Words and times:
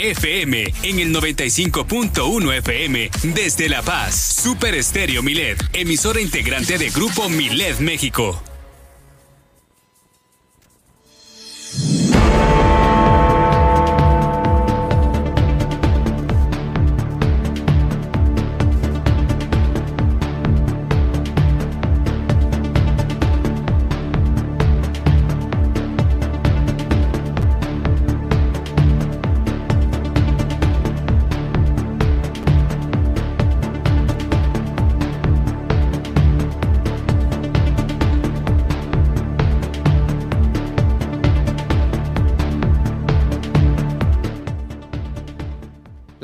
FM 0.00 0.64
en 0.82 0.98
el 0.98 1.14
95.1 1.14 2.58
FM 2.58 3.10
desde 3.34 3.68
La 3.68 3.82
Paz. 3.82 4.14
Super 4.42 4.74
Estéreo 4.74 5.22
Milet, 5.22 5.62
emisora 5.74 6.20
integrante 6.20 6.78
de 6.78 6.90
Grupo 6.90 7.28
Milet 7.28 7.78
México. 7.80 8.49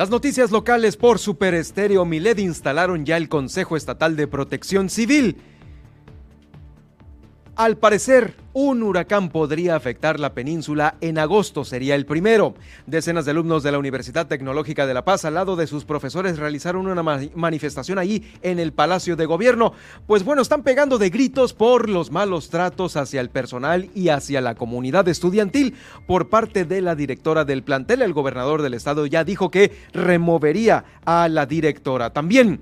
Las 0.06 0.12
noticias 0.12 0.52
locales 0.52 0.96
por 0.96 1.18
Super 1.18 1.52
Estéreo 1.54 2.04
Miled 2.04 2.38
instalaron 2.38 3.04
ya 3.04 3.16
el 3.16 3.28
Consejo 3.28 3.76
Estatal 3.76 4.14
de 4.14 4.28
Protección 4.28 4.88
Civil. 4.88 5.36
Al 7.56 7.78
parecer, 7.78 8.34
un 8.52 8.82
huracán 8.82 9.30
podría 9.30 9.76
afectar 9.76 10.20
la 10.20 10.34
península 10.34 10.96
en 11.00 11.16
agosto, 11.16 11.64
sería 11.64 11.94
el 11.94 12.04
primero. 12.04 12.54
Decenas 12.86 13.24
de 13.24 13.30
alumnos 13.30 13.62
de 13.62 13.72
la 13.72 13.78
Universidad 13.78 14.26
Tecnológica 14.26 14.86
de 14.86 14.92
La 14.92 15.06
Paz, 15.06 15.24
al 15.24 15.32
lado 15.32 15.56
de 15.56 15.66
sus 15.66 15.86
profesores, 15.86 16.38
realizaron 16.38 16.86
una 16.86 17.02
manifestación 17.02 17.98
ahí 17.98 18.30
en 18.42 18.58
el 18.58 18.74
Palacio 18.74 19.16
de 19.16 19.24
Gobierno. 19.24 19.72
Pues 20.06 20.22
bueno, 20.22 20.42
están 20.42 20.64
pegando 20.64 20.98
de 20.98 21.08
gritos 21.08 21.54
por 21.54 21.88
los 21.88 22.10
malos 22.10 22.50
tratos 22.50 22.94
hacia 22.98 23.22
el 23.22 23.30
personal 23.30 23.88
y 23.94 24.10
hacia 24.10 24.42
la 24.42 24.54
comunidad 24.54 25.08
estudiantil 25.08 25.76
por 26.06 26.28
parte 26.28 26.66
de 26.66 26.82
la 26.82 26.94
directora 26.94 27.46
del 27.46 27.62
plantel. 27.62 28.02
El 28.02 28.12
gobernador 28.12 28.60
del 28.60 28.74
estado 28.74 29.06
ya 29.06 29.24
dijo 29.24 29.50
que 29.50 29.72
removería 29.94 30.84
a 31.06 31.30
la 31.30 31.46
directora. 31.46 32.10
También 32.10 32.60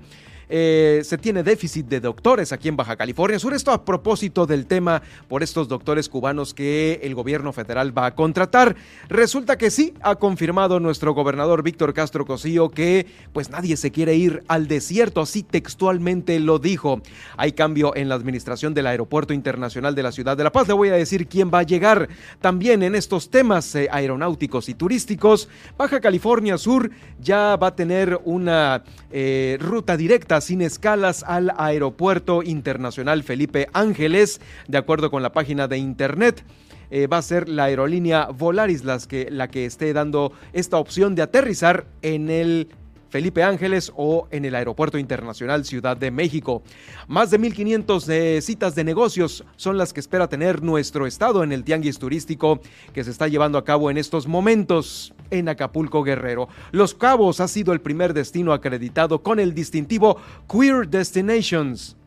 eh, 0.49 1.01
se 1.03 1.17
tiene 1.17 1.43
déficit 1.43 1.87
de 1.87 1.99
doctores 1.99 2.51
aquí 2.51 2.67
en 2.67 2.77
Baja 2.77 2.95
California 2.95 3.39
Sur. 3.39 3.53
Esto 3.53 3.71
a 3.71 3.85
propósito 3.85 4.45
del 4.45 4.65
tema 4.65 5.01
por 5.27 5.43
estos 5.43 5.67
doctores 5.67 6.09
cubanos 6.09 6.53
que 6.53 6.99
el 7.03 7.15
gobierno 7.15 7.53
federal 7.53 7.97
va 7.97 8.07
a 8.07 8.15
contratar. 8.15 8.75
Resulta 9.09 9.57
que 9.57 9.71
sí, 9.71 9.93
ha 10.01 10.15
confirmado 10.15 10.79
nuestro 10.79 11.13
gobernador 11.13 11.63
Víctor 11.63 11.93
Castro 11.93 12.25
Cosío 12.25 12.69
que 12.69 13.07
pues 13.33 13.49
nadie 13.49 13.77
se 13.77 13.91
quiere 13.91 14.15
ir 14.15 14.43
al 14.47 14.67
desierto, 14.67 15.21
así 15.21 15.43
textualmente 15.43 16.39
lo 16.39 16.59
dijo. 16.59 17.01
Hay 17.37 17.53
cambio 17.53 17.95
en 17.95 18.09
la 18.09 18.15
administración 18.15 18.73
del 18.73 18.87
Aeropuerto 18.87 19.33
Internacional 19.33 19.95
de 19.95 20.03
la 20.03 20.11
Ciudad 20.11 20.37
de 20.37 20.43
La 20.43 20.51
Paz. 20.51 20.67
Le 20.67 20.73
voy 20.73 20.89
a 20.89 20.93
decir 20.93 21.27
quién 21.27 21.51
va 21.53 21.59
a 21.59 21.63
llegar 21.63 22.09
también 22.41 22.83
en 22.83 22.95
estos 22.95 23.29
temas 23.29 23.75
eh, 23.75 23.87
aeronáuticos 23.91 24.69
y 24.69 24.73
turísticos. 24.73 25.49
Baja 25.77 25.99
California 25.99 26.57
Sur 26.57 26.91
ya 27.19 27.55
va 27.55 27.67
a 27.67 27.75
tener 27.75 28.19
una 28.25 28.83
eh, 29.11 29.57
ruta 29.59 29.97
directa 29.97 30.34
sin 30.41 30.61
escalas 30.61 31.23
al 31.23 31.51
Aeropuerto 31.57 32.43
Internacional 32.43 33.23
Felipe 33.23 33.67
Ángeles, 33.73 34.41
de 34.67 34.77
acuerdo 34.77 35.11
con 35.11 35.23
la 35.23 35.31
página 35.31 35.67
de 35.67 35.77
internet. 35.77 36.43
Eh, 36.91 37.07
va 37.07 37.17
a 37.17 37.21
ser 37.21 37.49
la 37.49 37.65
aerolínea 37.65 38.27
Volaris 38.27 38.83
que, 39.07 39.27
la 39.31 39.47
que 39.47 39.65
esté 39.65 39.91
dando 39.93 40.31
esta 40.53 40.77
opción 40.77 41.15
de 41.15 41.23
aterrizar 41.23 41.87
en 42.01 42.29
el 42.29 42.69
Felipe 43.09 43.43
Ángeles 43.43 43.91
o 43.95 44.27
en 44.31 44.45
el 44.45 44.55
Aeropuerto 44.55 44.97
Internacional 44.97 45.65
Ciudad 45.65 45.97
de 45.97 46.11
México. 46.11 46.63
Más 47.07 47.31
de 47.31 47.39
1.500 47.39 48.09
eh, 48.09 48.41
citas 48.41 48.75
de 48.75 48.83
negocios 48.83 49.43
son 49.55 49.77
las 49.77 49.93
que 49.93 49.99
espera 49.99 50.27
tener 50.27 50.63
nuestro 50.63 51.07
estado 51.07 51.43
en 51.43 51.51
el 51.51 51.63
tianguis 51.63 51.99
turístico 51.99 52.59
que 52.93 53.03
se 53.03 53.11
está 53.11 53.27
llevando 53.27 53.57
a 53.57 53.65
cabo 53.65 53.89
en 53.89 53.97
estos 53.97 54.27
momentos 54.27 55.13
en 55.31 55.49
Acapulco 55.49 56.03
Guerrero. 56.03 56.47
Los 56.71 56.93
Cabos 56.93 57.39
ha 57.39 57.47
sido 57.47 57.73
el 57.73 57.81
primer 57.81 58.13
destino 58.13 58.53
acreditado 58.53 59.21
con 59.21 59.39
el 59.39 59.53
distintivo 59.53 60.17
Queer 60.47 60.87
Destinations 60.87 61.97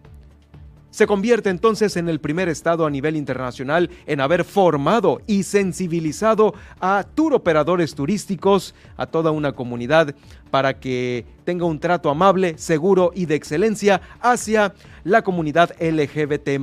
se 0.98 1.06
convierte 1.06 1.48
entonces 1.48 1.96
en 1.96 2.08
el 2.08 2.18
primer 2.18 2.48
estado 2.48 2.84
a 2.84 2.90
nivel 2.90 3.14
internacional 3.14 3.88
en 4.08 4.20
haber 4.20 4.42
formado 4.42 5.20
y 5.28 5.44
sensibilizado 5.44 6.54
a 6.80 7.04
tour 7.14 7.34
operadores 7.34 7.94
turísticos, 7.94 8.74
a 8.96 9.06
toda 9.06 9.30
una 9.30 9.52
comunidad, 9.52 10.16
para 10.50 10.80
que 10.80 11.24
tenga 11.44 11.66
un 11.66 11.78
trato 11.78 12.10
amable, 12.10 12.58
seguro 12.58 13.12
y 13.14 13.26
de 13.26 13.36
excelencia 13.36 14.00
hacia 14.20 14.74
la 15.04 15.22
comunidad 15.22 15.70
LGBT. 15.80 16.60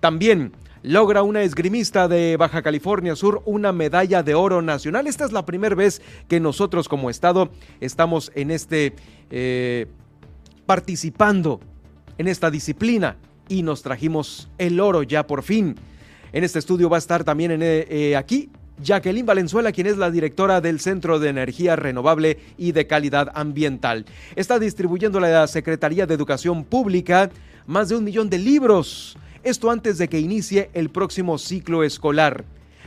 También 0.00 0.52
logra 0.82 1.22
una 1.22 1.42
esgrimista 1.42 2.08
de 2.08 2.38
Baja 2.38 2.62
California 2.62 3.14
Sur 3.14 3.42
una 3.44 3.72
medalla 3.72 4.22
de 4.22 4.34
oro 4.34 4.62
nacional. 4.62 5.06
Esta 5.06 5.26
es 5.26 5.32
la 5.32 5.44
primera 5.44 5.74
vez 5.74 6.00
que 6.28 6.40
nosotros 6.40 6.88
como 6.88 7.10
Estado 7.10 7.50
estamos 7.82 8.32
en 8.34 8.50
este 8.50 8.94
eh, 9.30 9.84
participando 10.64 11.60
en 12.16 12.26
esta 12.28 12.50
disciplina 12.50 13.18
y 13.48 13.62
nos 13.62 13.82
trajimos 13.82 14.48
el 14.58 14.80
oro 14.80 15.02
ya 15.02 15.26
por 15.26 15.42
fin. 15.42 15.76
En 16.32 16.44
este 16.44 16.58
estudio 16.58 16.88
va 16.88 16.96
a 16.96 16.98
estar 16.98 17.24
también 17.24 17.62
eh, 17.62 17.86
eh, 17.88 18.16
aquí 18.16 18.50
Jacqueline 18.82 19.26
Valenzuela, 19.26 19.72
quien 19.72 19.86
es 19.86 19.96
la 19.96 20.10
directora 20.10 20.60
del 20.60 20.80
Centro 20.80 21.18
de 21.18 21.28
Energía 21.28 21.76
Renovable 21.76 22.38
y 22.58 22.72
de 22.72 22.86
Calidad 22.86 23.30
Ambiental. 23.34 24.04
Está 24.34 24.58
distribuyendo 24.58 25.20
la 25.20 25.46
Secretaría 25.46 26.06
de 26.06 26.14
Educación 26.14 26.64
Pública 26.64 27.30
más 27.66 27.88
de 27.88 27.96
un 27.96 28.04
millón 28.04 28.28
de 28.28 28.38
libros. 28.38 29.16
Esto 29.42 29.70
antes 29.70 29.98
de 29.98 30.08
que 30.08 30.18
inicie 30.18 30.70
el 30.74 30.90
próximo 30.90 31.38
ciclo 31.38 31.84
escolar 31.84 32.44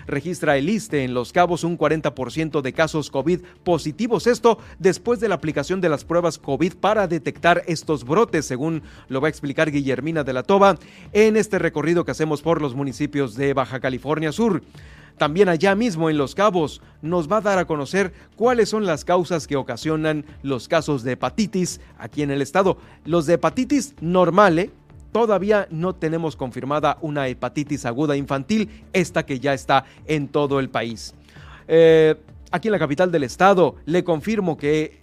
registra 0.08 0.58
el 0.58 0.70
ISTE 0.70 1.04
en 1.04 1.14
Los 1.14 1.34
Cabos 1.34 1.64
un 1.64 1.78
40% 1.78 2.62
de 2.62 2.74
casos 2.74 3.12
COVID 3.12 3.42
positivos. 3.64 4.26
Esto 4.26 4.58
después 4.80 5.20
de 5.20 5.28
la 5.28 5.36
aplicación 5.36 5.82
de 5.82 5.90
las 5.90 6.06
pruebas 6.06 6.40
COVID 6.40 6.74
para 6.76 7.08
detectar 7.08 7.64
estos 7.68 8.04
brotes, 8.04 8.46
según 8.46 8.82
lo 9.10 9.22
va 9.22 9.28
a 9.28 9.30
explicar 9.30 9.72
Guillermina 9.72 10.24
de 10.24 10.34
la 10.34 10.44
Toba 10.44 10.78
en 11.14 11.38
este 11.38 11.60
recorrido 11.60 12.06
que 12.06 12.12
hacemos 12.12 12.42
por 12.42 12.62
los 12.62 12.74
municipios 12.74 13.36
de 13.36 13.54
Baja 13.54 13.80
California 13.80 14.32
Sur. 14.32 14.64
También 15.18 15.50
allá 15.50 15.74
mismo 15.74 16.12
en 16.12 16.18
Los 16.18 16.36
Cabos 16.36 16.82
nos 17.02 17.30
va 17.32 17.38
a 17.38 17.42
dar 17.42 17.58
a 17.58 17.66
conocer 17.66 18.14
cuáles 18.36 18.70
son 18.70 18.86
las 18.86 19.04
causas 19.04 19.48
que 19.48 19.56
ocasionan 19.56 20.26
los 20.44 20.68
casos 20.68 21.04
de 21.04 21.14
hepatitis 21.14 21.82
aquí 21.98 22.22
en 22.22 22.30
el 22.30 22.42
estado. 22.42 22.78
Los 23.04 23.26
de 23.26 23.34
hepatitis 23.34 23.96
normales 24.00 24.70
todavía 25.12 25.68
no 25.72 25.96
tenemos 25.96 26.36
confirmada 26.36 26.98
una 27.02 27.28
hepatitis 27.28 27.86
aguda 27.86 28.16
infantil, 28.16 28.70
esta 28.94 29.26
que 29.26 29.40
ya 29.40 29.54
está 29.54 29.86
en 30.06 30.28
todo 30.28 30.60
el 30.60 30.70
país. 30.70 31.14
Eh, 31.68 32.16
aquí 32.52 32.68
en 32.68 32.72
la 32.72 32.80
capital 32.80 33.12
del 33.12 33.24
estado 33.24 33.76
le 33.86 34.04
confirmo 34.04 34.58
que 34.58 35.02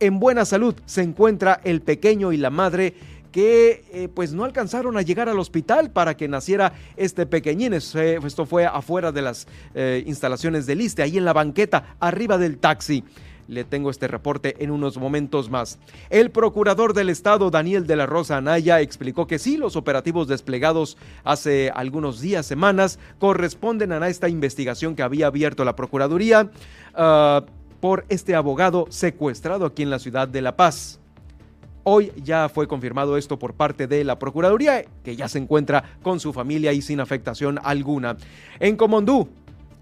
en 0.00 0.18
buena 0.18 0.44
salud 0.44 0.74
se 0.86 1.02
encuentra 1.02 1.60
el 1.64 1.80
pequeño 1.80 2.32
y 2.32 2.36
la 2.36 2.50
madre 2.50 2.94
que 3.34 3.84
eh, 3.92 4.08
pues 4.08 4.32
no 4.32 4.44
alcanzaron 4.44 4.96
a 4.96 5.02
llegar 5.02 5.28
al 5.28 5.40
hospital 5.40 5.90
para 5.90 6.16
que 6.16 6.28
naciera 6.28 6.72
este 6.96 7.26
pequeñín. 7.26 7.72
Esto 7.72 8.46
fue 8.46 8.64
afuera 8.64 9.10
de 9.10 9.22
las 9.22 9.48
eh, 9.74 10.04
instalaciones 10.06 10.66
del 10.66 10.80
ISTE, 10.80 11.02
ahí 11.02 11.18
en 11.18 11.24
la 11.24 11.32
banqueta, 11.32 11.96
arriba 11.98 12.38
del 12.38 12.58
taxi. 12.58 13.02
Le 13.48 13.64
tengo 13.64 13.90
este 13.90 14.08
reporte 14.08 14.56
en 14.62 14.70
unos 14.70 14.96
momentos 14.96 15.50
más. 15.50 15.78
El 16.10 16.30
procurador 16.30 16.94
del 16.94 17.10
Estado, 17.10 17.50
Daniel 17.50 17.86
de 17.86 17.96
la 17.96 18.06
Rosa 18.06 18.36
Anaya, 18.36 18.80
explicó 18.80 19.26
que 19.26 19.38
sí, 19.38 19.56
los 19.56 19.76
operativos 19.76 20.28
desplegados 20.28 20.96
hace 21.24 21.70
algunos 21.74 22.20
días, 22.20 22.46
semanas, 22.46 22.98
corresponden 23.18 23.92
a 23.92 24.08
esta 24.08 24.28
investigación 24.28 24.94
que 24.96 25.02
había 25.02 25.26
abierto 25.26 25.64
la 25.64 25.76
Procuraduría 25.76 26.50
ah, 26.94 27.44
por 27.80 28.06
este 28.08 28.34
abogado 28.34 28.86
secuestrado 28.88 29.66
aquí 29.66 29.82
en 29.82 29.90
la 29.90 29.98
ciudad 29.98 30.26
de 30.26 30.40
La 30.40 30.56
Paz. 30.56 31.00
Hoy 31.86 32.12
ya 32.16 32.48
fue 32.48 32.66
confirmado 32.66 33.18
esto 33.18 33.38
por 33.38 33.52
parte 33.52 33.86
de 33.86 34.04
la 34.04 34.18
Procuraduría, 34.18 34.86
que 35.04 35.16
ya 35.16 35.28
se 35.28 35.38
encuentra 35.38 35.84
con 36.02 36.18
su 36.18 36.32
familia 36.32 36.72
y 36.72 36.80
sin 36.80 36.98
afectación 36.98 37.58
alguna. 37.62 38.16
En 38.58 38.76
Comondú, 38.76 39.28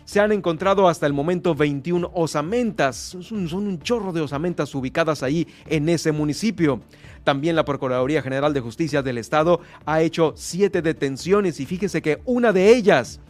se 0.05 0.21
han 0.21 0.33
encontrado 0.33 0.89
hasta 0.89 1.07
el 1.07 1.13
momento 1.13 1.55
21 1.55 2.11
osamentas. 2.15 3.17
Son, 3.21 3.53
un 3.53 3.79
chorro 3.81 4.13
de 4.13 4.21
osamentas 4.21 4.75
ubicadas 4.75 5.23
ahí 5.23 5.47
en 5.67 5.89
ese 5.89 6.13
municipio. 6.13 6.81
También 7.25 7.57
la 7.57 7.65
Procuraduría 7.65 8.23
General 8.23 8.53
de 8.53 8.61
Justicia 8.61 9.03
del 9.03 9.19
Estado 9.19 9.61
ha 9.87 10.03
hecho 10.03 10.35
siete 10.37 10.83
detenciones 10.83 11.61
y 11.61 11.67
fíjese 11.67 12.03
que 12.03 12.21
una 12.25 12.53
de 12.53 12.75
ellas 12.75 13.21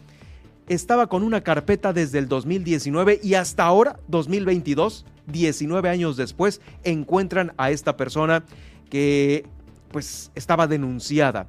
estaba 0.67 1.07
con 1.07 1.23
una 1.23 1.41
carpeta 1.41 1.93
desde 1.93 2.19
el 2.19 2.27
2019 2.27 3.19
y 3.21 3.35
hasta 3.35 3.65
ahora, 3.65 3.99
2022, 4.07 5.05
19 5.27 5.89
años 5.89 6.17
después, 6.17 6.61
encuentran 6.83 7.53
a 7.57 7.71
esta 7.71 7.97
persona 7.97 8.43
que 8.89 9.45
pues 9.91 10.31
estaba 10.35 10.67
denunciada. 10.67 11.47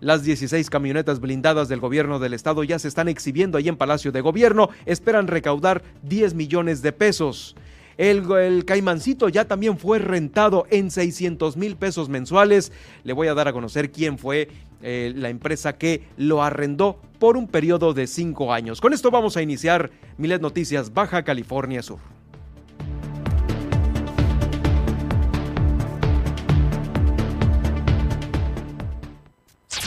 Las 0.00 0.24
16 0.24 0.70
camionetas 0.70 1.20
blindadas 1.20 1.68
del 1.68 1.78
gobierno 1.78 2.18
del 2.18 2.32
estado 2.32 2.64
ya 2.64 2.78
se 2.78 2.88
están 2.88 3.08
exhibiendo 3.08 3.58
ahí 3.58 3.68
en 3.68 3.76
Palacio 3.76 4.12
de 4.12 4.22
Gobierno. 4.22 4.70
Esperan 4.86 5.26
recaudar 5.26 5.82
10 6.02 6.34
millones 6.34 6.80
de 6.80 6.92
pesos. 6.92 7.54
El, 7.98 8.64
caimancito 8.64 9.28
ya 9.28 9.46
también 9.46 9.76
fue 9.76 9.98
rentado 9.98 10.66
en 10.70 10.90
600 10.90 11.58
mil 11.58 11.76
pesos 11.76 12.08
mensuales. 12.08 12.72
Le 13.04 13.12
voy 13.12 13.28
a 13.28 13.34
dar 13.34 13.46
a 13.46 13.52
conocer 13.52 13.92
quién 13.92 14.16
fue 14.16 14.48
eh, 14.80 15.12
la 15.14 15.28
empresa 15.28 15.76
que 15.76 16.04
lo 16.16 16.42
arrendó 16.42 16.98
por 17.18 17.36
un 17.36 17.46
periodo 17.46 17.92
de 17.92 18.06
cinco 18.06 18.54
años. 18.54 18.80
Con 18.80 18.94
esto 18.94 19.10
vamos 19.10 19.36
a 19.36 19.42
iniciar 19.42 19.90
Milet 20.16 20.40
Noticias 20.40 20.94
Baja 20.94 21.24
California 21.24 21.82
Sur. 21.82 22.19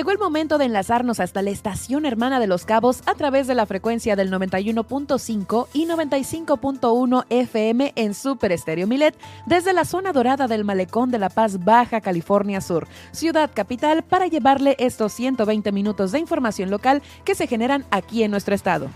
Llegó 0.00 0.12
el 0.12 0.18
momento 0.18 0.56
de 0.56 0.64
enlazarnos 0.64 1.20
hasta 1.20 1.42
la 1.42 1.50
estación 1.50 2.06
hermana 2.06 2.40
de 2.40 2.46
Los 2.46 2.64
Cabos 2.64 3.02
a 3.04 3.14
través 3.16 3.46
de 3.46 3.54
la 3.54 3.66
frecuencia 3.66 4.16
del 4.16 4.32
91.5 4.32 5.66
y 5.74 5.84
95.1 5.84 7.26
FM 7.28 7.92
en 7.96 8.14
Super 8.14 8.50
Estéreo 8.50 8.86
Milet 8.86 9.14
desde 9.44 9.74
la 9.74 9.84
zona 9.84 10.14
dorada 10.14 10.48
del 10.48 10.64
Malecón 10.64 11.10
de 11.10 11.18
La 11.18 11.28
Paz, 11.28 11.62
Baja 11.62 12.00
California 12.00 12.62
Sur, 12.62 12.88
ciudad 13.12 13.50
capital, 13.52 14.02
para 14.02 14.26
llevarle 14.26 14.74
estos 14.78 15.12
120 15.12 15.70
minutos 15.70 16.12
de 16.12 16.20
información 16.20 16.70
local 16.70 17.02
que 17.26 17.34
se 17.34 17.46
generan 17.46 17.84
aquí 17.90 18.22
en 18.22 18.30
nuestro 18.30 18.54
estado. 18.54 18.88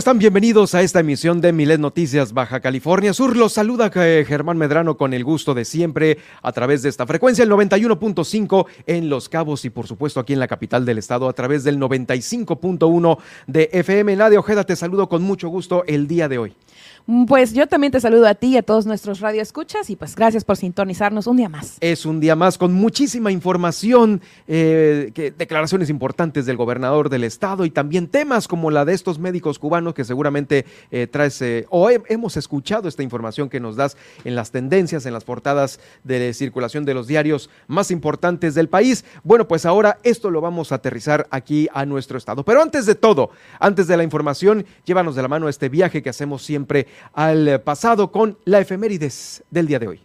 Están? 0.00 0.18
Bienvenidos 0.18 0.74
a 0.74 0.80
esta 0.80 1.00
emisión 1.00 1.42
de 1.42 1.52
Milet 1.52 1.78
Noticias 1.78 2.32
Baja 2.32 2.60
California 2.60 3.12
Sur. 3.12 3.36
Los 3.36 3.52
saluda 3.52 3.90
eh, 3.96 4.24
Germán 4.26 4.56
Medrano 4.56 4.96
con 4.96 5.12
el 5.12 5.24
gusto 5.24 5.52
de 5.52 5.66
siempre 5.66 6.16
a 6.40 6.52
través 6.52 6.80
de 6.80 6.88
esta 6.88 7.06
frecuencia, 7.06 7.42
el 7.42 7.50
91.5 7.50 8.66
en 8.86 9.10
Los 9.10 9.28
Cabos 9.28 9.66
y 9.66 9.70
por 9.70 9.86
supuesto 9.86 10.18
aquí 10.18 10.32
en 10.32 10.38
la 10.38 10.48
capital 10.48 10.86
del 10.86 10.96
estado 10.96 11.28
a 11.28 11.34
través 11.34 11.64
del 11.64 11.78
95.1 11.78 13.18
de 13.46 13.68
FM. 13.74 14.16
Nadia 14.16 14.38
Ojeda, 14.38 14.64
te 14.64 14.74
saludo 14.74 15.06
con 15.06 15.22
mucho 15.22 15.50
gusto 15.50 15.84
el 15.86 16.08
día 16.08 16.30
de 16.30 16.38
hoy. 16.38 16.54
Mm, 17.06 17.24
pues 17.24 17.52
yo 17.52 17.66
también 17.66 17.92
te 17.92 18.00
saludo 18.00 18.26
a 18.26 18.34
ti 18.34 18.48
y 18.48 18.56
a 18.56 18.62
todos 18.62 18.86
nuestros 18.86 19.20
radioescuchas 19.20 19.90
y 19.90 19.96
pues 19.96 20.14
gracias 20.14 20.44
por 20.44 20.56
sintonizarnos 20.56 21.26
un 21.26 21.36
día 21.36 21.48
más. 21.48 21.76
Es 21.80 22.06
un 22.06 22.20
día 22.20 22.36
más 22.36 22.58
con 22.58 22.72
muchísima 22.72 23.30
información, 23.30 24.20
eh, 24.46 25.32
declaraciones 25.36 25.90
importantes 25.90 26.46
del 26.46 26.56
gobernador 26.56 27.08
del 27.08 27.24
estado 27.24 27.64
y 27.64 27.70
también 27.70 28.08
temas 28.08 28.48
como 28.48 28.70
la 28.70 28.84
de 28.84 28.94
estos 28.94 29.18
médicos 29.18 29.58
cubanos 29.58 29.94
que 29.94 30.04
seguramente 30.04 30.64
eh, 30.90 31.06
traes 31.06 31.40
eh, 31.42 31.66
o 31.70 31.90
hemos 31.90 32.36
escuchado 32.36 32.88
esta 32.88 33.02
información 33.02 33.48
que 33.48 33.60
nos 33.60 33.76
das 33.76 33.96
en 34.24 34.34
las 34.34 34.50
tendencias, 34.50 35.06
en 35.06 35.12
las 35.12 35.24
portadas 35.24 35.80
de 36.04 36.32
circulación 36.34 36.84
de 36.84 36.94
los 36.94 37.06
diarios 37.06 37.50
más 37.66 37.90
importantes 37.90 38.54
del 38.54 38.68
país. 38.68 39.04
Bueno, 39.24 39.48
pues 39.48 39.66
ahora 39.66 39.98
esto 40.02 40.30
lo 40.30 40.40
vamos 40.40 40.72
a 40.72 40.76
aterrizar 40.76 41.26
aquí 41.30 41.68
a 41.72 41.84
nuestro 41.86 42.18
estado. 42.18 42.44
Pero 42.44 42.62
antes 42.62 42.86
de 42.86 42.94
todo, 42.94 43.30
antes 43.58 43.86
de 43.86 43.96
la 43.96 44.04
información, 44.04 44.64
llévanos 44.84 45.14
de 45.14 45.22
la 45.22 45.28
mano 45.28 45.48
este 45.48 45.68
viaje 45.68 46.02
que 46.02 46.10
hacemos 46.10 46.42
siempre 46.42 46.86
al 47.12 47.60
pasado 47.62 48.10
con 48.12 48.38
la 48.44 48.60
efemérides 48.60 49.42
del 49.50 49.66
día 49.66 49.78
de 49.78 49.88
hoy. 49.88 50.00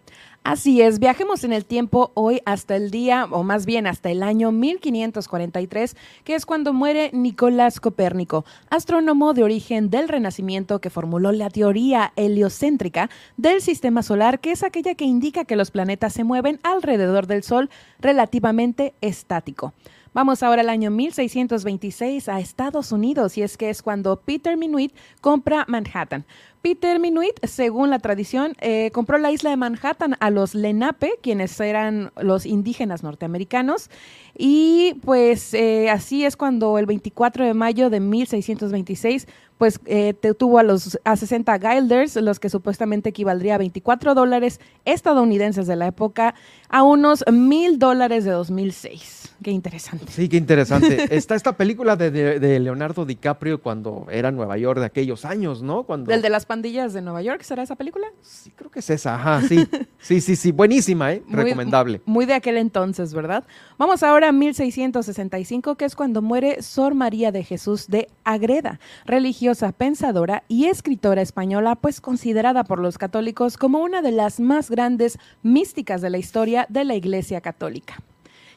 Así 0.46 0.80
es, 0.80 1.00
viajemos 1.00 1.44
en 1.44 1.54
el 1.54 1.66
tiempo 1.66 2.12
hoy 2.14 2.40
hasta 2.46 2.76
el 2.76 2.92
día, 2.92 3.26
o 3.32 3.42
más 3.42 3.66
bien 3.66 3.88
hasta 3.88 4.12
el 4.12 4.22
año 4.22 4.52
1543, 4.52 5.98
que 6.24 6.36
es 6.36 6.46
cuando 6.46 6.72
muere 6.72 7.10
Nicolás 7.14 7.80
Copérnico, 7.80 8.46
astrónomo 8.70 9.34
de 9.34 9.42
origen 9.42 9.90
del 9.90 10.08
Renacimiento 10.08 10.80
que 10.80 10.92
formuló 10.92 11.32
la 11.32 11.50
teoría 11.50 12.14
heliocéntrica 12.16 13.10
del 13.38 13.60
sistema 13.60 14.04
solar, 14.04 14.40
que 14.40 14.52
es 14.52 14.62
aquella 14.62 14.94
que 14.94 15.06
indica 15.06 15.46
que 15.46 15.56
los 15.56 15.72
planetas 15.72 16.14
se 16.14 16.24
mueven 16.24 16.60
alrededor 16.62 17.26
del 17.26 17.42
Sol 17.42 17.72
relativamente 18.00 18.94
estático. 19.02 19.74
Vamos 20.16 20.44
ahora 20.44 20.62
al 20.62 20.70
año 20.70 20.92
1626 20.92 22.30
a 22.30 22.40
Estados 22.40 22.94
Unidos 22.94 23.38
y 23.38 23.42
es 23.42 23.58
que 23.58 23.70
es 23.70 23.82
cuando 23.82 24.16
Peter 24.16 24.56
Minuit 24.56 24.96
compra 25.20 25.66
Manhattan. 25.68 26.24
Peter 26.62 27.02
Minuit, 27.02 27.34
según 27.44 27.90
la 27.90 28.00
tradición, 28.00 28.56
eh, 28.62 28.92
compró 28.94 29.18
la 29.18 29.34
isla 29.34 29.50
de 29.50 29.58
Manhattan 29.58 30.16
a 30.22 30.30
los 30.30 30.56
Lenape, 30.56 31.20
quienes 31.22 31.60
eran 31.60 32.14
los 32.16 32.46
indígenas 32.46 33.04
norteamericanos, 33.04 33.90
y 34.38 34.94
pues 35.04 35.54
eh, 35.54 35.90
así 35.90 36.24
es 36.24 36.38
cuando 36.38 36.78
el 36.78 36.86
24 36.86 37.44
de 37.44 37.54
mayo 37.54 37.90
de 37.90 38.00
1626 38.00 39.28
pues 39.58 39.82
eh, 39.86 40.14
tuvo 40.40 40.60
a 40.60 40.64
los 40.64 40.98
a 41.04 41.18
60 41.18 41.58
guilders, 41.58 42.16
los 42.16 42.40
que 42.40 42.50
supuestamente 42.50 43.10
equivaldría 43.10 43.56
a 43.56 43.58
24 43.58 44.16
dólares 44.16 44.62
estadounidenses 44.86 45.68
de 45.68 45.76
la 45.76 45.88
época, 45.88 46.36
a 46.70 46.84
unos 46.84 47.26
mil 47.30 47.80
dólares 47.80 48.24
de 48.24 48.32
2006. 48.32 49.25
Qué 49.44 49.52
interesante. 49.52 50.06
Sí, 50.12 50.30
qué 50.30 50.38
interesante. 50.38 51.16
Está 51.16 51.36
esta 51.36 51.58
película 51.58 51.96
de, 51.96 52.60
Leonardo 52.60 53.06
DiCaprio 53.06 53.62
cuando 53.62 54.08
era 54.10 54.32
Nueva 54.32 54.58
York 54.58 54.80
de 54.80 54.86
aquellos 54.86 55.26
años, 55.26 55.62
¿no? 55.62 55.84
Cuando... 55.84 56.12
¿Del 56.12 56.22
de 56.22 56.30
las 56.30 56.46
pandillas 56.46 56.94
de 56.94 57.02
Nueva 57.02 57.22
York 57.22 57.42
será 57.44 57.64
esa 57.64 57.76
película? 57.76 58.08
Sí, 58.22 58.52
creo 58.56 58.72
que 58.72 58.80
es 58.80 58.90
esa, 58.90 59.16
ajá, 59.16 59.42
sí. 59.48 59.68
Sí, 60.00 60.22
sí, 60.22 60.36
sí, 60.36 60.52
buenísima, 60.52 61.14
¿eh? 61.14 61.24
Recomendable. 61.28 62.02
Muy 62.06 62.26
de 62.26 62.36
aquel 62.36 62.58
entonces, 62.58 63.14
¿verdad? 63.14 63.44
Vamos 63.78 64.04
ahora 64.04 64.30
a 64.30 64.32
1665, 64.32 65.76
que 65.76 65.86
es 65.86 65.96
cuando 65.96 66.22
muere 66.22 66.62
Sor 66.62 66.94
María 66.94 67.32
de 67.32 67.44
Jesús 67.44 67.88
de 67.88 68.08
Agreda, 68.24 68.80
religiosa, 69.06 69.72
pensadora 69.72 70.44
y 70.48 70.66
escritora 70.66 71.22
española, 71.22 71.76
pues 71.76 72.02
considerada 72.02 72.64
por 72.64 72.80
los 72.80 72.98
católicos 72.98 73.58
como 73.58 73.80
una 73.80 74.02
de 74.02 74.12
las 74.12 74.40
más 74.40 74.70
grandes 74.70 75.18
místicas 75.42 76.02
de 76.02 76.10
la 76.10 76.18
historia 76.18 76.68
de 76.70 76.86
la 76.86 76.96
Iglesia 76.96 77.42
Católica. 77.42 77.96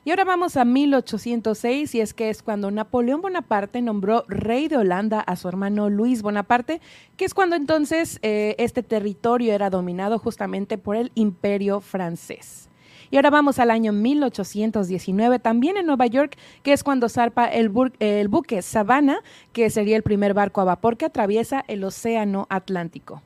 Y 0.08 0.10
ahora 0.10 0.24
vamos 0.24 0.56
a 0.56 0.64
1806 0.64 1.94
y 1.94 2.00
es 2.00 2.14
que 2.14 2.30
es 2.30 2.42
cuando 2.42 2.70
Napoleón 2.70 3.20
Bonaparte 3.20 3.82
nombró 3.82 4.24
rey 4.26 4.66
de 4.66 4.78
Holanda 4.78 5.20
a 5.20 5.36
su 5.36 5.48
hermano 5.48 5.90
Luis 5.90 6.22
Bonaparte, 6.22 6.80
que 7.18 7.26
es 7.26 7.34
cuando 7.34 7.56
entonces 7.56 8.18
eh, 8.22 8.54
este 8.56 8.82
territorio 8.82 9.52
era 9.52 9.68
dominado 9.68 10.18
justamente 10.18 10.78
por 10.78 10.96
el 10.96 11.12
imperio 11.14 11.82
francés. 11.82 12.70
Y 13.10 13.16
ahora 13.16 13.28
vamos 13.28 13.58
al 13.58 13.70
año 13.70 13.92
1819, 13.92 15.40
también 15.40 15.76
en 15.76 15.84
Nueva 15.84 16.06
York, 16.06 16.38
que 16.62 16.72
es 16.72 16.82
cuando 16.82 17.10
zarpa 17.10 17.44
el, 17.44 17.70
el 17.98 18.28
buque 18.28 18.62
Savannah, 18.62 19.22
que 19.52 19.68
sería 19.68 19.98
el 19.98 20.02
primer 20.02 20.32
barco 20.32 20.62
a 20.62 20.64
vapor 20.64 20.96
que 20.96 21.04
atraviesa 21.04 21.66
el 21.68 21.84
Océano 21.84 22.46
Atlántico. 22.48 23.20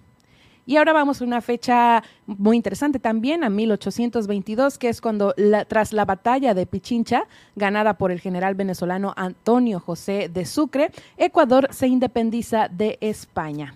Y 0.65 0.77
ahora 0.77 0.93
vamos 0.93 1.21
a 1.21 1.25
una 1.25 1.41
fecha 1.41 2.05
muy 2.27 2.57
interesante 2.57 3.01
también, 3.01 3.43
a 3.43 3.51
1822, 3.51 4.79
que 4.79 4.89
es 4.89 5.01
cuando 5.01 5.35
tras 5.67 5.93
la 5.93 6.05
batalla 6.05 6.55
de 6.55 6.67
Pichincha, 6.67 7.27
ganada 7.57 7.95
por 7.95 8.13
el 8.13 8.21
general 8.21 8.55
venezolano 8.55 9.13
Antonio 9.17 9.81
José 9.81 10.31
de 10.33 10.45
Sucre, 10.45 10.93
Ecuador 11.17 11.69
se 11.73 11.89
independiza 11.89 12.69
de 12.69 12.97
España. 13.01 13.75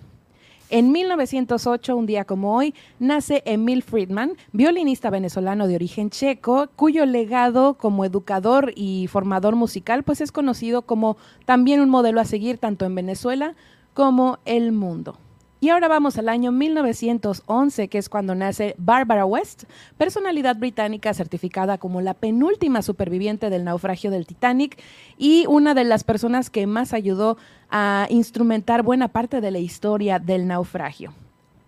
En 0.69 0.91
1908, 0.91 1.97
un 1.97 2.07
día 2.07 2.25
como 2.25 2.57
hoy, 2.57 2.75
nace 2.99 3.43
Emil 3.47 3.83
Friedman, 3.83 4.33
violinista 4.53 5.11
venezolano 5.11 5.69
de 5.69 5.77
origen 5.77 6.11
checo, 6.11 6.69
cuyo 6.75 7.07
legado 7.07 7.75
como 7.75 8.05
educador 8.05 8.73
y 8.75 9.07
formador 9.07 9.55
musical 9.55 10.03
pues 10.03 10.21
es 10.21 10.33
conocido 10.33 10.83
como 10.83 11.17
también 11.45 11.81
un 11.81 11.89
modelo 11.89 12.21
a 12.21 12.25
seguir 12.25 12.59
tanto 12.59 12.85
en 12.85 12.97
Venezuela 12.97 13.55
como 13.95 14.39
el 14.45 14.73
mundo. 14.73 15.19
Y 15.59 15.71
ahora 15.71 15.89
vamos 15.89 16.19
al 16.19 16.29
año 16.29 16.53
1911, 16.53 17.89
que 17.89 17.97
es 17.97 18.11
cuando 18.11 18.35
nace 18.35 18.75
Barbara 18.77 19.25
West, 19.25 19.65
personalidad 19.97 20.57
británica 20.57 21.15
certificada 21.15 21.79
como 21.79 22.03
la 22.03 22.13
penúltima 22.13 22.83
superviviente 22.83 23.49
del 23.49 23.65
naufragio 23.65 24.11
del 24.11 24.27
Titanic 24.27 24.79
y 25.17 25.47
una 25.49 25.73
de 25.73 25.85
las 25.85 26.05
personas 26.05 26.51
que 26.51 26.67
más 26.67 26.93
ayudó 26.93 27.39
a 27.71 28.07
instrumentar 28.11 28.83
buena 28.83 29.09
parte 29.09 29.41
de 29.41 29.51
la 29.51 29.59
historia 29.59 30.19
del 30.19 30.47
naufragio. 30.47 31.15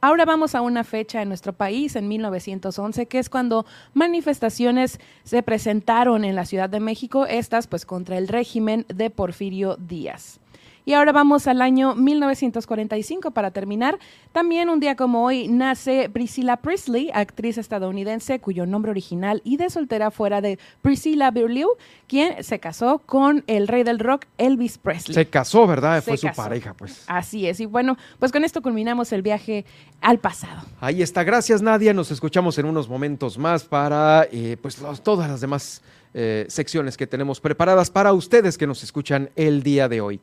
Ahora 0.02 0.26
vamos 0.26 0.54
a 0.54 0.61
una 0.61 0.85
fecha 0.85 1.23
en 1.23 1.28
nuestro 1.28 1.54
país, 1.54 1.97
en 1.97 2.09
1911, 2.09 3.07
que 3.07 3.18
es 3.18 3.30
cuando 3.30 3.64
manifestaciones 3.95 5.00
se 5.25 5.42
presentaron 5.42 6.25
en 6.26 6.37
la 6.37 6.45
Ciudad 6.45 6.68
de 6.68 6.78
México, 6.78 7.25
estas 7.25 7.66
pues 7.66 7.87
contra 7.87 8.18
el 8.18 8.28
régimen 8.28 8.85
de 8.88 9.09
Porfirio 9.09 9.76
Díaz. 9.76 10.40
Y 10.88 10.95
ahora 10.95 11.12
vamos 11.12 11.47
al 11.47 11.61
año 11.61 11.95
1945 11.95 13.33
para 13.33 13.50
terminar. 13.50 13.99
También 14.33 14.71
un 14.71 14.80
día 14.80 14.97
como 14.97 15.23
hoy 15.23 15.47
nace 15.47 16.09
Priscilla 16.09 16.57
Presley, 16.57 17.11
actriz 17.12 17.59
estadounidense 17.59 18.40
cuyo 18.40 18.64
nombre 18.64 18.90
original 18.90 19.42
y 19.45 19.59
de 19.59 19.68
soltera 19.68 20.11
fuera 20.11 20.40
de 20.40 20.59
Priscilla 20.80 21.30
Beaulieu, 21.30 21.68
quien 22.07 22.42
se 22.42 22.59
casó 22.59 23.02
con 23.04 23.45
el 23.49 23.68
rey 23.68 23.83
del 23.83 23.99
rock 23.99 24.25
Elvis 24.38 24.78
Presley. 24.78 25.14
Se 25.14 25.26
casó, 25.26 25.66
¿verdad? 25.66 26.02
Fue 26.02 26.16
su 26.16 26.28
pareja, 26.35 26.73
pues. 26.73 27.04
Así 27.07 27.47
es. 27.47 27.61
Y 27.61 27.66
bueno, 27.66 27.99
pues 28.18 28.33
con 28.33 28.42
esto 28.42 28.62
culminamos 28.62 29.12
el 29.12 29.21
viaje 29.21 29.66
al 30.00 30.21
pasado. 30.21 30.62
Ahí 30.80 31.02
está. 31.02 31.23
Gracias, 31.23 31.61
Nadia. 31.61 31.92
Nos 31.92 32.11
escuchamos 32.11 32.57
en 32.57 32.64
unos 32.64 32.88
momentos 32.88 33.37
más 33.37 33.62
para 33.62 34.26
eh, 34.33 34.57
pues 34.62 34.78
todas 35.02 35.28
las 35.28 35.42
demás 35.42 35.83
eh, 36.14 36.47
secciones 36.49 36.97
que 36.97 37.07
tenemos 37.07 37.38
preparadas 37.38 37.90
para 37.90 38.14
ustedes 38.14 38.57
que 38.57 38.66
nos 38.66 38.83
escuchan 38.83 39.28
el 39.37 39.62
día 39.62 39.87
de 39.90 40.00
hoy. 40.00 40.21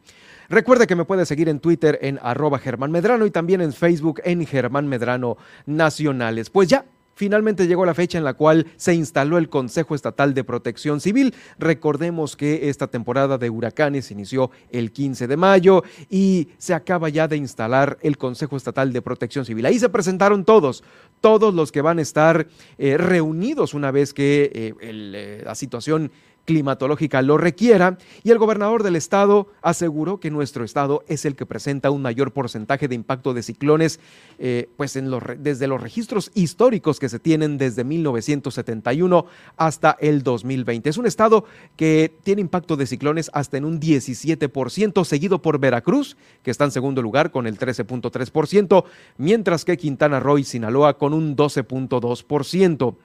Recuerde 0.50 0.88
que 0.88 0.96
me 0.96 1.06
puede 1.06 1.25
seguir 1.25 1.50
en 1.50 1.60
Twitter 1.60 2.00
en 2.02 2.20
arroba 2.22 2.60
Germán 2.60 2.92
Medrano 2.92 3.25
y 3.25 3.32
también 3.32 3.62
en 3.62 3.74
Facebook 3.74 4.22
en 4.24 4.46
Germán 4.46 4.88
Medrano 4.88 5.38
Nacionales. 5.66 6.50
Pues 6.50 6.70
ya, 6.70 6.86
Finalmente 7.16 7.66
llegó 7.66 7.86
la 7.86 7.94
fecha 7.94 8.18
en 8.18 8.25
la 8.25 8.34
cual 8.34 8.68
se 8.75 8.94
instaló 8.94 9.38
el 9.38 9.48
Consejo 9.48 9.96
Estatal 9.96 10.34
de 10.34 10.44
Protección 10.44 11.00
Civil. 11.00 11.34
Recordemos 11.58 12.36
que 12.36 12.68
esta 12.70 12.88
temporada 12.88 13.38
de 13.38 13.50
huracanes 13.50 14.12
inició 14.12 14.52
el 14.70 14.92
15 14.92 15.28
de 15.28 15.38
mayo 15.38 15.84
y 16.10 16.50
se 16.58 16.74
acaba 16.74 17.08
ya 17.08 17.30
de 17.30 17.38
instalar 17.38 17.98
el 18.02 18.18
Consejo 18.18 18.58
Estatal 18.58 18.92
de 18.92 19.02
Protección 19.02 19.46
Civil. 19.46 19.66
Ahí 19.66 19.80
se 19.80 19.88
presentaron 19.88 20.44
todos, 20.44 20.84
todos 21.22 21.54
los 21.54 21.72
que 21.72 21.82
van 21.82 22.00
a 22.00 22.02
estar 22.02 22.48
eh, 22.78 22.98
reunidos 22.98 23.74
una 23.74 23.92
vez 23.92 24.14
que 24.14 24.52
eh, 24.54 24.74
eh, 24.82 25.42
la 25.46 25.56
situación 25.56 26.12
climatológica 26.46 27.22
lo 27.22 27.38
requiera 27.38 27.98
y 28.24 28.32
el 28.32 28.38
gobernador 28.38 28.84
del 28.84 28.96
estado 28.96 29.48
aseguró 29.62 30.20
que 30.20 30.32
nuestro 30.32 30.64
estado 30.64 31.04
es 31.08 31.25
el 31.25 31.36
que 31.36 31.46
presenta 31.46 31.92
un 31.92 32.02
mayor 32.02 32.32
porcentaje 32.32 32.88
de 32.88 32.96
impacto 32.96 33.34
de 33.34 33.44
ciclones 33.44 34.00
eh, 34.40 34.70
pues 34.78 34.96
en 34.96 35.10
los, 35.10 35.24
desde 35.40 35.68
los 35.68 35.82
registros 35.82 36.32
históricos 36.34 37.00
que 37.00 37.10
se 37.10 37.20
tienen 37.20 37.58
desde 37.58 37.84
1971 37.84 39.25
hasta 39.58 39.98
el 40.00 40.24
2020. 40.24 40.90
Es 40.90 40.98
un 40.98 41.08
estado 41.08 41.46
que 41.75 42.14
tiene 42.24 42.42
impacto 42.42 42.75
de 42.78 42.88
ciclones 42.88 43.30
hasta 43.34 43.58
en 43.58 43.66
un 43.66 43.80
17%, 43.80 45.04
seguido 45.04 45.42
por 45.42 45.60
Veracruz, 45.60 46.18
que 46.44 46.52
está 46.52 46.66
en 46.66 46.72
segundo 46.72 47.02
lugar 47.02 47.32
con 47.32 47.48
el 47.48 47.58
13.3%, 47.58 48.86
mientras 49.18 49.66
que 49.66 49.78
Quintana 49.78 50.20
Roo 50.20 50.38
y 50.38 50.44
Sinaloa 50.44 50.98
con 50.98 51.14
un 51.14 51.36
12.2% 51.36 52.96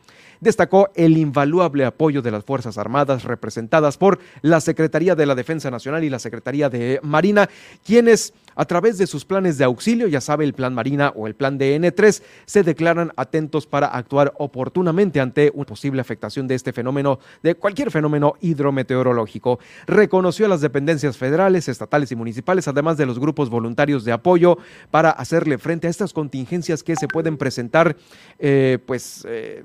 destacó 0.41 0.91
el 0.95 1.17
invaluable 1.17 1.85
apoyo 1.85 2.23
de 2.23 2.31
las 2.31 2.45
Fuerzas 2.45 2.79
Armadas 2.79 3.25
representadas 3.25 3.97
por 3.97 4.19
la 4.43 4.61
Secretaría 4.61 5.15
de 5.15 5.27
la 5.27 5.35
Defensa 5.35 5.71
Nacional 5.71 6.05
y 6.05 6.11
la 6.11 6.19
Secretaría 6.19 6.69
de 6.69 7.01
Marina, 7.03 7.49
quienes 7.85 8.33
a 8.57 8.65
través 8.67 8.99
de 8.99 9.07
sus 9.07 9.25
planes 9.25 9.59
de 9.59 9.65
auxilio, 9.65 10.07
ya 10.07 10.21
sabe 10.21 10.45
el 10.45 10.53
Plan 10.53 10.75
Marina 10.75 11.13
o 11.15 11.27
el 11.27 11.35
Plan 11.35 11.59
DN3, 11.59 12.23
se 12.45 12.63
declaran 12.63 13.13
atentos 13.17 13.67
para 13.67 13.87
actuar 13.87 14.35
oportunamente 14.39 15.21
ante 15.21 15.51
una 15.55 15.65
posible 15.65 16.01
afectación 16.01 16.47
de 16.47 16.57
este 16.57 16.73
fenómeno, 16.73 17.21
de 17.43 17.55
cualquier 17.55 17.91
fenómeno 17.91 18.35
hidrometeorológico. 18.41 19.61
Reconoció 19.87 20.47
a 20.47 20.49
las 20.51 20.61
dependencias 20.61 21.17
federales, 21.17 21.69
estatales 21.69 22.13
y 22.13 22.17
municipales, 22.17 22.69
además 22.69 22.97
de 22.97 23.07
los 23.07 23.19
grupos 23.19 23.49
voluntarios 23.51 24.05
de 24.05 24.13
apoyo, 24.13 24.59
para 24.91 25.11
hacerle 25.11 25.59
frente 25.59 25.87
a 25.87 25.91
estas 25.91 26.13
contingencias 26.13 26.83
que 26.83 26.97
se 26.97 27.09
pueden 27.09 27.37
presentar, 27.37 27.97
eh, 28.39 28.79
pues. 28.85 29.25
Eh, 29.29 29.65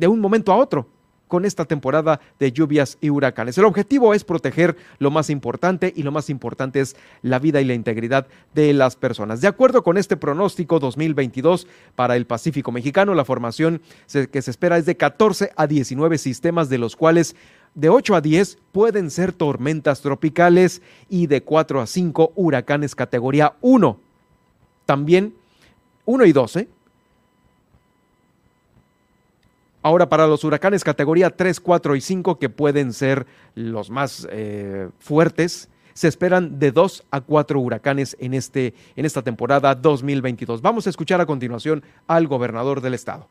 de 0.00 0.08
un 0.08 0.18
momento 0.18 0.52
a 0.52 0.56
otro 0.56 0.88
con 1.28 1.44
esta 1.44 1.64
temporada 1.64 2.20
de 2.40 2.50
lluvias 2.50 2.98
y 3.00 3.08
huracanes. 3.08 3.56
El 3.56 3.64
objetivo 3.64 4.14
es 4.14 4.24
proteger 4.24 4.76
lo 4.98 5.12
más 5.12 5.30
importante 5.30 5.92
y 5.94 6.02
lo 6.02 6.10
más 6.10 6.28
importante 6.28 6.80
es 6.80 6.96
la 7.22 7.38
vida 7.38 7.60
y 7.60 7.64
la 7.64 7.74
integridad 7.74 8.26
de 8.52 8.72
las 8.72 8.96
personas. 8.96 9.40
De 9.40 9.46
acuerdo 9.46 9.84
con 9.84 9.96
este 9.96 10.16
pronóstico 10.16 10.80
2022 10.80 11.68
para 11.94 12.16
el 12.16 12.26
Pacífico 12.26 12.72
mexicano, 12.72 13.14
la 13.14 13.24
formación 13.24 13.80
que 14.32 14.42
se 14.42 14.50
espera 14.50 14.76
es 14.76 14.86
de 14.86 14.96
14 14.96 15.52
a 15.54 15.68
19 15.68 16.18
sistemas, 16.18 16.68
de 16.68 16.78
los 16.78 16.96
cuales 16.96 17.36
de 17.76 17.90
8 17.90 18.16
a 18.16 18.20
10 18.20 18.58
pueden 18.72 19.10
ser 19.10 19.32
tormentas 19.32 20.00
tropicales 20.00 20.82
y 21.08 21.28
de 21.28 21.44
4 21.44 21.80
a 21.80 21.86
5 21.86 22.32
huracanes 22.34 22.96
categoría 22.96 23.54
1. 23.60 24.00
También 24.84 25.34
1 26.06 26.24
y 26.24 26.32
12 26.32 26.79
Ahora, 29.82 30.08
para 30.08 30.26
los 30.26 30.44
huracanes 30.44 30.84
categoría 30.84 31.30
3, 31.30 31.58
4 31.58 31.96
y 31.96 32.00
5, 32.02 32.38
que 32.38 32.50
pueden 32.50 32.92
ser 32.92 33.26
los 33.54 33.88
más 33.88 34.28
eh, 34.30 34.90
fuertes, 34.98 35.70
se 35.94 36.06
esperan 36.06 36.58
de 36.58 36.70
2 36.70 37.06
a 37.10 37.20
4 37.22 37.58
huracanes 37.58 38.14
en, 38.20 38.34
este, 38.34 38.74
en 38.94 39.06
esta 39.06 39.22
temporada 39.22 39.74
2022. 39.74 40.60
Vamos 40.60 40.86
a 40.86 40.90
escuchar 40.90 41.20
a 41.22 41.26
continuación 41.26 41.82
al 42.06 42.26
gobernador 42.26 42.82
del 42.82 42.94
estado. 42.94 43.28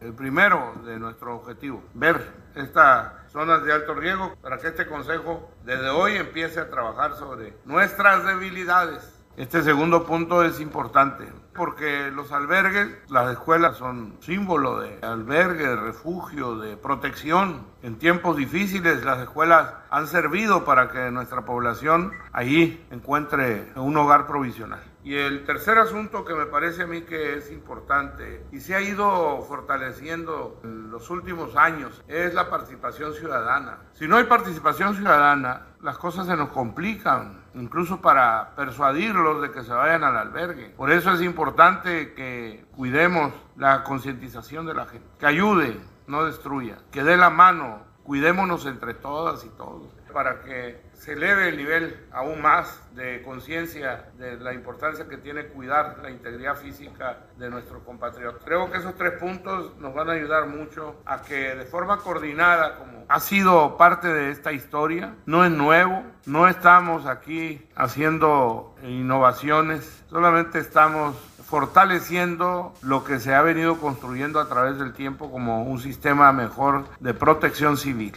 El 0.00 0.14
primero 0.14 0.74
de 0.86 0.98
nuestro 0.98 1.36
objetivo, 1.36 1.82
ver 1.92 2.24
estas 2.54 3.12
zonas 3.30 3.64
de 3.64 3.72
alto 3.72 3.94
riesgo 3.94 4.36
para 4.40 4.58
que 4.58 4.68
este 4.68 4.86
consejo 4.86 5.50
desde 5.66 5.90
hoy 5.90 6.14
empiece 6.14 6.60
a 6.60 6.70
trabajar 6.70 7.16
sobre 7.16 7.52
nuestras 7.64 8.24
debilidades 8.24 9.17
este 9.38 9.62
segundo 9.62 10.04
punto 10.04 10.42
es 10.42 10.58
importante 10.58 11.24
porque 11.54 12.10
los 12.10 12.32
albergues, 12.32 12.88
las 13.08 13.30
escuelas 13.30 13.76
son 13.76 14.16
símbolo 14.18 14.80
de 14.80 14.98
albergue, 15.00 15.64
de 15.64 15.76
refugio, 15.76 16.56
de 16.56 16.76
protección. 16.76 17.64
En 17.82 17.98
tiempos 17.98 18.36
difíciles 18.36 19.04
las 19.04 19.20
escuelas 19.20 19.74
han 19.90 20.08
servido 20.08 20.64
para 20.64 20.88
que 20.88 21.12
nuestra 21.12 21.44
población 21.44 22.12
allí 22.32 22.84
encuentre 22.90 23.72
un 23.76 23.96
hogar 23.96 24.26
provisional. 24.26 24.82
Y 25.08 25.16
el 25.16 25.46
tercer 25.46 25.78
asunto 25.78 26.22
que 26.22 26.34
me 26.34 26.44
parece 26.44 26.82
a 26.82 26.86
mí 26.86 27.00
que 27.00 27.38
es 27.38 27.50
importante 27.50 28.44
y 28.52 28.60
se 28.60 28.74
ha 28.74 28.82
ido 28.82 29.40
fortaleciendo 29.40 30.60
en 30.62 30.90
los 30.90 31.08
últimos 31.08 31.56
años 31.56 32.04
es 32.08 32.34
la 32.34 32.50
participación 32.50 33.14
ciudadana. 33.14 33.78
Si 33.94 34.06
no 34.06 34.18
hay 34.18 34.24
participación 34.24 34.94
ciudadana, 34.96 35.68
las 35.80 35.96
cosas 35.96 36.26
se 36.26 36.36
nos 36.36 36.50
complican, 36.50 37.40
incluso 37.54 38.02
para 38.02 38.54
persuadirlos 38.54 39.40
de 39.40 39.50
que 39.50 39.62
se 39.62 39.72
vayan 39.72 40.04
al 40.04 40.18
albergue. 40.18 40.74
Por 40.76 40.90
eso 40.90 41.10
es 41.14 41.22
importante 41.22 42.12
que 42.12 42.66
cuidemos 42.76 43.32
la 43.56 43.84
concientización 43.84 44.66
de 44.66 44.74
la 44.74 44.84
gente, 44.84 45.08
que 45.18 45.24
ayude, 45.24 45.80
no 46.06 46.26
destruya, 46.26 46.80
que 46.92 47.02
dé 47.02 47.16
la 47.16 47.30
mano, 47.30 47.78
cuidémonos 48.02 48.66
entre 48.66 48.92
todas 48.92 49.42
y 49.46 49.48
todos, 49.48 49.88
para 50.12 50.42
que 50.42 50.86
se 50.98 51.12
eleve 51.12 51.48
el 51.48 51.56
nivel 51.56 52.06
aún 52.12 52.42
más 52.42 52.80
de 52.94 53.22
conciencia 53.22 54.10
de 54.18 54.36
la 54.36 54.52
importancia 54.52 55.08
que 55.08 55.16
tiene 55.16 55.46
cuidar 55.46 55.98
la 56.02 56.10
integridad 56.10 56.56
física 56.56 57.18
de 57.36 57.48
nuestros 57.48 57.82
compatriotas. 57.84 58.42
Creo 58.44 58.70
que 58.70 58.78
esos 58.78 58.96
tres 58.96 59.12
puntos 59.12 59.76
nos 59.78 59.94
van 59.94 60.10
a 60.10 60.12
ayudar 60.12 60.48
mucho 60.48 60.96
a 61.06 61.22
que 61.22 61.54
de 61.54 61.64
forma 61.64 61.98
coordinada, 61.98 62.76
como 62.76 63.04
ha 63.08 63.20
sido 63.20 63.76
parte 63.76 64.08
de 64.08 64.30
esta 64.30 64.52
historia, 64.52 65.14
no 65.24 65.44
es 65.44 65.52
nuevo, 65.52 66.02
no 66.26 66.48
estamos 66.48 67.06
aquí 67.06 67.66
haciendo 67.76 68.74
innovaciones, 68.82 70.04
solamente 70.10 70.58
estamos 70.58 71.16
fortaleciendo 71.48 72.74
lo 72.82 73.04
que 73.04 73.20
se 73.20 73.34
ha 73.34 73.40
venido 73.40 73.78
construyendo 73.78 74.40
a 74.40 74.48
través 74.48 74.78
del 74.78 74.92
tiempo 74.92 75.30
como 75.30 75.62
un 75.62 75.80
sistema 75.80 76.32
mejor 76.32 76.84
de 77.00 77.14
protección 77.14 77.76
civil. 77.76 78.14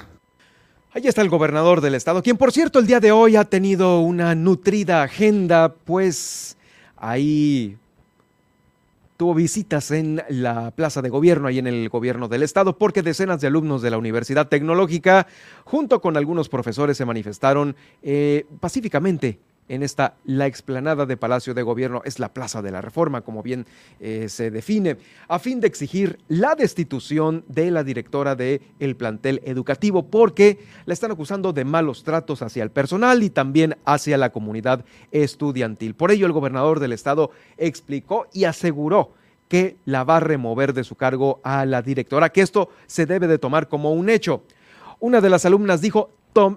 Ahí 0.93 1.07
está 1.07 1.21
el 1.21 1.29
gobernador 1.29 1.79
del 1.79 1.95
estado, 1.95 2.21
quien 2.21 2.36
por 2.36 2.51
cierto 2.51 2.77
el 2.77 2.86
día 2.86 3.00
de 3.00 3.13
hoy 3.13 3.38
ha 3.38 3.45
tenido 3.45 4.01
una 4.01 4.36
nutrida 4.36 5.03
agenda, 5.03 5.74
pues 5.74 6.57
ahí 6.98 7.77
tuvo 9.15 9.33
visitas 9.33 9.91
en 9.91 10.21
la 10.27 10.71
plaza 10.71 11.01
de 11.01 11.07
gobierno, 11.07 11.48
ahí 11.48 11.60
en 11.60 11.67
el 11.67 11.88
gobierno 11.88 12.27
del 12.27 12.43
estado, 12.43 12.77
porque 12.77 13.03
decenas 13.03 13.39
de 13.39 13.48
alumnos 13.48 13.81
de 13.81 13.89
la 13.89 13.98
Universidad 13.98 14.50
Tecnológica, 14.50 15.27
junto 15.63 16.01
con 16.01 16.17
algunos 16.17 16.50
profesores, 16.50 16.98
se 16.98 17.05
manifestaron 17.05 17.74
eh, 18.03 18.45
pacíficamente 18.60 19.39
en 19.72 19.84
esta, 19.84 20.16
la 20.25 20.48
explanada 20.48 21.06
de 21.06 21.16
Palacio 21.16 21.54
de 21.54 21.63
Gobierno 21.63 22.01
es 22.04 22.20
la 22.20 22.34
Plaza 22.34 22.62
de 22.62 22.72
la 22.72 22.82
Reforma, 22.82 23.22
como 23.22 23.42
bien 23.42 23.66
eh, 24.01 24.28
se 24.28 24.51
define, 24.51 24.98
a 25.30 25.40
fin 25.40 25.62
de 25.62 25.68
exigir 25.68 26.20
la 26.28 26.56
destitución 26.56 27.46
de 27.48 27.72
la 27.72 27.86
directora 27.86 28.36
del 28.36 28.62
el 28.80 28.98
plantel 28.98 29.42
educativo, 29.46 30.08
porque 30.08 30.60
la 30.86 30.94
están 30.94 31.12
acusando 31.12 31.54
de 31.54 31.63
malos 31.63 32.04
tratos 32.04 32.42
hacia 32.42 32.63
el 32.63 32.70
personal 32.70 33.24
y 33.24 33.30
también 33.30 33.78
hacia 33.86 34.18
la 34.18 34.34
comunidad 34.34 34.84
estudiantil. 35.12 35.96
Por 35.96 36.12
ello, 36.12 36.25
el 36.25 36.34
gobernador 36.34 36.82
del 36.82 36.92
estado 36.92 37.32
explicó 37.58 38.28
y 38.34 38.44
aseguró 38.44 39.13
que 39.48 39.78
la 39.86 40.04
va 40.04 40.18
a 40.18 40.20
remover 40.20 40.74
de 40.74 40.84
su 40.84 40.96
cargo 40.96 41.40
a 41.46 41.66
la 41.66 41.82
directora, 41.82 42.30
que 42.30 42.42
esto 42.42 42.68
se 42.88 43.06
debe 43.06 43.28
de 43.28 43.38
tomar 43.38 43.70
como 43.70 43.94
un 43.94 44.10
hecho. 44.10 44.44
Una 45.00 45.22
de 45.22 45.30
las 45.30 45.46
alumnas 45.46 45.80
dijo, 45.80 46.12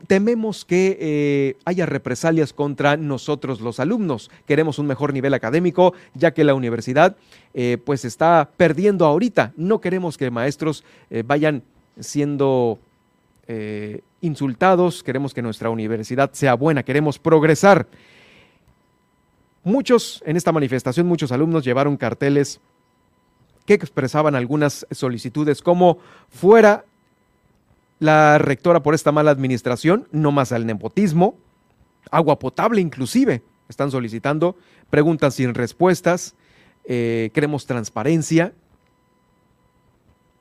tememos 0.07 0.65
que 0.65 0.97
eh, 1.01 1.57
haya 1.65 1.87
represalias 1.87 2.53
contra 2.53 2.97
nosotros 2.97 3.61
los 3.61 3.81
alumnos. 3.81 4.31
Queremos 4.47 4.79
un 4.79 4.87
mejor 4.87 5.13
nivel 5.13 5.35
académico, 5.35 5.95
ya 6.15 6.33
que 6.33 6.45
la 6.45 6.55
universidad 6.55 7.17
eh, 7.55 7.79
pues 7.85 8.05
está 8.05 8.51
perdiendo 8.57 9.05
ahorita. 9.07 9.53
No 9.57 9.81
queremos 9.81 10.17
que 10.17 10.31
maestros 10.31 10.85
eh, 11.11 11.23
vayan 11.27 11.63
siendo 11.99 12.79
insultados, 14.23 15.03
queremos 15.03 15.35
que 15.35 15.43
nuestra 15.43 15.69
universidad 15.69 16.31
sea 16.33 16.55
buena, 16.55 16.83
queremos 16.83 17.19
progresar. 17.19 17.87
Muchos, 19.65 20.23
en 20.25 20.39
esta 20.39 20.51
manifestación, 20.51 21.07
muchos 21.07 21.31
alumnos 21.31 21.63
llevaron 21.63 21.99
carteles 21.99 22.59
que 23.67 23.75
expresaban 23.75 24.35
algunas 24.35 24.87
solicitudes 24.91 25.61
como 25.61 25.99
fuera 26.31 26.87
la 27.99 28.39
rectora 28.39 28.83
por 28.83 28.95
esta 28.95 29.13
mala 29.13 29.31
administración, 29.31 30.09
no 30.13 30.33
más 30.33 30.53
al 30.53 30.67
nepotismo, 30.67 31.39
agua 32.11 32.39
potable 32.39 32.81
inclusive, 32.81 33.43
están 33.69 33.91
solicitando, 33.91 34.57
preguntas 34.91 35.35
sin 35.35 35.55
respuestas, 35.55 36.35
eh, 36.85 37.31
queremos 37.33 37.67
transparencia. 37.67 38.53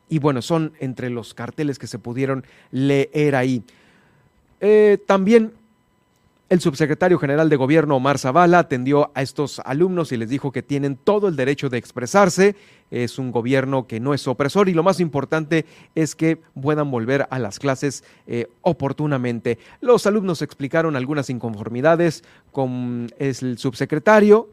Y 0.09 0.19
bueno, 0.19 0.41
son 0.41 0.73
entre 0.79 1.09
los 1.09 1.33
carteles 1.33 1.79
que 1.79 1.87
se 1.87 1.99
pudieron 1.99 2.45
leer 2.71 3.35
ahí. 3.35 3.63
Eh, 4.59 4.97
también 5.07 5.53
el 6.49 6.59
subsecretario 6.59 7.17
general 7.17 7.49
de 7.49 7.55
gobierno 7.55 7.95
Omar 7.95 8.19
Zavala 8.19 8.59
atendió 8.59 9.11
a 9.15 9.21
estos 9.21 9.59
alumnos 9.59 10.11
y 10.11 10.17
les 10.17 10.29
dijo 10.29 10.51
que 10.51 10.61
tienen 10.61 10.97
todo 10.97 11.27
el 11.27 11.35
derecho 11.35 11.69
de 11.69 11.77
expresarse. 11.77 12.55
Es 12.91 13.17
un 13.17 13.31
gobierno 13.31 13.87
que 13.87 13.99
no 13.99 14.13
es 14.13 14.27
opresor 14.27 14.69
y 14.69 14.73
lo 14.73 14.83
más 14.83 14.99
importante 14.99 15.65
es 15.95 16.15
que 16.15 16.37
puedan 16.61 16.91
volver 16.91 17.27
a 17.31 17.39
las 17.39 17.57
clases 17.57 18.03
eh, 18.27 18.49
oportunamente. 18.61 19.57
Los 19.81 20.05
alumnos 20.05 20.41
explicaron 20.41 20.95
algunas 20.95 21.29
inconformidades 21.29 22.23
con 22.51 23.11
el 23.17 23.57
subsecretario. 23.57 24.47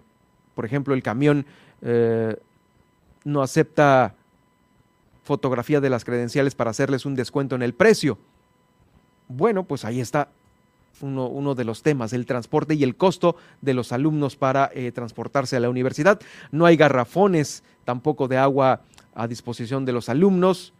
Por 0.54 0.64
ejemplo, 0.64 0.94
el 0.94 1.02
camión 1.02 1.44
eh, 1.82 2.36
no 3.24 3.42
acepta 3.42 4.14
fotografía 5.24 5.80
de 5.80 5.90
las 5.90 6.04
credenciales 6.04 6.54
para 6.54 6.70
hacerles 6.70 7.04
un 7.04 7.14
descuento 7.14 7.56
en 7.56 7.62
el 7.62 7.74
precio. 7.74 8.16
Bueno, 9.28 9.64
pues 9.64 9.84
ahí 9.84 10.00
está 10.00 10.28
uno, 11.00 11.54
de 11.54 11.64
los 11.64 11.82
temas, 11.82 12.12
el 12.12 12.26
transporte 12.26 12.74
y 12.74 12.84
el 12.84 12.96
costo 12.96 13.36
de 13.60 13.74
los 13.74 13.92
alumnos 13.92 14.36
para 14.36 14.70
eh, 14.74 14.92
transportarse 14.92 15.56
a 15.56 15.60
la 15.60 15.70
universidad. 15.70 16.20
No 16.50 16.66
hay 16.66 16.76
garrafones 16.76 17.62
tampoco 17.84 18.28
de 18.28 18.36
agua 18.36 18.82
a 19.14 19.26
disposición 19.26 19.84
de 19.84 19.92
los 19.92 20.08
alumnos. 20.08 20.72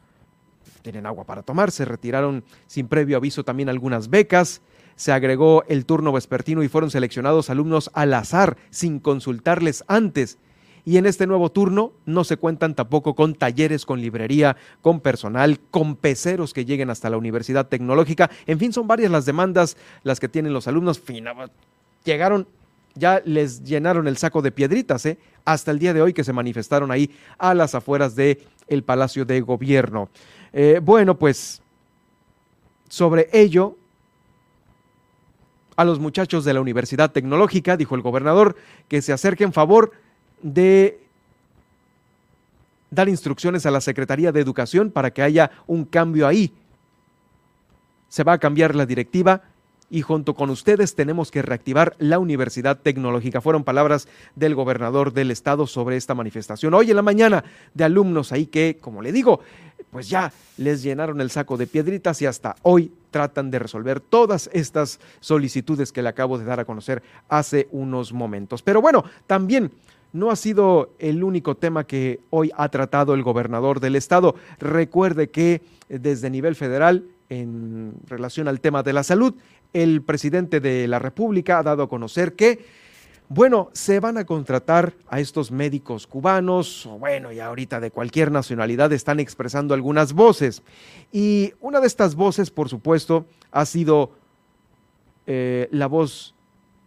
Tienen 0.82 1.06
agua 1.06 1.24
para 1.24 1.42
tomar, 1.42 1.70
se 1.70 1.84
retiraron 1.84 2.44
sin 2.66 2.88
previo 2.88 3.16
aviso 3.16 3.44
también 3.44 3.68
algunas 3.68 4.10
becas. 4.10 4.62
Se 4.96 5.12
agregó 5.12 5.64
el 5.68 5.86
turno 5.86 6.12
vespertino 6.12 6.62
y 6.62 6.68
fueron 6.68 6.90
seleccionados 6.90 7.48
alumnos 7.48 7.90
al 7.94 8.12
azar 8.12 8.56
sin 8.70 9.00
consultarles 9.00 9.84
antes 9.88 10.38
y 10.84 10.96
en 10.96 11.06
este 11.06 11.26
nuevo 11.26 11.50
turno 11.50 11.92
no 12.06 12.24
se 12.24 12.36
cuentan 12.36 12.74
tampoco 12.74 13.14
con 13.14 13.34
talleres, 13.34 13.84
con 13.84 14.00
librería, 14.00 14.56
con 14.80 15.00
personal, 15.00 15.60
con 15.70 15.96
peceros 15.96 16.52
que 16.52 16.64
lleguen 16.64 16.90
hasta 16.90 17.10
la 17.10 17.16
Universidad 17.16 17.68
Tecnológica. 17.68 18.30
En 18.46 18.58
fin, 18.58 18.72
son 18.72 18.86
varias 18.86 19.10
las 19.10 19.26
demandas 19.26 19.76
las 20.02 20.20
que 20.20 20.28
tienen 20.28 20.52
los 20.52 20.68
alumnos. 20.68 21.00
Llegaron, 22.04 22.46
ya 22.94 23.22
les 23.24 23.62
llenaron 23.62 24.08
el 24.08 24.16
saco 24.16 24.42
de 24.42 24.52
piedritas, 24.52 25.04
¿eh? 25.06 25.18
hasta 25.44 25.70
el 25.70 25.78
día 25.78 25.92
de 25.94 26.02
hoy 26.02 26.12
que 26.12 26.24
se 26.24 26.32
manifestaron 26.32 26.90
ahí 26.90 27.10
a 27.38 27.54
las 27.54 27.74
afueras 27.74 28.14
del 28.14 28.38
el 28.68 28.82
Palacio 28.82 29.24
de 29.24 29.40
Gobierno. 29.40 30.08
Eh, 30.52 30.80
bueno, 30.82 31.18
pues 31.18 31.62
sobre 32.88 33.28
ello 33.32 33.76
a 35.76 35.84
los 35.84 35.98
muchachos 35.98 36.44
de 36.44 36.52
la 36.52 36.60
Universidad 36.60 37.10
Tecnológica, 37.10 37.76
dijo 37.76 37.94
el 37.94 38.02
gobernador, 38.02 38.56
que 38.88 39.00
se 39.00 39.12
acerquen 39.14 39.52
favor 39.52 39.92
de 40.42 41.00
dar 42.90 43.08
instrucciones 43.08 43.66
a 43.66 43.70
la 43.70 43.80
Secretaría 43.80 44.32
de 44.32 44.40
Educación 44.40 44.90
para 44.90 45.10
que 45.10 45.22
haya 45.22 45.50
un 45.66 45.84
cambio 45.84 46.26
ahí. 46.26 46.52
Se 48.08 48.24
va 48.24 48.32
a 48.32 48.38
cambiar 48.38 48.74
la 48.74 48.86
directiva 48.86 49.42
y 49.90 50.02
junto 50.02 50.34
con 50.34 50.50
ustedes 50.50 50.94
tenemos 50.94 51.30
que 51.30 51.42
reactivar 51.42 51.96
la 51.98 52.18
Universidad 52.18 52.78
Tecnológica. 52.78 53.40
Fueron 53.40 53.64
palabras 53.64 54.08
del 54.36 54.54
gobernador 54.54 55.12
del 55.12 55.30
estado 55.30 55.66
sobre 55.66 55.96
esta 55.96 56.14
manifestación. 56.14 56.74
Hoy 56.74 56.90
en 56.90 56.96
la 56.96 57.02
mañana 57.02 57.44
de 57.74 57.84
alumnos 57.84 58.32
ahí 58.32 58.46
que, 58.46 58.78
como 58.80 59.02
le 59.02 59.12
digo, 59.12 59.40
pues 59.90 60.08
ya 60.08 60.32
les 60.56 60.82
llenaron 60.82 61.20
el 61.20 61.30
saco 61.30 61.56
de 61.56 61.66
piedritas 61.66 62.22
y 62.22 62.26
hasta 62.26 62.54
hoy 62.62 62.92
tratan 63.10 63.50
de 63.50 63.58
resolver 63.58 63.98
todas 63.98 64.48
estas 64.52 65.00
solicitudes 65.18 65.90
que 65.90 66.02
le 66.02 66.08
acabo 66.08 66.38
de 66.38 66.44
dar 66.44 66.60
a 66.60 66.64
conocer 66.64 67.02
hace 67.28 67.66
unos 67.72 68.12
momentos. 68.12 68.62
Pero 68.62 68.80
bueno, 68.80 69.04
también 69.26 69.72
no 70.12 70.30
ha 70.30 70.36
sido 70.36 70.94
el 70.98 71.22
único 71.22 71.56
tema 71.56 71.84
que 71.84 72.20
hoy 72.30 72.50
ha 72.56 72.68
tratado 72.68 73.14
el 73.14 73.22
gobernador 73.22 73.80
del 73.80 73.96
estado. 73.96 74.34
Recuerde 74.58 75.30
que 75.30 75.62
eh, 75.88 75.98
desde 75.98 76.30
nivel 76.30 76.56
federal, 76.56 77.04
en 77.28 77.94
relación 78.06 78.48
al 78.48 78.60
tema 78.60 78.82
de 78.82 78.92
la 78.92 79.04
salud, 79.04 79.34
el 79.72 80.02
presidente 80.02 80.60
de 80.60 80.88
la 80.88 80.98
República 80.98 81.58
ha 81.58 81.62
dado 81.62 81.84
a 81.84 81.88
conocer 81.88 82.34
que, 82.34 82.64
bueno, 83.28 83.70
se 83.72 84.00
van 84.00 84.18
a 84.18 84.24
contratar 84.24 84.94
a 85.08 85.20
estos 85.20 85.52
médicos 85.52 86.08
cubanos, 86.08 86.86
o 86.86 86.98
bueno, 86.98 87.30
y 87.30 87.38
ahorita 87.38 87.78
de 87.78 87.92
cualquier 87.92 88.32
nacionalidad 88.32 88.92
están 88.92 89.20
expresando 89.20 89.74
algunas 89.74 90.12
voces. 90.12 90.62
Y 91.12 91.52
una 91.60 91.80
de 91.80 91.86
estas 91.86 92.16
voces, 92.16 92.50
por 92.50 92.68
supuesto, 92.68 93.26
ha 93.52 93.64
sido 93.64 94.10
eh, 95.26 95.68
la 95.70 95.86
voz 95.86 96.34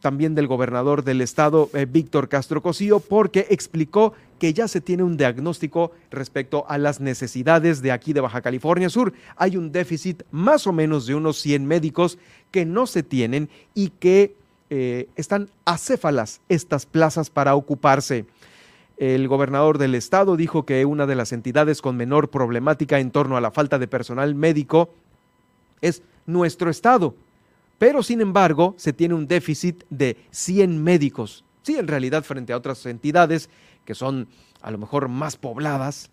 también 0.04 0.36
del 0.36 0.48
gobernador 0.48 1.06
del 1.06 1.22
estado, 1.22 1.70
eh, 1.74 1.88
Víctor 1.90 2.28
Castro 2.28 2.62
Cosío, 2.62 3.00
porque 3.00 3.48
explicó 3.50 4.14
que 4.38 4.54
ya 4.54 4.68
se 4.68 4.82
tiene 4.82 5.02
un 5.02 5.16
diagnóstico 5.16 5.94
respecto 6.12 6.66
a 6.68 6.78
las 6.78 7.00
necesidades 7.00 7.82
de 7.82 7.94
aquí 7.94 8.12
de 8.12 8.20
Baja 8.20 8.42
California 8.42 8.90
Sur. 8.90 9.14
Hay 9.38 9.56
un 9.56 9.72
déficit 9.72 10.24
más 10.30 10.68
o 10.68 10.74
menos 10.74 11.06
de 11.06 11.16
unos 11.16 11.38
100 11.38 11.66
médicos 11.66 12.18
que 12.52 12.66
no 12.66 12.86
se 12.86 13.02
tienen 13.02 13.48
y 13.74 13.92
que 13.92 14.36
eh, 14.70 15.08
están 15.16 15.50
acéfalas 15.64 16.42
estas 16.50 16.86
plazas 16.86 17.30
para 17.30 17.56
ocuparse. 17.56 18.26
El 18.98 19.30
gobernador 19.30 19.78
del 19.78 19.96
estado 19.96 20.36
dijo 20.36 20.66
que 20.66 20.84
una 20.84 21.06
de 21.06 21.16
las 21.16 21.32
entidades 21.32 21.82
con 21.82 21.96
menor 21.96 22.30
problemática 22.30 23.00
en 23.00 23.10
torno 23.10 23.38
a 23.38 23.42
la 23.42 23.52
falta 23.52 23.80
de 23.80 23.88
personal 23.88 24.36
médico 24.36 24.90
es 25.80 26.04
nuestro 26.26 26.70
estado. 26.70 27.16
Pero 27.84 28.02
sin 28.02 28.22
embargo, 28.22 28.76
se 28.78 28.94
tiene 28.94 29.14
un 29.14 29.28
déficit 29.28 29.84
de 29.90 30.16
100 30.32 30.82
médicos. 30.82 31.44
Sí, 31.64 31.76
en 31.76 31.90
realidad 31.90 32.24
frente 32.24 32.54
a 32.54 32.58
otras 32.58 32.86
entidades 32.86 33.50
que 33.84 33.94
son 33.94 34.30
a 34.62 34.72
lo 34.72 34.78
mejor 34.78 35.10
más 35.10 35.36
pobladas, 35.36 36.10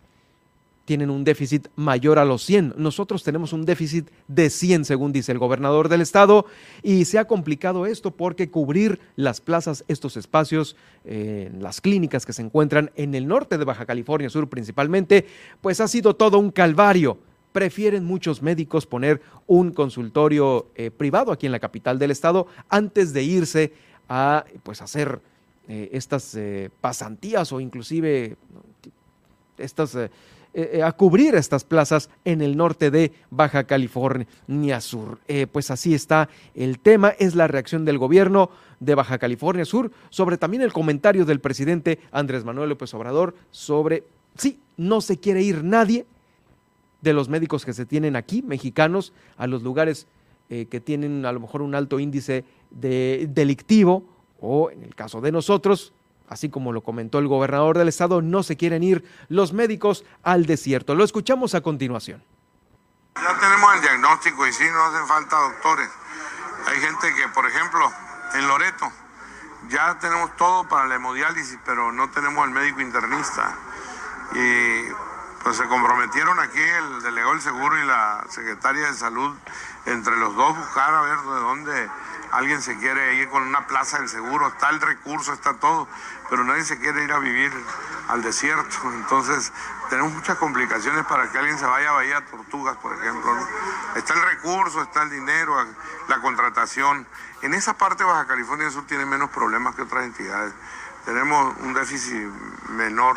tienen 0.85 1.11
un 1.11 1.23
déficit 1.23 1.69
mayor 1.77 2.19
a 2.19 2.25
los 2.25 2.43
100. 2.43 2.75
Nosotros 2.77 3.23
tenemos 3.23 3.53
un 3.53 3.67
déficit 3.67 4.11
de 4.27 4.51
100, 4.51 4.85
según 4.85 5.13
dice 5.13 5.31
el 5.31 5.39
gobernador 5.39 5.89
del 5.89 6.01
estado, 6.01 6.45
y 6.83 7.05
se 7.05 7.21
ha 7.21 7.29
complicado 7.29 7.87
esto 7.87 8.11
porque 8.11 8.51
cubrir 8.51 8.99
las 9.15 9.41
plazas, 9.41 9.85
estos 9.87 10.17
espacios, 10.17 10.75
eh, 11.05 11.53
las 11.61 11.81
clínicas 11.81 12.27
que 12.27 12.33
se 12.33 12.43
encuentran 12.43 12.91
en 12.97 13.15
el 13.15 13.29
norte 13.29 13.59
de 13.59 13.65
Baja 13.65 13.87
California 13.87 14.29
Sur 14.29 14.49
principalmente, 14.49 15.25
pues 15.61 15.81
ha 15.81 15.87
sido 15.87 16.17
todo 16.17 16.41
un 16.41 16.51
calvario. 16.51 17.30
Prefieren 17.53 18.05
muchos 18.05 18.43
médicos 18.43 18.87
poner 18.87 19.21
un 19.47 19.73
consultorio 19.73 20.69
eh, 20.75 20.91
privado 20.91 21.33
aquí 21.33 21.47
en 21.47 21.53
la 21.53 21.59
capital 21.59 21.99
del 21.99 22.11
estado 22.11 22.47
antes 22.69 23.13
de 23.13 23.23
irse 23.23 23.73
a 24.09 24.45
pues 24.63 24.83
hacer 24.83 25.21
eh, 25.69 25.91
estas 25.93 26.37
pasantías 26.81 27.53
o 27.53 27.61
inclusive 27.61 28.37
estas 29.59 29.97
eh, 30.53 30.71
eh, 30.73 30.83
a 30.83 30.91
cubrir 30.91 31.37
estas 31.37 31.63
plazas 31.63 32.11
en 32.25 32.43
el 32.43 32.57
norte 32.57 32.91
de 32.91 33.13
Baja 33.31 33.65
California 33.65 34.81
Sur. 34.81 35.21
Eh, 35.29 35.47
pues 35.47 35.71
así 35.71 35.95
está 35.95 36.29
el 36.57 36.81
tema, 36.81 37.11
es 37.11 37.37
la 37.37 37.47
reacción 37.47 37.85
del 37.85 37.99
gobierno 37.99 38.51
de 38.81 38.97
Baja 38.97 39.19
California 39.19 39.65
Sur 39.65 39.93
sobre 40.09 40.39
también 40.39 40.65
el 40.65 40.73
comentario 40.73 41.25
del 41.25 41.39
presidente 41.39 42.01
Andrés 42.11 42.45
Manuel 42.45 42.71
López 42.71 42.93
Obrador 42.95 43.37
sobre, 43.53 44.03
sí, 44.37 44.59
no 44.77 45.01
se 45.01 45.19
quiere 45.19 45.41
ir 45.41 45.63
nadie 45.63 46.05
de 47.01 47.13
los 47.13 47.29
médicos 47.29 47.65
que 47.65 47.73
se 47.73 47.87
tienen 47.87 48.17
aquí, 48.17 48.43
mexicanos, 48.43 49.13
a 49.37 49.47
los 49.47 49.63
lugares 49.63 50.07
que 50.49 50.81
tienen 50.81 51.25
a 51.27 51.31
lo 51.31 51.39
mejor 51.39 51.63
un 51.63 51.77
alto 51.77 52.01
índice 52.01 52.45
de 52.73 53.29
delictivo 53.31 54.03
o 54.41 54.73
en 54.73 54.83
el 54.83 54.97
caso 54.97 55.21
de 55.21 55.31
nosotros, 55.31 55.93
Así 56.31 56.49
como 56.49 56.73
lo 56.73 56.81
comentó 56.81 57.19
el 57.19 57.27
gobernador 57.27 57.77
del 57.77 57.89
estado, 57.89 58.23
no 58.23 58.45
se 58.45 58.57
quieren 58.57 58.85
ir 58.85 59.05
los 59.29 59.53
médicos 59.53 60.05
al 60.23 60.47
desierto. 60.47 60.95
Lo 60.95 61.03
escuchamos 61.03 61.57
a 61.57 61.61
continuación. 61.61 62.23
Ya 63.17 63.37
tenemos 63.37 63.75
el 63.75 63.81
diagnóstico 63.81 64.47
y 64.47 64.53
sí, 64.53 64.63
no 64.73 64.81
hacen 64.85 65.09
falta 65.09 65.37
doctores. 65.37 65.91
Hay 66.69 66.79
gente 66.79 67.15
que, 67.17 67.29
por 67.35 67.45
ejemplo, 67.47 67.81
en 68.35 68.47
Loreto, 68.47 68.93
ya 69.71 69.99
tenemos 69.99 70.37
todo 70.37 70.69
para 70.69 70.87
la 70.87 70.95
hemodiálisis, 70.95 71.59
pero 71.67 71.91
no 71.91 72.09
tenemos 72.11 72.47
el 72.47 72.55
médico 72.55 72.81
internista. 72.81 73.59
Y 74.33 74.85
pues 75.43 75.57
se 75.57 75.67
comprometieron 75.67 76.39
aquí 76.39 76.61
el 76.61 77.03
delegado 77.03 77.33
del 77.33 77.41
seguro 77.41 77.79
y 77.79 77.87
la 77.87 78.25
secretaria 78.29 78.87
de 78.87 78.95
salud 78.95 79.35
entre 79.87 80.17
los 80.17 80.35
dos 80.37 80.57
buscar 80.57 80.95
a 80.95 81.01
ver 81.03 81.19
de 81.19 81.41
dónde 81.41 81.91
alguien 82.33 82.63
se 82.63 82.77
quiere 82.79 83.15
ir 83.15 83.29
con 83.29 83.43
una 83.43 83.67
plaza 83.67 83.99
del 83.99 84.09
seguro, 84.09 84.49
está 84.49 84.71
el 84.71 84.81
recurso, 84.81 85.33
está 85.33 85.55
todo, 85.55 85.89
pero 86.29 86.45
nadie 86.45 86.65
se 86.65 86.79
quiere 86.79 87.05
ir 87.05 87.13
a 87.13 87.19
vivir 87.19 87.53
al 88.09 88.23
desierto. 88.23 88.77
Entonces, 88.85 89.53
tenemos 89.89 90.13
muchas 90.13 90.39
complicaciones 90.39 91.05
para 91.07 91.31
que 91.31 91.39
alguien 91.39 91.59
se 91.59 91.67
vaya 91.67 91.91
a 91.91 91.93
Bahía 91.93 92.25
Tortugas, 92.27 92.77
por 92.77 92.95
ejemplo. 92.95 93.37
Está 93.97 94.15
el 94.15 94.23
recurso, 94.23 94.83
está 94.83 95.03
el 95.03 95.11
dinero, 95.11 95.57
la 96.09 96.21
contratación. 96.21 97.07
En 97.43 97.55
esa 97.55 97.75
parte 97.75 98.05
Baja 98.05 98.27
California 98.27 98.71
Sur 98.71 98.87
tiene 98.87 99.07
menos 99.07 99.31
problemas 99.31 99.75
que 99.75 99.83
otras 99.83 100.05
entidades. 100.05 100.53
Tenemos 101.05 101.57
un 101.61 101.73
déficit 101.73 102.29
menor 102.69 103.17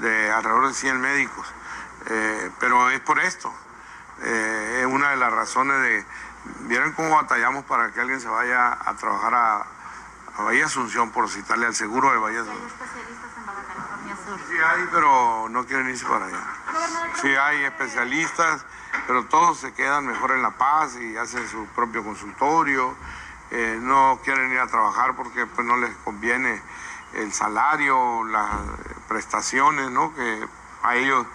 de 0.00 0.30
alrededor 0.30 0.68
de 0.68 0.74
100 0.74 1.00
médicos, 1.00 1.46
eh, 2.06 2.50
pero 2.60 2.90
es 2.90 3.00
por 3.00 3.18
esto. 3.20 3.52
Eh, 4.22 4.80
es 4.80 4.86
una 4.86 5.10
de 5.10 5.16
las 5.16 5.32
razones 5.32 5.80
de 5.82 6.04
Vieron 6.60 6.92
cómo 6.92 7.14
batallamos 7.14 7.64
para 7.64 7.92
que 7.92 8.00
alguien 8.00 8.20
se 8.20 8.28
vaya 8.28 8.72
a 8.72 8.94
trabajar 8.96 9.34
a, 9.34 9.66
Bahía 10.38 10.66
Asunción, 10.66 11.10
por 11.10 11.28
citarle 11.28 11.66
al 11.66 11.74
seguro 11.74 12.12
de 12.12 12.18
Bahía 12.18 12.42
Asunción. 12.42 12.62
¿Hay 12.62 12.68
especialistas 12.68 13.30
en 13.36 13.44
California 13.44 14.16
Sur? 14.24 14.38
Sí 14.48 14.54
hay, 14.64 14.88
pero 14.92 15.48
no 15.50 15.66
quieren 15.66 15.88
irse 15.88 16.06
para 16.06 16.26
allá. 16.26 16.44
Sí 17.20 17.28
hay 17.28 17.64
especialistas, 17.64 18.64
pero 19.08 19.24
todos 19.24 19.58
se 19.58 19.72
quedan 19.72 20.06
mejor 20.06 20.30
en 20.30 20.42
La 20.42 20.52
Paz 20.52 20.96
y 20.96 21.16
hacen 21.16 21.48
su 21.48 21.66
propio 21.74 22.04
consultorio. 22.04 22.94
Eh, 23.50 23.78
no 23.82 24.20
quieren 24.22 24.52
ir 24.52 24.60
a 24.60 24.68
trabajar 24.68 25.16
porque 25.16 25.46
pues, 25.46 25.66
no 25.66 25.76
les 25.76 25.92
conviene 26.04 26.62
el 27.14 27.32
salario, 27.32 28.24
las 28.24 28.50
prestaciones, 29.08 29.90
¿no? 29.90 30.14
Que 30.14 30.48
a 30.82 30.96
ellos, 30.96 31.26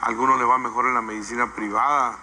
a 0.00 0.06
algunos 0.06 0.38
les 0.38 0.48
va 0.48 0.58
mejor 0.58 0.86
en 0.86 0.94
la 0.94 1.02
medicina 1.02 1.52
privada 1.54 2.18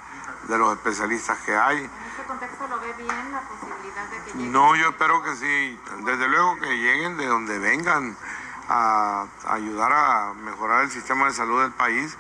de 0.48 0.58
los 0.58 0.74
especialistas 0.74 1.38
que 1.40 1.56
hay 1.56 1.90
contexto 2.28 2.68
lo 2.68 2.80
ve 2.80 2.94
bien 2.98 3.32
la 3.32 3.42
posibilidad 3.42 4.10
de 4.12 4.24
que 4.26 4.38
lleguen? 4.38 4.52
No, 4.52 4.76
yo 4.76 4.90
espero 4.90 5.24
que 5.24 5.36
sí. 5.36 5.80
Desde 6.06 6.28
luego 6.28 6.60
que 6.60 6.68
lleguen 6.68 7.18
de 7.18 7.26
donde 7.26 7.58
vengan 7.58 8.18
a 8.68 9.28
ayudar 9.48 9.92
a 9.94 10.34
mejorar 10.34 10.84
el 10.84 10.92
sistema 10.92 11.28
de 11.28 11.32
salud 11.32 11.62
del 11.62 11.72
país. 11.72 12.18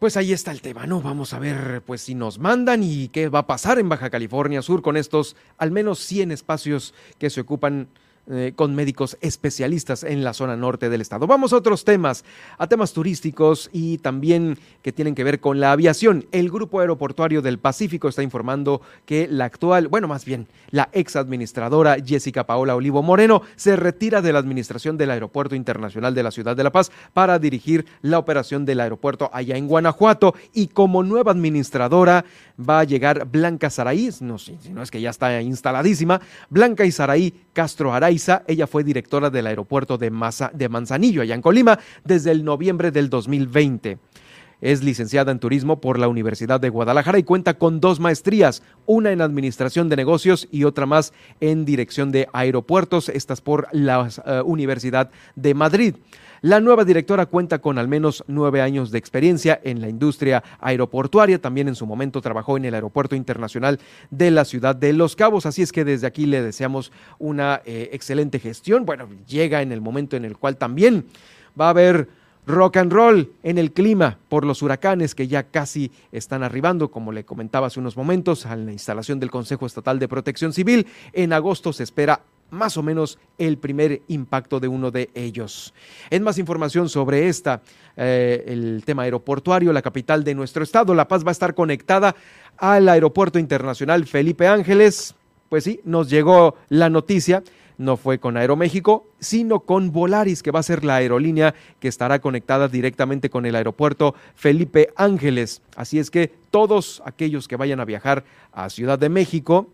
Pues 0.00 0.16
ahí 0.16 0.32
está 0.32 0.50
el 0.50 0.60
tema, 0.60 0.86
¿no? 0.86 1.00
Vamos 1.00 1.32
a 1.32 1.38
ver 1.38 1.82
pues 1.86 2.02
si 2.02 2.14
nos 2.14 2.38
mandan 2.38 2.82
y 2.82 3.08
qué 3.08 3.28
va 3.28 3.40
a 3.40 3.46
pasar 3.46 3.78
en 3.78 3.88
Baja 3.88 4.10
California 4.10 4.62
Sur 4.62 4.82
con 4.82 4.96
estos 4.96 5.36
al 5.56 5.70
menos 5.70 6.00
100 6.00 6.32
espacios 6.32 6.94
que 7.18 7.30
se 7.30 7.40
ocupan 7.40 7.88
eh, 8.30 8.52
con 8.54 8.74
médicos 8.74 9.16
especialistas 9.20 10.04
en 10.04 10.22
la 10.22 10.34
zona 10.34 10.56
norte 10.56 10.90
del 10.90 11.00
estado. 11.00 11.26
Vamos 11.26 11.52
a 11.52 11.56
otros 11.56 11.84
temas, 11.84 12.24
a 12.58 12.66
temas 12.66 12.92
turísticos 12.92 13.70
y 13.72 13.98
también 13.98 14.58
que 14.82 14.92
tienen 14.92 15.14
que 15.14 15.24
ver 15.24 15.40
con 15.40 15.60
la 15.60 15.72
aviación. 15.72 16.26
El 16.30 16.50
Grupo 16.50 16.80
Aeroportuario 16.80 17.40
del 17.40 17.58
Pacífico 17.58 18.08
está 18.08 18.22
informando 18.22 18.82
que 19.06 19.28
la 19.28 19.46
actual, 19.46 19.88
bueno, 19.88 20.08
más 20.08 20.24
bien, 20.24 20.46
la 20.70 20.90
ex 20.92 21.16
administradora 21.16 21.96
Jessica 22.04 22.44
Paola 22.44 22.76
Olivo 22.76 23.02
Moreno 23.02 23.42
se 23.56 23.76
retira 23.76 24.20
de 24.20 24.32
la 24.32 24.38
administración 24.38 24.98
del 24.98 25.10
Aeropuerto 25.10 25.54
Internacional 25.54 26.14
de 26.14 26.22
la 26.22 26.30
Ciudad 26.30 26.54
de 26.54 26.64
La 26.64 26.72
Paz 26.72 26.92
para 27.14 27.38
dirigir 27.38 27.86
la 28.02 28.18
operación 28.18 28.64
del 28.64 28.80
aeropuerto 28.80 29.30
allá 29.32 29.56
en 29.56 29.68
Guanajuato 29.68 30.34
y 30.52 30.68
como 30.68 31.02
nueva 31.02 31.32
administradora 31.32 32.24
va 32.58 32.80
a 32.80 32.84
llegar 32.84 33.26
Blanca 33.26 33.70
Saraí, 33.70 34.10
no 34.20 34.38
sé 34.38 34.56
si 34.60 34.70
no 34.70 34.82
es 34.82 34.90
que 34.90 35.00
ya 35.00 35.10
está 35.10 35.40
instaladísima, 35.40 36.20
Blanca 36.50 36.84
y 36.84 36.92
Saraí 36.92 37.34
Castro 37.58 37.92
Araiza, 37.92 38.44
ella 38.46 38.68
fue 38.68 38.84
directora 38.84 39.30
del 39.30 39.48
aeropuerto 39.48 39.98
de, 39.98 40.12
de 40.52 40.68
Manzanillo, 40.68 41.22
allá 41.22 41.34
en 41.34 41.42
Colima, 41.42 41.80
desde 42.04 42.30
el 42.30 42.44
noviembre 42.44 42.92
del 42.92 43.10
2020. 43.10 43.98
Es 44.60 44.84
licenciada 44.84 45.32
en 45.32 45.40
turismo 45.40 45.80
por 45.80 45.98
la 45.98 46.06
Universidad 46.06 46.60
de 46.60 46.68
Guadalajara 46.68 47.18
y 47.18 47.24
cuenta 47.24 47.54
con 47.54 47.80
dos 47.80 47.98
maestrías, 47.98 48.62
una 48.86 49.10
en 49.10 49.20
administración 49.20 49.88
de 49.88 49.96
negocios 49.96 50.46
y 50.52 50.62
otra 50.62 50.86
más 50.86 51.12
en 51.40 51.64
dirección 51.64 52.12
de 52.12 52.28
aeropuertos, 52.32 53.08
estas 53.08 53.40
por 53.40 53.66
la 53.72 54.08
eh, 54.24 54.40
Universidad 54.44 55.10
de 55.34 55.54
Madrid. 55.54 55.96
La 56.40 56.60
nueva 56.60 56.84
directora 56.84 57.26
cuenta 57.26 57.58
con 57.58 57.78
al 57.78 57.88
menos 57.88 58.22
nueve 58.28 58.60
años 58.60 58.92
de 58.92 58.98
experiencia 58.98 59.60
en 59.64 59.80
la 59.80 59.88
industria 59.88 60.44
aeroportuaria. 60.60 61.40
También 61.40 61.66
en 61.66 61.74
su 61.74 61.84
momento 61.84 62.20
trabajó 62.20 62.56
en 62.56 62.64
el 62.64 62.74
Aeropuerto 62.74 63.16
Internacional 63.16 63.80
de 64.10 64.30
la 64.30 64.44
Ciudad 64.44 64.76
de 64.76 64.92
Los 64.92 65.16
Cabos. 65.16 65.46
Así 65.46 65.62
es 65.62 65.72
que 65.72 65.84
desde 65.84 66.06
aquí 66.06 66.26
le 66.26 66.42
deseamos 66.42 66.92
una 67.18 67.60
eh, 67.64 67.90
excelente 67.92 68.38
gestión. 68.38 68.86
Bueno, 68.86 69.08
llega 69.26 69.62
en 69.62 69.72
el 69.72 69.80
momento 69.80 70.16
en 70.16 70.24
el 70.24 70.36
cual 70.36 70.56
también 70.56 71.06
va 71.60 71.66
a 71.66 71.70
haber 71.70 72.08
rock 72.46 72.78
and 72.78 72.92
roll 72.92 73.32
en 73.42 73.58
el 73.58 73.72
clima 73.72 74.18
por 74.28 74.44
los 74.44 74.62
huracanes 74.62 75.14
que 75.14 75.28
ya 75.28 75.42
casi 75.42 75.90
están 76.12 76.42
arribando, 76.42 76.90
como 76.90 77.12
le 77.12 77.24
comentaba 77.24 77.66
hace 77.66 77.80
unos 77.80 77.96
momentos, 77.96 78.46
a 78.46 78.56
la 78.56 78.72
instalación 78.72 79.18
del 79.20 79.30
Consejo 79.30 79.66
Estatal 79.66 79.98
de 79.98 80.08
Protección 80.08 80.52
Civil. 80.52 80.86
En 81.12 81.32
agosto 81.32 81.72
se 81.72 81.82
espera 81.82 82.22
más 82.50 82.76
o 82.76 82.82
menos 82.82 83.18
el 83.36 83.58
primer 83.58 84.02
impacto 84.08 84.60
de 84.60 84.68
uno 84.68 84.90
de 84.90 85.10
ellos. 85.14 85.74
En 86.10 86.22
más 86.22 86.38
información 86.38 86.88
sobre 86.88 87.28
esta, 87.28 87.62
eh, 87.96 88.44
el 88.46 88.82
tema 88.84 89.02
aeroportuario, 89.02 89.72
la 89.72 89.82
capital 89.82 90.24
de 90.24 90.34
nuestro 90.34 90.62
estado, 90.62 90.94
La 90.94 91.08
Paz 91.08 91.24
va 91.24 91.30
a 91.30 91.32
estar 91.32 91.54
conectada 91.54 92.14
al 92.56 92.88
Aeropuerto 92.88 93.38
Internacional 93.38 94.06
Felipe 94.06 94.46
Ángeles. 94.46 95.14
Pues 95.48 95.64
sí, 95.64 95.80
nos 95.84 96.10
llegó 96.10 96.56
la 96.68 96.90
noticia, 96.90 97.42
no 97.78 97.96
fue 97.96 98.18
con 98.18 98.36
Aeroméxico, 98.36 99.06
sino 99.18 99.60
con 99.60 99.92
Volaris, 99.92 100.42
que 100.42 100.50
va 100.50 100.60
a 100.60 100.64
ser 100.64 100.84
la 100.84 100.96
aerolínea 100.96 101.54
que 101.80 101.88
estará 101.88 102.18
conectada 102.18 102.68
directamente 102.68 103.30
con 103.30 103.46
el 103.46 103.54
aeropuerto 103.54 104.14
Felipe 104.34 104.90
Ángeles. 104.96 105.62
Así 105.76 105.98
es 105.98 106.10
que 106.10 106.32
todos 106.50 107.02
aquellos 107.06 107.48
que 107.48 107.56
vayan 107.56 107.80
a 107.80 107.84
viajar 107.84 108.24
a 108.52 108.68
Ciudad 108.68 108.98
de 108.98 109.08
México, 109.08 109.68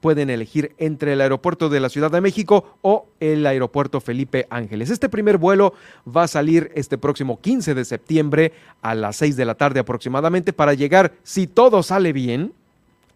pueden 0.00 0.30
elegir 0.30 0.74
entre 0.78 1.14
el 1.14 1.20
aeropuerto 1.20 1.68
de 1.68 1.80
la 1.80 1.88
Ciudad 1.88 2.10
de 2.10 2.20
México 2.20 2.76
o 2.82 3.06
el 3.20 3.46
aeropuerto 3.46 4.00
Felipe 4.00 4.46
Ángeles. 4.50 4.90
Este 4.90 5.08
primer 5.08 5.38
vuelo 5.38 5.74
va 6.06 6.24
a 6.24 6.28
salir 6.28 6.70
este 6.74 6.98
próximo 6.98 7.40
15 7.40 7.74
de 7.74 7.84
septiembre 7.84 8.52
a 8.82 8.94
las 8.94 9.16
6 9.16 9.36
de 9.36 9.44
la 9.44 9.54
tarde 9.54 9.80
aproximadamente 9.80 10.52
para 10.52 10.74
llegar, 10.74 11.12
si 11.22 11.46
todo 11.46 11.82
sale 11.82 12.12
bien, 12.12 12.52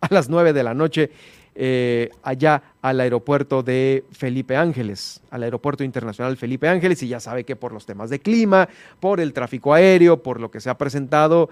a 0.01 0.12
las 0.12 0.29
9 0.29 0.53
de 0.53 0.62
la 0.62 0.75
noche 0.75 1.11
eh, 1.55 2.11
allá 2.23 2.62
al 2.81 3.01
aeropuerto 3.01 3.62
de 3.62 4.05
Felipe 4.12 4.57
Ángeles, 4.57 5.21
al 5.31 5.43
aeropuerto 5.43 5.85
internacional 5.85 6.37
Felipe 6.37 6.69
Ángeles, 6.69 7.03
y 7.03 7.09
ya 7.09 7.21
sabe 7.21 7.45
que 7.45 7.57
por 7.57 7.73
los 7.73 7.87
temas 7.87 8.09
de 8.09 8.21
clima, 8.21 8.69
por 9.01 9.21
el 9.21 9.33
tráfico 9.33 9.75
aéreo, 9.75 10.23
por 10.23 10.40
lo 10.40 10.51
que 10.51 10.61
se 10.61 10.71
ha 10.71 10.79
presentado, 10.79 11.51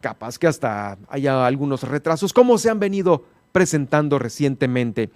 capaz 0.00 0.38
que 0.38 0.48
hasta 0.48 0.98
haya 1.08 1.46
algunos 1.46 1.82
retrasos, 1.84 2.32
como 2.32 2.58
se 2.58 2.68
han 2.68 2.80
venido 2.80 3.24
presentando 3.52 4.18
recientemente. 4.18 5.10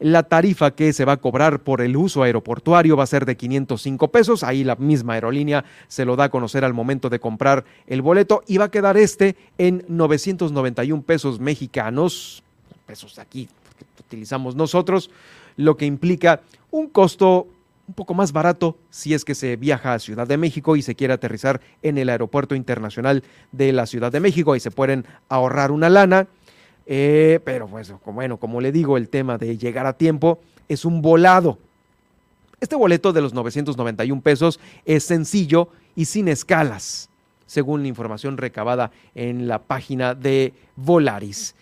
La 0.00 0.24
tarifa 0.24 0.72
que 0.72 0.92
se 0.92 1.04
va 1.04 1.12
a 1.12 1.16
cobrar 1.18 1.60
por 1.60 1.80
el 1.80 1.96
uso 1.96 2.22
aeroportuario 2.22 2.96
va 2.96 3.04
a 3.04 3.06
ser 3.06 3.26
de 3.26 3.36
505 3.36 4.08
pesos. 4.08 4.42
Ahí 4.42 4.64
la 4.64 4.76
misma 4.76 5.14
aerolínea 5.14 5.64
se 5.88 6.04
lo 6.04 6.16
da 6.16 6.24
a 6.24 6.28
conocer 6.30 6.64
al 6.64 6.74
momento 6.74 7.10
de 7.10 7.20
comprar 7.20 7.64
el 7.86 8.02
boleto 8.02 8.42
y 8.46 8.58
va 8.58 8.66
a 8.66 8.70
quedar 8.70 8.96
este 8.96 9.36
en 9.56 9.84
991 9.88 11.02
pesos 11.02 11.38
mexicanos, 11.38 12.42
pesos 12.86 13.18
aquí 13.18 13.48
que 13.78 14.02
utilizamos 14.02 14.56
nosotros, 14.56 15.10
lo 15.56 15.76
que 15.76 15.86
implica 15.86 16.42
un 16.70 16.88
costo 16.88 17.46
un 17.86 17.94
poco 17.94 18.14
más 18.14 18.32
barato 18.32 18.76
si 18.90 19.14
es 19.14 19.24
que 19.24 19.34
se 19.34 19.56
viaja 19.56 19.94
a 19.94 19.98
Ciudad 19.98 20.26
de 20.26 20.36
México 20.36 20.76
y 20.76 20.82
se 20.82 20.94
quiere 20.94 21.12
aterrizar 21.12 21.60
en 21.82 21.98
el 21.98 22.08
aeropuerto 22.08 22.54
internacional 22.54 23.22
de 23.52 23.72
la 23.72 23.86
Ciudad 23.86 24.10
de 24.10 24.20
México. 24.20 24.56
y 24.56 24.60
se 24.60 24.70
pueden 24.70 25.06
ahorrar 25.28 25.70
una 25.70 25.90
lana. 25.90 26.26
Eh, 26.86 27.40
pero 27.44 27.66
pues, 27.66 27.92
bueno, 28.06 28.36
como 28.38 28.60
le 28.60 28.72
digo, 28.72 28.96
el 28.96 29.08
tema 29.08 29.38
de 29.38 29.56
llegar 29.56 29.86
a 29.86 29.94
tiempo 29.94 30.38
es 30.68 30.84
un 30.84 31.02
volado. 31.02 31.58
Este 32.60 32.76
boleto 32.76 33.12
de 33.12 33.20
los 33.20 33.34
991 33.34 34.22
pesos 34.22 34.60
es 34.84 35.04
sencillo 35.04 35.68
y 35.96 36.06
sin 36.06 36.28
escalas, 36.28 37.10
según 37.46 37.82
la 37.82 37.88
información 37.88 38.36
recabada 38.36 38.90
en 39.14 39.48
la 39.48 39.60
página 39.60 40.14
de 40.14 40.54
Volaris. 40.76 41.54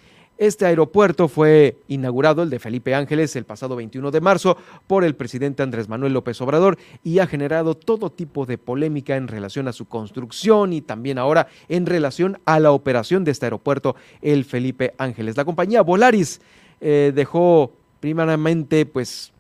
Este 0.43 0.67
aeropuerto 0.67 1.29
fue 1.29 1.77
inaugurado, 1.87 2.43
el 2.43 2.51
de 2.51 2.59
Felipe 2.59 2.97
Ángeles, 2.97 3.37
el 3.37 3.45
pasado 3.45 3.77
21 3.77 4.11
de 4.11 4.21
marzo 4.21 4.57
por 4.89 5.05
el 5.05 5.15
presidente 5.15 5.63
Andrés 5.63 5.89
Manuel 5.89 6.15
López 6.15 6.41
Obrador 6.41 6.79
y 7.05 7.21
ha 7.21 7.29
generado 7.29 7.77
todo 7.77 8.11
tipo 8.11 8.45
de 8.45 8.59
polémica 8.59 9.15
en 9.15 9.29
relación 9.29 9.69
a 9.69 9.73
su 9.73 9.85
construcción 9.85 10.73
y 10.73 10.81
también 10.81 11.19
ahora 11.19 11.47
en 11.69 11.87
relación 11.87 12.41
a 12.45 12.59
la 12.59 12.73
operación 12.73 13.23
de 13.23 13.31
este 13.31 13.47
aeropuerto, 13.47 13.95
el 14.21 14.45
Felipe 14.45 14.95
Ángeles. 14.99 15.37
La 15.37 15.45
compañía 15.45 15.83
Volaris 15.83 16.41
eh, 16.81 17.13
dejó 17.15 17.71
primeramente 18.01 18.85
pues... 18.85 19.31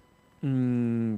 Mm, 0.40 1.16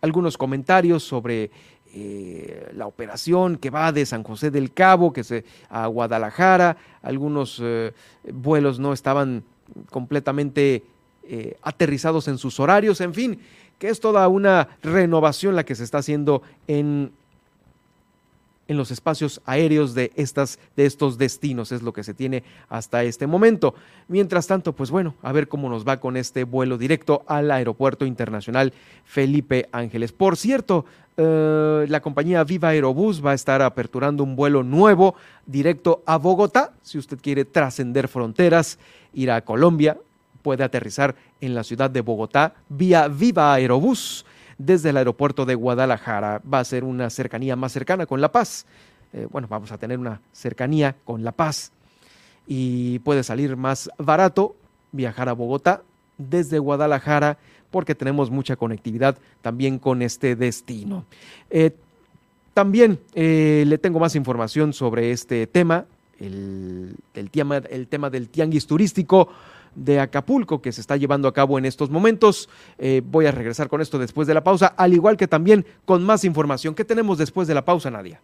algunos 0.00 0.38
comentarios 0.38 1.02
sobre 1.02 1.50
eh, 1.98 2.72
la 2.74 2.86
operación 2.86 3.56
que 3.56 3.70
va 3.70 3.90
de 3.90 4.04
San 4.04 4.22
José 4.22 4.50
del 4.50 4.74
Cabo 4.74 5.14
que 5.14 5.24
se, 5.24 5.46
a 5.70 5.86
Guadalajara. 5.86 6.76
Algunos 7.00 7.58
eh, 7.62 7.94
vuelos 8.30 8.78
no 8.78 8.92
estaban 8.92 9.44
completamente 9.90 10.82
eh, 11.22 11.56
aterrizados 11.62 12.28
en 12.28 12.36
sus 12.36 12.60
horarios, 12.60 13.00
en 13.00 13.14
fin, 13.14 13.40
que 13.78 13.88
es 13.88 13.98
toda 13.98 14.28
una 14.28 14.68
renovación 14.82 15.56
la 15.56 15.64
que 15.64 15.74
se 15.74 15.84
está 15.84 15.96
haciendo 15.96 16.42
en 16.66 17.12
en 18.68 18.76
los 18.76 18.90
espacios 18.90 19.40
aéreos 19.44 19.94
de, 19.94 20.12
estas, 20.16 20.58
de 20.76 20.86
estos 20.86 21.18
destinos, 21.18 21.72
es 21.72 21.82
lo 21.82 21.92
que 21.92 22.04
se 22.04 22.14
tiene 22.14 22.42
hasta 22.68 23.04
este 23.04 23.26
momento. 23.26 23.74
Mientras 24.08 24.46
tanto, 24.46 24.72
pues 24.72 24.90
bueno, 24.90 25.14
a 25.22 25.32
ver 25.32 25.48
cómo 25.48 25.68
nos 25.68 25.86
va 25.86 26.00
con 26.00 26.16
este 26.16 26.44
vuelo 26.44 26.78
directo 26.78 27.22
al 27.26 27.50
Aeropuerto 27.50 28.06
Internacional 28.06 28.72
Felipe 29.04 29.68
Ángeles. 29.72 30.12
Por 30.12 30.36
cierto, 30.36 30.84
eh, 31.16 31.86
la 31.88 32.00
compañía 32.00 32.44
Viva 32.44 32.68
Aerobús 32.68 33.24
va 33.24 33.30
a 33.30 33.34
estar 33.34 33.62
aperturando 33.62 34.22
un 34.22 34.36
vuelo 34.36 34.62
nuevo 34.62 35.14
directo 35.46 36.02
a 36.04 36.18
Bogotá. 36.18 36.72
Si 36.82 36.98
usted 36.98 37.18
quiere 37.20 37.44
trascender 37.44 38.08
fronteras, 38.08 38.78
ir 39.14 39.30
a 39.30 39.40
Colombia, 39.42 39.96
puede 40.42 40.62
aterrizar 40.62 41.14
en 41.40 41.54
la 41.54 41.64
ciudad 41.64 41.90
de 41.90 42.02
Bogotá 42.02 42.54
vía 42.68 43.08
Viva 43.08 43.54
Aerobús 43.54 44.25
desde 44.58 44.90
el 44.90 44.96
aeropuerto 44.96 45.44
de 45.44 45.54
Guadalajara. 45.54 46.40
Va 46.52 46.60
a 46.60 46.64
ser 46.64 46.84
una 46.84 47.10
cercanía 47.10 47.56
más 47.56 47.72
cercana 47.72 48.06
con 48.06 48.20
La 48.20 48.32
Paz. 48.32 48.66
Eh, 49.12 49.26
bueno, 49.30 49.48
vamos 49.48 49.72
a 49.72 49.78
tener 49.78 49.98
una 49.98 50.20
cercanía 50.32 50.96
con 51.04 51.24
La 51.24 51.32
Paz 51.32 51.72
y 52.46 52.98
puede 53.00 53.22
salir 53.22 53.56
más 53.56 53.90
barato 53.98 54.56
viajar 54.92 55.28
a 55.28 55.32
Bogotá 55.32 55.82
desde 56.18 56.58
Guadalajara 56.58 57.38
porque 57.70 57.94
tenemos 57.94 58.30
mucha 58.30 58.56
conectividad 58.56 59.18
también 59.42 59.78
con 59.78 60.02
este 60.02 60.36
destino. 60.36 61.04
Eh, 61.50 61.72
también 62.54 62.98
eh, 63.14 63.64
le 63.66 63.78
tengo 63.78 64.00
más 64.00 64.16
información 64.16 64.72
sobre 64.72 65.10
este 65.10 65.46
tema, 65.46 65.84
el, 66.18 66.96
tema, 67.30 67.58
el 67.58 67.86
tema 67.86 68.08
del 68.08 68.30
tianguis 68.30 68.66
turístico 68.66 69.28
de 69.76 70.00
Acapulco 70.00 70.60
que 70.60 70.72
se 70.72 70.80
está 70.80 70.96
llevando 70.96 71.28
a 71.28 71.32
cabo 71.32 71.58
en 71.58 71.64
estos 71.64 71.90
momentos. 71.90 72.48
Eh, 72.78 73.02
voy 73.04 73.26
a 73.26 73.30
regresar 73.30 73.68
con 73.68 73.80
esto 73.80 73.98
después 73.98 74.26
de 74.26 74.34
la 74.34 74.42
pausa, 74.42 74.66
al 74.66 74.92
igual 74.92 75.16
que 75.16 75.28
también 75.28 75.64
con 75.84 76.02
más 76.02 76.24
información. 76.24 76.74
¿Qué 76.74 76.84
tenemos 76.84 77.18
después 77.18 77.46
de 77.46 77.54
la 77.54 77.64
pausa, 77.64 77.90
Nadia? 77.90 78.20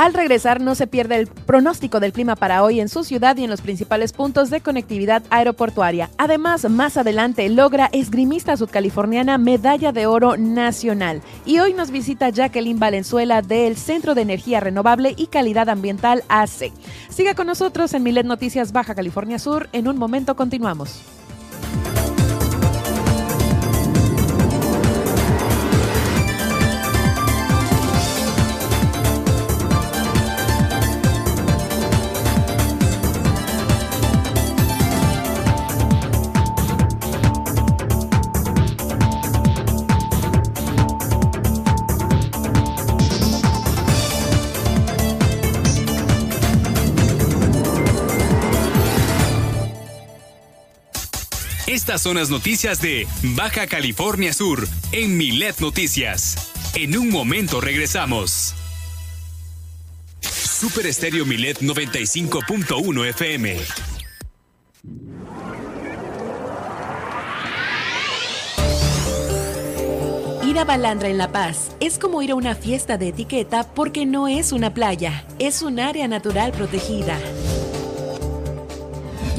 Al 0.00 0.14
regresar 0.14 0.62
no 0.62 0.74
se 0.74 0.86
pierde 0.86 1.16
el 1.16 1.26
pronóstico 1.26 2.00
del 2.00 2.14
clima 2.14 2.34
para 2.34 2.64
hoy 2.64 2.80
en 2.80 2.88
su 2.88 3.04
ciudad 3.04 3.36
y 3.36 3.44
en 3.44 3.50
los 3.50 3.60
principales 3.60 4.14
puntos 4.14 4.48
de 4.48 4.62
conectividad 4.62 5.22
aeroportuaria. 5.28 6.08
Además, 6.16 6.66
más 6.70 6.96
adelante 6.96 7.46
logra 7.50 7.90
esgrimista 7.92 8.56
sudcaliforniana 8.56 9.36
medalla 9.36 9.92
de 9.92 10.06
oro 10.06 10.38
nacional. 10.38 11.20
Y 11.44 11.58
hoy 11.58 11.74
nos 11.74 11.90
visita 11.90 12.30
Jacqueline 12.30 12.78
Valenzuela 12.78 13.42
del 13.42 13.76
Centro 13.76 14.14
de 14.14 14.22
Energía 14.22 14.60
Renovable 14.60 15.12
y 15.18 15.26
Calidad 15.26 15.68
Ambiental 15.68 16.24
AC. 16.30 16.72
Siga 17.10 17.34
con 17.34 17.46
nosotros 17.46 17.92
en 17.92 18.02
Milet 18.02 18.24
Noticias 18.24 18.72
Baja 18.72 18.94
California 18.94 19.38
Sur. 19.38 19.68
En 19.74 19.86
un 19.86 19.98
momento 19.98 20.34
continuamos. 20.34 21.19
Estas 51.80 52.02
son 52.02 52.18
las 52.18 52.28
noticias 52.28 52.82
de 52.82 53.08
Baja 53.22 53.66
California 53.66 54.34
Sur 54.34 54.68
en 54.92 55.16
Milet 55.16 55.60
Noticias. 55.60 56.52
En 56.74 56.94
un 56.94 57.08
momento 57.08 57.58
regresamos. 57.58 58.54
Super 60.20 60.84
Estéreo 60.84 61.24
Milet 61.24 61.62
95.1 61.62 63.08
FM. 63.08 63.56
Ir 70.46 70.58
a 70.58 70.64
Balandra 70.66 71.08
en 71.08 71.16
La 71.16 71.32
Paz 71.32 71.70
es 71.80 71.98
como 71.98 72.20
ir 72.20 72.32
a 72.32 72.34
una 72.34 72.54
fiesta 72.54 72.98
de 72.98 73.08
etiqueta 73.08 73.64
porque 73.74 74.04
no 74.04 74.28
es 74.28 74.52
una 74.52 74.74
playa, 74.74 75.24
es 75.38 75.62
un 75.62 75.80
área 75.80 76.06
natural 76.08 76.52
protegida. 76.52 77.18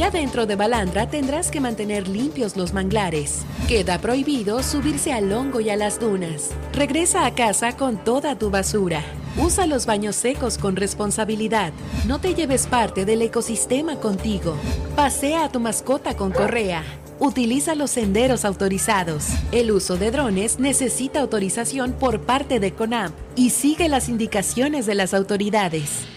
Ya 0.02 0.10
dentro 0.10 0.48
de 0.48 0.56
Balandra 0.56 1.08
tendrás 1.08 1.52
que 1.52 1.60
mantener 1.60 2.08
limpios 2.08 2.58
los 2.58 2.74
manglares. 2.74 3.44
Queda 3.68 4.00
prohibido 4.00 4.64
subirse 4.64 5.14
al 5.14 5.32
hongo 5.32 5.62
y 5.62 5.70
a 5.70 5.76
las 5.76 6.00
dunas. 6.00 6.50
Regresa 6.74 7.28
a 7.28 7.36
casa 7.36 7.78
con 7.78 8.04
toda 8.04 8.36
tu 8.36 8.50
basura. 8.50 9.04
Usa 9.38 9.68
los 9.68 9.86
baños 9.86 10.16
secos 10.16 10.58
con 10.58 10.76
responsabilidad. 10.76 11.72
No 12.08 12.20
te 12.20 12.34
lleves 12.34 12.66
parte 12.66 13.06
del 13.06 13.22
ecosistema 13.22 13.98
contigo. 13.98 14.56
Pasea 14.96 15.44
a 15.44 15.52
tu 15.52 15.60
mascota 15.60 16.18
con 16.18 16.32
correa. 16.32 16.84
Utiliza 17.20 17.76
los 17.76 17.92
senderos 17.92 18.44
autorizados. 18.44 19.28
El 19.52 19.70
uso 19.70 19.98
de 19.98 20.10
drones 20.10 20.58
necesita 20.58 21.22
autorización 21.22 21.92
por 21.92 22.22
parte 22.22 22.60
de 22.60 22.74
CONAMP 22.74 23.14
y 23.36 23.52
sigue 23.52 23.88
las 23.88 24.10
indicaciones 24.10 24.88
de 24.88 24.96
las 24.96 25.14
autoridades. 25.14 26.08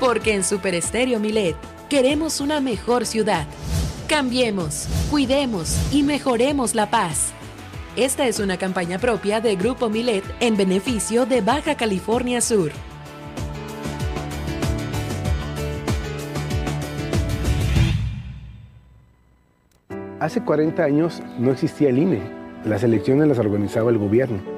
Porque 0.00 0.34
en 0.34 0.44
Super 0.44 0.74
Estéreo 0.74 1.18
Milet 1.18 1.56
queremos 1.88 2.40
una 2.40 2.60
mejor 2.60 3.04
ciudad. 3.04 3.46
Cambiemos, 4.06 4.86
cuidemos 5.10 5.76
y 5.92 6.02
mejoremos 6.02 6.74
la 6.74 6.88
paz. 6.88 7.32
Esta 7.96 8.28
es 8.28 8.38
una 8.38 8.56
campaña 8.58 8.98
propia 8.98 9.40
de 9.40 9.56
Grupo 9.56 9.90
Milet 9.90 10.24
en 10.40 10.56
beneficio 10.56 11.26
de 11.26 11.40
Baja 11.40 11.74
California 11.76 12.40
Sur. 12.40 12.70
Hace 20.20 20.42
40 20.42 20.82
años 20.82 21.22
no 21.38 21.52
existía 21.52 21.90
el 21.90 21.98
INE 21.98 22.20
Las 22.64 22.82
elecciones 22.82 23.28
las 23.28 23.38
organizaba 23.38 23.90
el 23.90 23.98
gobierno. 23.98 24.57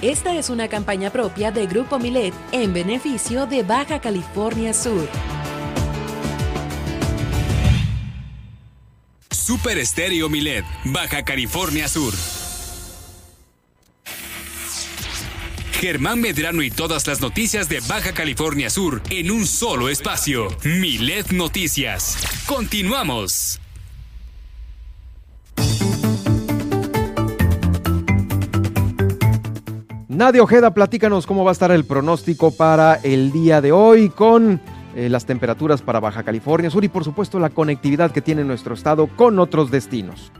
Esta 0.00 0.36
es 0.36 0.48
una 0.48 0.68
campaña 0.68 1.10
propia 1.10 1.50
de 1.50 1.66
Grupo 1.66 1.98
Milet 1.98 2.32
en 2.52 2.72
beneficio 2.72 3.46
de 3.46 3.64
Baja 3.64 4.00
California 4.00 4.72
Sur. 4.72 5.08
Super 9.28 9.76
Estéreo 9.76 10.28
Milet, 10.28 10.64
Baja 10.84 11.24
California 11.24 11.88
Sur. 11.88 12.14
Germán 15.72 16.20
Medrano 16.20 16.62
y 16.62 16.70
todas 16.70 17.04
las 17.08 17.20
noticias 17.20 17.68
de 17.68 17.80
Baja 17.80 18.12
California 18.12 18.70
Sur 18.70 19.02
en 19.10 19.32
un 19.32 19.48
solo 19.48 19.88
espacio. 19.88 20.46
Milet 20.62 21.32
Noticias. 21.32 22.18
Continuamos. 22.46 23.58
Nadia 30.18 30.42
Ojeda, 30.42 30.74
platícanos 30.74 31.28
cómo 31.28 31.44
va 31.44 31.52
a 31.52 31.52
estar 31.52 31.70
el 31.70 31.84
pronóstico 31.84 32.50
para 32.50 32.96
el 32.96 33.30
día 33.30 33.60
de 33.60 33.70
hoy 33.70 34.08
con 34.08 34.60
eh, 34.96 35.08
las 35.08 35.26
temperaturas 35.26 35.80
para 35.80 36.00
Baja 36.00 36.24
California 36.24 36.70
Sur 36.70 36.82
y 36.82 36.88
por 36.88 37.04
supuesto 37.04 37.38
la 37.38 37.50
conectividad 37.50 38.10
que 38.10 38.20
tiene 38.20 38.42
nuestro 38.42 38.74
estado 38.74 39.06
con 39.06 39.38
otros 39.38 39.70
destinos. 39.70 40.32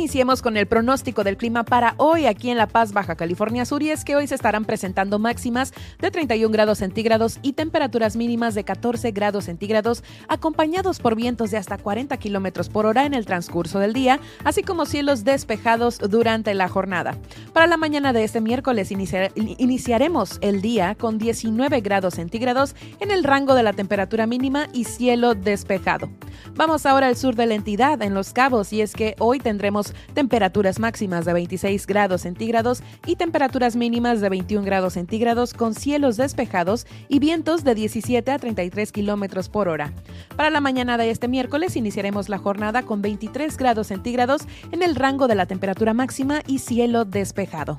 Iniciemos 0.00 0.40
con 0.40 0.56
el 0.56 0.66
pronóstico 0.66 1.24
del 1.24 1.36
clima 1.36 1.62
para 1.62 1.92
hoy 1.98 2.24
aquí 2.24 2.48
en 2.48 2.56
La 2.56 2.66
Paz, 2.66 2.94
Baja 2.94 3.16
California 3.16 3.66
Sur, 3.66 3.82
y 3.82 3.90
es 3.90 4.02
que 4.02 4.16
hoy 4.16 4.26
se 4.26 4.34
estarán 4.34 4.64
presentando 4.64 5.18
máximas 5.18 5.74
de 5.98 6.10
31 6.10 6.50
grados 6.50 6.78
centígrados 6.78 7.38
y 7.42 7.52
temperaturas 7.52 8.16
mínimas 8.16 8.54
de 8.54 8.64
14 8.64 9.10
grados 9.10 9.44
centígrados, 9.44 10.02
acompañados 10.26 11.00
por 11.00 11.16
vientos 11.16 11.50
de 11.50 11.58
hasta 11.58 11.76
40 11.76 12.16
kilómetros 12.16 12.70
por 12.70 12.86
hora 12.86 13.04
en 13.04 13.12
el 13.12 13.26
transcurso 13.26 13.78
del 13.78 13.92
día, 13.92 14.20
así 14.42 14.62
como 14.62 14.86
cielos 14.86 15.22
despejados 15.22 15.98
durante 15.98 16.54
la 16.54 16.68
jornada. 16.68 17.18
Para 17.52 17.66
la 17.66 17.76
mañana 17.76 18.14
de 18.14 18.24
este 18.24 18.40
miércoles 18.40 18.90
iniciar, 18.90 19.32
iniciaremos 19.34 20.38
el 20.40 20.62
día 20.62 20.94
con 20.94 21.18
19 21.18 21.82
grados 21.82 22.14
centígrados 22.14 22.74
en 23.00 23.10
el 23.10 23.22
rango 23.22 23.54
de 23.54 23.64
la 23.64 23.74
temperatura 23.74 24.26
mínima 24.26 24.66
y 24.72 24.84
cielo 24.84 25.34
despejado. 25.34 26.08
Vamos 26.56 26.86
ahora 26.86 27.08
al 27.08 27.16
sur 27.16 27.36
de 27.36 27.44
la 27.44 27.54
entidad, 27.54 28.00
en 28.00 28.14
Los 28.14 28.32
Cabos, 28.32 28.72
y 28.72 28.80
es 28.80 28.94
que 28.94 29.14
hoy 29.18 29.40
tendremos 29.40 29.89
temperaturas 30.14 30.78
máximas 30.78 31.24
de 31.24 31.32
26 31.32 31.86
grados 31.86 32.22
centígrados 32.22 32.82
y 33.06 33.16
temperaturas 33.16 33.76
mínimas 33.76 34.20
de 34.20 34.28
21 34.28 34.64
grados 34.64 34.94
centígrados 34.94 35.54
con 35.54 35.74
cielos 35.74 36.16
despejados 36.16 36.86
y 37.08 37.18
vientos 37.18 37.64
de 37.64 37.74
17 37.74 38.30
a 38.30 38.38
33 38.38 38.92
kilómetros 38.92 39.48
por 39.48 39.68
hora. 39.68 39.92
Para 40.36 40.50
la 40.50 40.60
mañana 40.60 40.96
de 40.96 41.10
este 41.10 41.28
miércoles 41.28 41.76
iniciaremos 41.76 42.28
la 42.28 42.38
jornada 42.38 42.82
con 42.82 43.02
23 43.02 43.56
grados 43.56 43.88
centígrados 43.88 44.42
en 44.72 44.82
el 44.82 44.94
rango 44.94 45.28
de 45.28 45.34
la 45.34 45.46
temperatura 45.46 45.94
máxima 45.94 46.42
y 46.46 46.58
cielo 46.58 47.04
despejado. 47.04 47.78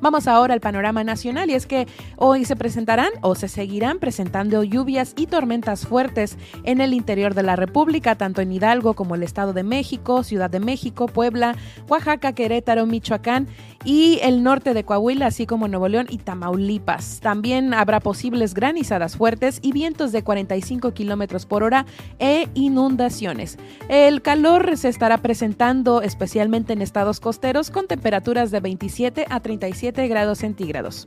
Vamos 0.00 0.26
ahora 0.28 0.54
al 0.54 0.60
panorama 0.60 1.04
nacional 1.04 1.50
y 1.50 1.54
es 1.54 1.66
que 1.66 1.86
hoy 2.16 2.44
se 2.44 2.56
presentarán 2.56 3.10
o 3.22 3.34
se 3.34 3.48
seguirán 3.48 3.98
presentando 3.98 4.62
lluvias 4.62 5.14
y 5.16 5.26
tormentas 5.26 5.86
fuertes 5.86 6.36
en 6.64 6.80
el 6.80 6.94
interior 6.94 7.34
de 7.34 7.42
la 7.42 7.56
República, 7.56 8.16
tanto 8.16 8.40
en 8.40 8.52
Hidalgo 8.52 8.94
como 8.94 9.14
el 9.14 9.22
Estado 9.22 9.52
de 9.52 9.62
México, 9.62 10.22
Ciudad 10.22 10.50
de 10.50 10.60
México, 10.60 11.06
Puebla, 11.06 11.56
Oaxaca, 11.88 12.32
Querétaro, 12.32 12.86
Michoacán 12.86 13.48
y 13.84 14.18
el 14.22 14.42
norte 14.42 14.74
de 14.74 14.84
Coahuila, 14.84 15.26
así 15.26 15.46
como 15.46 15.68
Nuevo 15.68 15.88
León 15.88 16.06
y 16.10 16.18
Tamaulipas. 16.18 17.20
También 17.20 17.74
habrá 17.74 18.00
posibles 18.00 18.54
granizadas 18.54 19.16
fuertes 19.16 19.60
y 19.62 19.72
vientos 19.72 20.10
de 20.12 20.22
45 20.22 20.92
kilómetros 20.92 21.46
por 21.46 21.62
hora 21.62 21.86
e 22.18 22.48
inundaciones. 22.54 23.58
El 23.88 24.22
calor 24.22 24.76
se 24.76 24.88
estará 24.88 25.18
presentando 25.18 26.02
especialmente 26.02 26.72
en 26.72 26.82
estados 26.82 27.20
costeros 27.20 27.70
con 27.70 27.86
temperaturas 27.86 28.50
de 28.50 28.60
27 28.60 29.26
a 29.28 29.40
37 29.40 30.08
grados 30.08 30.38
centígrados. 30.38 31.06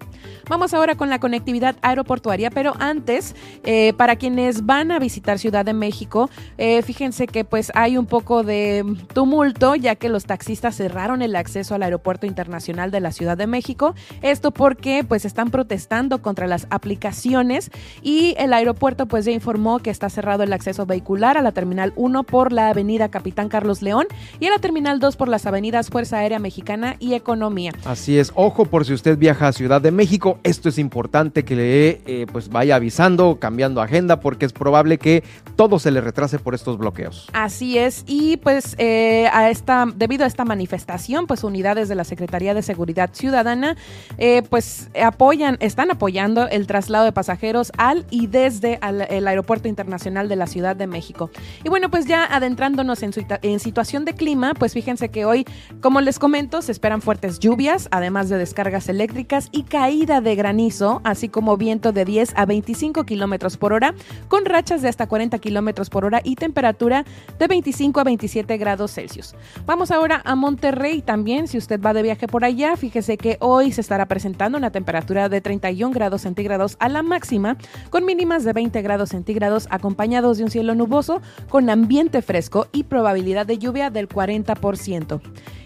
Vamos 0.49 0.73
ahora 0.73 0.95
con 0.95 1.09
la 1.09 1.19
conectividad 1.19 1.75
aeroportuaria, 1.81 2.49
pero 2.51 2.73
antes, 2.79 3.35
eh, 3.63 3.93
para 3.97 4.15
quienes 4.15 4.65
van 4.65 4.91
a 4.91 4.99
visitar 4.99 5.39
Ciudad 5.39 5.65
de 5.65 5.73
México, 5.73 6.29
eh, 6.57 6.81
fíjense 6.83 7.27
que 7.27 7.43
pues 7.43 7.71
hay 7.75 7.97
un 7.97 8.05
poco 8.05 8.43
de 8.43 8.85
tumulto 9.13 9.75
ya 9.75 9.95
que 9.95 10.09
los 10.09 10.25
taxistas 10.25 10.75
cerraron 10.75 11.21
el 11.21 11.35
acceso 11.35 11.75
al 11.75 11.83
aeropuerto 11.83 12.25
internacional 12.25 12.60
de 12.61 12.99
la 12.99 13.11
Ciudad 13.11 13.37
de 13.37 13.47
México. 13.47 13.95
Esto 14.21 14.51
porque 14.51 15.03
pues 15.07 15.25
están 15.25 15.49
protestando 15.49 16.21
contra 16.21 16.47
las 16.47 16.67
aplicaciones 16.69 17.71
y 18.01 18.35
el 18.37 18.53
aeropuerto 18.53 19.07
pues 19.07 19.25
ya 19.25 19.31
informó 19.31 19.79
que 19.79 19.89
está 19.89 20.09
cerrado 20.09 20.43
el 20.43 20.53
acceso 20.53 20.85
vehicular 20.85 21.37
a 21.37 21.41
la 21.41 21.51
terminal 21.51 21.91
1 21.95 22.23
por 22.23 22.51
la 22.51 22.69
avenida 22.69 23.09
Capitán 23.09 23.49
Carlos 23.49 23.81
León 23.81 24.07
y 24.39 24.45
a 24.45 24.51
la 24.51 24.59
terminal 24.59 24.99
2 24.99 25.15
por 25.15 25.27
las 25.27 25.45
avenidas 25.45 25.89
Fuerza 25.89 26.19
Aérea 26.19 26.39
Mexicana 26.39 26.95
y 26.99 27.13
Economía. 27.13 27.71
Así 27.85 28.17
es, 28.17 28.31
ojo 28.35 28.65
por 28.65 28.85
si 28.85 28.93
usted 28.93 29.17
viaja 29.17 29.47
a 29.47 29.53
Ciudad 29.53 29.81
de 29.81 29.91
México, 29.91 30.39
esto 30.43 30.69
es 30.69 30.77
importante 30.77 31.43
que 31.43 31.55
le 31.55 31.89
eh, 32.05 32.25
pues 32.31 32.49
vaya 32.49 32.75
avisando, 32.75 33.39
cambiando 33.39 33.81
agenda 33.81 34.19
porque 34.19 34.45
es 34.45 34.53
probable 34.53 34.97
que 34.97 35.23
todo 35.55 35.79
se 35.79 35.91
le 35.91 35.99
retrase 35.99 36.39
por 36.39 36.55
estos 36.55 36.77
bloqueos. 36.77 37.27
Así 37.33 37.77
es 37.77 38.03
y 38.07 38.37
pues 38.37 38.75
eh, 38.77 39.27
a 39.33 39.49
esta 39.49 39.85
debido 39.95 40.23
a 40.23 40.27
esta 40.27 40.45
manifestación, 40.45 41.27
pues 41.27 41.43
unidades 41.43 41.89
de 41.89 41.95
la 41.95 42.03
Secretaría 42.03 42.50
de 42.53 42.61
Seguridad 42.61 43.09
Ciudadana, 43.13 43.75
eh, 44.17 44.43
pues 44.49 44.89
apoyan, 45.01 45.57
están 45.59 45.91
apoyando 45.91 46.47
el 46.47 46.67
traslado 46.67 47.05
de 47.05 47.11
pasajeros 47.11 47.71
al 47.77 48.05
y 48.09 48.27
desde 48.27 48.79
el 49.09 49.27
Aeropuerto 49.27 49.67
Internacional 49.67 50.29
de 50.29 50.35
la 50.35 50.47
Ciudad 50.47 50.75
de 50.75 50.87
México. 50.87 51.29
Y 51.63 51.69
bueno, 51.69 51.89
pues 51.89 52.05
ya 52.05 52.25
adentrándonos 52.25 53.03
en, 53.03 53.11
en 53.41 53.59
situación 53.59 54.05
de 54.05 54.13
clima, 54.13 54.53
pues 54.53 54.73
fíjense 54.73 55.09
que 55.09 55.25
hoy, 55.25 55.45
como 55.81 56.01
les 56.01 56.19
comento, 56.19 56.61
se 56.61 56.71
esperan 56.71 57.01
fuertes 57.01 57.39
lluvias, 57.39 57.87
además 57.91 58.29
de 58.29 58.37
descargas 58.37 58.89
eléctricas 58.89 59.49
y 59.51 59.63
caída 59.63 60.21
de 60.21 60.35
granizo, 60.35 61.01
así 61.03 61.29
como 61.29 61.57
viento 61.57 61.91
de 61.91 62.05
10 62.05 62.33
a 62.35 62.45
25 62.45 63.03
kilómetros 63.05 63.57
por 63.57 63.73
hora, 63.73 63.93
con 64.27 64.45
rachas 64.45 64.81
de 64.81 64.89
hasta 64.89 65.07
40 65.07 65.39
kilómetros 65.39 65.89
por 65.89 66.05
hora 66.05 66.21
y 66.23 66.35
temperatura 66.35 67.05
de 67.39 67.47
25 67.47 67.99
a 67.99 68.03
27 68.03 68.57
grados 68.57 68.93
Celsius. 68.93 69.35
Vamos 69.65 69.91
ahora 69.91 70.21
a 70.25 70.35
Monterrey 70.35 71.01
también, 71.01 71.47
si 71.47 71.57
usted 71.57 71.79
va 71.81 71.93
de 71.93 72.01
viaje 72.01 72.27
por 72.27 72.40
allá, 72.45 72.75
fíjese 72.75 73.17
que 73.17 73.37
hoy 73.39 73.71
se 73.71 73.81
estará 73.81 74.07
presentando 74.07 74.57
una 74.57 74.71
temperatura 74.71 75.29
de 75.29 75.41
31 75.41 75.93
grados 75.93 76.21
centígrados 76.21 76.77
a 76.79 76.89
la 76.89 77.03
máxima, 77.03 77.57
con 77.89 78.05
mínimas 78.05 78.43
de 78.43 78.53
20 78.53 78.81
grados 78.81 79.09
centígrados 79.09 79.67
acompañados 79.69 80.37
de 80.37 80.43
un 80.43 80.51
cielo 80.51 80.75
nuboso 80.75 81.21
con 81.49 81.69
ambiente 81.69 82.21
fresco 82.21 82.67
y 82.71 82.83
probabilidad 82.83 83.45
de 83.45 83.57
lluvia 83.57 83.89
del 83.89 84.07
40%. 84.07 85.21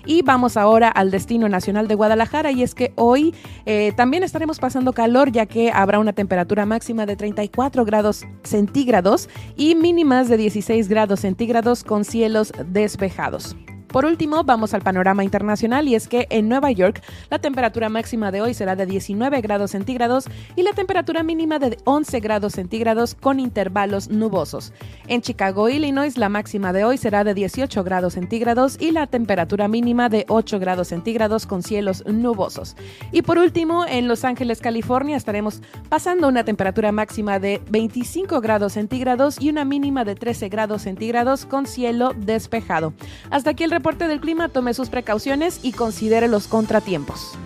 Y 0.05 0.21
vamos 0.21 0.55
ahora 0.55 0.89
al 0.89 1.11
destino 1.11 1.49
nacional 1.49 1.87
de 1.87 1.95
Guadalajara 1.95 2.51
y 2.51 2.63
es 2.63 2.75
que 2.75 2.93
hoy 2.95 3.33
eh, 3.65 3.91
también 3.95 4.23
estaremos 4.23 4.59
pasando 4.59 4.93
calor 4.93 5.31
ya 5.31 5.47
que 5.47 5.71
habrá 5.71 5.99
una 5.99 6.13
temperatura 6.13 6.65
máxima 6.65 7.05
de 7.05 7.15
34 7.15 7.85
grados 7.85 8.23
centígrados 8.43 9.29
y 9.55 9.75
mínimas 9.75 10.29
de 10.29 10.37
16 10.37 10.87
grados 10.89 11.21
centígrados 11.21 11.83
con 11.83 12.05
cielos 12.05 12.53
despejados. 12.67 13.55
Por 13.95 14.03
último, 14.03 14.43
vamos 14.43 14.73
al 14.73 14.81
panorama 14.81 15.23
internacional 15.23 15.87
y 15.87 15.95
es 15.95 16.09
que 16.09 16.27
en 16.29 16.49
Nueva 16.49 16.69
York 16.69 17.01
la 17.29 17.39
temperatura 17.39 17.87
máxima 17.87 18.29
de 18.29 18.41
hoy 18.41 18.53
será 18.53 18.75
de 18.75 18.85
19 18.85 19.39
grados 19.39 19.71
centígrados 19.71 20.25
y 20.57 20.63
la 20.63 20.73
temperatura 20.73 21.23
mínima 21.23 21.59
de 21.59 21.77
11 21.85 22.19
grados 22.19 22.51
centígrados 22.51 23.15
con 23.15 23.39
intervalos 23.39 24.09
nubosos. 24.09 24.73
En 25.07 25.21
Chicago, 25.21 25.69
Illinois, 25.69 26.17
la 26.17 26.27
máxima 26.27 26.73
de 26.73 26.83
hoy 26.83 26.97
será 26.97 27.23
de 27.23 27.33
18 27.33 27.85
grados 27.85 28.15
centígrados 28.15 28.75
y 28.81 28.91
la 28.91 29.07
temperatura 29.07 29.69
mínima 29.69 30.09
de 30.09 30.25
8 30.27 30.59
grados 30.59 30.89
centígrados 30.89 31.45
con 31.45 31.63
cielos 31.63 32.03
nubosos. 32.05 32.75
Y 33.13 33.21
por 33.21 33.37
último, 33.37 33.85
en 33.85 34.09
Los 34.09 34.25
Ángeles, 34.25 34.59
California, 34.59 35.15
estaremos 35.15 35.61
pasando 35.87 36.27
una 36.27 36.43
temperatura 36.43 36.91
máxima 36.91 37.39
de 37.39 37.61
25 37.69 38.41
grados 38.41 38.73
centígrados 38.73 39.39
y 39.39 39.49
una 39.49 39.63
mínima 39.63 40.03
de 40.03 40.15
13 40.15 40.49
grados 40.49 40.81
centígrados 40.81 41.45
con 41.45 41.65
cielo 41.65 42.11
despejado. 42.13 42.93
Hasta 43.29 43.51
aquí 43.51 43.63
el 43.63 43.84
del 43.93 44.19
clima, 44.19 44.49
tome 44.49 44.73
sus 44.73 44.89
precauciones 44.89 45.59
y 45.61 45.71
considere 45.71 46.27
los 46.27 46.47
contratiempos. 46.47 47.37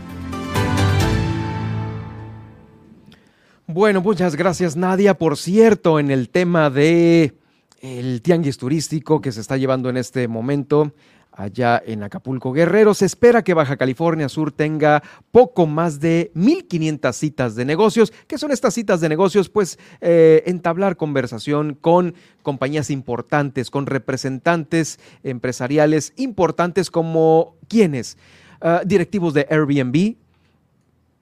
Bueno, 3.68 4.02
muchas 4.02 4.36
gracias 4.36 4.78
Nadia. 4.78 5.18
Por 5.18 5.38
cierto, 5.38 6.00
en 6.00 6.10
el 6.10 6.30
tema 6.30 6.70
de 6.70 7.36
el 7.82 8.22
tianguis 8.22 8.58
turístico 8.58 9.22
que 9.22 9.32
se 9.34 9.42
está 9.42 9.58
llevando 9.58 9.90
en 9.90 9.98
este 9.98 10.28
momento, 10.28 10.94
allá 11.40 11.82
en 11.86 12.04
Acapulco 12.04 12.52
Guerrero. 12.52 12.94
Se 12.94 13.06
espera 13.06 13.44
que 13.44 13.54
Baja 13.54 13.78
California 13.78 14.28
Sur 14.28 14.52
tenga 14.52 15.02
poco 15.32 15.66
más 15.66 16.02
de 16.02 16.32
1.500 16.36 17.14
citas 17.14 17.56
de 17.56 17.64
negocios. 17.64 18.12
¿Qué 18.28 18.38
son 18.38 18.52
estas 18.52 18.74
citas 18.74 19.00
de 19.00 19.08
negocios? 19.08 19.50
Pues 19.50 19.80
eh, 20.02 20.44
entablar 20.48 20.98
conversación 20.98 21.76
con 21.80 22.14
compañías 22.44 22.90
importantes, 22.90 23.72
con 23.72 23.86
representantes 23.86 25.00
empresariales 25.24 26.12
importantes 26.18 26.92
como 26.92 27.56
quienes, 27.70 28.18
ah, 28.60 28.82
directivos 28.86 29.34
de 29.34 29.48
Airbnb, 29.50 30.18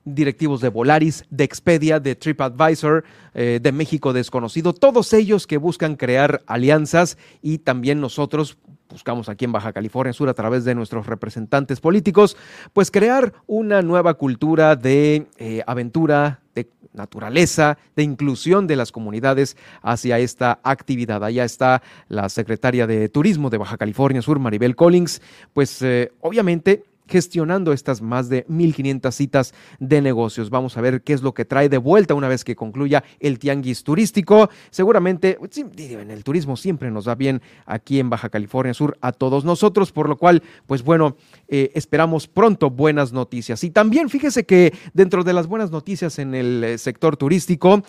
directivos 0.03 0.61
de 0.61 0.69
Volaris, 0.69 1.25
de 1.29 1.43
Expedia, 1.43 1.99
de 1.99 2.15
TripAdvisor, 2.15 3.03
eh, 3.33 3.59
de 3.61 3.71
México 3.71 4.13
Desconocido, 4.13 4.73
todos 4.73 5.13
ellos 5.13 5.45
que 5.45 5.57
buscan 5.57 5.95
crear 5.95 6.41
alianzas 6.47 7.17
y 7.41 7.59
también 7.59 7.99
nosotros 7.99 8.57
buscamos 8.89 9.29
aquí 9.29 9.45
en 9.45 9.51
Baja 9.51 9.73
California 9.73 10.13
Sur 10.13 10.29
a 10.29 10.33
través 10.33 10.65
de 10.65 10.75
nuestros 10.75 11.05
representantes 11.07 11.79
políticos, 11.79 12.37
pues 12.73 12.91
crear 12.91 13.33
una 13.45 13.81
nueva 13.81 14.15
cultura 14.15 14.75
de 14.75 15.27
eh, 15.37 15.63
aventura, 15.67 16.41
de 16.55 16.69
naturaleza, 16.93 17.77
de 17.95 18.03
inclusión 18.03 18.67
de 18.67 18.75
las 18.75 18.91
comunidades 18.91 19.57
hacia 19.81 20.19
esta 20.19 20.59
actividad. 20.63 21.23
Allá 21.23 21.43
está 21.43 21.81
la 22.07 22.29
secretaria 22.29 22.87
de 22.87 23.09
Turismo 23.09 23.49
de 23.49 23.57
Baja 23.57 23.77
California 23.77 24.21
Sur, 24.21 24.39
Maribel 24.39 24.75
Collins, 24.75 25.21
pues 25.53 25.81
eh, 25.81 26.11
obviamente 26.21 26.83
gestionando 27.07 27.73
estas 27.73 28.01
más 28.01 28.29
de 28.29 28.45
1.500 28.47 29.11
citas 29.11 29.53
de 29.79 30.01
negocios. 30.01 30.49
Vamos 30.49 30.77
a 30.77 30.81
ver 30.81 31.01
qué 31.01 31.13
es 31.13 31.21
lo 31.21 31.33
que 31.33 31.45
trae 31.45 31.69
de 31.69 31.77
vuelta 31.77 32.13
una 32.13 32.27
vez 32.27 32.43
que 32.43 32.55
concluya 32.55 33.03
el 33.19 33.39
tianguis 33.39 33.83
turístico. 33.83 34.49
Seguramente 34.69 35.37
en 35.77 36.11
el 36.11 36.23
turismo 36.23 36.57
siempre 36.57 36.91
nos 36.91 37.07
va 37.07 37.15
bien 37.15 37.41
aquí 37.65 37.99
en 37.99 38.09
Baja 38.09 38.29
California 38.29 38.73
Sur 38.73 38.97
a 39.01 39.11
todos 39.11 39.45
nosotros, 39.45 39.91
por 39.91 40.09
lo 40.09 40.17
cual, 40.17 40.43
pues 40.65 40.83
bueno, 40.83 41.17
eh, 41.47 41.71
esperamos 41.73 42.27
pronto 42.27 42.69
buenas 42.69 43.13
noticias. 43.13 43.63
Y 43.63 43.69
también 43.69 44.09
fíjese 44.09 44.45
que 44.45 44.73
dentro 44.93 45.23
de 45.23 45.33
las 45.33 45.47
buenas 45.47 45.71
noticias 45.71 46.19
en 46.19 46.35
el 46.35 46.63
eh, 46.63 46.77
sector 46.77 47.17
turístico, 47.17 47.83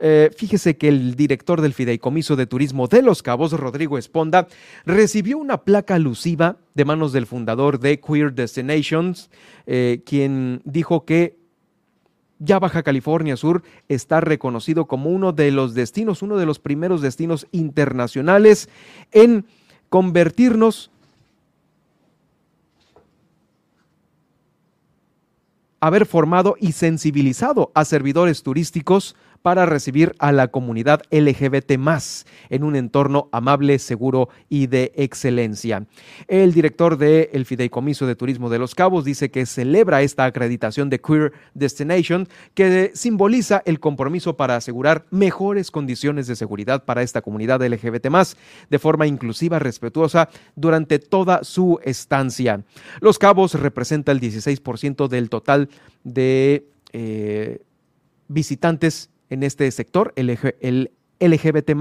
eh, 0.00 0.30
fíjese 0.36 0.76
que 0.76 0.88
el 0.88 1.16
director 1.16 1.60
del 1.60 1.74
Fideicomiso 1.74 2.36
de 2.36 2.46
Turismo 2.46 2.86
de 2.86 3.02
Los 3.02 3.22
Cabos, 3.22 3.52
Rodrigo 3.52 3.98
Esponda, 3.98 4.46
recibió 4.86 5.38
una 5.38 5.62
placa 5.62 5.96
alusiva 5.96 6.58
de 6.74 6.84
manos 6.84 7.12
del 7.12 7.26
fundador 7.26 7.80
de 7.80 7.98
Queer 7.98 8.32
Destinations, 8.58 9.30
eh, 9.66 10.02
quien 10.04 10.60
dijo 10.64 11.04
que 11.04 11.36
ya 12.38 12.58
Baja 12.58 12.82
California 12.82 13.36
Sur 13.36 13.62
está 13.88 14.20
reconocido 14.20 14.86
como 14.86 15.10
uno 15.10 15.32
de 15.32 15.50
los 15.50 15.74
destinos, 15.74 16.22
uno 16.22 16.36
de 16.36 16.46
los 16.46 16.58
primeros 16.58 17.00
destinos 17.00 17.46
internacionales 17.52 18.68
en 19.12 19.44
convertirnos 19.88 20.90
haber 25.80 26.06
formado 26.06 26.56
y 26.60 26.72
sensibilizado 26.72 27.70
a 27.74 27.84
servidores 27.84 28.42
turísticos 28.42 29.14
para 29.42 29.66
recibir 29.66 30.14
a 30.18 30.32
la 30.32 30.48
comunidad 30.48 31.02
LGBT 31.10 31.72
en 32.50 32.64
un 32.64 32.76
entorno 32.76 33.28
amable, 33.32 33.78
seguro 33.78 34.28
y 34.48 34.66
de 34.66 34.92
excelencia. 34.96 35.86
El 36.26 36.52
director 36.52 36.98
del 36.98 37.28
el 37.32 37.46
Fideicomiso 37.46 38.06
de 38.06 38.16
Turismo 38.16 38.50
de 38.50 38.58
Los 38.58 38.74
Cabos 38.74 39.04
dice 39.04 39.30
que 39.30 39.46
celebra 39.46 40.02
esta 40.02 40.24
acreditación 40.24 40.90
de 40.90 41.00
Queer 41.00 41.32
Destination 41.54 42.28
que 42.54 42.92
simboliza 42.94 43.62
el 43.64 43.80
compromiso 43.80 44.36
para 44.36 44.56
asegurar 44.56 45.06
mejores 45.10 45.70
condiciones 45.70 46.26
de 46.26 46.36
seguridad 46.36 46.84
para 46.84 47.02
esta 47.02 47.22
comunidad 47.22 47.62
LGBT 47.62 48.08
de 48.70 48.78
forma 48.78 49.06
inclusiva, 49.06 49.58
respetuosa 49.58 50.28
durante 50.56 50.98
toda 50.98 51.44
su 51.44 51.78
estancia. 51.84 52.62
Los 53.00 53.18
Cabos 53.18 53.54
representa 53.54 54.12
el 54.12 54.20
16% 54.20 55.08
del 55.08 55.28
total 55.28 55.68
de 56.04 56.66
eh, 56.92 57.62
visitantes 58.28 59.10
en 59.30 59.42
este 59.42 59.70
sector, 59.70 60.12
el, 60.16 60.90
LGBT 61.20 61.72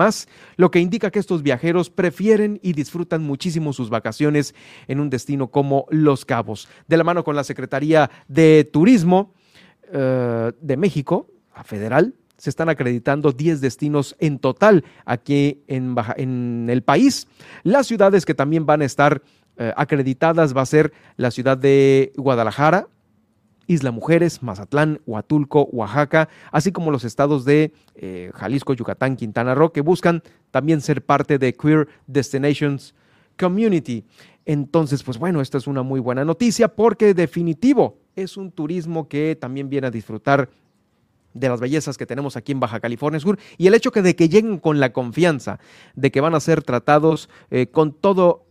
lo 0.56 0.72
que 0.72 0.80
indica 0.80 1.12
que 1.12 1.20
estos 1.20 1.44
viajeros 1.44 1.90
prefieren 1.90 2.60
y 2.64 2.74
disfrutan 2.74 3.24
muchísimo 3.24 3.74
sus 3.74 3.90
vacaciones 3.90 4.56
en 4.88 5.00
un 5.00 5.10
destino 5.10 5.50
como 5.50 5.86
Los 5.90 6.26
Cabos. 6.26 6.68
De 6.88 6.98
la 6.98 7.04
mano 7.04 7.24
con 7.24 7.36
la 7.36 7.44
Secretaría 7.44 8.10
de 8.28 8.68
Turismo 8.72 9.34
eh, 9.92 10.52
de 10.60 10.78
México, 10.78 11.30
a 11.54 11.64
federal, 11.64 12.16
se 12.38 12.50
están 12.50 12.70
acreditando 12.70 13.32
10 13.32 13.62
destinos 13.62 14.16
en 14.20 14.40
total 14.40 14.84
aquí 15.06 15.64
en, 15.68 15.96
en 16.18 16.68
el 16.70 16.84
país. 16.84 17.28
Las 17.64 17.88
ciudades 17.88 18.26
que 18.26 18.36
también 18.36 18.66
van 18.66 18.82
a 18.82 18.86
estar 18.86 19.22
eh, 19.58 19.74
acreditadas 19.76 20.56
va 20.56 20.62
a 20.62 20.68
ser 20.68 20.94
la 21.16 21.32
ciudad 21.32 21.58
de 21.58 22.14
Guadalajara, 22.16 22.90
Isla 23.68 23.92
Mujeres, 23.92 24.42
Mazatlán, 24.42 25.02
Huatulco, 25.06 25.64
Oaxaca, 25.72 26.30
así 26.52 26.72
como 26.72 26.92
los 26.92 27.04
estados 27.04 27.46
de 27.46 27.74
eh, 27.96 28.32
Jalisco, 28.34 28.74
Yucatán, 28.74 29.16
Quintana 29.16 29.54
Roo, 29.54 29.72
que 29.72 29.82
buscan 29.82 30.24
también 30.52 30.82
ser 30.82 31.06
parte 31.06 31.38
de 31.38 31.54
Queer 31.54 31.88
Destinations 32.08 32.96
Community. 33.38 34.06
Entonces, 34.46 35.04
pues 35.04 35.18
bueno, 35.18 35.42
esta 35.42 35.58
es 35.58 35.68
una 35.68 35.84
muy 35.84 36.00
buena 36.00 36.24
noticia 36.24 36.70
porque 36.70 37.14
definitivo 37.14 38.00
es 38.16 38.38
un 38.38 38.52
turismo 38.52 39.08
que 39.08 39.38
también 39.40 39.70
viene 39.70 39.88
a 39.88 39.92
disfrutar 39.92 40.50
de 41.34 41.50
las 41.50 41.60
bellezas 41.60 41.98
que 41.98 42.06
tenemos 42.06 42.36
aquí 42.36 42.52
en 42.52 42.60
Baja 42.60 42.80
California 42.80 43.20
Sur 43.20 43.38
y 43.58 43.68
el 43.68 43.74
hecho 43.74 43.92
que 43.92 44.02
de 44.02 44.16
que 44.16 44.30
lleguen 44.30 44.58
con 44.58 44.80
la 44.80 44.92
confianza 44.92 45.60
de 45.96 46.12
que 46.12 46.22
van 46.22 46.34
a 46.34 46.40
ser 46.40 46.64
tratados 46.64 47.30
eh, 47.52 47.68
con 47.68 47.94
todo 47.94 48.47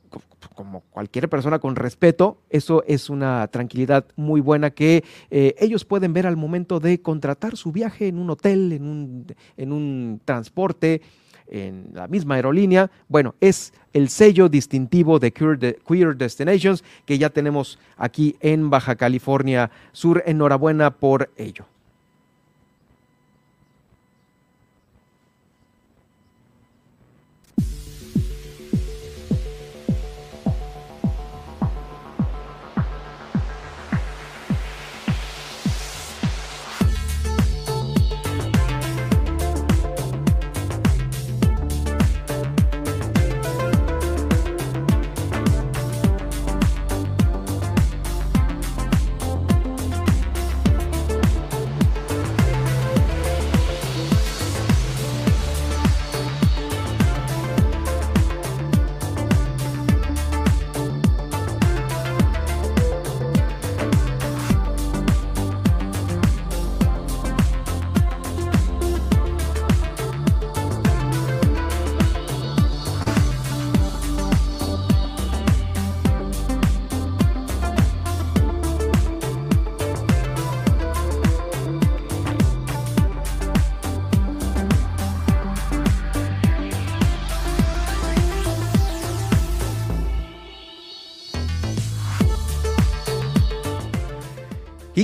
como 0.55 0.81
cualquier 0.91 1.29
persona 1.29 1.59
con 1.59 1.77
respeto, 1.77 2.39
eso 2.51 2.83
es 2.87 3.11
una 3.11 3.47
tranquilidad 3.49 4.07
muy 4.17 4.41
buena 4.41 4.71
que 4.71 5.05
eh, 5.31 5.55
ellos 5.59 5.85
pueden 5.85 6.13
ver 6.13 6.27
al 6.27 6.37
momento 6.37 6.81
de 6.81 7.01
contratar 7.01 7.57
su 7.57 7.73
viaje 7.73 8.09
en 8.09 8.19
un 8.19 8.31
hotel, 8.31 8.73
en 8.73 8.87
un, 8.87 9.27
en 9.57 9.73
un 9.73 10.21
transporte, 10.25 11.03
en 11.49 11.91
la 11.93 12.09
misma 12.09 12.37
aerolínea. 12.37 12.91
Bueno, 13.09 13.35
es 13.41 13.73
el 13.93 14.09
sello 14.09 14.49
distintivo 14.49 15.19
de 15.19 15.33
Queer, 15.33 16.17
Destinations 16.17 16.85
que 17.05 17.19
ya 17.19 17.31
tenemos 17.31 17.79
aquí 17.97 18.37
en 18.41 18.71
Baja 18.71 18.97
California 18.97 19.71
Sur. 19.93 20.23
Enhorabuena 20.27 20.91
por 20.91 21.31
ello. 21.37 21.67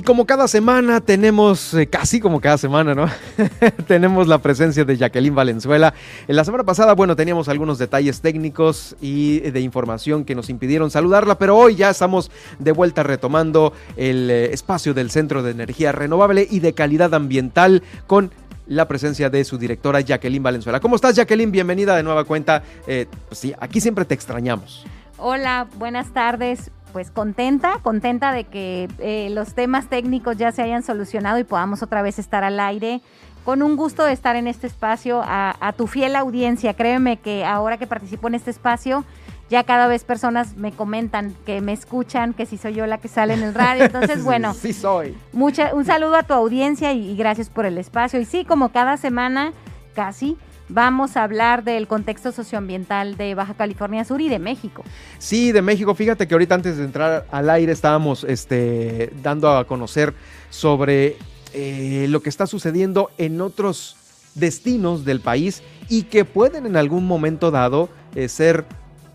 Y 0.02 0.04
como 0.04 0.26
cada 0.26 0.48
semana 0.48 1.00
tenemos, 1.00 1.74
eh, 1.74 1.86
casi 1.86 2.18
como 2.18 2.40
cada 2.40 2.58
semana, 2.58 2.92
¿no? 2.92 3.06
tenemos 3.86 4.26
la 4.26 4.38
presencia 4.38 4.84
de 4.84 4.96
Jacqueline 4.96 5.32
Valenzuela. 5.32 5.94
En 6.26 6.34
la 6.34 6.44
semana 6.44 6.64
pasada, 6.64 6.94
bueno, 6.94 7.14
teníamos 7.14 7.48
algunos 7.48 7.78
detalles 7.78 8.20
técnicos 8.20 8.96
y 9.00 9.38
de 9.38 9.60
información 9.60 10.24
que 10.24 10.34
nos 10.34 10.50
impidieron 10.50 10.90
saludarla, 10.90 11.38
pero 11.38 11.56
hoy 11.56 11.76
ya 11.76 11.90
estamos 11.90 12.32
de 12.58 12.72
vuelta 12.72 13.04
retomando 13.04 13.74
el 13.96 14.28
eh, 14.28 14.52
espacio 14.52 14.92
del 14.92 15.08
Centro 15.08 15.44
de 15.44 15.52
Energía 15.52 15.92
Renovable 15.92 16.48
y 16.50 16.58
de 16.58 16.72
Calidad 16.72 17.14
Ambiental 17.14 17.84
con 18.08 18.32
la 18.66 18.88
presencia 18.88 19.30
de 19.30 19.44
su 19.44 19.56
directora 19.56 20.00
Jacqueline 20.00 20.42
Valenzuela. 20.42 20.80
¿Cómo 20.80 20.96
estás, 20.96 21.14
Jacqueline? 21.14 21.52
Bienvenida 21.52 21.94
de 21.94 22.02
nueva 22.02 22.24
cuenta. 22.24 22.64
Eh, 22.88 23.06
pues 23.28 23.38
sí, 23.38 23.54
aquí 23.60 23.80
siempre 23.80 24.04
te 24.04 24.14
extrañamos. 24.14 24.84
Hola, 25.16 25.68
buenas 25.78 26.12
tardes 26.12 26.72
pues 26.92 27.10
contenta, 27.10 27.78
contenta 27.82 28.32
de 28.32 28.44
que 28.44 28.88
eh, 28.98 29.28
los 29.30 29.54
temas 29.54 29.88
técnicos 29.88 30.36
ya 30.36 30.52
se 30.52 30.62
hayan 30.62 30.82
solucionado 30.82 31.38
y 31.38 31.44
podamos 31.44 31.82
otra 31.82 32.02
vez 32.02 32.18
estar 32.18 32.44
al 32.44 32.60
aire. 32.60 33.00
Con 33.44 33.62
un 33.62 33.74
gusto 33.76 34.04
de 34.04 34.12
estar 34.12 34.36
en 34.36 34.46
este 34.46 34.68
espacio, 34.68 35.20
a, 35.24 35.74
tu 35.76 35.88
fiel 35.88 36.14
audiencia. 36.14 36.74
Créeme 36.74 37.16
que 37.16 37.44
ahora 37.44 37.76
que 37.76 37.88
participo 37.88 38.28
en 38.28 38.36
este 38.36 38.52
espacio, 38.52 39.04
ya 39.50 39.64
cada 39.64 39.88
vez 39.88 40.04
personas 40.04 40.56
me 40.56 40.70
comentan 40.70 41.34
que 41.44 41.60
me 41.60 41.72
escuchan, 41.72 42.34
que 42.34 42.46
si 42.46 42.56
soy 42.56 42.74
yo 42.74 42.86
la 42.86 42.98
que 42.98 43.08
sale 43.08 43.34
en 43.34 43.42
el 43.42 43.52
radio. 43.52 43.84
Entonces, 43.84 44.22
bueno, 44.24 44.54
sí 44.54 44.72
soy. 44.72 45.16
Mucha, 45.32 45.74
un 45.74 45.84
saludo 45.84 46.14
a 46.14 46.22
tu 46.22 46.34
audiencia 46.34 46.92
y 46.92 47.16
gracias 47.16 47.50
por 47.50 47.66
el 47.66 47.78
espacio. 47.78 48.20
Y 48.20 48.26
sí, 48.26 48.44
como 48.44 48.68
cada 48.68 48.96
semana, 48.96 49.52
casi, 49.96 50.36
vamos 50.72 51.16
a 51.16 51.24
hablar 51.24 51.64
del 51.64 51.86
contexto 51.86 52.32
socioambiental 52.32 53.16
de 53.16 53.34
Baja 53.34 53.54
California 53.54 54.04
Sur 54.04 54.20
y 54.20 54.28
de 54.28 54.38
México. 54.38 54.82
Sí, 55.18 55.52
de 55.52 55.62
México. 55.62 55.94
Fíjate 55.94 56.26
que 56.26 56.34
ahorita 56.34 56.54
antes 56.54 56.78
de 56.78 56.84
entrar 56.84 57.26
al 57.30 57.50
aire 57.50 57.72
estábamos 57.72 58.24
este, 58.24 59.12
dando 59.22 59.56
a 59.56 59.66
conocer 59.66 60.14
sobre 60.50 61.16
eh, 61.52 62.06
lo 62.08 62.22
que 62.22 62.30
está 62.30 62.46
sucediendo 62.46 63.10
en 63.18 63.40
otros 63.40 63.96
destinos 64.34 65.04
del 65.04 65.20
país 65.20 65.62
y 65.88 66.04
que 66.04 66.24
pueden 66.24 66.64
en 66.64 66.76
algún 66.76 67.06
momento 67.06 67.50
dado 67.50 67.90
eh, 68.14 68.28
ser 68.28 68.64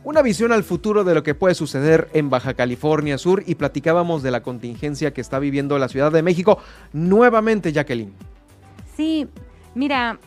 una 0.04 0.22
visión 0.22 0.52
al 0.52 0.64
futuro 0.64 1.04
de 1.04 1.16
lo 1.16 1.24
que 1.24 1.36
puede 1.36 1.56
suceder 1.56 2.08
en 2.14 2.30
Baja 2.30 2.54
California 2.54 3.18
Sur 3.18 3.44
y 3.46 3.56
platicábamos 3.56 4.24
de 4.24 4.32
la 4.32 4.42
contingencia 4.42 5.12
que 5.12 5.22
está 5.22 5.40
viviendo 5.40 5.78
la 5.80 5.90
Ciudad 5.90 6.12
de 6.12 6.22
México. 6.22 6.60
Nuevamente, 6.94 7.74
Jacqueline. 7.74 8.14
Sí, 8.96 9.28
mira, 9.76 10.18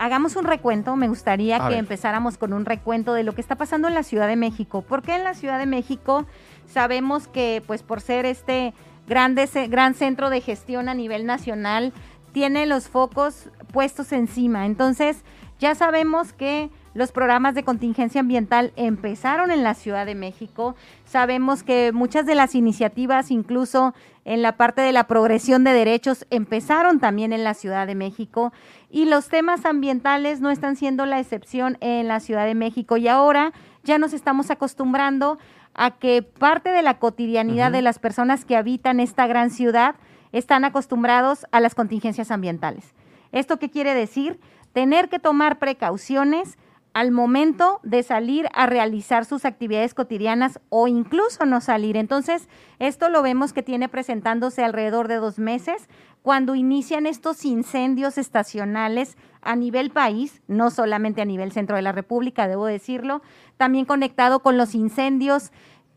hagamos 0.00 0.34
un 0.34 0.44
recuento. 0.44 0.96
Me 0.96 1.08
gustaría 1.08 1.68
que 1.68 1.76
empezáramos 1.76 2.38
con 2.38 2.54
un 2.54 2.64
recuento 2.64 3.12
de 3.12 3.22
lo 3.22 3.34
que 3.34 3.42
está 3.42 3.56
pasando 3.56 3.86
en 3.86 3.94
la 3.94 4.02
Ciudad 4.02 4.26
de 4.26 4.34
México. 4.34 4.82
Porque 4.82 5.14
en 5.14 5.24
la 5.24 5.34
Ciudad 5.34 5.58
de 5.58 5.66
México 5.66 6.26
sabemos 6.66 7.28
que, 7.28 7.62
pues, 7.66 7.82
por 7.82 8.00
ser 8.00 8.24
este 8.24 8.72
grande, 9.06 9.46
gran 9.68 9.94
centro 9.94 10.30
de 10.30 10.40
gestión 10.40 10.88
a 10.88 10.94
nivel 10.94 11.26
nacional, 11.26 11.92
tiene 12.32 12.64
los 12.64 12.88
focos 12.88 13.50
puestos 13.72 14.12
encima. 14.12 14.64
Entonces, 14.64 15.22
ya 15.58 15.74
sabemos 15.74 16.32
que 16.32 16.70
los 16.94 17.12
programas 17.12 17.54
de 17.54 17.62
contingencia 17.62 18.20
ambiental 18.20 18.72
empezaron 18.76 19.50
en 19.50 19.62
la 19.62 19.74
Ciudad 19.74 20.06
de 20.06 20.14
México. 20.14 20.74
Sabemos 21.04 21.62
que 21.62 21.92
muchas 21.92 22.24
de 22.24 22.34
las 22.34 22.54
iniciativas, 22.54 23.30
incluso 23.30 23.94
en 24.24 24.42
la 24.42 24.56
parte 24.56 24.80
de 24.80 24.92
la 24.92 25.06
progresión 25.06 25.62
de 25.62 25.72
derechos, 25.72 26.26
empezaron 26.30 27.00
también 27.00 27.32
en 27.32 27.44
la 27.44 27.54
Ciudad 27.54 27.86
de 27.86 27.94
México. 27.94 28.52
Y 28.90 29.04
los 29.04 29.28
temas 29.28 29.64
ambientales 29.64 30.40
no 30.40 30.50
están 30.50 30.74
siendo 30.76 31.06
la 31.06 31.20
excepción 31.20 31.78
en 31.80 32.08
la 32.08 32.18
Ciudad 32.20 32.44
de 32.44 32.56
México. 32.56 32.96
Y 32.96 33.06
ahora 33.06 33.52
ya 33.84 33.98
nos 33.98 34.12
estamos 34.12 34.50
acostumbrando 34.50 35.38
a 35.74 35.92
que 35.92 36.22
parte 36.22 36.70
de 36.70 36.82
la 36.82 36.98
cotidianidad 36.98 37.70
de 37.70 37.82
las 37.82 38.00
personas 38.00 38.44
que 38.44 38.56
habitan 38.56 38.98
esta 38.98 39.26
gran 39.28 39.50
ciudad 39.50 39.94
están 40.32 40.64
acostumbrados 40.64 41.46
a 41.52 41.60
las 41.60 41.74
contingencias 41.74 42.30
ambientales. 42.30 42.92
¿Esto 43.32 43.58
qué 43.58 43.70
quiere 43.70 43.94
decir? 43.94 44.40
Tener 44.72 45.08
que 45.08 45.20
tomar 45.20 45.58
precauciones 45.58 46.58
al 46.92 47.12
momento 47.12 47.80
de 47.84 48.02
salir 48.02 48.48
a 48.52 48.66
realizar 48.66 49.24
sus 49.24 49.44
actividades 49.44 49.94
cotidianas 49.94 50.60
o 50.70 50.88
incluso 50.88 51.46
no 51.46 51.60
salir. 51.60 51.96
Entonces, 51.96 52.48
esto 52.78 53.08
lo 53.08 53.22
vemos 53.22 53.52
que 53.52 53.62
tiene 53.62 53.88
presentándose 53.88 54.64
alrededor 54.64 55.06
de 55.06 55.16
dos 55.16 55.38
meses 55.38 55.88
cuando 56.22 56.54
inician 56.54 57.06
estos 57.06 57.44
incendios 57.44 58.18
estacionales 58.18 59.16
a 59.42 59.56
nivel 59.56 59.90
país, 59.90 60.42
no 60.48 60.70
solamente 60.70 61.22
a 61.22 61.24
nivel 61.24 61.52
centro 61.52 61.76
de 61.76 61.82
la 61.82 61.92
República, 61.92 62.46
debo 62.46 62.66
decirlo, 62.66 63.22
también 63.56 63.84
conectado 63.84 64.40
con 64.40 64.58
los 64.58 64.74
incendios 64.74 65.50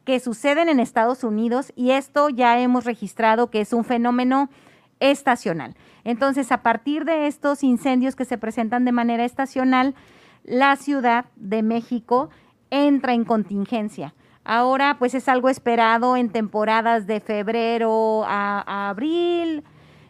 que 0.05 0.19
suceden 0.19 0.69
en 0.69 0.79
Estados 0.79 1.23
Unidos 1.23 1.71
y 1.75 1.91
esto 1.91 2.29
ya 2.29 2.59
hemos 2.59 2.85
registrado 2.85 3.49
que 3.49 3.61
es 3.61 3.73
un 3.73 3.83
fenómeno 3.83 4.49
estacional. 4.99 5.75
Entonces, 6.03 6.51
a 6.51 6.61
partir 6.61 7.05
de 7.05 7.27
estos 7.27 7.63
incendios 7.63 8.15
que 8.15 8.25
se 8.25 8.37
presentan 8.37 8.85
de 8.85 8.91
manera 8.91 9.25
estacional, 9.25 9.95
la 10.43 10.75
Ciudad 10.75 11.25
de 11.35 11.63
México 11.63 12.29
entra 12.69 13.13
en 13.13 13.23
contingencia. 13.23 14.13
Ahora, 14.43 14.97
pues 14.99 15.13
es 15.13 15.29
algo 15.29 15.47
esperado 15.47 16.17
en 16.17 16.29
temporadas 16.29 17.07
de 17.07 17.21
febrero 17.21 18.23
a, 18.25 18.89
abril, 18.89 19.63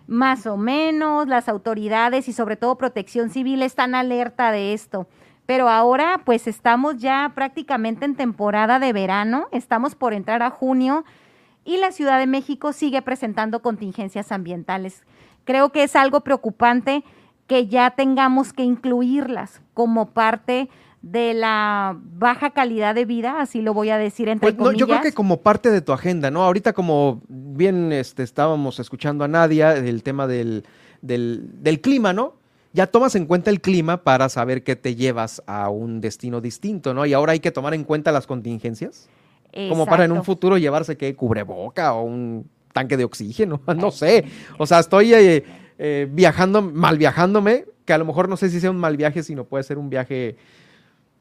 más 0.07 0.45
o 0.45 0.57
menos. 0.57 1.27
Las 1.27 1.49
autoridades 1.49 2.27
y 2.27 2.33
sobre 2.33 2.55
todo 2.55 2.77
Protección 2.77 3.29
Civil 3.29 3.61
están 3.61 3.95
alerta 3.95 4.51
de 4.51 4.73
esto. 4.73 5.07
Pero 5.45 5.69
ahora, 5.69 6.21
pues 6.25 6.47
estamos 6.47 6.97
ya 6.97 7.31
prácticamente 7.35 8.05
en 8.05 8.15
temporada 8.15 8.79
de 8.79 8.93
verano, 8.93 9.47
estamos 9.51 9.95
por 9.95 10.13
entrar 10.13 10.41
a 10.41 10.49
junio 10.49 11.03
y 11.65 11.77
la 11.77 11.91
Ciudad 11.91 12.19
de 12.19 12.27
México 12.27 12.73
sigue 12.73 13.01
presentando 13.01 13.61
contingencias 13.61 14.31
ambientales. 14.31 15.03
Creo 15.43 15.71
que 15.71 15.83
es 15.83 15.95
algo 15.95 16.21
preocupante 16.21 17.03
que 17.47 17.67
ya 17.67 17.91
tengamos 17.91 18.53
que 18.53 18.63
incluirlas 18.63 19.61
como 19.73 20.11
parte 20.11 20.69
de 21.03 21.33
la 21.33 21.97
baja 22.01 22.51
calidad 22.51 22.95
de 22.95 23.03
vida, 23.03 23.41
así 23.41 23.61
lo 23.61 23.73
voy 23.73 23.89
a 23.89 23.97
decir 23.97 24.29
entre 24.29 24.53
pues, 24.53 24.77
yo 24.77 24.87
creo 24.87 25.01
que 25.01 25.11
como 25.11 25.41
parte 25.41 25.69
de 25.69 25.81
tu 25.81 25.91
agenda, 25.91 26.31
¿no? 26.31 26.43
Ahorita 26.43 26.71
como 26.71 27.21
bien 27.27 27.91
este, 27.91 28.23
estábamos 28.23 28.79
escuchando 28.79 29.25
a 29.25 29.27
Nadia, 29.27 29.75
el 29.75 30.01
tema 30.01 30.27
del, 30.27 30.63
del, 31.01 31.81
clima, 31.81 32.13
¿no? 32.13 32.35
Ya 32.71 32.87
tomas 32.87 33.15
en 33.15 33.25
cuenta 33.25 33.49
el 33.49 33.59
clima 33.59 33.97
para 33.97 34.29
saber 34.29 34.63
que 34.63 34.77
te 34.77 34.95
llevas 34.95 35.43
a 35.45 35.69
un 35.69 35.99
destino 35.99 36.39
distinto, 36.39 36.93
¿no? 36.93 37.05
Y 37.05 37.11
ahora 37.11 37.33
hay 37.33 37.41
que 37.41 37.51
tomar 37.51 37.73
en 37.73 37.83
cuenta 37.83 38.13
las 38.13 38.25
contingencias. 38.25 39.09
Como 39.69 39.85
para 39.85 40.05
en 40.05 40.13
un 40.13 40.23
futuro 40.23 40.57
llevarse 40.57 40.95
que 40.97 41.13
cubreboca 41.15 41.93
o 41.93 42.03
un 42.03 42.49
tanque 42.71 42.95
de 42.95 43.03
oxígeno, 43.03 43.61
no 43.75 43.91
sé. 43.91 44.23
O 44.57 44.65
sea, 44.65 44.79
estoy 44.79 45.13
eh, 45.13 45.43
eh, 45.77 46.07
viajando, 46.09 46.61
mal 46.61 46.97
viajándome, 46.97 47.65
que 47.83 47.91
a 47.91 47.97
lo 47.97 48.05
mejor 48.05 48.29
no 48.29 48.37
sé 48.37 48.49
si 48.49 48.61
sea 48.61 48.71
un 48.71 48.77
mal 48.77 48.95
viaje, 48.95 49.21
sino 49.21 49.43
puede 49.43 49.65
ser 49.65 49.77
un 49.77 49.89
viaje... 49.89 50.37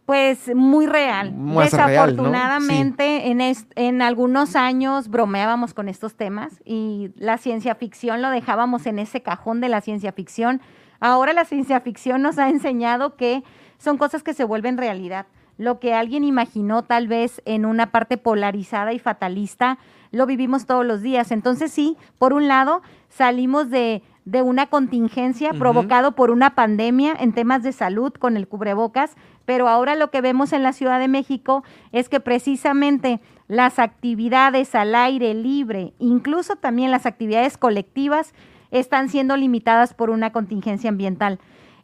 Pues 0.07 0.53
muy 0.55 0.87
real. 0.87 1.33
Desafortunadamente, 1.57 3.31
en, 3.31 3.41
en 3.41 4.03
algunos 4.03 4.57
años 4.57 5.09
bromeábamos 5.09 5.75
con 5.75 5.89
estos 5.89 6.17
temas 6.17 6.61
y 6.65 7.11
la 7.17 7.39
ciencia 7.39 7.77
ficción 7.77 8.21
lo 8.21 8.31
dejábamos 8.31 8.87
en 8.87 8.99
ese 8.99 9.23
cajón 9.23 9.61
de 9.61 9.69
la 9.69 9.81
ciencia 9.81 10.13
ficción. 10.13 10.61
Ahora 10.99 11.33
la 11.33 11.45
ciencia 11.45 11.81
ficción 11.81 12.23
nos 12.23 12.39
ha 12.39 12.49
enseñado 12.49 13.17
que 13.17 13.45
son 13.79 13.97
cosas 13.97 14.23
que 14.23 14.35
se 14.35 14.45
vuelven 14.45 14.77
realidad. 14.77 15.27
Lo 15.57 15.79
que 15.79 15.95
alguien 15.95 16.25
imaginó 16.25 16.83
tal 16.83 17.07
vez 17.07 17.41
en 17.45 17.65
una 17.65 17.93
parte 17.93 18.17
polarizada 18.17 18.93
y 18.93 18.99
fatalista, 18.99 19.79
lo 20.11 20.27
vivimos 20.27 20.67
todos 20.67 20.85
los 20.85 21.03
días. 21.03 21.31
Entonces 21.31 21.71
sí, 21.73 21.97
por 22.19 22.33
un 22.33 22.49
lado, 22.49 22.83
salimos 23.09 23.71
de 23.71 24.03
de 24.25 24.43
una 24.43 24.67
contingencia 24.67 25.53
provocado 25.53 26.13
por 26.13 26.31
una 26.31 26.55
pandemia 26.55 27.15
en 27.19 27.33
temas 27.33 27.63
de 27.63 27.73
salud 27.73 28.13
con 28.13 28.37
el 28.37 28.47
cubrebocas, 28.47 29.17
pero 29.45 29.68
ahora 29.68 29.95
lo 29.95 30.11
que 30.11 30.20
vemos 30.20 30.53
en 30.53 30.62
la 30.62 30.72
Ciudad 30.72 30.99
de 30.99 31.09
México 31.09 31.64
es 31.93 32.09
que 32.09 32.20
precisamente 32.20 33.20
las 33.49 33.78
actividades 33.78 34.74
al 34.74 34.95
aire 34.95 35.34
libre, 35.34 35.93
incluso 35.99 36.57
también 36.57 36.90
las 36.90 37.07
actividades 37.07 37.59
colectivas, 37.59 38.34
están 38.70 39.09
siendo 39.09 39.36
limitadas 39.36 39.95
por 39.95 40.11
una 40.11 40.32
contingencia 40.32 40.88
ambiental. 40.88 41.38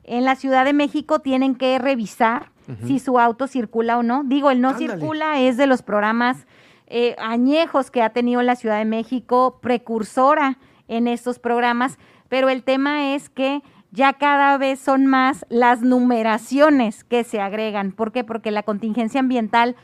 En 0.04 0.24
la 0.24 0.36
Ciudad 0.36 0.64
de 0.64 0.72
México 0.72 1.18
tienen 1.18 1.54
que 1.54 1.78
revisar 1.78 2.50
si 2.86 2.98
su 2.98 3.18
auto 3.18 3.46
circula 3.46 3.96
o 3.96 4.02
no. 4.02 4.24
Digo, 4.24 4.50
el 4.50 4.60
no 4.60 4.74
circula 4.76 5.40
es 5.40 5.56
de 5.56 5.66
los 5.66 5.80
programas 5.80 6.46
eh, 6.86 7.16
añejos 7.18 7.90
que 7.90 8.02
ha 8.02 8.10
tenido 8.10 8.42
la 8.42 8.56
Ciudad 8.56 8.78
de 8.78 8.84
México, 8.84 9.58
precursora 9.60 10.58
en 10.86 11.06
estos 11.06 11.38
programas, 11.38 11.98
pero 12.28 12.48
el 12.48 12.62
tema 12.62 13.14
es 13.14 13.28
que 13.28 13.62
ya 13.90 14.12
cada 14.14 14.58
vez 14.58 14.78
son 14.78 15.06
más 15.06 15.46
las 15.48 15.82
numeraciones 15.82 17.04
que 17.04 17.24
se 17.24 17.40
agregan. 17.40 17.92
¿Por 17.92 18.12
qué? 18.12 18.24
Porque 18.24 18.50
la 18.50 18.62
contingencia 18.62 19.20
ambiental, 19.20 19.76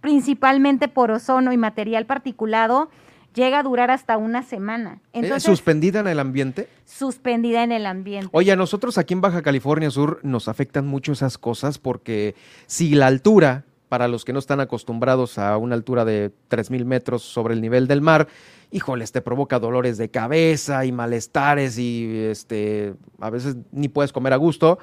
principalmente 0.00 0.88
por 0.88 1.10
ozono 1.10 1.52
y 1.52 1.56
material 1.56 2.06
particulado, 2.06 2.90
llega 3.34 3.60
a 3.60 3.62
durar 3.62 3.90
hasta 3.90 4.16
una 4.16 4.42
semana. 4.42 5.00
Eh, 5.12 5.20
Entonces, 5.20 5.44
¿Suspendida 5.44 6.00
en 6.00 6.08
el 6.08 6.18
ambiente? 6.18 6.68
Suspendida 6.84 7.62
en 7.62 7.72
el 7.72 7.86
ambiente. 7.86 8.28
Oye, 8.32 8.52
a 8.52 8.56
nosotros 8.56 8.98
aquí 8.98 9.14
en 9.14 9.20
Baja 9.20 9.42
California 9.42 9.90
Sur 9.90 10.20
nos 10.22 10.48
afectan 10.48 10.86
mucho 10.86 11.12
esas 11.12 11.38
cosas 11.38 11.78
porque 11.78 12.34
si 12.66 12.94
la 12.94 13.06
altura 13.06 13.64
para 13.92 14.08
los 14.08 14.24
que 14.24 14.32
no 14.32 14.38
están 14.38 14.58
acostumbrados 14.58 15.36
a 15.36 15.58
una 15.58 15.74
altura 15.74 16.06
de 16.06 16.32
3.000 16.48 16.86
metros 16.86 17.20
sobre 17.20 17.52
el 17.52 17.60
nivel 17.60 17.86
del 17.86 18.00
mar, 18.00 18.26
híjoles, 18.70 19.12
te 19.12 19.20
provoca 19.20 19.58
dolores 19.58 19.98
de 19.98 20.08
cabeza 20.10 20.86
y 20.86 20.92
malestares 20.92 21.76
y 21.76 22.24
este, 22.24 22.94
a 23.20 23.28
veces 23.28 23.58
ni 23.70 23.90
puedes 23.90 24.10
comer 24.10 24.32
a 24.32 24.36
gusto. 24.36 24.78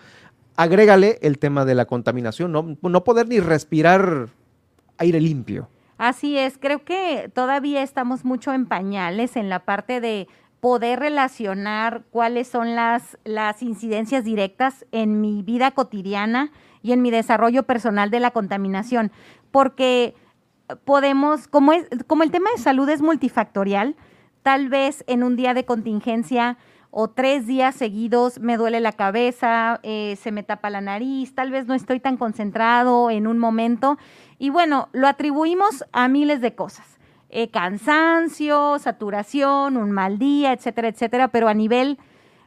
Agrégale 0.57 1.18
el 1.24 1.39
tema 1.39 1.66
de 1.66 1.74
la 1.74 1.86
contaminación, 1.86 2.51
no, 2.51 2.78
no 2.84 3.03
poder 3.03 3.28
ni 3.28 3.39
respirar 3.39 4.28
aire 4.99 5.20
limpio. 5.20 5.70
Así 5.97 6.38
es, 6.38 6.60
creo 6.60 6.86
que 6.86 7.32
todavía 7.34 7.82
estamos 7.82 8.24
mucho 8.24 8.53
en 8.53 8.68
pañales 8.68 9.38
en 9.38 9.49
la 9.49 9.66
parte 9.66 10.01
de 10.01 10.28
poder 10.60 10.99
relacionar 10.99 12.03
cuáles 12.12 12.47
son 12.47 12.76
las, 12.76 13.18
las 13.24 13.64
incidencias 13.64 14.24
directas 14.24 14.86
en 14.91 15.20
mi 15.20 15.41
vida 15.41 15.72
cotidiana 15.72 16.51
y 16.82 16.91
en 16.91 17.01
mi 17.01 17.11
desarrollo 17.11 17.63
personal 17.63 18.09
de 18.11 18.19
la 18.19 18.32
contaminación, 18.32 19.11
porque 19.51 20.15
podemos, 20.86 21.47
como, 21.47 21.73
es, 21.73 21.88
como 22.07 22.23
el 22.23 22.32
tema 22.32 22.49
de 22.55 22.61
salud 22.61 22.88
es 22.89 23.01
multifactorial, 23.01 23.95
tal 24.43 24.69
vez 24.69 25.03
en 25.07 25.23
un 25.23 25.36
día 25.36 25.53
de 25.53 25.65
contingencia 25.65 26.57
o 26.91 27.09
tres 27.09 27.45
días 27.45 27.75
seguidos 27.75 28.39
me 28.39 28.57
duele 28.57 28.80
la 28.80 28.93
cabeza, 28.93 29.80
eh, 29.84 30.17
se 30.19 30.32
me 30.32 30.43
tapa 30.43 30.69
la 30.69 30.82
nariz, 30.82 31.36
tal 31.36 31.51
vez 31.51 31.67
no 31.67 31.73
estoy 31.73 31.99
tan 31.99 32.17
concentrado 32.17 33.11
en 33.11 33.27
un 33.27 33.38
momento. 33.38 33.97
Y 34.39 34.49
bueno, 34.49 34.89
lo 34.91 35.07
atribuimos 35.07 35.86
a 35.91 36.07
miles 36.07 36.41
de 36.41 36.55
cosas. 36.55 36.99
Eh, 37.30 37.49
cansancio, 37.51 38.80
saturación, 38.80 39.77
un 39.77 39.91
mal 39.91 40.17
día, 40.17 40.51
etcétera, 40.51 40.88
etcétera, 40.88 41.27
pero 41.27 41.47
a 41.47 41.53
nivel 41.53 41.99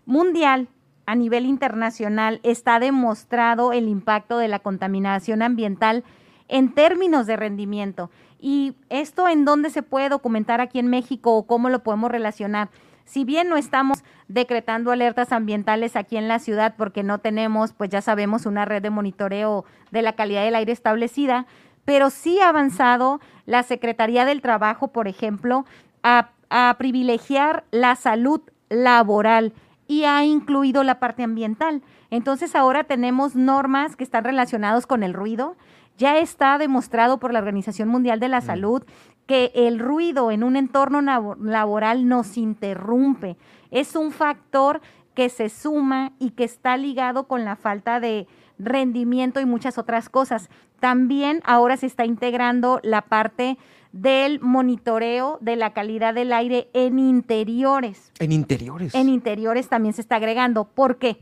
mundial, 0.07 0.69
a 1.07 1.15
nivel 1.15 1.47
internacional, 1.47 2.41
está 2.43 2.79
demostrado 2.79 3.73
el 3.73 3.89
impacto 3.89 4.39
de 4.39 4.49
la 4.49 4.59
contaminación 4.59 5.43
ambiental 5.43 6.05
en 6.49 6.73
términos 6.75 7.27
de 7.27 7.37
rendimiento. 7.37 8.11
¿Y 8.41 8.75
esto 8.89 9.29
en 9.29 9.45
dónde 9.45 9.71
se 9.71 9.83
puede 9.83 10.09
documentar 10.09 10.61
aquí 10.61 10.79
en 10.79 10.89
México 10.89 11.37
o 11.37 11.47
cómo 11.47 11.69
lo 11.69 11.83
podemos 11.83 12.11
relacionar? 12.11 12.71
Si 13.05 13.25
bien 13.25 13.49
no 13.49 13.57
estamos 13.57 14.05
decretando 14.29 14.91
alertas 14.91 15.33
ambientales 15.33 15.97
aquí 15.97 16.17
en 16.17 16.29
la 16.29 16.39
ciudad 16.39 16.75
porque 16.77 17.03
no 17.03 17.19
tenemos, 17.19 17.73
pues 17.73 17.91
ya 17.91 18.01
sabemos, 18.01 18.47
una 18.47 18.65
red 18.65 18.83
de 18.83 18.91
monitoreo 18.91 19.65
de 19.91 20.03
la 20.03 20.15
calidad 20.15 20.45
del 20.45 20.55
aire 20.55 20.73
establecida, 20.73 21.47
pero 21.85 22.11
sí 22.11 22.41
ha 22.41 22.49
avanzado 22.49 23.21
la 23.45 23.63
Secretaría 23.63 24.25
del 24.25 24.41
Trabajo, 24.41 24.89
por 24.89 25.09
ejemplo, 25.09 25.65
a, 26.03 26.31
privilegiar 26.79 27.65
la 27.71 27.97
salud 27.97 28.43
laboral 28.69 29.55
y 29.93 30.07
ha 30.07 30.25
incluido 30.25 30.85
la 30.85 30.99
parte 30.99 31.23
ambiental. 31.23 31.83
Entonces 32.09 32.57
ahora 32.57 32.85
tenemos 32.85 33.37
normas 33.37 33.95
que 33.95 34.05
están 34.05 34.25
relacionadas 34.25 34.87
con 34.87 35.03
el 35.03 35.13
ruido. 35.13 35.55
Ya 35.99 36.17
está 36.17 36.57
demostrado 36.57 37.19
por 37.19 37.31
la 37.31 37.41
Organización 37.41 37.91
Mundial 37.91 38.19
de 38.19 38.31
la 38.31 38.41
mm. 38.41 38.45
Salud 38.45 38.85
que 39.27 39.53
el 39.55 39.79
ruido 39.79 40.31
en 40.31 40.45
un 40.45 40.57
entorno 40.57 41.03
laboral 41.03 42.09
nos 42.09 42.39
interrumpe. 42.39 43.37
Es 43.71 43.95
un 43.95 44.13
factor 44.13 44.81
que 45.13 45.29
se 45.29 45.51
suma 45.51 46.13
y 46.19 46.31
que 46.31 46.45
está 46.45 46.79
ligado 46.79 47.29
con 47.29 47.45
la 47.45 47.57
falta 47.57 48.01
de 48.01 48.27
rendimiento 48.59 49.41
y 49.41 49.45
muchas 49.45 49.77
otras 49.77 50.09
cosas. 50.09 50.49
También 50.81 51.43
ahora 51.45 51.77
se 51.77 51.85
está 51.85 52.07
integrando 52.07 52.81
la 52.83 53.03
parte 53.03 53.59
del 53.93 54.41
monitoreo 54.41 55.39
de 55.41 55.57
la 55.57 55.73
calidad 55.73 56.15
del 56.15 56.33
aire 56.33 56.69
en 56.73 56.99
interiores. 56.99 58.13
En 58.19 58.33
interiores. 58.33 58.95
En 58.95 59.09
interiores 59.09 59.69
también 59.69 59.95
se 59.95 60.01
está 60.01 60.17
agregando. 60.17 60.65
¿Por 60.65 60.97
qué? 60.97 61.19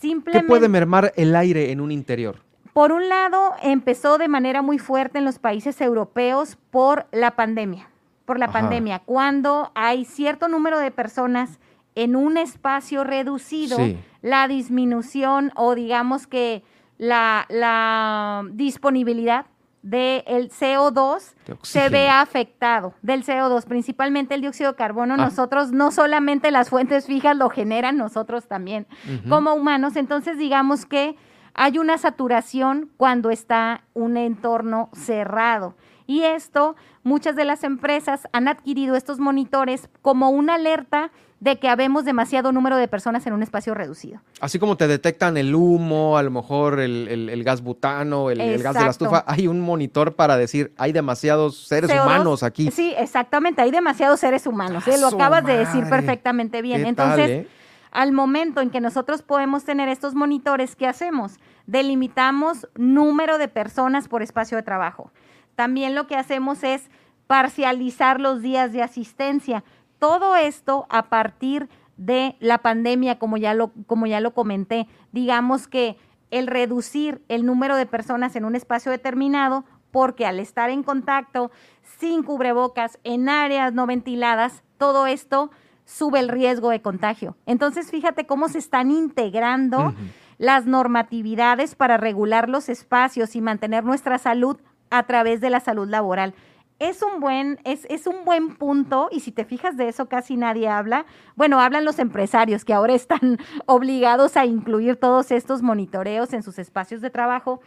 Simplemente. 0.00 0.46
¿Qué 0.46 0.48
puede 0.48 0.68
mermar 0.68 1.12
el 1.16 1.34
aire 1.34 1.72
en 1.72 1.80
un 1.80 1.90
interior? 1.90 2.36
Por 2.72 2.92
un 2.92 3.08
lado, 3.08 3.54
empezó 3.62 4.18
de 4.18 4.28
manera 4.28 4.62
muy 4.62 4.78
fuerte 4.78 5.18
en 5.18 5.24
los 5.24 5.40
países 5.40 5.80
europeos 5.80 6.56
por 6.70 7.06
la 7.10 7.32
pandemia. 7.34 7.90
Por 8.24 8.38
la 8.38 8.52
pandemia, 8.52 9.00
cuando 9.00 9.72
hay 9.74 10.04
cierto 10.04 10.48
número 10.48 10.78
de 10.78 10.90
personas 10.90 11.58
en 11.94 12.14
un 12.14 12.36
espacio 12.36 13.02
reducido, 13.02 13.78
la 14.22 14.46
disminución 14.46 15.50
o 15.56 15.74
digamos 15.74 16.26
que 16.26 16.62
la, 16.98 18.44
disponibilidad 18.52 19.46
del 19.82 20.50
CO2 20.50 21.34
se 21.62 21.88
ve 21.88 22.08
afectado, 22.08 22.94
del 23.02 23.24
CO2, 23.24 23.64
principalmente 23.64 24.34
el 24.34 24.40
dióxido 24.40 24.72
de 24.72 24.76
carbono. 24.76 25.14
Ah. 25.14 25.18
Nosotros, 25.18 25.72
no 25.72 25.90
solamente 25.90 26.50
las 26.50 26.70
fuentes 26.70 27.06
fijas 27.06 27.36
lo 27.36 27.48
generan, 27.50 27.96
nosotros 27.96 28.48
también 28.48 28.86
como 29.28 29.54
humanos. 29.54 29.96
Entonces, 29.96 30.38
digamos 30.38 30.86
que 30.86 31.16
hay 31.54 31.78
una 31.78 31.98
saturación 31.98 32.90
cuando 32.96 33.30
está 33.30 33.82
un 33.94 34.16
entorno 34.16 34.90
cerrado. 34.92 35.74
Y 36.06 36.22
esto, 36.22 36.76
muchas 37.02 37.36
de 37.36 37.44
las 37.44 37.64
empresas 37.64 38.28
han 38.32 38.48
adquirido 38.48 38.94
estos 38.94 39.18
monitores 39.18 39.90
como 40.00 40.30
una 40.30 40.54
alerta 40.54 41.10
de 41.40 41.58
que 41.58 41.68
habemos 41.68 42.04
demasiado 42.04 42.50
número 42.50 42.76
de 42.76 42.88
personas 42.88 43.26
en 43.26 43.32
un 43.32 43.42
espacio 43.42 43.72
reducido. 43.74 44.20
Así 44.40 44.58
como 44.58 44.76
te 44.76 44.88
detectan 44.88 45.36
el 45.36 45.54
humo, 45.54 46.18
a 46.18 46.22
lo 46.22 46.30
mejor 46.30 46.80
el, 46.80 47.42
gas 47.44 47.62
butano, 47.62 48.30
el, 48.30 48.62
gas 48.62 48.74
de 48.74 48.80
la 48.80 48.90
estufa, 48.90 49.24
hay 49.26 49.46
un 49.46 49.60
monitor 49.60 50.16
para 50.16 50.36
decir, 50.36 50.72
hay 50.76 50.92
demasiados 50.92 51.66
seres 51.66 51.90
humanos 51.90 52.42
aquí. 52.42 52.70
Sí, 52.70 52.92
exactamente, 52.96 53.62
hay 53.62 53.70
demasiados 53.70 54.20
seres 54.20 54.46
humanos. 54.46 54.86
¿eh? 54.88 54.98
Lo 55.00 55.08
acabas 55.08 55.44
de 55.44 55.56
decir 55.58 55.88
perfectamente 55.88 56.60
bien. 56.60 56.84
Entonces, 56.86 57.30
eh? 57.30 57.48
al 57.92 58.12
momento 58.12 58.60
en 58.60 58.70
que 58.70 58.80
nosotros 58.80 59.22
podemos 59.22 59.64
tener 59.64 59.88
estos 59.88 60.14
monitores, 60.14 60.74
¿qué 60.74 60.86
hacemos? 60.86 61.38
Delimitamos 61.66 62.66
número 62.74 63.38
de 63.38 63.48
personas 63.48 64.08
por 64.08 64.22
espacio 64.22 64.56
de 64.56 64.64
trabajo. 64.64 65.12
También 65.54 65.94
lo 65.94 66.06
que 66.06 66.16
hacemos 66.16 66.64
es 66.64 66.90
parcializar 67.28 68.20
los 68.20 68.42
días 68.42 68.72
de 68.72 68.82
asistencia 68.82 69.62
todo 69.98 70.36
esto 70.36 70.86
a 70.88 71.08
partir 71.08 71.68
de 71.96 72.36
la 72.40 72.58
pandemia, 72.58 73.18
como 73.18 73.36
ya 73.36 73.54
lo, 73.54 73.72
como 73.86 74.06
ya 74.06 74.20
lo 74.20 74.32
comenté, 74.32 74.86
digamos 75.12 75.66
que 75.66 75.96
el 76.30 76.46
reducir 76.46 77.22
el 77.28 77.44
número 77.44 77.76
de 77.76 77.86
personas 77.86 78.36
en 78.36 78.44
un 78.44 78.54
espacio 78.54 78.92
determinado, 78.92 79.64
porque 79.90 80.26
al 80.26 80.38
estar 80.38 80.70
en 80.70 80.82
contacto 80.82 81.50
sin 81.98 82.22
cubrebocas 82.22 82.98
en 83.04 83.28
áreas 83.28 83.72
no 83.72 83.86
ventiladas, 83.86 84.62
todo 84.76 85.06
esto 85.06 85.50
sube 85.84 86.20
el 86.20 86.28
riesgo 86.28 86.70
de 86.70 86.82
contagio. 86.82 87.36
Entonces, 87.46 87.90
fíjate 87.90 88.26
cómo 88.26 88.48
se 88.48 88.58
están 88.58 88.90
integrando 88.90 89.94
las 90.36 90.66
normatividades 90.66 91.74
para 91.74 91.96
regular 91.96 92.48
los 92.48 92.68
espacios 92.68 93.34
y 93.34 93.40
mantener 93.40 93.84
nuestra 93.84 94.18
salud 94.18 94.58
a 94.90 95.04
través 95.04 95.40
de 95.40 95.50
la 95.50 95.60
salud 95.60 95.88
laboral 95.88 96.34
es 96.78 97.02
un 97.02 97.20
buen, 97.20 97.58
es, 97.64 97.86
es, 97.90 98.06
un 98.06 98.24
buen 98.24 98.54
punto, 98.56 99.08
y 99.10 99.20
si 99.20 99.32
te 99.32 99.44
fijas 99.44 99.76
de 99.76 99.88
eso 99.88 100.08
casi 100.08 100.36
nadie 100.36 100.68
habla. 100.68 101.06
Bueno, 101.34 101.60
hablan 101.60 101.84
los 101.84 101.98
empresarios 101.98 102.64
que 102.64 102.72
ahora 102.72 102.94
están 102.94 103.38
obligados 103.66 104.36
a 104.36 104.46
incluir 104.46 104.96
todos 104.96 105.30
estos 105.30 105.62
monitoreos 105.62 106.32
en 106.32 106.42
sus 106.42 106.58
espacios 106.58 107.00
de 107.00 107.10
trabajo, 107.10 107.60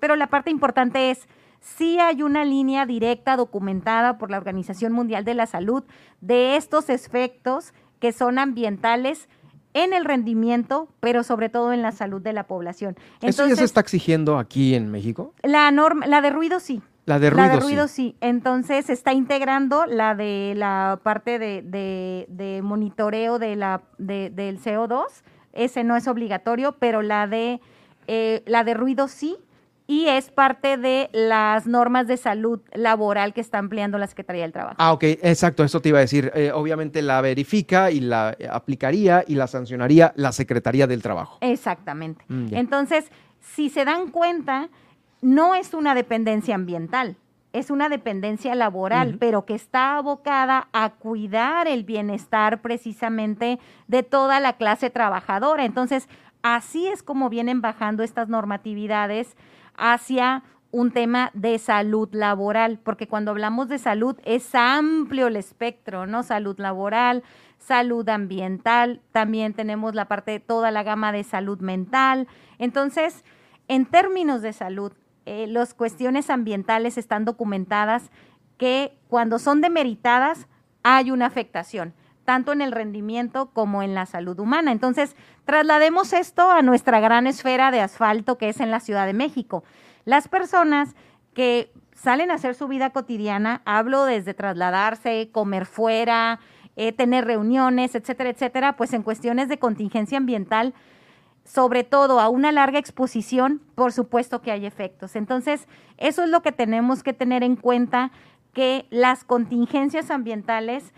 pero 0.00 0.16
la 0.16 0.28
parte 0.28 0.50
importante 0.50 1.10
es, 1.10 1.26
si 1.60 1.98
hay 1.98 2.22
una 2.22 2.44
línea 2.44 2.86
directa 2.86 3.36
documentada 3.36 4.16
por 4.16 4.30
la 4.30 4.36
Organización 4.36 4.92
Mundial 4.92 5.24
de 5.24 5.34
la 5.34 5.46
Salud 5.46 5.82
de 6.20 6.56
estos 6.56 6.88
efectos 6.88 7.72
que 7.98 8.12
son 8.12 8.38
ambientales 8.38 9.28
en 9.74 9.92
el 9.92 10.04
rendimiento, 10.04 10.88
pero 11.00 11.24
sobre 11.24 11.48
todo 11.48 11.72
en 11.72 11.82
la 11.82 11.92
salud 11.92 12.22
de 12.22 12.32
la 12.32 12.46
población. 12.46 12.96
¿Eso 13.20 13.46
ya 13.46 13.56
se 13.56 13.64
está 13.64 13.80
exigiendo 13.80 14.38
aquí 14.38 14.74
en 14.74 14.90
México? 14.90 15.34
La 15.42 15.70
norma, 15.70 16.06
la 16.06 16.20
de 16.20 16.30
ruido 16.30 16.60
sí. 16.60 16.80
La 17.08 17.18
de 17.18 17.30
ruido, 17.30 17.46
la 17.46 17.54
de 17.54 17.60
ruido 17.60 17.88
sí. 17.88 18.16
Entonces 18.20 18.90
está 18.90 19.14
integrando 19.14 19.86
la 19.86 20.14
de 20.14 20.52
la 20.54 21.00
parte 21.02 21.38
de, 21.38 22.60
monitoreo 22.62 23.38
de 23.38 23.56
la, 23.56 23.80
del 23.96 24.60
CO2. 24.60 25.06
Ese 25.54 25.84
no 25.84 25.96
es 25.96 26.06
obligatorio, 26.06 26.72
pero 26.78 27.00
la 27.00 27.26
de, 27.26 27.60
eh, 28.08 28.42
la 28.44 28.62
de 28.62 28.74
ruido 28.74 29.08
sí. 29.08 29.38
Y 29.86 30.04
es 30.06 30.30
parte 30.30 30.76
de 30.76 31.08
las 31.14 31.66
normas 31.66 32.06
de 32.06 32.18
salud 32.18 32.60
laboral 32.74 33.32
que 33.32 33.40
está 33.40 33.56
ampliando 33.56 33.96
la 33.96 34.06
Secretaría 34.06 34.42
del 34.42 34.52
Trabajo. 34.52 34.76
Ah, 34.76 34.92
ok, 34.92 35.02
exacto, 35.04 35.64
eso 35.64 35.80
te 35.80 35.88
iba 35.88 35.96
a 35.96 36.02
decir. 36.02 36.30
Eh, 36.34 36.52
obviamente 36.52 37.00
la 37.00 37.22
verifica 37.22 37.90
y 37.90 38.00
la 38.00 38.36
aplicaría 38.50 39.24
y 39.26 39.34
la 39.34 39.46
sancionaría 39.46 40.12
la 40.14 40.32
Secretaría 40.32 40.86
del 40.86 41.00
Trabajo. 41.00 41.38
Exactamente. 41.40 42.22
Mm, 42.28 42.48
Entonces, 42.52 43.06
si 43.40 43.70
se 43.70 43.86
dan 43.86 44.10
cuenta, 44.10 44.68
no 45.20 45.54
es 45.54 45.74
una 45.74 45.94
dependencia 45.94 46.54
ambiental, 46.54 47.16
es 47.52 47.70
una 47.70 47.88
dependencia 47.88 48.54
laboral, 48.54 49.16
pero 49.18 49.44
que 49.44 49.54
está 49.54 49.96
abocada 49.96 50.68
a 50.72 50.90
cuidar 50.90 51.66
el 51.66 51.84
bienestar 51.84 52.60
precisamente 52.60 53.58
de 53.86 54.02
toda 54.02 54.38
la 54.38 54.54
clase 54.54 54.90
trabajadora. 54.90 55.64
Entonces, 55.64 56.08
así 56.42 56.86
es 56.86 57.02
como 57.02 57.30
vienen 57.30 57.60
bajando 57.60 58.02
estas 58.02 58.28
normatividades 58.28 59.36
hacia 59.76 60.42
un 60.70 60.90
tema 60.90 61.30
de 61.32 61.58
salud 61.58 62.08
laboral, 62.12 62.78
porque 62.82 63.08
cuando 63.08 63.30
hablamos 63.30 63.68
de 63.68 63.78
salud 63.78 64.16
es 64.24 64.54
amplio 64.54 65.28
el 65.28 65.36
espectro, 65.36 66.06
¿no? 66.06 66.22
Salud 66.22 66.58
laboral, 66.58 67.22
salud 67.58 68.06
ambiental, 68.08 69.00
también 69.12 69.54
tenemos 69.54 69.94
la 69.94 70.06
parte 70.06 70.32
de 70.32 70.40
toda 70.40 70.70
la 70.70 70.82
gama 70.82 71.12
de 71.12 71.24
salud 71.24 71.60
mental. 71.60 72.28
Entonces, 72.58 73.24
en 73.68 73.86
términos 73.86 74.42
de 74.42 74.52
salud, 74.52 74.92
eh, 75.28 75.46
las 75.46 75.74
cuestiones 75.74 76.30
ambientales 76.30 76.96
están 76.96 77.26
documentadas 77.26 78.10
que 78.56 78.96
cuando 79.08 79.38
son 79.38 79.60
demeritadas 79.60 80.48
hay 80.82 81.10
una 81.10 81.26
afectación 81.26 81.92
tanto 82.24 82.52
en 82.52 82.60
el 82.60 82.72
rendimiento 82.72 83.50
como 83.54 83.82
en 83.82 83.94
la 83.94 84.04
salud 84.04 84.38
humana. 84.38 84.70
Entonces, 84.70 85.16
traslademos 85.46 86.12
esto 86.12 86.50
a 86.50 86.60
nuestra 86.60 87.00
gran 87.00 87.26
esfera 87.26 87.70
de 87.70 87.80
asfalto 87.80 88.36
que 88.36 88.50
es 88.50 88.60
en 88.60 88.70
la 88.70 88.80
Ciudad 88.80 89.06
de 89.06 89.14
México. 89.14 89.64
Las 90.04 90.28
personas 90.28 90.94
que 91.32 91.72
salen 91.94 92.30
a 92.30 92.34
hacer 92.34 92.54
su 92.54 92.68
vida 92.68 92.90
cotidiana, 92.90 93.62
hablo 93.64 94.04
desde 94.04 94.34
trasladarse, 94.34 95.30
comer 95.32 95.64
fuera, 95.64 96.40
eh, 96.76 96.92
tener 96.92 97.24
reuniones, 97.24 97.94
etcétera, 97.94 98.30
etcétera, 98.30 98.76
pues 98.76 98.92
en 98.92 99.02
cuestiones 99.02 99.48
de 99.48 99.58
contingencia 99.58 100.18
ambiental, 100.18 100.74
sobre 101.48 101.82
todo 101.82 102.20
a 102.20 102.28
una 102.28 102.52
larga 102.52 102.78
exposición, 102.78 103.62
por 103.74 103.92
supuesto 103.92 104.42
que 104.42 104.52
hay 104.52 104.66
efectos. 104.66 105.16
Entonces, 105.16 105.66
eso 105.96 106.22
es 106.22 106.28
lo 106.28 106.42
que 106.42 106.52
tenemos 106.52 107.02
que 107.02 107.14
tener 107.14 107.42
en 107.42 107.56
cuenta, 107.56 108.10
que 108.52 108.86
las 108.90 109.24
contingencias 109.24 110.10
ambientales 110.10 110.92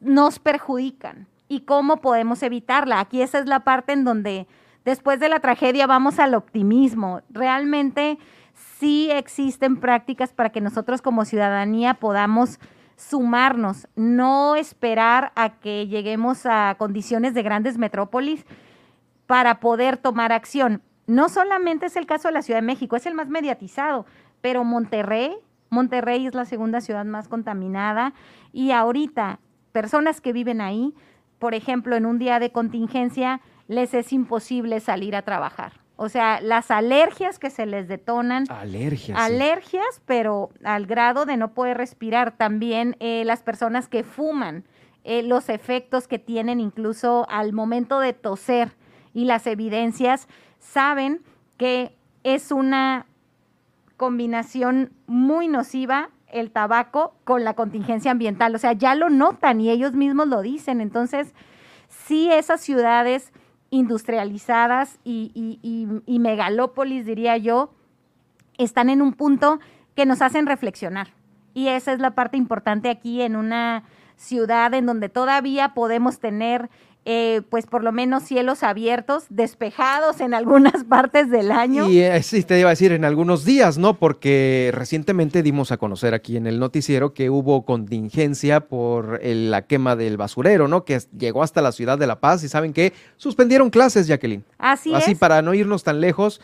nos 0.00 0.40
perjudican 0.40 1.28
y 1.48 1.60
cómo 1.60 1.98
podemos 1.98 2.42
evitarla. 2.42 2.98
Aquí 2.98 3.22
esa 3.22 3.38
es 3.38 3.46
la 3.46 3.60
parte 3.60 3.92
en 3.92 4.04
donde 4.04 4.48
después 4.84 5.20
de 5.20 5.28
la 5.28 5.38
tragedia 5.38 5.86
vamos 5.86 6.18
al 6.18 6.34
optimismo. 6.34 7.20
Realmente 7.30 8.18
sí 8.80 9.12
existen 9.12 9.78
prácticas 9.78 10.32
para 10.32 10.50
que 10.50 10.60
nosotros 10.60 11.02
como 11.02 11.24
ciudadanía 11.24 11.94
podamos 11.94 12.58
sumarnos, 12.96 13.86
no 13.94 14.56
esperar 14.56 15.30
a 15.36 15.60
que 15.60 15.86
lleguemos 15.86 16.46
a 16.46 16.74
condiciones 16.78 17.32
de 17.34 17.42
grandes 17.44 17.78
metrópolis 17.78 18.44
para 19.32 19.60
poder 19.60 19.96
tomar 19.96 20.30
acción. 20.30 20.82
No 21.06 21.30
solamente 21.30 21.86
es 21.86 21.96
el 21.96 22.04
caso 22.04 22.28
de 22.28 22.34
la 22.34 22.42
Ciudad 22.42 22.60
de 22.60 22.66
México, 22.66 22.96
es 22.96 23.06
el 23.06 23.14
más 23.14 23.30
mediatizado, 23.30 24.04
pero 24.42 24.62
Monterrey, 24.62 25.34
Monterrey 25.70 26.26
es 26.26 26.34
la 26.34 26.44
segunda 26.44 26.82
ciudad 26.82 27.06
más 27.06 27.28
contaminada 27.28 28.12
y 28.52 28.72
ahorita 28.72 29.40
personas 29.72 30.20
que 30.20 30.34
viven 30.34 30.60
ahí, 30.60 30.92
por 31.38 31.54
ejemplo, 31.54 31.96
en 31.96 32.04
un 32.04 32.18
día 32.18 32.40
de 32.40 32.52
contingencia, 32.52 33.40
les 33.68 33.94
es 33.94 34.12
imposible 34.12 34.80
salir 34.80 35.16
a 35.16 35.22
trabajar. 35.22 35.80
O 35.96 36.10
sea, 36.10 36.42
las 36.42 36.70
alergias 36.70 37.38
que 37.38 37.48
se 37.48 37.64
les 37.64 37.88
detonan. 37.88 38.44
Alergias. 38.50 39.18
Alergias, 39.18 40.02
pero 40.04 40.50
al 40.62 40.84
grado 40.84 41.24
de 41.24 41.38
no 41.38 41.54
poder 41.54 41.78
respirar. 41.78 42.36
También 42.36 42.96
eh, 43.00 43.24
las 43.24 43.42
personas 43.42 43.88
que 43.88 44.04
fuman, 44.04 44.66
eh, 45.04 45.22
los 45.22 45.48
efectos 45.48 46.06
que 46.06 46.18
tienen 46.18 46.60
incluso 46.60 47.26
al 47.30 47.54
momento 47.54 47.98
de 47.98 48.12
toser 48.12 48.76
y 49.14 49.24
las 49.24 49.46
evidencias 49.46 50.28
saben 50.58 51.20
que 51.56 51.96
es 52.24 52.50
una 52.50 53.06
combinación 53.96 54.92
muy 55.06 55.48
nociva 55.48 56.10
el 56.32 56.50
tabaco 56.50 57.14
con 57.24 57.44
la 57.44 57.54
contingencia 57.54 58.10
ambiental. 58.10 58.54
O 58.54 58.58
sea, 58.58 58.72
ya 58.72 58.94
lo 58.94 59.10
notan 59.10 59.60
y 59.60 59.70
ellos 59.70 59.92
mismos 59.92 60.28
lo 60.28 60.42
dicen. 60.42 60.80
Entonces, 60.80 61.34
sí, 61.88 62.30
esas 62.32 62.60
ciudades 62.60 63.32
industrializadas 63.70 64.98
y, 65.04 65.86
megalópolis, 66.06 67.06
diría 67.06 67.36
yo, 67.36 67.72
están 68.58 68.90
en 68.90 69.00
un 69.00 69.12
punto 69.12 69.60
que 69.94 70.06
nos 70.06 70.20
hacen 70.20 70.46
reflexionar. 70.46 71.08
Y 71.54 71.68
esa 71.68 71.92
es 71.92 71.98
la 71.98 72.12
parte 72.12 72.36
importante 72.36 72.90
aquí 72.90 73.22
en 73.22 73.36
una 73.36 73.84
ciudad 74.16 74.72
en 74.74 74.86
donde 74.86 75.08
todavía 75.08 75.74
podemos 75.74 76.18
tener 76.18 76.70
eh, 77.04 77.42
pues 77.50 77.66
por 77.66 77.82
lo 77.82 77.90
menos 77.90 78.22
cielos 78.22 78.62
abiertos, 78.62 79.24
despejados 79.28 80.20
en 80.20 80.34
algunas 80.34 80.84
partes 80.88 81.30
del 81.30 81.50
año. 81.50 81.88
Y 81.88 82.00
eh, 82.00 82.22
sí, 82.22 82.42
te 82.42 82.60
iba 82.60 82.68
a 82.68 82.72
decir 82.72 82.92
en 82.92 83.04
algunos 83.04 83.44
días, 83.44 83.76
¿no? 83.76 83.98
Porque 83.98 84.70
recientemente 84.72 85.42
dimos 85.42 85.72
a 85.72 85.78
conocer 85.78 86.14
aquí 86.14 86.36
en 86.36 86.46
el 86.46 86.60
noticiero 86.60 87.12
que 87.12 87.28
hubo 87.28 87.64
contingencia 87.64 88.60
por 88.60 89.20
la 89.24 89.62
quema 89.66 89.96
del 89.96 90.16
basurero, 90.16 90.68
¿no? 90.68 90.84
Que 90.84 91.00
llegó 91.18 91.42
hasta 91.42 91.60
la 91.60 91.72
ciudad 91.72 91.98
de 91.98 92.06
La 92.06 92.20
Paz 92.20 92.44
y 92.44 92.48
saben 92.48 92.72
que 92.72 92.92
suspendieron 93.16 93.70
clases, 93.70 94.06
Jacqueline. 94.06 94.44
Así, 94.58 94.94
Así 94.94 95.14
para 95.14 95.42
no 95.42 95.54
irnos 95.54 95.82
tan 95.82 96.00
lejos, 96.00 96.40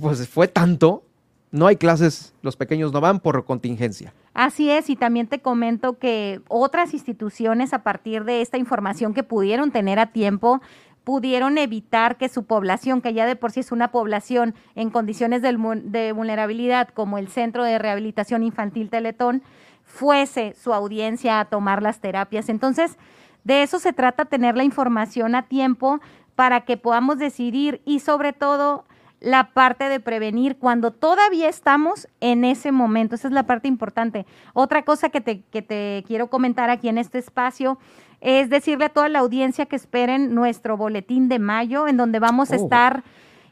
pues 0.00 0.28
fue 0.28 0.46
tanto 0.46 1.04
no 1.52 1.66
hay 1.66 1.76
clases, 1.76 2.34
los 2.42 2.56
pequeños 2.56 2.92
no 2.92 3.00
van 3.00 3.20
por 3.20 3.44
contingencia. 3.44 4.12
Así 4.34 4.70
es, 4.70 4.88
y 4.88 4.96
también 4.96 5.26
te 5.26 5.40
comento 5.40 5.98
que 5.98 6.40
otras 6.48 6.94
instituciones 6.94 7.74
a 7.74 7.82
partir 7.82 8.24
de 8.24 8.40
esta 8.40 8.56
información 8.56 9.12
que 9.12 9.22
pudieron 9.22 9.70
tener 9.70 9.98
a 9.98 10.06
tiempo, 10.06 10.62
pudieron 11.04 11.58
evitar 11.58 12.16
que 12.16 12.30
su 12.30 12.44
población, 12.44 13.02
que 13.02 13.12
ya 13.12 13.26
de 13.26 13.36
por 13.36 13.52
sí 13.52 13.60
es 13.60 13.70
una 13.70 13.92
población 13.92 14.54
en 14.74 14.88
condiciones 14.88 15.42
de, 15.42 16.12
vulnerabilidad, 16.12 16.88
como 16.88 17.18
el 17.18 17.28
Centro 17.28 17.64
de 17.64 17.78
Rehabilitación 17.78 18.42
Infantil 18.42 18.88
Teletón, 18.88 19.42
fuese 19.84 20.54
su 20.54 20.72
audiencia 20.72 21.38
a 21.38 21.44
tomar 21.44 21.82
las 21.82 22.00
terapias. 22.00 22.48
Entonces, 22.48 22.96
de 23.44 23.62
eso 23.62 23.78
se 23.78 23.92
trata, 23.92 24.24
tener 24.24 24.56
la 24.56 24.64
información 24.64 25.34
a 25.34 25.42
tiempo 25.42 26.00
para 26.34 26.62
que 26.62 26.78
podamos 26.78 27.18
decidir 27.18 27.82
y 27.84 28.00
sobre 28.00 28.32
todo 28.32 28.84
la 29.22 29.52
parte 29.52 29.88
de 29.88 30.00
prevenir 30.00 30.56
cuando 30.56 30.90
todavía 30.90 31.48
estamos 31.48 32.08
en 32.20 32.44
ese 32.44 32.72
momento. 32.72 33.14
Esa 33.14 33.28
es 33.28 33.34
la 33.34 33.44
parte 33.44 33.68
importante. 33.68 34.26
Otra 34.52 34.82
cosa 34.82 35.10
que 35.10 35.20
te, 35.20 35.42
que 35.42 35.62
te 35.62 36.02
quiero 36.08 36.26
comentar 36.26 36.70
aquí 36.70 36.88
en 36.88 36.98
este 36.98 37.18
espacio 37.18 37.78
es 38.20 38.50
decirle 38.50 38.86
a 38.86 38.88
toda 38.88 39.08
la 39.08 39.20
audiencia 39.20 39.66
que 39.66 39.76
esperen 39.76 40.34
nuestro 40.34 40.76
boletín 40.76 41.28
de 41.28 41.38
mayo, 41.38 41.86
en 41.86 41.96
donde 41.96 42.18
vamos 42.18 42.50
a 42.50 42.56
oh. 42.56 42.64
estar 42.64 43.04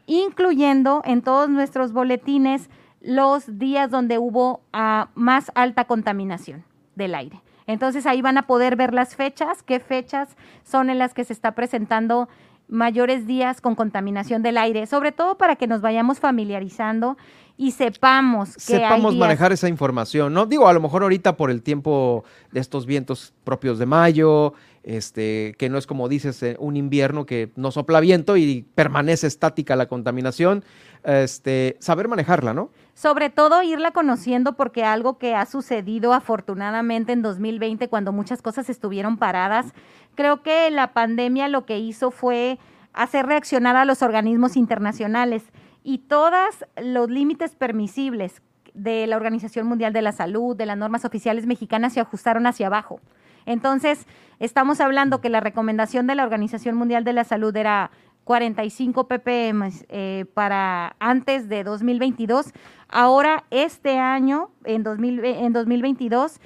incluyendo 0.07 1.03
en 1.05 1.23
todos 1.23 1.49
nuestros 1.49 1.93
boletines 1.93 2.69
los 3.01 3.59
días 3.59 3.91
donde 3.91 4.19
hubo 4.19 4.63
ah, 4.73 5.11
más 5.15 5.53
alta 5.55 5.85
contaminación 5.85 6.65
del 6.97 7.15
aire. 7.15 7.41
Entonces 7.67 8.07
ahí 8.07 8.21
van 8.23 8.39
a 8.39 8.49
poder 8.49 8.75
ver 8.75 8.93
las 8.93 9.15
fechas, 9.15 9.63
qué 9.63 9.79
fechas 9.79 10.37
son 10.65 10.91
en 10.91 10.99
las 10.99 11.15
que 11.15 11.23
se 11.23 11.33
está 11.33 11.53
presentando 11.53 12.29
mayores 12.71 13.27
días 13.27 13.61
con 13.61 13.75
contaminación 13.75 14.43
del 14.43 14.57
aire, 14.57 14.87
sobre 14.87 15.13
todo 15.13 15.37
para 15.37 15.57
que 15.57 15.67
nos 15.67 15.81
vayamos 15.81 16.21
familiarizando 16.21 17.17
y 17.57 17.73
sepamos 17.73 18.55
que 18.55 18.61
sepamos 18.61 19.15
manejar 19.17 19.53
esa 19.53 19.69
información, 19.69 20.33
¿no? 20.33 20.47
Digo, 20.47 20.67
a 20.67 20.73
lo 20.73 20.81
mejor 20.81 21.03
ahorita 21.03 21.37
por 21.37 21.51
el 21.51 21.63
tiempo 21.63 22.25
de 22.53 22.61
estos 22.61 22.87
vientos 22.87 23.35
propios 23.45 23.79
de 23.79 23.85
mayo, 23.85 24.55
este, 24.83 25.55
que 25.59 25.69
no 25.69 25.79
es 25.79 25.87
como 25.87 26.09
dices, 26.09 26.43
eh, 26.43 26.57
un 26.59 26.77
invierno 26.77 27.27
que 27.27 27.53
no 27.57 27.71
sopla 27.71 28.01
viento 28.01 28.37
y 28.37 28.67
permanece 28.75 29.27
estática 29.27 29.77
la 29.77 29.87
contaminación, 29.87 30.65
este, 31.05 31.77
saber 31.81 32.09
manejarla, 32.09 32.55
¿no? 32.55 32.71
Sobre 32.95 33.31
todo 33.31 33.63
irla 33.63 33.93
conociendo 33.93 34.57
porque 34.57 34.85
algo 34.85 35.19
que 35.19 35.35
ha 35.35 35.47
sucedido 35.47 36.13
afortunadamente 36.13 37.13
en 37.13 37.23
2020 37.23 37.89
cuando 37.89 38.13
muchas 38.13 38.43
cosas 38.43 38.71
estuvieron 38.71 39.17
paradas, 39.17 39.73
creo 40.15 40.43
que 40.43 40.71
la 40.71 40.93
pandemia 40.93 41.49
lo 41.49 41.67
que 41.67 41.79
hizo 41.79 42.11
fue 42.11 42.59
hacer 42.93 43.27
reaccionar 43.27 43.77
a 43.77 43.85
los 43.85 44.03
organismos 44.03 44.57
internacionales 44.57 45.45
y 45.83 45.99
todos 45.99 46.65
los 46.77 47.09
límites 47.09 47.55
permisibles 47.55 48.43
de 48.75 49.07
la 49.07 49.17
Organización 49.17 49.67
Mundial 49.67 49.93
de 49.93 50.03
la 50.03 50.13
Salud, 50.13 50.57
de 50.57 50.67
las 50.67 50.77
normas 50.77 51.05
oficiales 51.05 51.47
mexicanas, 51.47 51.95
se 51.95 52.01
ajustaron 52.01 52.47
hacia 52.47 52.67
abajo. 52.67 53.01
Entonces, 53.47 54.07
estamos 54.39 54.81
hablando 54.81 55.21
que 55.21 55.31
la 55.31 55.41
recomendación 55.41 56.07
de 56.07 56.15
la 56.15 56.25
Organización 56.25 56.77
Mundial 56.77 57.05
de 57.05 57.13
la 57.13 57.25
Salud 57.25 57.57
era 57.57 57.91
45 58.25 59.09
ppm 59.09 59.71
eh, 59.89 60.25
para 60.35 60.95
antes 61.01 61.49
de 61.49 61.65
2022. 61.65 62.53
Ahora, 62.89 63.45
este 63.51 63.99
año, 63.99 64.51
en, 64.65 64.83
2022, 64.83 66.41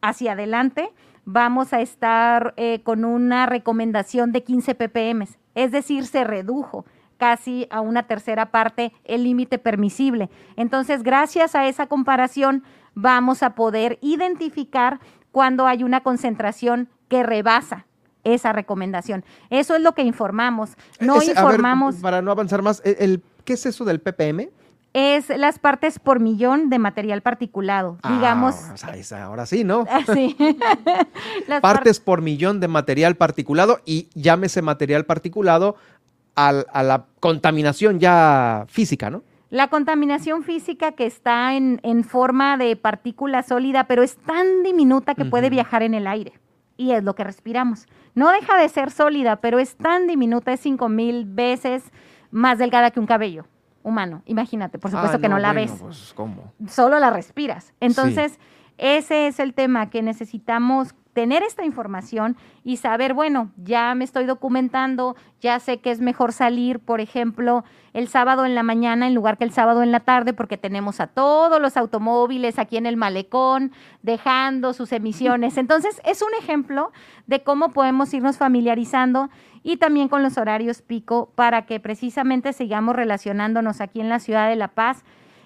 hacia 0.00 0.32
adelante, 0.32 0.90
vamos 1.24 1.72
a 1.72 1.80
estar 1.80 2.54
eh, 2.56 2.80
con 2.82 3.04
una 3.04 3.46
recomendación 3.46 4.32
de 4.32 4.42
15 4.42 4.74
ppm. 4.74 5.26
Es 5.54 5.72
decir, 5.72 6.06
se 6.06 6.24
redujo 6.24 6.84
casi 7.18 7.66
a 7.70 7.80
una 7.80 8.04
tercera 8.04 8.50
parte 8.50 8.92
el 9.04 9.24
límite 9.24 9.58
permisible. 9.58 10.30
Entonces, 10.56 11.02
gracias 11.02 11.54
a 11.54 11.68
esa 11.68 11.86
comparación, 11.86 12.62
vamos 12.94 13.42
a 13.42 13.54
poder 13.54 13.98
identificar 14.00 15.00
cuando 15.32 15.66
hay 15.66 15.84
una 15.84 16.02
concentración 16.02 16.88
que 17.08 17.22
rebasa 17.22 17.86
esa 18.24 18.52
recomendación. 18.52 19.24
Eso 19.50 19.74
es 19.74 19.82
lo 19.82 19.94
que 19.94 20.02
informamos. 20.02 20.70
No 21.00 21.22
informamos. 21.22 21.96
para 21.96 22.22
no 22.22 22.30
avanzar 22.30 22.62
más, 22.62 22.82
el, 22.84 23.22
¿qué 23.44 23.54
es 23.54 23.66
eso 23.66 23.84
del 23.84 24.00
ppm? 24.00 24.50
es 24.94 25.28
las 25.28 25.58
partes 25.58 25.98
por 25.98 26.18
millón 26.18 26.70
de 26.70 26.78
material 26.78 27.22
particulado. 27.22 27.98
Ah, 28.02 28.14
digamos. 28.14 28.56
ahora 29.12 29.46
sí, 29.46 29.62
¿no? 29.62 29.86
Sí. 30.12 30.36
partes 31.62 32.00
por 32.00 32.22
millón 32.22 32.58
de 32.58 32.68
material 32.68 33.14
particulado 33.16 33.80
y 33.84 34.08
llámese 34.14 34.62
material 34.62 35.04
particulado 35.04 35.76
a 36.34 36.52
la 36.52 37.04
contaminación 37.18 37.98
ya 37.98 38.64
física, 38.68 39.10
¿no? 39.10 39.22
La 39.50 39.68
contaminación 39.68 40.42
física 40.42 40.92
que 40.92 41.06
está 41.06 41.54
en, 41.54 42.04
forma 42.04 42.56
de 42.56 42.76
partícula 42.76 43.42
sólida, 43.42 43.84
pero 43.84 44.02
es 44.02 44.16
tan 44.16 44.62
diminuta 44.62 45.14
que 45.14 45.24
puede 45.24 45.48
viajar 45.48 45.82
en 45.82 45.94
el 45.94 46.06
aire. 46.06 46.34
Y 46.76 46.92
es 46.92 47.02
lo 47.02 47.14
que 47.14 47.24
respiramos. 47.24 47.86
No 48.14 48.30
deja 48.30 48.58
de 48.58 48.68
ser 48.68 48.90
sólida, 48.90 49.36
pero 49.36 49.58
es 49.58 49.76
tan 49.76 50.06
diminuta, 50.06 50.52
es 50.52 50.60
cinco 50.60 50.88
mil 50.88 51.24
veces 51.24 51.90
más 52.30 52.58
delgada 52.58 52.90
que 52.90 53.00
un 53.00 53.06
cabello 53.06 53.46
humano, 53.82 54.22
imagínate, 54.26 54.78
por 54.78 54.90
supuesto 54.90 55.16
Ah, 55.16 55.20
que 55.20 55.28
no, 55.28 55.38
la 55.38 55.52
bueno, 55.52 55.72
ves, 55.72 55.80
pues, 55.80 56.12
¿cómo? 56.14 56.52
solo 56.68 56.98
la 56.98 57.10
respiras. 57.10 57.72
Entonces, 57.80 58.38
ese 58.76 59.26
es 59.26 59.40
el 59.40 59.54
tema 59.54 59.90
que 59.90 60.02
necesitamos 60.02 60.94
tener 61.18 61.42
esta 61.42 61.64
información 61.64 62.36
y 62.62 62.76
saber, 62.76 63.12
bueno, 63.12 63.50
ya 63.56 63.92
me 63.96 64.04
estoy 64.04 64.24
documentando, 64.24 65.16
ya 65.40 65.58
sé 65.58 65.78
que 65.78 65.90
es 65.90 66.00
mejor 66.00 66.32
salir, 66.32 66.78
por 66.78 67.00
ejemplo, 67.00 67.64
el 67.92 68.06
sábado 68.06 68.46
en 68.46 68.54
la 68.54 68.62
mañana 68.62 69.08
en 69.08 69.16
lugar 69.16 69.36
que 69.36 69.42
el 69.42 69.50
sábado 69.50 69.82
en 69.82 69.90
la 69.90 69.98
tarde, 69.98 70.32
porque 70.32 70.56
tenemos 70.58 71.00
a 71.00 71.08
todos 71.08 71.60
los 71.60 71.76
automóviles 71.76 72.60
aquí 72.60 72.76
en 72.76 72.86
el 72.86 72.96
malecón 72.96 73.72
dejando 74.00 74.72
sus 74.72 74.92
emisiones. 74.92 75.56
Entonces, 75.58 76.00
es 76.04 76.22
un 76.22 76.30
ejemplo 76.40 76.92
de 77.26 77.42
cómo 77.42 77.70
podemos 77.70 78.14
irnos 78.14 78.38
familiarizando 78.38 79.28
y 79.64 79.78
también 79.78 80.06
con 80.06 80.22
los 80.22 80.38
horarios 80.38 80.82
pico 80.82 81.32
para 81.34 81.66
que 81.66 81.80
precisamente 81.80 82.52
sigamos 82.52 82.94
relacionándonos 82.94 83.80
aquí 83.80 84.00
en 84.00 84.08
la 84.08 84.20
ciudad 84.20 84.48
de 84.48 84.54
La 84.54 84.68
Paz 84.68 85.02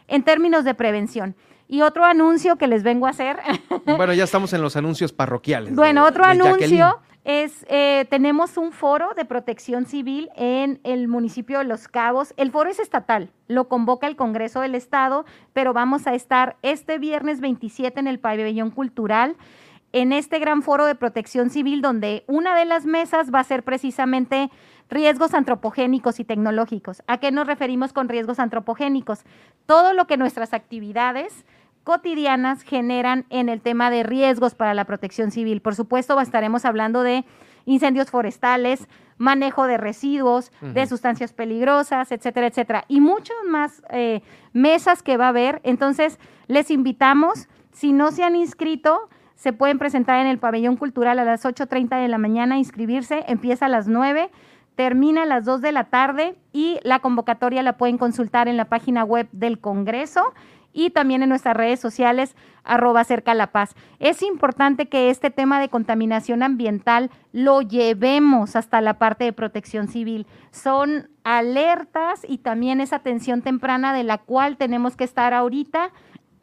en 0.07 0.23
términos 0.23 0.64
de 0.64 0.75
prevención. 0.75 1.35
Y 1.73 1.81
otro 1.81 2.05
anuncio 2.05 2.57
que 2.57 2.66
les 2.66 2.83
vengo 2.83 3.07
a 3.07 3.11
hacer. 3.11 3.39
Bueno, 3.97 4.12
ya 4.12 4.25
estamos 4.25 4.53
en 4.53 4.61
los 4.61 4.77
anuncios 4.77 5.11
parroquiales. 5.12 5.75
Bueno, 5.75 6.03
de- 6.05 6.11
otro 6.11 6.27
de 6.27 6.37
Jacqueline. 6.37 6.83
anuncio 6.83 7.01
es, 7.25 7.64
eh, 7.70 8.07
tenemos 8.11 8.59
un 8.59 8.73
foro 8.73 9.14
de 9.16 9.25
protección 9.25 9.87
civil 9.87 10.29
en 10.37 10.81
el 10.85 11.09
municipio 11.09 11.59
de 11.61 11.64
Los 11.64 11.89
Cabos. 11.89 12.35
El 12.37 12.51
foro 12.51 12.68
es 12.68 12.79
estatal, 12.79 13.31
lo 13.49 13.68
convoca 13.68 14.07
el 14.07 14.16
Congreso 14.16 14.61
del 14.61 14.75
Estado, 14.75 15.25
pero 15.55 15.73
vamos 15.73 16.07
a 16.07 16.14
estar 16.14 16.57
este 16.61 16.99
viernes 16.99 17.41
27 17.41 17.99
en 17.99 18.07
el 18.07 18.18
pabellón 18.18 18.70
cultural 18.70 19.37
en 19.93 20.12
este 20.12 20.39
gran 20.39 20.62
foro 20.62 20.85
de 20.87 20.95
protección 20.95 21.51
civil 21.51 21.81
donde 21.83 22.25
una 22.27 22.55
de 22.55 22.64
las 22.66 22.85
mesas 22.87 23.31
va 23.33 23.41
a 23.41 23.45
ser 23.45 23.62
precisamente 23.62 24.51
riesgos 24.89 25.35
antropogénicos 25.35 26.20
y 26.20 26.25
tecnológicos. 26.25 27.03
¿A 27.07 27.18
qué 27.18 27.31
nos 27.31 27.47
referimos 27.47 27.93
con 27.93 28.09
riesgos 28.09 28.39
antropogénicos? 28.39 29.20
Todo 29.66 29.93
lo 29.93 30.07
que 30.07 30.16
nuestras 30.16 30.53
actividades 30.55 31.45
cotidianas 31.85 32.62
generan 32.62 33.24
en 33.30 33.49
el 33.49 33.61
tema 33.61 33.91
de 33.91 34.03
riesgos 34.03 34.55
para 34.55 34.74
la 34.74 34.85
protección 34.85 35.30
civil. 35.30 35.61
Por 35.61 35.74
supuesto, 35.74 36.20
estaremos 36.20 36.64
hablando 36.64 37.03
de 37.03 37.24
incendios 37.64 38.11
forestales, 38.11 38.89
manejo 39.18 39.66
de 39.66 39.76
residuos, 39.76 40.51
de 40.61 40.87
sustancias 40.87 41.33
peligrosas, 41.33 42.11
etcétera, 42.11 42.49
etcétera. 42.49 42.85
Y 42.89 43.01
muchas 43.01 43.37
más 43.49 43.83
eh, 43.91 44.22
mesas 44.53 45.03
que 45.03 45.16
va 45.16 45.26
a 45.26 45.28
haber. 45.28 45.61
Entonces, 45.62 46.18
les 46.49 46.70
invitamos, 46.70 47.49
si 47.72 47.93
no 47.93 48.11
se 48.11 48.24
han 48.24 48.35
inscrito, 48.35 49.09
se 49.35 49.53
pueden 49.53 49.78
presentar 49.78 50.20
en 50.20 50.26
el 50.26 50.39
pabellón 50.39 50.76
cultural 50.76 51.18
a 51.18 51.24
las 51.24 51.45
8.30 51.45 52.01
de 52.01 52.09
la 52.09 52.18
mañana, 52.18 52.59
inscribirse, 52.59 53.24
empieza 53.28 53.66
a 53.66 53.68
las 53.68 53.89
9, 53.89 54.30
termina 54.76 55.22
a 55.22 55.26
las 55.26 55.45
2 55.45 55.61
de 55.61 55.72
la 55.72 55.85
tarde 55.85 56.37
y 56.53 56.78
la 56.83 57.01
convocatoria 57.01 57.62
la 57.62 57.76
pueden 57.76 57.99
consultar 57.99 58.49
en 58.49 58.57
la 58.57 58.66
página 58.66 59.05
web 59.05 59.28
del 59.33 59.59
Congreso 59.61 60.33
y 60.73 60.91
también 60.91 61.23
en 61.23 61.29
nuestras 61.29 61.57
redes 61.57 61.81
sociales, 61.81 62.35
arroba 62.64 63.05
cerca 63.05 63.35
la 63.35 63.49
paz. 63.49 63.75
Es 63.99 64.23
importante 64.23 64.89
que 64.89 65.11
este 65.11 65.31
tema 65.31 65.61
de 65.61 65.68
contaminación 65.68 66.43
ambiental 66.43 67.11
lo 67.33 67.62
llevemos 67.62 68.57
hasta 68.57 68.81
la 68.81 68.99
parte 68.99 69.25
de 69.25 69.33
protección 69.33 69.89
civil. 69.89 70.27
Son 70.51 71.09
alertas 71.25 72.25
y 72.29 72.39
también 72.39 72.81
esa 72.81 72.97
atención 72.97 73.43
temprana 73.43 73.93
de 73.93 74.05
la 74.05 74.18
cual 74.18 74.57
tenemos 74.57 74.97
que 74.97 75.05
estar 75.05 75.35
ahorita 75.35 75.91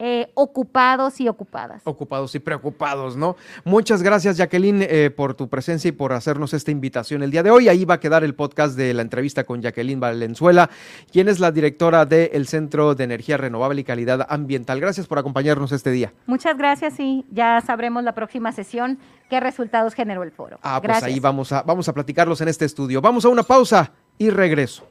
eh, 0.02 0.30
ocupados 0.32 1.20
y 1.20 1.28
ocupadas. 1.28 1.82
Ocupados 1.84 2.34
y 2.34 2.38
preocupados, 2.38 3.18
¿no? 3.18 3.36
Muchas 3.64 4.02
gracias, 4.02 4.38
Jacqueline, 4.38 4.80
eh, 4.80 5.10
por 5.10 5.34
tu 5.34 5.50
presencia 5.50 5.90
y 5.90 5.92
por 5.92 6.14
hacernos 6.14 6.54
esta 6.54 6.70
invitación 6.70 7.22
el 7.22 7.30
día 7.30 7.42
de 7.42 7.50
hoy. 7.50 7.68
Ahí 7.68 7.84
va 7.84 7.94
a 7.94 8.00
quedar 8.00 8.24
el 8.24 8.34
podcast 8.34 8.78
de 8.78 8.94
la 8.94 9.02
entrevista 9.02 9.44
con 9.44 9.60
Jacqueline 9.60 10.00
Valenzuela, 10.00 10.70
quien 11.12 11.28
es 11.28 11.38
la 11.38 11.52
directora 11.52 12.06
del 12.06 12.46
Centro 12.46 12.94
de 12.94 13.04
Energía 13.04 13.36
Renovable 13.36 13.82
y 13.82 13.84
Calidad 13.84 14.26
Ambiental. 14.30 14.80
Gracias 14.80 15.06
por 15.06 15.18
acompañarnos 15.18 15.70
este 15.70 15.90
día. 15.90 16.14
Muchas 16.24 16.56
gracias 16.56 16.98
y 16.98 17.26
ya 17.30 17.60
sabremos 17.60 18.02
la 18.02 18.14
próxima 18.14 18.52
sesión 18.52 18.98
qué 19.28 19.38
resultados 19.38 19.92
generó 19.92 20.22
el 20.22 20.32
foro. 20.32 20.58
Ah, 20.62 20.78
pues 20.80 20.88
gracias. 20.88 21.12
ahí 21.12 21.20
vamos 21.20 21.52
a, 21.52 21.60
vamos 21.62 21.86
a 21.90 21.92
platicarlos 21.92 22.40
en 22.40 22.48
este 22.48 22.64
estudio. 22.64 23.02
Vamos 23.02 23.26
a 23.26 23.28
una 23.28 23.42
pausa 23.42 23.92
y 24.16 24.30
regreso. 24.30 24.86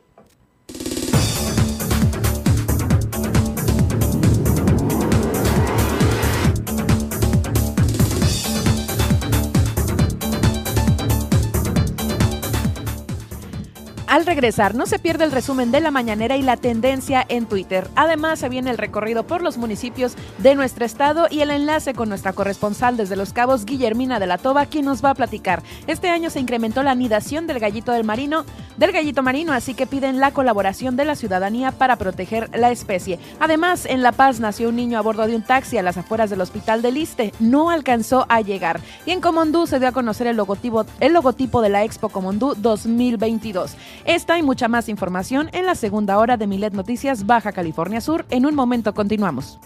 Al 14.10 14.26
regresar, 14.26 14.74
no 14.74 14.88
se 14.88 14.98
pierde 14.98 15.24
el 15.24 15.32
resumen 15.32 15.70
de 15.70 15.82
la 15.82 15.92
mañanera 15.92 16.36
y 16.36 16.42
la 16.42 16.58
tendencia 16.58 17.24
en 17.30 17.46
Twitter. 17.46 17.88
Además, 17.96 18.40
se 18.40 18.50
viene 18.50 18.72
el 18.72 18.80
recorrido 18.80 19.28
por 19.28 19.44
los 19.44 19.60
municipios 19.60 20.16
de 20.40 20.56
nuestro 20.56 20.84
estado 20.84 21.28
y 21.30 21.42
el 21.42 21.52
enlace 21.52 21.94
con 21.94 22.10
nuestra 22.10 22.34
corresponsal 22.34 22.98
desde 22.98 23.16
Los 23.16 23.34
Cabos, 23.34 23.66
Guillermina 23.66 24.20
de 24.20 24.26
la 24.26 24.40
Toba, 24.40 24.66
quien 24.66 24.86
nos 24.86 25.06
va 25.06 25.12
a 25.12 25.14
platicar. 25.14 25.62
Este 25.86 26.10
año 26.10 26.32
se 26.32 26.40
incrementó 26.40 26.82
la 26.82 26.90
anidación 26.90 27.46
del 27.46 27.60
gallito 27.60 27.92
del 27.92 28.04
marino, 28.04 28.46
del 28.78 28.94
gallito 28.94 29.22
marino, 29.22 29.54
así 29.54 29.76
que 29.76 29.86
piden 29.86 30.20
la 30.20 30.32
colaboración 30.32 30.96
de 30.96 31.06
la 31.06 31.16
ciudadanía 31.16 31.72
para 31.72 31.98
proteger 31.98 32.50
la 32.58 32.72
especie. 32.72 33.20
Además, 33.40 33.86
en 33.86 34.02
La 34.02 34.12
Paz 34.12 34.40
nació 34.40 34.70
un 34.70 34.78
niño 34.78 34.98
a 34.98 35.02
bordo 35.02 35.28
de 35.28 35.36
un 35.36 35.44
taxi 35.44 35.78
a 35.78 35.84
las 35.84 35.98
afueras 35.98 36.32
del 36.32 36.42
hospital 36.42 36.82
de 36.82 36.92
Liste. 36.92 37.32
No 37.40 37.70
alcanzó 37.70 38.26
a 38.28 38.42
llegar. 38.42 38.82
Y 39.06 39.12
en 39.12 39.22
Comondú 39.22 39.68
se 39.68 39.78
dio 39.78 39.90
a 39.90 39.92
conocer 39.92 40.26
el 40.26 40.38
logotipo, 40.38 40.88
el 41.00 41.14
logotipo 41.14 41.62
de 41.62 41.70
la 41.70 41.84
Expo 41.84 42.10
Comondú 42.10 42.56
2022. 42.58 43.76
Esta 44.06 44.38
y 44.38 44.44
mucha 44.44 44.68
más 44.68 44.90
información 44.90 45.50
en 45.54 45.66
la 45.66 45.76
segunda 45.76 46.18
hora 46.18 46.38
de 46.38 46.48
Milet 46.48 46.74
Noticias 46.74 47.26
Baja 47.26 47.52
California 47.52 48.02
Sur. 48.02 48.26
En 48.30 48.46
un 48.46 48.56
momento 48.56 48.94
continuamos. 48.94 49.60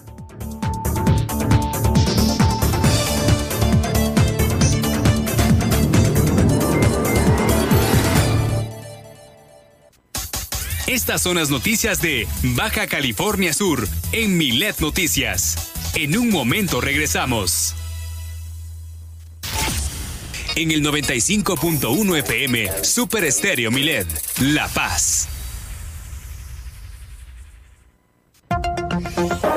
Estas 10.87 11.23
son 11.23 11.37
las 11.37 11.49
noticias 11.49 12.01
de 12.01 12.27
Baja 12.55 12.85
California 12.87 13.53
Sur 13.53 13.87
en 14.11 14.37
Milet 14.37 14.79
Noticias. 14.79 15.71
En 15.95 16.17
un 16.17 16.29
momento 16.29 16.81
regresamos. 16.81 17.75
En 20.55 20.69
el 20.69 20.83
95.1 20.83 22.17
FM, 22.19 22.83
Super 22.83 23.23
Estéreo 23.23 23.71
Milet, 23.71 24.07
La 24.39 24.67
Paz. 24.67 25.27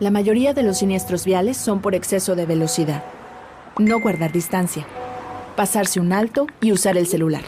La 0.00 0.10
mayoría 0.10 0.52
de 0.52 0.62
los 0.62 0.78
siniestros 0.78 1.24
viales 1.24 1.56
son 1.56 1.80
por 1.80 1.94
exceso 1.94 2.34
de 2.34 2.46
velocidad. 2.46 3.04
No 3.78 4.00
guardar 4.00 4.32
distancia. 4.32 4.86
Pasarse 5.56 6.00
un 6.00 6.12
alto 6.12 6.46
y 6.60 6.72
usar 6.72 6.96
el 6.96 7.06
celular. 7.06 7.42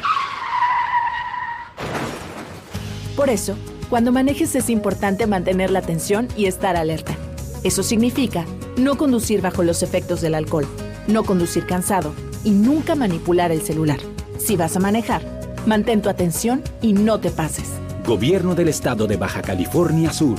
Por 3.17 3.29
eso, 3.29 3.57
cuando 3.89 4.13
manejes 4.13 4.55
es 4.55 4.71
importante 4.71 5.27
mantener 5.27 5.71
la 5.71 5.79
atención 5.81 6.29
y 6.37 6.47
estar 6.47 6.77
alerta. 6.77 7.15
Eso 7.63 7.83
significa 7.83 8.45
no 8.77 8.97
conducir 8.97 9.41
bajo 9.41 9.63
los 9.63 9.83
efectos 9.83 10.21
del 10.21 10.35
alcohol, 10.35 10.67
no 11.07 11.25
conducir 11.25 11.67
cansado 11.67 12.13
y 12.45 12.51
nunca 12.51 12.95
manipular 12.95 13.53
el 13.53 13.63
celular. 13.63 13.99
Si 14.39 14.57
vas 14.57 14.77
a 14.77 14.81
manejar, 14.81 15.23
mantén 15.67 16.03
tu 16.03 16.09
atención 16.09 16.63
y 16.83 16.93
no 16.93 17.21
te 17.21 17.31
pases. 17.31 17.71
Gobierno 18.07 18.55
del 18.55 18.69
Estado 18.69 19.07
de 19.07 19.17
Baja 19.17 19.41
California 19.41 20.13
Sur. 20.13 20.37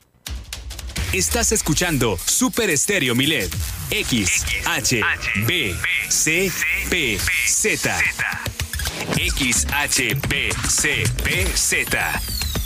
Estás 1.12 1.50
escuchando 1.52 2.16
Super 2.24 2.70
Estéreo 2.70 3.14
Milet. 3.14 3.50
X, 3.90 4.46
H, 4.64 5.02
B, 5.46 5.74
C, 6.08 6.50
P, 6.88 7.18
Z. 7.46 7.94
XHBCPZ. 9.16 10.62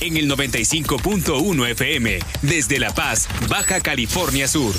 En 0.00 0.16
el 0.16 0.30
95.1 0.30 1.70
FM, 1.70 2.18
desde 2.42 2.78
La 2.78 2.94
Paz, 2.94 3.28
Baja 3.48 3.80
California 3.80 4.46
Sur. 4.46 4.74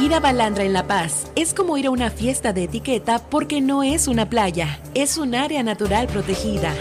Ir 0.00 0.14
a 0.14 0.20
Balandra 0.20 0.64
en 0.64 0.72
La 0.72 0.86
Paz 0.86 1.26
es 1.34 1.52
como 1.52 1.76
ir 1.76 1.86
a 1.86 1.90
una 1.90 2.10
fiesta 2.10 2.52
de 2.52 2.64
etiqueta 2.64 3.18
porque 3.18 3.60
no 3.60 3.82
es 3.82 4.06
una 4.06 4.30
playa, 4.30 4.80
es 4.94 5.18
un 5.18 5.34
área 5.34 5.62
natural 5.64 6.06
protegida. 6.06 6.72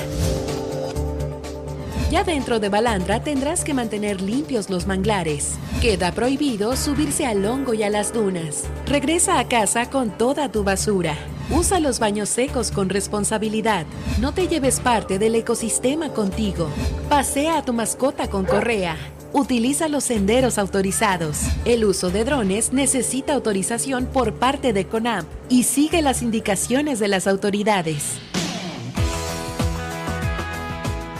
Dentro 2.25 2.59
de 2.59 2.67
Balandra 2.67 3.23
tendrás 3.23 3.63
que 3.63 3.73
mantener 3.73 4.21
limpios 4.21 4.69
los 4.69 4.85
manglares. 4.85 5.55
Queda 5.81 6.11
prohibido 6.11 6.75
subirse 6.75 7.25
al 7.25 7.45
hongo 7.45 7.73
y 7.73 7.83
a 7.83 7.89
las 7.89 8.13
dunas. 8.13 8.65
Regresa 8.85 9.39
a 9.39 9.47
casa 9.47 9.89
con 9.89 10.09
toda 10.09 10.51
tu 10.51 10.63
basura. 10.63 11.15
Usa 11.49 11.79
los 11.79 11.99
baños 11.99 12.27
secos 12.27 12.71
con 12.71 12.89
responsabilidad. 12.89 13.85
No 14.19 14.33
te 14.33 14.47
lleves 14.47 14.81
parte 14.81 15.19
del 15.19 15.35
ecosistema 15.35 16.09
contigo. 16.09 16.67
Pasea 17.07 17.57
a 17.57 17.63
tu 17.63 17.71
mascota 17.71 18.29
con 18.29 18.45
correa. 18.45 18.97
Utiliza 19.31 19.87
los 19.87 20.03
senderos 20.03 20.57
autorizados. 20.57 21.39
El 21.63 21.85
uso 21.85 22.09
de 22.09 22.25
drones 22.25 22.73
necesita 22.73 23.33
autorización 23.33 24.05
por 24.05 24.33
parte 24.33 24.73
de 24.73 24.85
CONAMP 24.85 25.27
y 25.49 25.63
sigue 25.63 26.01
las 26.01 26.21
indicaciones 26.21 26.99
de 26.99 27.07
las 27.07 27.25
autoridades. 27.27 28.19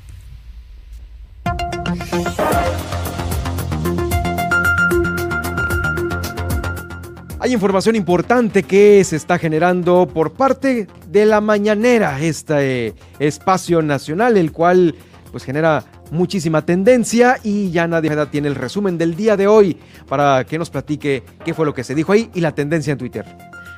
Hay 7.42 7.54
información 7.54 7.96
importante 7.96 8.64
que 8.64 9.02
se 9.06 9.16
está 9.16 9.40
generando 9.40 10.10
por 10.14 10.34
parte 10.34 10.88
de 11.08 11.26
la 11.26 11.40
mañanera, 11.40 12.20
este 12.20 12.94
espacio 13.18 13.82
nacional, 13.82 14.36
el 14.36 14.52
cual 14.52 14.94
pues 15.32 15.46
genera 15.46 15.86
muchísima 16.12 16.66
tendencia 16.66 17.38
y 17.42 17.72
ya 17.72 17.88
nadie 17.88 18.12
tiene 18.26 18.50
el 18.50 18.56
resumen 18.56 18.98
del 18.98 19.16
día 19.16 19.38
de 19.38 19.48
hoy 19.48 19.78
para 20.10 20.44
que 20.44 20.58
nos 20.58 20.70
platique 20.70 21.24
qué 21.46 21.54
fue 21.54 21.66
lo 21.66 21.74
que 21.74 21.86
se 21.86 21.96
dijo 21.96 22.12
ahí 22.12 22.30
y 22.34 22.42
la 22.42 22.54
tendencia 22.54 22.92
en 22.92 22.98
Twitter. 22.98 23.26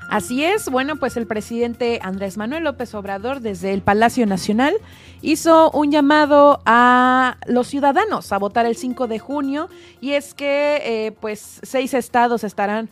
Así 0.09 0.43
es, 0.43 0.67
bueno, 0.67 0.95
pues 0.95 1.15
el 1.15 1.27
presidente 1.27 1.99
Andrés 2.01 2.37
Manuel 2.37 2.63
López 2.63 2.95
Obrador 2.95 3.41
desde 3.41 3.73
el 3.73 3.83
Palacio 3.83 4.25
Nacional 4.25 4.73
hizo 5.21 5.69
un 5.71 5.91
llamado 5.91 6.61
a 6.65 7.37
los 7.45 7.67
ciudadanos 7.67 8.31
a 8.31 8.39
votar 8.39 8.65
el 8.65 8.75
5 8.75 9.05
de 9.05 9.19
junio 9.19 9.69
y 10.01 10.13
es 10.13 10.33
que 10.33 10.81
eh, 10.83 11.11
pues 11.21 11.59
seis 11.61 11.93
estados 11.93 12.43
estarán 12.43 12.89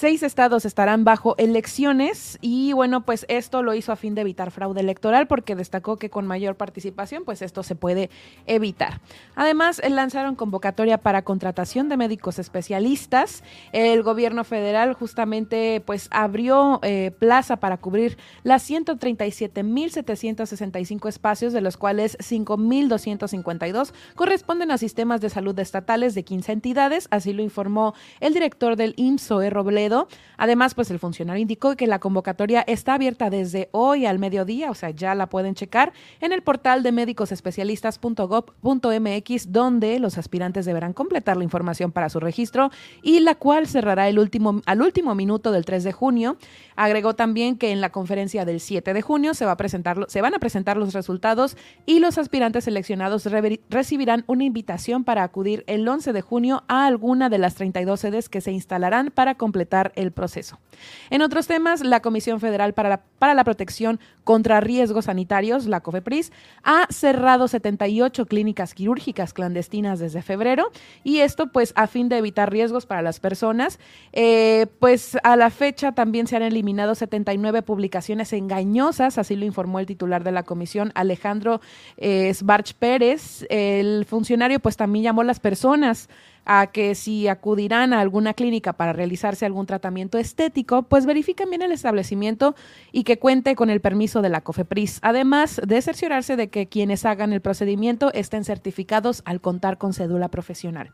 Seis 0.00 0.22
estados 0.22 0.64
estarán 0.64 1.04
bajo 1.04 1.34
elecciones 1.36 2.38
y 2.40 2.72
bueno, 2.72 3.02
pues 3.02 3.26
esto 3.28 3.62
lo 3.62 3.74
hizo 3.74 3.92
a 3.92 3.96
fin 3.96 4.14
de 4.14 4.22
evitar 4.22 4.50
fraude 4.50 4.80
electoral 4.80 5.26
porque 5.26 5.54
destacó 5.54 5.98
que 5.98 6.08
con 6.08 6.26
mayor 6.26 6.54
participación 6.54 7.26
pues 7.26 7.42
esto 7.42 7.62
se 7.62 7.74
puede 7.74 8.08
evitar. 8.46 9.02
Además, 9.34 9.82
lanzaron 9.86 10.36
convocatoria 10.36 10.96
para 10.96 11.20
contratación 11.20 11.90
de 11.90 11.98
médicos 11.98 12.38
especialistas. 12.38 13.44
El 13.72 14.02
gobierno 14.02 14.44
federal 14.44 14.94
justamente 14.94 15.82
pues 15.84 16.08
abrió 16.10 16.80
eh, 16.82 17.12
plaza 17.18 17.56
para 17.56 17.76
cubrir 17.76 18.16
las 18.42 18.70
137.765 18.70 21.10
espacios, 21.10 21.52
de 21.52 21.60
los 21.60 21.76
cuales 21.76 22.16
5.252 22.20 23.92
corresponden 24.14 24.70
a 24.70 24.78
sistemas 24.78 25.20
de 25.20 25.28
salud 25.28 25.58
estatales 25.58 26.14
de 26.14 26.22
15 26.22 26.52
entidades, 26.52 27.06
así 27.10 27.34
lo 27.34 27.42
informó 27.42 27.92
el 28.20 28.32
director 28.32 28.76
del 28.76 28.94
IMSOE, 28.96 29.50
Robledo 29.50 29.89
Además, 30.36 30.74
pues 30.74 30.90
el 30.90 30.98
funcionario 30.98 31.42
indicó 31.42 31.76
que 31.76 31.86
la 31.86 31.98
convocatoria 31.98 32.62
está 32.66 32.94
abierta 32.94 33.30
desde 33.30 33.68
hoy 33.72 34.06
al 34.06 34.18
mediodía, 34.18 34.70
o 34.70 34.74
sea, 34.74 34.90
ya 34.90 35.14
la 35.14 35.28
pueden 35.28 35.54
checar 35.54 35.92
en 36.20 36.32
el 36.32 36.42
portal 36.42 36.82
de 36.82 36.92
médicosespecialistas.gov.mx, 36.92 39.52
donde 39.52 39.98
los 39.98 40.18
aspirantes 40.18 40.66
deberán 40.66 40.92
completar 40.92 41.36
la 41.36 41.44
información 41.44 41.92
para 41.92 42.08
su 42.08 42.20
registro 42.20 42.70
y 43.02 43.20
la 43.20 43.34
cual 43.34 43.66
cerrará 43.66 44.08
el 44.08 44.18
último, 44.18 44.62
al 44.66 44.82
último 44.82 45.14
minuto 45.14 45.52
del 45.52 45.64
3 45.64 45.84
de 45.84 45.92
junio. 45.92 46.36
Agregó 46.76 47.14
también 47.14 47.56
que 47.56 47.72
en 47.72 47.80
la 47.80 47.90
conferencia 47.90 48.44
del 48.44 48.60
7 48.60 48.94
de 48.94 49.02
junio 49.02 49.34
se, 49.34 49.44
va 49.44 49.52
a 49.52 49.56
presentar, 49.56 50.06
se 50.08 50.20
van 50.20 50.34
a 50.34 50.38
presentar 50.38 50.76
los 50.76 50.94
resultados 50.94 51.56
y 51.86 52.00
los 52.00 52.18
aspirantes 52.18 52.64
seleccionados 52.64 53.28
recibirán 53.68 54.24
una 54.26 54.44
invitación 54.44 55.04
para 55.04 55.22
acudir 55.22 55.64
el 55.66 55.86
11 55.86 56.12
de 56.12 56.20
junio 56.20 56.64
a 56.68 56.86
alguna 56.86 57.28
de 57.28 57.38
las 57.38 57.54
32 57.54 58.00
sedes 58.00 58.28
que 58.28 58.40
se 58.40 58.52
instalarán 58.52 59.10
para 59.14 59.34
completar 59.34 59.79
el 59.96 60.12
proceso. 60.12 60.58
En 61.10 61.22
otros 61.22 61.46
temas, 61.46 61.80
la 61.82 62.00
Comisión 62.00 62.40
Federal 62.40 62.74
para 62.74 62.88
la, 62.88 63.00
para 63.18 63.34
la 63.34 63.44
Protección 63.44 64.00
contra 64.24 64.60
Riesgos 64.60 65.06
Sanitarios, 65.06 65.66
la 65.66 65.80
COFEPRIS, 65.80 66.32
ha 66.62 66.86
cerrado 66.90 67.48
78 67.48 68.26
clínicas 68.26 68.74
quirúrgicas 68.74 69.32
clandestinas 69.32 69.98
desde 69.98 70.22
febrero 70.22 70.70
y 71.04 71.18
esto 71.18 71.48
pues 71.48 71.72
a 71.76 71.86
fin 71.86 72.08
de 72.08 72.18
evitar 72.18 72.50
riesgos 72.50 72.86
para 72.86 73.02
las 73.02 73.20
personas. 73.20 73.78
Eh, 74.12 74.66
pues 74.78 75.16
a 75.22 75.36
la 75.36 75.50
fecha 75.50 75.92
también 75.92 76.26
se 76.26 76.36
han 76.36 76.42
eliminado 76.42 76.94
79 76.94 77.62
publicaciones 77.62 78.32
engañosas, 78.32 79.18
así 79.18 79.36
lo 79.36 79.44
informó 79.44 79.80
el 79.80 79.86
titular 79.86 80.24
de 80.24 80.32
la 80.32 80.42
comisión, 80.42 80.92
Alejandro 80.94 81.60
eh, 81.96 82.32
Sbarch 82.32 82.74
Pérez. 82.74 83.46
El 83.48 84.04
funcionario 84.06 84.60
pues 84.60 84.76
también 84.76 85.04
llamó 85.04 85.22
a 85.22 85.24
las 85.24 85.40
personas 85.40 86.08
a 86.44 86.68
que 86.68 86.94
si 86.94 87.28
acudirán 87.28 87.92
a 87.92 88.00
alguna 88.00 88.34
clínica 88.34 88.72
para 88.72 88.92
realizarse 88.92 89.46
algún 89.46 89.66
tratamiento 89.66 90.18
estético, 90.18 90.82
pues 90.82 91.06
verifiquen 91.06 91.50
bien 91.50 91.62
el 91.62 91.72
establecimiento 91.72 92.54
y 92.92 93.04
que 93.04 93.18
cuente 93.18 93.54
con 93.54 93.70
el 93.70 93.80
permiso 93.80 94.22
de 94.22 94.28
la 94.28 94.40
COFEPRIS. 94.40 94.98
Además 95.02 95.60
de 95.64 95.80
cerciorarse 95.82 96.36
de 96.36 96.48
que 96.48 96.66
quienes 96.66 97.04
hagan 97.04 97.32
el 97.32 97.40
procedimiento 97.40 98.12
estén 98.12 98.44
certificados 98.44 99.22
al 99.24 99.40
contar 99.40 99.78
con 99.78 99.92
cédula 99.92 100.28
profesional. 100.28 100.90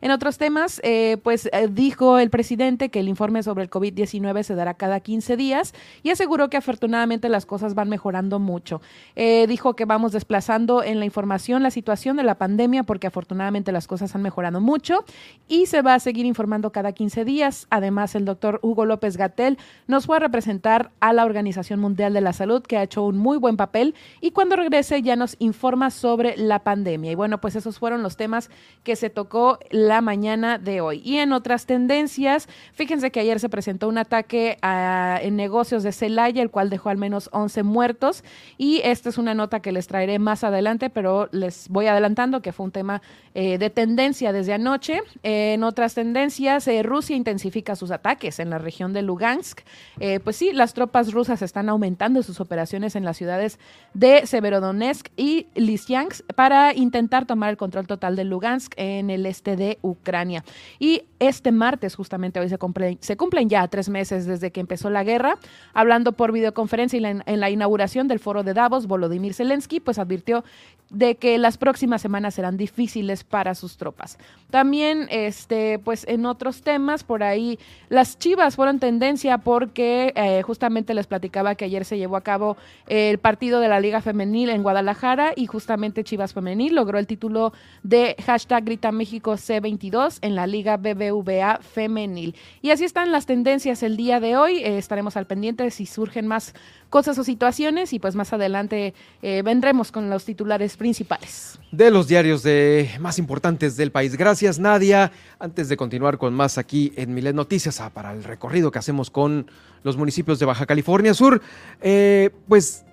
En 0.00 0.10
otros 0.10 0.38
temas, 0.38 0.80
eh, 0.84 1.18
pues 1.22 1.48
eh, 1.52 1.68
dijo 1.70 2.18
el 2.18 2.30
presidente 2.30 2.90
que 2.90 3.00
el 3.00 3.08
informe 3.08 3.42
sobre 3.42 3.64
el 3.64 3.70
COVID-19 3.70 4.42
se 4.42 4.54
dará 4.54 4.74
cada 4.74 5.00
15 5.00 5.36
días 5.36 5.74
y 6.02 6.10
aseguró 6.10 6.50
que 6.50 6.56
afortunadamente 6.56 7.28
las 7.28 7.46
cosas 7.46 7.74
van 7.74 7.88
mejorando 7.88 8.38
mucho. 8.38 8.80
Eh, 9.16 9.46
dijo 9.48 9.74
que 9.74 9.84
vamos 9.84 10.12
desplazando 10.12 10.82
en 10.82 10.98
la 10.98 11.04
información 11.04 11.62
la 11.62 11.70
situación 11.70 12.16
de 12.16 12.22
la 12.22 12.36
pandemia 12.36 12.82
porque 12.82 13.06
afortunadamente 13.06 13.72
las 13.72 13.86
cosas 13.86 14.14
han 14.14 14.22
mejorado 14.22 14.60
mucho 14.60 14.89
2018 14.90 15.40
y 15.50 15.66
se 15.66 15.82
va 15.82 15.94
a 15.94 15.98
seguir 15.98 16.26
informando 16.26 16.70
cada 16.70 16.92
15 16.92 17.24
días. 17.24 17.66
Además, 17.70 18.14
el 18.14 18.24
doctor 18.24 18.60
Hugo 18.62 18.86
López 18.86 19.16
Gatel 19.16 19.58
nos 19.88 20.06
fue 20.06 20.16
a 20.16 20.20
representar 20.20 20.92
a 21.00 21.12
la 21.12 21.24
Organización 21.24 21.80
Mundial 21.80 22.14
de 22.14 22.20
la 22.20 22.32
Salud, 22.32 22.62
que 22.62 22.78
ha 22.78 22.84
hecho 22.84 23.02
un 23.02 23.18
muy 23.18 23.36
buen 23.36 23.56
papel 23.56 23.96
y 24.20 24.30
cuando 24.30 24.54
regrese 24.54 25.02
ya 25.02 25.16
nos 25.16 25.34
informa 25.40 25.90
sobre 25.90 26.36
la 26.36 26.60
pandemia. 26.60 27.10
Y 27.10 27.14
bueno, 27.16 27.40
pues 27.40 27.56
esos 27.56 27.80
fueron 27.80 28.04
los 28.04 28.16
temas 28.16 28.48
que 28.84 28.94
se 28.94 29.10
tocó 29.10 29.58
la 29.70 30.00
mañana 30.00 30.56
de 30.56 30.80
hoy. 30.80 31.02
Y 31.04 31.16
en 31.16 31.32
otras 31.32 31.66
tendencias, 31.66 32.48
fíjense 32.72 33.10
que 33.10 33.18
ayer 33.18 33.40
se 33.40 33.48
presentó 33.48 33.88
un 33.88 33.98
ataque 33.98 34.56
en 34.62 35.34
negocios 35.34 35.82
de 35.82 35.90
Celaya, 35.90 36.42
el 36.42 36.50
cual 36.52 36.70
dejó 36.70 36.90
al 36.90 36.98
menos 36.98 37.28
11 37.32 37.64
muertos. 37.64 38.22
Y 38.56 38.82
esta 38.84 39.08
es 39.08 39.18
una 39.18 39.34
nota 39.34 39.58
que 39.58 39.72
les 39.72 39.88
traeré 39.88 40.20
más 40.20 40.44
adelante, 40.44 40.90
pero 40.90 41.28
les 41.32 41.68
voy 41.68 41.88
adelantando 41.88 42.40
que 42.40 42.52
fue 42.52 42.66
un 42.66 42.72
tema 42.72 43.02
eh, 43.34 43.58
de 43.58 43.70
tendencia 43.70 44.32
desde 44.32 44.52
anoche. 44.52 44.79
En 45.22 45.62
otras 45.62 45.94
tendencias, 45.94 46.66
eh, 46.68 46.82
Rusia 46.82 47.16
intensifica 47.16 47.76
sus 47.76 47.90
ataques 47.90 48.38
en 48.38 48.50
la 48.50 48.58
región 48.58 48.92
de 48.92 49.02
Lugansk. 49.02 49.60
Eh, 49.98 50.20
pues 50.20 50.36
sí, 50.36 50.52
las 50.52 50.74
tropas 50.74 51.12
rusas 51.12 51.42
están 51.42 51.68
aumentando 51.68 52.22
sus 52.22 52.40
operaciones 52.40 52.96
en 52.96 53.04
las 53.04 53.16
ciudades 53.16 53.58
de 53.94 54.26
Severodonetsk 54.26 55.08
y 55.16 55.46
Lysyansk 55.54 56.24
para 56.34 56.74
intentar 56.74 57.26
tomar 57.26 57.50
el 57.50 57.56
control 57.56 57.86
total 57.86 58.16
de 58.16 58.24
Lugansk 58.24 58.72
en 58.76 59.10
el 59.10 59.26
este 59.26 59.56
de 59.56 59.78
Ucrania. 59.82 60.44
Y 60.78 61.02
este 61.18 61.52
martes, 61.52 61.94
justamente 61.94 62.40
hoy 62.40 62.48
se, 62.48 63.16
cumplen 63.16 63.48
ya 63.48 63.68
tres 63.68 63.88
meses 63.88 64.26
desde 64.26 64.50
que 64.50 64.60
empezó 64.60 64.88
la 64.88 65.04
guerra. 65.04 65.38
Hablando 65.74 66.12
por 66.12 66.32
videoconferencia 66.32 66.98
en 66.98 67.40
la 67.40 67.50
inauguración 67.50 68.08
del 68.08 68.18
foro 68.18 68.42
de 68.42 68.54
Davos, 68.54 68.86
Volodymyr 68.86 69.34
Zelensky 69.34 69.80
pues 69.80 69.98
advirtió 69.98 70.44
de 70.90 71.14
que 71.14 71.38
las 71.38 71.56
próximas 71.56 72.02
semanas 72.02 72.34
serán 72.34 72.56
difíciles 72.56 73.24
para 73.24 73.54
sus 73.54 73.76
tropas. 73.76 74.18
También, 74.50 75.06
este, 75.10 75.78
pues 75.78 76.04
en 76.08 76.26
otros 76.26 76.62
temas, 76.62 77.04
por 77.04 77.22
ahí, 77.22 77.58
las 77.88 78.18
Chivas 78.18 78.56
fueron 78.56 78.80
tendencia 78.80 79.38
porque 79.38 80.12
eh, 80.16 80.42
justamente 80.42 80.94
les 80.94 81.06
platicaba 81.06 81.54
que 81.54 81.64
ayer 81.64 81.84
se 81.84 81.98
llevó 81.98 82.16
a 82.16 82.22
cabo 82.22 82.56
el 82.88 83.18
partido 83.18 83.60
de 83.60 83.68
la 83.68 83.80
Liga 83.80 84.00
Femenil 84.00 84.50
en 84.50 84.62
Guadalajara 84.62 85.32
y 85.36 85.46
justamente 85.46 86.04
Chivas 86.04 86.34
Femenil 86.34 86.74
logró 86.74 86.98
el 86.98 87.06
título 87.06 87.52
de 87.82 88.16
hashtag 88.24 88.64
Grita 88.64 88.92
México 88.92 89.32
C22 89.32 90.18
en 90.22 90.34
la 90.34 90.46
Liga 90.46 90.76
BBVA 90.76 91.60
Femenil. 91.62 92.34
Y 92.62 92.70
así 92.70 92.84
están 92.84 93.12
las 93.12 93.26
tendencias 93.26 93.82
el 93.82 93.96
día 93.96 94.20
de 94.20 94.36
hoy. 94.36 94.58
Eh, 94.58 94.78
estaremos 94.78 95.16
al 95.16 95.26
pendiente 95.26 95.70
si 95.70 95.86
surgen 95.86 96.26
más 96.26 96.54
cosas 96.88 97.16
o 97.18 97.24
situaciones 97.24 97.92
y 97.92 97.98
pues 98.00 98.16
más 98.16 98.32
adelante 98.32 98.94
eh, 99.22 99.42
vendremos 99.42 99.92
con 99.92 100.10
los 100.10 100.24
titulares 100.24 100.76
principales. 100.80 101.58
De 101.70 101.90
los 101.90 102.08
diarios 102.08 102.42
de 102.42 102.90
más 103.00 103.18
importantes 103.18 103.76
del 103.76 103.92
país. 103.92 104.16
Gracias 104.16 104.58
Nadia. 104.58 105.12
Antes 105.38 105.68
de 105.68 105.76
continuar 105.76 106.16
con 106.16 106.32
más 106.32 106.56
aquí 106.56 106.94
en 106.96 107.12
Milet 107.12 107.34
Noticias, 107.34 107.82
ah, 107.82 107.90
para 107.90 108.14
el 108.14 108.24
recorrido 108.24 108.70
que 108.70 108.78
hacemos 108.78 109.10
con 109.10 109.50
los 109.82 109.98
municipios 109.98 110.38
de 110.38 110.46
Baja 110.46 110.64
California 110.64 111.12
Sur, 111.12 111.42
eh, 111.82 112.30
pues 112.48 112.86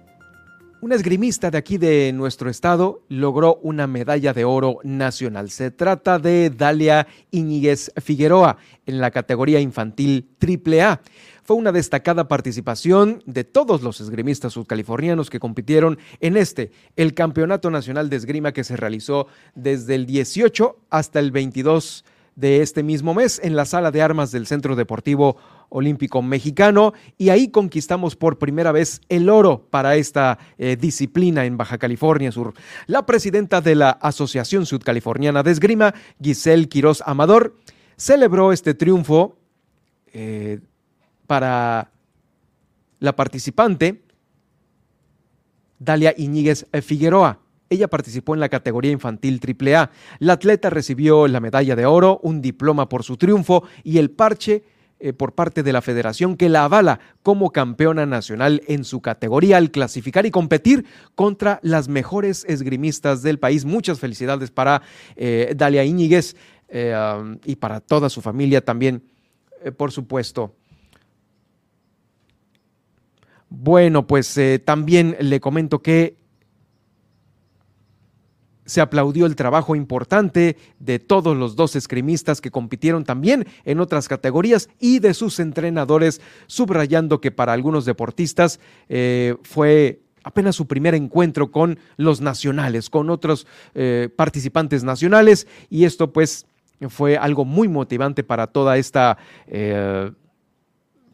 una 0.80 0.96
esgrimista 0.96 1.50
de 1.50 1.58
aquí 1.58 1.78
de 1.78 2.12
nuestro 2.14 2.50
estado 2.50 3.02
logró 3.10 3.56
una 3.64 3.88
medalla 3.88 4.34
de 4.34 4.46
oro 4.46 4.78
nacional. 4.84 5.50
Se 5.50 5.72
trata 5.72 6.20
de 6.20 6.52
Dalia 6.52 7.08
Iñiguez 7.32 7.92
Figueroa 8.02 8.58
en 8.86 9.00
la 9.00 9.10
categoría 9.10 9.60
infantil 9.60 10.30
AAA. 10.40 11.02
Fue 11.44 11.56
una 11.56 11.72
destacada 11.72 12.28
participación 12.28 13.24
de 13.26 13.44
todos 13.44 13.82
los 13.82 14.02
esgrimistas 14.02 14.54
subcalifornianos 14.54 15.30
que 15.30 15.40
compitieron 15.40 15.98
en 16.20 16.38
este, 16.38 16.72
el 16.96 17.14
Campeonato 17.14 17.72
Nacional 17.72 18.10
de 18.10 18.18
Esgrima 18.18 18.52
que 18.52 18.64
se 18.64 18.78
realizó 18.78 19.28
desde 19.56 19.96
el 19.96 20.06
18 20.06 20.78
hasta 20.90 21.20
el 21.20 21.32
22 21.32 22.06
de 22.36 22.62
este 22.62 22.84
mismo 22.84 23.16
mes 23.16 23.42
en 23.44 23.56
la 23.56 23.66
sala 23.66 23.90
de 23.90 24.04
armas 24.04 24.32
del 24.32 24.46
Centro 24.46 24.76
Deportivo 24.76 25.38
Olímpico 25.70 26.22
Mexicano 26.22 26.94
y 27.18 27.30
ahí 27.30 27.50
conquistamos 27.50 28.16
por 28.16 28.38
primera 28.38 28.72
vez 28.72 29.02
el 29.10 29.30
oro 29.30 29.68
para 29.70 29.96
esta 29.96 30.40
eh, 30.58 30.78
disciplina 30.80 31.46
en 31.46 31.58
Baja 31.58 31.78
California 31.78 32.32
Sur. 32.32 32.54
La 32.86 33.06
presidenta 33.06 33.62
de 33.62 33.76
la 33.76 33.90
Asociación 33.90 34.66
Sudcaliforniana 34.66 35.44
de 35.44 35.52
Esgrima, 35.52 35.94
Giselle 36.22 36.70
Quiroz 36.70 37.02
Amador, 37.06 37.56
celebró 37.98 38.52
este 38.52 38.74
triunfo 38.74 39.38
eh, 40.14 40.60
para 41.26 41.92
la 43.00 43.16
participante 43.16 44.02
Dalia 45.80 46.14
Iñiguez 46.18 46.66
Figueroa. 46.82 47.40
Ella 47.70 47.90
participó 47.90 48.34
en 48.34 48.40
la 48.40 48.50
categoría 48.50 48.92
infantil 48.92 49.42
AAA. 49.42 49.92
La 50.20 50.34
atleta 50.34 50.70
recibió 50.70 51.28
la 51.28 51.40
medalla 51.40 51.76
de 51.76 51.86
oro, 51.86 52.20
un 52.24 52.42
diploma 52.42 52.88
por 52.88 53.04
su 53.04 53.18
triunfo 53.18 53.64
y 53.84 53.98
el 53.98 54.10
parche 54.10 54.64
eh, 55.00 55.14
por 55.14 55.34
parte 55.34 55.62
de 55.62 55.72
la 55.72 55.84
federación 55.84 56.38
que 56.38 56.50
la 56.50 56.64
avala 56.64 57.00
como 57.22 57.52
campeona 57.52 58.08
nacional 58.08 58.64
en 58.68 58.84
su 58.84 59.00
categoría 59.00 59.58
al 59.58 59.70
clasificar 59.70 60.26
y 60.26 60.32
competir 60.32 60.86
contra 61.14 61.60
las 61.62 61.88
mejores 61.88 62.46
esgrimistas 62.46 63.22
del 63.22 63.38
país. 63.38 63.64
Muchas 63.64 64.00
felicidades 64.00 64.50
para 64.50 64.82
eh, 65.16 65.54
Dalia 65.56 65.84
Íñiguez 65.84 66.36
eh, 66.70 66.96
um, 66.96 67.38
y 67.46 67.58
para 67.58 67.80
toda 67.80 68.10
su 68.10 68.22
familia 68.22 68.66
también, 68.66 69.04
por 69.78 69.92
supuesto. 69.92 70.56
Bueno, 73.50 74.08
pues 74.08 74.40
también 74.66 75.16
le 75.20 75.40
comento 75.40 75.82
que 75.82 76.18
se 78.68 78.82
aplaudió 78.82 79.26
el 79.26 79.36
trabajo 79.36 79.76
importante 79.76 80.58
de 80.80 81.00
todos 81.00 81.36
los 81.36 81.56
dos 81.56 81.76
escrimistas 81.76 82.42
que 82.42 82.52
compitieron 82.52 83.04
también 83.04 83.48
en 83.66 83.80
otras 83.80 84.08
categorías 84.08 84.70
y 84.80 85.00
de 85.00 85.16
sus 85.16 85.40
entrenadores, 85.40 86.22
subrayando 86.46 87.20
que 87.20 87.32
para 87.32 87.54
algunos 87.54 87.86
deportistas 87.86 88.60
eh, 88.90 89.36
fue 89.42 90.02
apenas 90.24 90.56
su 90.56 90.68
primer 90.68 90.94
encuentro 90.94 91.50
con 91.52 91.80
los 91.96 92.22
nacionales, 92.22 92.90
con 92.90 93.10
otros 93.10 93.48
eh, 93.74 94.10
participantes 94.16 94.84
nacionales, 94.84 95.48
y 95.70 95.86
esto 95.86 96.12
pues 96.12 96.46
fue 96.90 97.18
algo 97.18 97.46
muy 97.46 97.68
motivante 97.68 98.24
para 98.24 98.48
toda 98.48 98.78
esta... 98.78 99.18
Eh, 99.48 100.12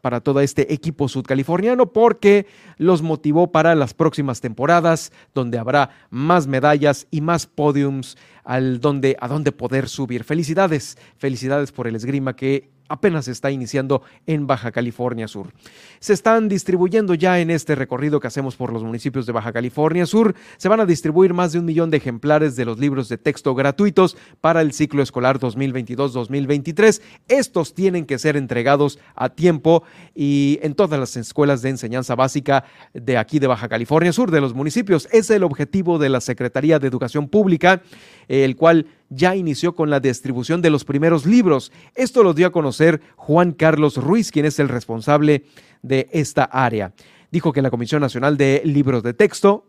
para 0.04 0.20
todo 0.20 0.40
este 0.40 0.70
equipo 0.74 1.08
sudcaliforniano 1.08 1.90
porque 1.90 2.46
los 2.76 3.00
motivó 3.00 3.50
para 3.50 3.74
las 3.74 3.94
próximas 3.94 4.42
temporadas 4.42 5.12
donde 5.34 5.56
habrá 5.56 5.88
más 6.10 6.46
medallas 6.46 7.06
y 7.10 7.22
más 7.22 7.46
podiums 7.46 8.18
al 8.44 8.80
donde, 8.80 9.16
a 9.18 9.28
donde 9.28 9.50
poder 9.50 9.88
subir. 9.88 10.22
Felicidades, 10.24 10.98
felicidades 11.16 11.72
por 11.72 11.88
el 11.88 11.96
esgrima 11.96 12.36
que 12.36 12.68
apenas 12.88 13.28
está 13.28 13.50
iniciando 13.50 14.02
en 14.26 14.46
Baja 14.46 14.72
California 14.72 15.28
Sur. 15.28 15.52
Se 16.00 16.12
están 16.12 16.48
distribuyendo 16.48 17.14
ya 17.14 17.40
en 17.40 17.50
este 17.50 17.74
recorrido 17.74 18.20
que 18.20 18.26
hacemos 18.26 18.56
por 18.56 18.72
los 18.72 18.82
municipios 18.82 19.26
de 19.26 19.32
Baja 19.32 19.52
California 19.52 20.06
Sur, 20.06 20.34
se 20.56 20.68
van 20.68 20.80
a 20.80 20.86
distribuir 20.86 21.32
más 21.32 21.52
de 21.52 21.58
un 21.58 21.64
millón 21.64 21.90
de 21.90 21.96
ejemplares 21.96 22.56
de 22.56 22.64
los 22.64 22.78
libros 22.78 23.08
de 23.08 23.18
texto 23.18 23.54
gratuitos 23.54 24.16
para 24.40 24.60
el 24.60 24.72
ciclo 24.72 25.02
escolar 25.02 25.38
2022-2023. 25.38 27.00
Estos 27.28 27.74
tienen 27.74 28.04
que 28.04 28.18
ser 28.18 28.36
entregados 28.36 28.98
a 29.14 29.30
tiempo 29.30 29.82
y 30.14 30.58
en 30.62 30.74
todas 30.74 31.00
las 31.00 31.16
escuelas 31.16 31.62
de 31.62 31.70
enseñanza 31.70 32.14
básica 32.14 32.64
de 32.92 33.16
aquí 33.16 33.38
de 33.38 33.46
Baja 33.46 33.68
California 33.68 34.12
Sur, 34.12 34.30
de 34.30 34.40
los 34.40 34.54
municipios. 34.54 35.08
Es 35.10 35.30
el 35.30 35.42
objetivo 35.42 35.98
de 35.98 36.08
la 36.08 36.20
Secretaría 36.20 36.78
de 36.78 36.88
Educación 36.88 37.28
Pública, 37.28 37.82
el 38.28 38.56
cual 38.56 38.86
ya 39.10 39.36
inició 39.36 39.74
con 39.74 39.90
la 39.90 40.00
distribución 40.00 40.60
de 40.60 40.70
los 40.70 40.84
primeros 40.84 41.24
libros. 41.26 41.72
Esto 41.94 42.22
lo 42.22 42.34
dio 42.34 42.46
a 42.46 42.52
conocer 42.52 42.73
Juan 43.16 43.52
Carlos 43.52 43.96
Ruiz, 43.96 44.30
quien 44.30 44.46
es 44.46 44.58
el 44.58 44.68
responsable 44.68 45.44
de 45.82 46.08
esta 46.12 46.44
área. 46.44 46.92
Dijo 47.30 47.52
que 47.52 47.62
la 47.62 47.70
Comisión 47.70 48.00
Nacional 48.00 48.36
de 48.36 48.62
Libros 48.64 49.02
de 49.02 49.14
Texto 49.14 49.66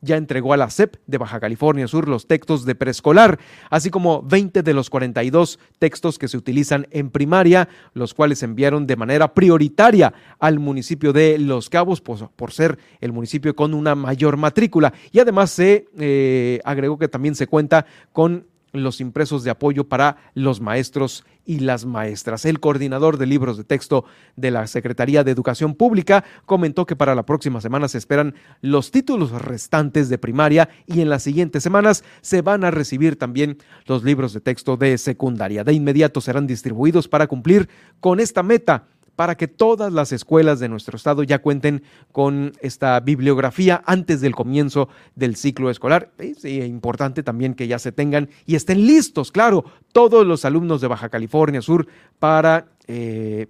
ya 0.00 0.16
entregó 0.16 0.52
a 0.52 0.56
la 0.56 0.70
SEP 0.70 0.96
de 1.06 1.18
Baja 1.18 1.40
California 1.40 1.88
Sur 1.88 2.08
los 2.08 2.26
textos 2.26 2.64
de 2.64 2.74
preescolar, 2.74 3.38
así 3.70 3.90
como 3.90 4.22
20 4.22 4.62
de 4.62 4.74
los 4.74 4.90
42 4.90 5.58
textos 5.78 6.18
que 6.18 6.28
se 6.28 6.36
utilizan 6.36 6.86
en 6.90 7.10
primaria, 7.10 7.68
los 7.94 8.14
cuales 8.14 8.42
enviaron 8.42 8.86
de 8.86 8.96
manera 8.96 9.34
prioritaria 9.34 10.12
al 10.38 10.58
municipio 10.58 11.12
de 11.12 11.38
Los 11.38 11.68
Cabos 11.68 12.00
por, 12.00 12.30
por 12.30 12.52
ser 12.52 12.78
el 13.00 13.12
municipio 13.12 13.56
con 13.56 13.74
una 13.74 13.94
mayor 13.94 14.36
matrícula. 14.36 14.92
Y 15.12 15.18
además 15.18 15.50
se 15.50 15.88
eh, 15.98 16.60
agregó 16.64 16.98
que 16.98 17.08
también 17.08 17.34
se 17.34 17.46
cuenta 17.46 17.86
con 18.12 18.46
los 18.82 19.00
impresos 19.00 19.44
de 19.44 19.50
apoyo 19.50 19.88
para 19.88 20.16
los 20.34 20.60
maestros 20.60 21.24
y 21.44 21.60
las 21.60 21.86
maestras. 21.86 22.44
El 22.44 22.60
coordinador 22.60 23.16
de 23.16 23.26
libros 23.26 23.56
de 23.56 23.64
texto 23.64 24.04
de 24.36 24.50
la 24.50 24.66
Secretaría 24.66 25.24
de 25.24 25.30
Educación 25.30 25.74
Pública 25.74 26.24
comentó 26.44 26.84
que 26.84 26.96
para 26.96 27.14
la 27.14 27.24
próxima 27.24 27.60
semana 27.60 27.88
se 27.88 27.98
esperan 27.98 28.34
los 28.60 28.90
títulos 28.90 29.30
restantes 29.32 30.08
de 30.08 30.18
primaria 30.18 30.68
y 30.86 31.00
en 31.00 31.08
las 31.08 31.22
siguientes 31.22 31.62
semanas 31.62 32.04
se 32.20 32.42
van 32.42 32.64
a 32.64 32.70
recibir 32.70 33.16
también 33.16 33.58
los 33.86 34.04
libros 34.04 34.34
de 34.34 34.40
texto 34.40 34.76
de 34.76 34.98
secundaria. 34.98 35.64
De 35.64 35.72
inmediato 35.72 36.20
serán 36.20 36.46
distribuidos 36.46 37.08
para 37.08 37.26
cumplir 37.26 37.68
con 38.00 38.20
esta 38.20 38.42
meta 38.42 38.84
para 39.18 39.36
que 39.36 39.48
todas 39.48 39.92
las 39.92 40.12
escuelas 40.12 40.60
de 40.60 40.68
nuestro 40.68 40.96
estado 40.96 41.24
ya 41.24 41.40
cuenten 41.40 41.82
con 42.12 42.52
esta 42.60 43.00
bibliografía 43.00 43.82
antes 43.84 44.20
del 44.20 44.32
comienzo 44.32 44.88
del 45.16 45.34
ciclo 45.34 45.70
escolar. 45.70 46.12
Es 46.18 46.44
importante 46.44 47.24
también 47.24 47.54
que 47.54 47.66
ya 47.66 47.80
se 47.80 47.90
tengan 47.90 48.28
y 48.46 48.54
estén 48.54 48.86
listos, 48.86 49.32
claro, 49.32 49.64
todos 49.90 50.24
los 50.24 50.44
alumnos 50.44 50.80
de 50.80 50.86
Baja 50.86 51.08
California 51.08 51.60
Sur 51.60 51.88
para... 52.20 52.68
Eh, 52.86 53.48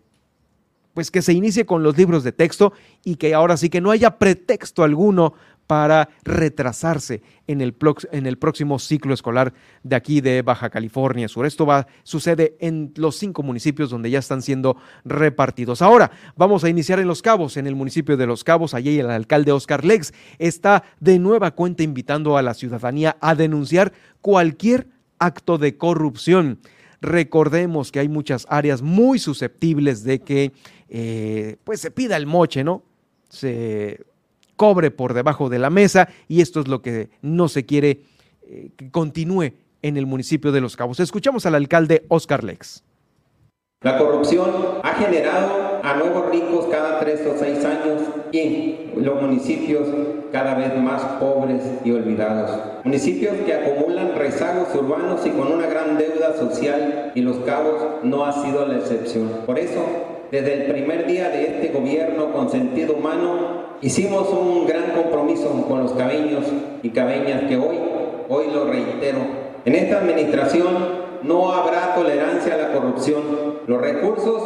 pues 0.95 1.12
que 1.12 1.23
se 1.23 1.32
inicie 1.32 1.65
con 1.65 1.85
los 1.85 1.97
libros 1.97 2.24
de 2.24 2.32
texto 2.32 2.73
y 3.05 3.16
que 3.16 3.32
ahora 3.32 3.57
sí 3.57 3.69
que 3.69 3.81
no 3.81 3.93
haya 3.93 4.19
pretexto 4.19 4.82
alguno 4.82 5.35
para 5.69 6.09
retrasarse 6.24 7.23
en 7.47 7.61
el, 7.61 7.74
próximo 7.74 8.78
ciclo 8.78 9.12
escolar 9.12 9.53
de 9.82 9.97
aquí 9.97 10.23
de 10.23 10.40
Baja 10.40 10.70
California 10.70 11.28
Sur. 11.28 11.45
Esto 11.45 11.69
sucede 12.03 12.57
en 12.59 12.93
los 12.97 13.16
cinco 13.16 13.43
municipios 13.43 13.90
donde 13.90 14.11
ya 14.11 14.19
están 14.19 14.40
siendo 14.40 14.78
repartidos. 15.05 15.82
Ahora 15.82 16.11
vamos 16.36 16.65
a 16.65 16.70
iniciar 16.70 17.01
en 17.01 17.07
Los 17.07 17.20
Cabos, 17.20 17.59
en 17.59 17.66
el 17.66 17.77
municipio 17.77 18.16
de 18.16 18.27
Los 18.27 18.45
Cabos. 18.45 18.73
Allí 18.73 18.99
el 18.99 19.11
alcalde 19.11 19.53
Oscar 19.53 19.85
Lex 19.85 20.15
está 20.39 20.85
de 21.01 21.19
nueva 21.19 21.51
cuenta 21.51 21.82
invitando 21.82 22.39
a 22.39 22.43
la 22.43 22.55
ciudadanía 22.55 23.19
a 23.20 23.35
denunciar 23.35 23.93
cualquier 24.23 24.89
acto 25.19 25.59
de 25.59 25.77
corrupción. 25.77 26.61
Recordemos 27.03 27.93
que 27.93 28.01
hay 28.01 28.09
muchas 28.09 28.47
áreas 28.49 28.81
muy 28.81 29.19
susceptibles 29.19 30.03
de 30.03 30.20
que 30.20 30.53
eh, 30.89 31.57
pues 31.62 31.82
se 31.82 31.90
pida 31.90 32.16
el 32.16 32.24
moche, 32.24 32.65
¿no? 32.65 32.82
Se 33.28 34.07
cobre 34.59 34.90
por 34.90 35.14
debajo 35.14 35.48
de 35.48 35.59
la 35.59 35.70
mesa 35.70 36.10
y 36.28 36.43
esto 36.43 36.60
es 36.60 36.68
lo 36.68 36.82
que 36.82 37.09
no 37.22 37.48
se 37.48 37.64
quiere 37.64 38.02
eh, 38.43 38.72
que 38.76 38.90
continúe 38.90 39.55
en 39.80 39.97
el 39.97 40.05
municipio 40.05 40.52
de 40.52 40.60
Los 40.60 40.76
Cabos. 40.76 41.01
Escuchamos 41.01 41.47
al 41.47 41.55
alcalde 41.55 42.05
Oscar 42.09 42.44
Lex. 42.44 42.82
La 43.82 43.97
corrupción 43.97 44.51
ha 44.82 44.94
generado 44.94 45.80
a 45.85 45.94
nuevos 45.94 46.30
ricos 46.30 46.66
cada 46.68 46.98
tres 46.98 47.20
o 47.24 47.39
seis 47.39 47.64
años 47.64 48.02
y 48.32 48.90
los 48.97 49.22
municipios 49.22 49.86
cada 50.32 50.55
vez 50.55 50.76
más 50.76 51.02
pobres 51.20 51.62
y 51.85 51.93
olvidados. 51.93 52.51
Municipios 52.85 53.36
que 53.47 53.55
acumulan 53.55 54.16
rezagos 54.16 54.74
urbanos 54.74 55.24
y 55.24 55.30
con 55.30 55.52
una 55.52 55.66
gran 55.66 55.97
deuda 55.97 56.36
social 56.36 57.12
y 57.14 57.20
Los 57.20 57.36
Cabos 57.39 58.02
no 58.02 58.24
ha 58.24 58.32
sido 58.44 58.66
la 58.66 58.78
excepción. 58.78 59.30
Por 59.47 59.59
eso, 59.60 59.85
desde 60.31 60.55
el 60.55 60.73
primer 60.73 61.07
día 61.07 61.31
de 61.31 61.45
este 61.45 61.69
gobierno 61.69 62.33
con 62.33 62.51
sentido 62.51 62.95
humano, 62.95 63.77
hicimos 63.81 64.29
un 64.29 64.67
gran 64.67 64.91
compromiso 64.91 65.51
con 65.67 65.83
los 65.83 65.93
cabeños 65.93 66.45
y 66.83 66.91
cabeñas 66.91 67.45
que 67.45 67.57
hoy, 67.57 67.79
hoy 68.29 68.47
lo 68.53 68.67
reitero, 68.67 69.19
en 69.65 69.75
esta 69.75 69.99
administración 69.99 71.09
no 71.23 71.53
habrá 71.53 71.95
tolerancia 71.95 72.55
a 72.55 72.59
la 72.59 72.73
corrupción. 72.73 73.23
Los 73.67 73.81
recursos 73.81 74.43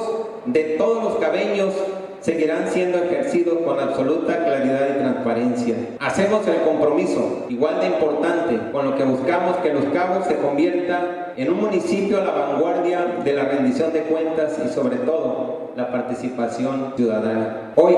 de 0.46 0.76
todos 0.78 1.02
los 1.02 1.16
cabeños 1.16 1.74
seguirán 2.20 2.68
siendo 2.68 2.98
ejercidos 2.98 3.58
con 3.64 3.78
absoluta 3.80 4.38
claridad 4.44 4.88
y 4.90 4.98
transparencia. 5.00 5.74
Hacemos 5.98 6.46
el 6.46 6.62
compromiso, 6.62 7.46
igual 7.48 7.80
de 7.80 7.86
importante, 7.88 8.58
con 8.70 8.90
lo 8.90 8.96
que 8.96 9.04
buscamos 9.04 9.56
que 9.56 9.72
Los 9.72 9.84
Cabos 9.86 10.26
se 10.26 10.36
convierta 10.36 11.32
en 11.36 11.52
un 11.52 11.60
municipio 11.60 12.20
a 12.20 12.24
la 12.24 12.30
vanguardia 12.30 13.18
de 13.24 13.32
la 13.32 13.44
rendición 13.44 13.92
de 13.92 14.02
cuentas 14.02 14.60
y 14.64 14.72
sobre 14.72 14.96
todo 14.98 15.61
la 15.76 15.90
participación 15.90 16.94
ciudadana. 16.96 17.72
Hoy, 17.76 17.96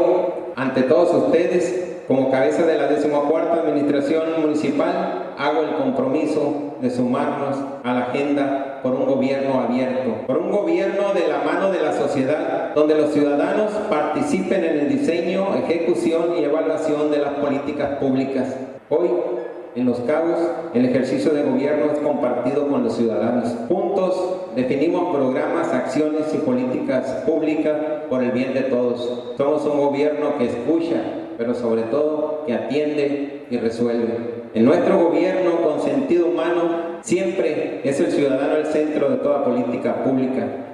ante 0.56 0.82
todos 0.82 1.12
ustedes, 1.14 2.02
como 2.06 2.30
cabeza 2.30 2.66
de 2.66 2.76
la 2.76 2.86
decimocuarta 2.86 3.60
administración 3.60 4.40
municipal, 4.40 5.32
hago 5.38 5.62
el 5.62 5.74
compromiso 5.76 6.74
de 6.80 6.90
sumarnos 6.90 7.56
a 7.82 7.92
la 7.92 8.00
agenda 8.00 8.80
por 8.82 8.94
un 8.94 9.06
gobierno 9.06 9.60
abierto, 9.60 10.26
por 10.26 10.38
un 10.38 10.50
gobierno 10.50 11.14
de 11.14 11.26
la 11.26 11.38
mano 11.38 11.72
de 11.72 11.80
la 11.80 11.94
sociedad, 11.94 12.74
donde 12.74 12.94
los 12.94 13.12
ciudadanos 13.12 13.70
participen 13.88 14.64
en 14.64 14.78
el 14.80 14.88
diseño, 14.88 15.54
ejecución 15.56 16.36
y 16.38 16.44
evaluación 16.44 17.10
de 17.10 17.18
las 17.18 17.32
políticas 17.34 17.98
públicas. 17.98 18.54
Hoy 18.90 19.08
en 19.76 19.86
Los 19.86 19.98
Cabos, 20.00 20.38
el 20.72 20.84
ejercicio 20.84 21.32
de 21.32 21.42
gobierno 21.42 21.86
es 21.92 21.98
compartido 21.98 22.68
con 22.68 22.84
los 22.84 22.96
ciudadanos. 22.96 23.52
Juntos 23.68 24.52
definimos 24.54 25.14
programas, 25.14 25.72
acciones 25.72 26.32
y 26.32 26.38
políticas 26.38 27.22
públicas 27.26 27.74
por 28.08 28.22
el 28.22 28.30
bien 28.30 28.54
de 28.54 28.62
todos. 28.62 29.34
Somos 29.36 29.64
un 29.64 29.78
gobierno 29.78 30.38
que 30.38 30.46
escucha, 30.46 31.02
pero 31.36 31.54
sobre 31.54 31.82
todo 31.82 32.44
que 32.46 32.54
atiende 32.54 33.46
y 33.50 33.56
resuelve. 33.56 34.44
En 34.54 34.64
nuestro 34.64 35.08
gobierno, 35.08 35.60
con 35.62 35.80
sentido 35.80 36.28
humano, 36.28 37.00
siempre 37.02 37.80
es 37.82 37.98
el 37.98 38.12
ciudadano 38.12 38.56
el 38.56 38.66
centro 38.66 39.10
de 39.10 39.16
toda 39.16 39.44
política 39.44 40.04
pública. 40.04 40.73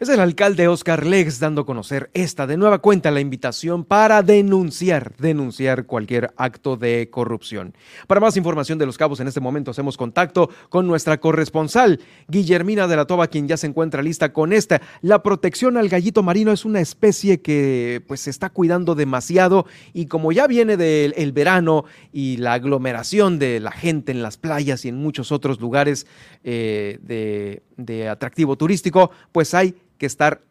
Es 0.00 0.08
el 0.08 0.20
alcalde 0.20 0.68
Oscar 0.68 1.06
Lex 1.06 1.38
dando 1.38 1.60
a 1.60 1.66
conocer 1.66 2.10
esta 2.14 2.46
de 2.46 2.56
nueva 2.56 2.78
cuenta 2.78 3.10
la 3.10 3.20
invitación 3.20 3.84
para 3.84 4.22
denunciar, 4.22 5.14
denunciar 5.18 5.86
cualquier 5.86 6.32
acto 6.36 6.76
de 6.76 7.08
corrupción. 7.10 7.74
Para 8.06 8.20
más 8.20 8.36
información 8.36 8.78
de 8.78 8.86
los 8.86 8.98
cabos 8.98 9.20
en 9.20 9.28
este 9.28 9.40
momento 9.40 9.70
hacemos 9.70 9.96
contacto 9.96 10.50
con 10.70 10.86
nuestra 10.86 11.20
corresponsal 11.20 12.00
Guillermina 12.26 12.88
de 12.88 12.96
la 12.96 13.04
Toba, 13.04 13.28
quien 13.28 13.46
ya 13.46 13.56
se 13.56 13.66
encuentra 13.66 14.02
lista 14.02 14.32
con 14.32 14.52
esta. 14.52 14.80
La 15.02 15.22
protección 15.22 15.76
al 15.76 15.88
gallito 15.88 16.22
marino 16.22 16.52
es 16.52 16.64
una 16.64 16.80
especie 16.80 17.40
que 17.40 18.02
pues 18.08 18.22
se 18.22 18.30
está 18.30 18.50
cuidando 18.50 18.94
demasiado 18.94 19.66
y 19.92 20.06
como 20.06 20.32
ya 20.32 20.46
viene 20.46 20.76
del 20.76 21.32
verano 21.32 21.84
y 22.12 22.38
la 22.38 22.54
aglomeración 22.54 23.38
de 23.38 23.60
la 23.60 23.72
gente 23.72 24.10
en 24.10 24.22
las 24.22 24.36
playas 24.36 24.84
y 24.84 24.88
en 24.88 24.96
muchos 24.96 25.32
otros 25.32 25.60
lugares 25.60 26.06
eh, 26.44 26.98
de, 27.02 27.62
de 27.84 28.08
atractivo 28.08 28.56
turístico, 28.56 29.10
pues 29.32 29.54
hay 29.54 29.74
que 29.98 30.06
estar 30.06 30.42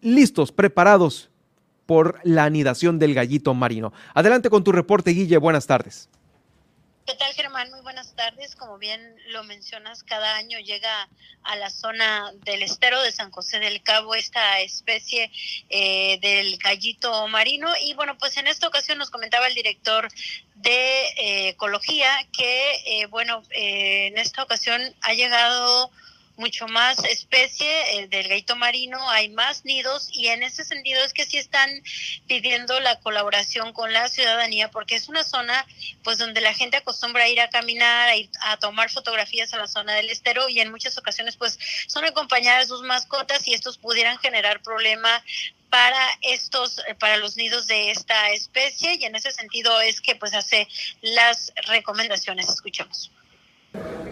listos, 0.00 0.52
preparados 0.52 1.30
por 1.86 2.20
la 2.22 2.44
anidación 2.44 2.98
del 2.98 3.14
gallito 3.14 3.54
marino. 3.54 3.92
Adelante 4.14 4.50
con 4.50 4.62
tu 4.62 4.72
reporte, 4.72 5.12
Guille. 5.12 5.38
Buenas 5.38 5.66
tardes. 5.66 6.08
¿Qué 7.08 7.14
tal, 7.14 7.32
Germán? 7.32 7.70
Muy 7.70 7.80
buenas 7.80 8.14
tardes. 8.14 8.54
Como 8.54 8.76
bien 8.76 9.16
lo 9.28 9.42
mencionas, 9.42 10.02
cada 10.02 10.36
año 10.36 10.58
llega 10.58 11.08
a 11.42 11.56
la 11.56 11.70
zona 11.70 12.30
del 12.44 12.62
estero 12.62 13.00
de 13.00 13.10
San 13.12 13.30
José 13.30 13.60
del 13.60 13.82
Cabo 13.82 14.14
esta 14.14 14.60
especie 14.60 15.32
eh, 15.70 16.18
del 16.20 16.58
gallito 16.58 17.26
marino. 17.28 17.72
Y 17.82 17.94
bueno, 17.94 18.18
pues 18.18 18.36
en 18.36 18.46
esta 18.46 18.68
ocasión 18.68 18.98
nos 18.98 19.08
comentaba 19.08 19.46
el 19.46 19.54
director 19.54 20.06
de 20.56 21.06
eh, 21.16 21.48
Ecología 21.48 22.10
que, 22.30 22.72
eh, 22.84 23.06
bueno, 23.06 23.42
en 23.52 24.18
esta 24.18 24.42
ocasión 24.42 24.82
ha 25.00 25.14
llegado 25.14 25.90
mucho 26.38 26.68
más 26.68 27.04
especie 27.04 28.06
del 28.08 28.28
gallito 28.28 28.56
marino, 28.56 29.10
hay 29.10 29.28
más 29.28 29.64
nidos 29.64 30.08
y 30.12 30.28
en 30.28 30.42
ese 30.42 30.64
sentido 30.64 31.02
es 31.04 31.12
que 31.12 31.26
sí 31.26 31.36
están 31.36 31.70
pidiendo 32.26 32.78
la 32.80 33.00
colaboración 33.00 33.72
con 33.72 33.92
la 33.92 34.08
ciudadanía 34.08 34.70
porque 34.70 34.94
es 34.94 35.08
una 35.08 35.24
zona 35.24 35.66
pues 36.04 36.18
donde 36.18 36.40
la 36.40 36.54
gente 36.54 36.76
acostumbra 36.76 37.24
a 37.24 37.28
ir 37.28 37.40
a 37.40 37.50
caminar, 37.50 38.08
a, 38.08 38.16
ir 38.16 38.30
a 38.40 38.56
tomar 38.56 38.88
fotografías 38.90 39.52
a 39.52 39.58
la 39.58 39.66
zona 39.66 39.94
del 39.94 40.10
estero 40.10 40.48
y 40.48 40.60
en 40.60 40.70
muchas 40.70 40.96
ocasiones 40.96 41.36
pues 41.36 41.58
son 41.88 42.04
acompañadas 42.04 42.68
sus 42.68 42.82
mascotas 42.82 43.46
y 43.48 43.54
estos 43.54 43.76
pudieran 43.76 44.18
generar 44.18 44.62
problema 44.62 45.22
para 45.70 46.00
estos 46.22 46.82
para 46.98 47.18
los 47.18 47.36
nidos 47.36 47.66
de 47.66 47.90
esta 47.90 48.30
especie 48.30 48.94
y 48.94 49.04
en 49.04 49.16
ese 49.16 49.32
sentido 49.32 49.80
es 49.80 50.00
que 50.00 50.16
pues 50.16 50.34
hace 50.34 50.66
las 51.02 51.52
recomendaciones. 51.66 52.48
Escuchamos 52.48 53.10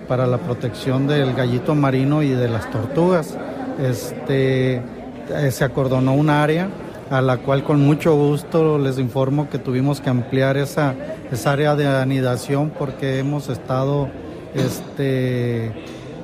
para 0.07 0.27
la 0.27 0.39
protección 0.39 1.07
del 1.07 1.35
gallito 1.35 1.75
marino 1.75 2.23
y 2.23 2.31
de 2.31 2.49
las 2.49 2.71
tortugas. 2.71 3.37
Este, 3.81 4.77
eh, 4.77 5.51
se 5.51 5.65
acordonó 5.65 6.15
un 6.15 6.31
área 6.31 6.69
a 7.11 7.21
la 7.21 7.39
cual 7.39 7.63
con 7.63 7.81
mucho 7.81 8.17
gusto 8.17 8.79
les 8.79 8.99
informo 8.99 9.49
que 9.49 9.59
tuvimos 9.59 10.01
que 10.01 10.11
ampliar 10.11 10.57
esa, 10.57 10.95
esa 11.31 11.53
área 11.53 11.77
de 11.77 11.87
anidación 11.87 12.73
porque 12.77 13.19
hemos 13.19 13.49
estado 13.49 14.09
este, 14.55 15.73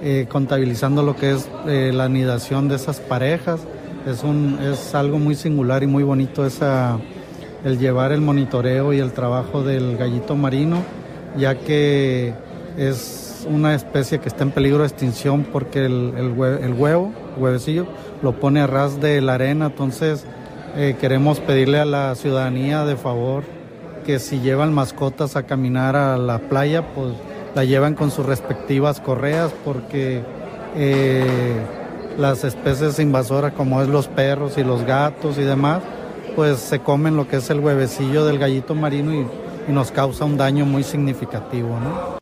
eh, 0.03 0.27
contabilizando 0.29 1.03
lo 1.03 1.15
que 1.15 1.33
es 1.33 1.49
eh, 1.67 1.93
la 1.95 2.05
anidación 2.05 2.69
de 2.69 2.77
esas 2.77 3.01
parejas. 3.01 3.61
Es, 4.07 4.95
algo 4.95 5.21
muy 5.21 5.37
singular 5.37 5.85
y 5.85 5.87
muy 5.87 6.03
bonito 6.03 6.45
el 6.45 7.79
llevar 7.79 8.11
el 8.11 8.21
monitoreo 8.21 8.93
y 8.93 8.99
el 8.99 9.13
trabajo 9.13 9.63
del 9.63 9.97
gallito 9.97 10.35
marino, 10.35 10.79
ya 11.37 11.55
que 11.55 12.35
es 12.77 13.47
una 13.49 13.75
especie 13.75 14.19
que 14.21 14.29
está 14.29 14.45
en 14.45 14.51
peligro 14.51 14.81
de 14.81 14.87
extinción 14.87 15.45
porque 15.45 15.85
el, 15.85 16.15
el, 16.17 16.33
huevo, 16.33 17.13
el 17.37 17.43
huevecillo, 17.43 17.87
lo 18.23 18.39
pone 18.39 18.61
a 18.61 18.67
ras 18.67 19.01
de 19.01 19.21
la 19.21 19.35
arena. 19.35 19.67
Entonces 19.67 20.25
eh, 20.77 20.97
queremos 21.01 21.41
pedirle 21.41 21.79
a 21.79 21.85
la 21.85 22.15
ciudadanía 22.15 22.85
de 22.85 22.97
favor 22.97 23.45
que 24.07 24.19
si 24.19 24.41
llevan 24.41 24.73
mascotas 24.73 25.37
a 25.37 25.45
caminar 25.45 25.97
a 25.97 26.17
la 26.17 26.39
playa, 26.39 26.95
pues 26.95 27.15
la 27.55 27.65
llevan 27.65 27.95
con 27.95 28.11
sus 28.11 28.27
respectivas 28.27 29.01
correas 29.01 29.53
porque 29.65 30.23
eh, 30.75 31.61
las 32.19 32.45
especies 32.45 32.99
invasoras 32.99 33.53
como 33.53 33.83
es 33.83 33.89
los 33.89 34.09
perros 34.09 34.59
y 34.59 34.65
los 34.65 34.85
gatos 34.85 35.39
y 35.39 35.43
demás, 35.43 35.83
pues 36.35 36.59
se 36.59 36.81
comen 36.81 37.17
lo 37.17 37.29
que 37.29 37.37
es 37.37 37.51
el 37.51 37.61
huevecillo 37.61 38.25
del 38.25 38.39
gallito 38.39 38.75
marino 38.75 39.15
y, 39.15 39.27
y 39.69 39.73
nos 39.73 39.93
causa 39.93 40.25
un 40.25 40.37
daño 40.37 40.65
muy 40.65 40.83
significativo, 40.83 41.79
¿no? 41.79 42.22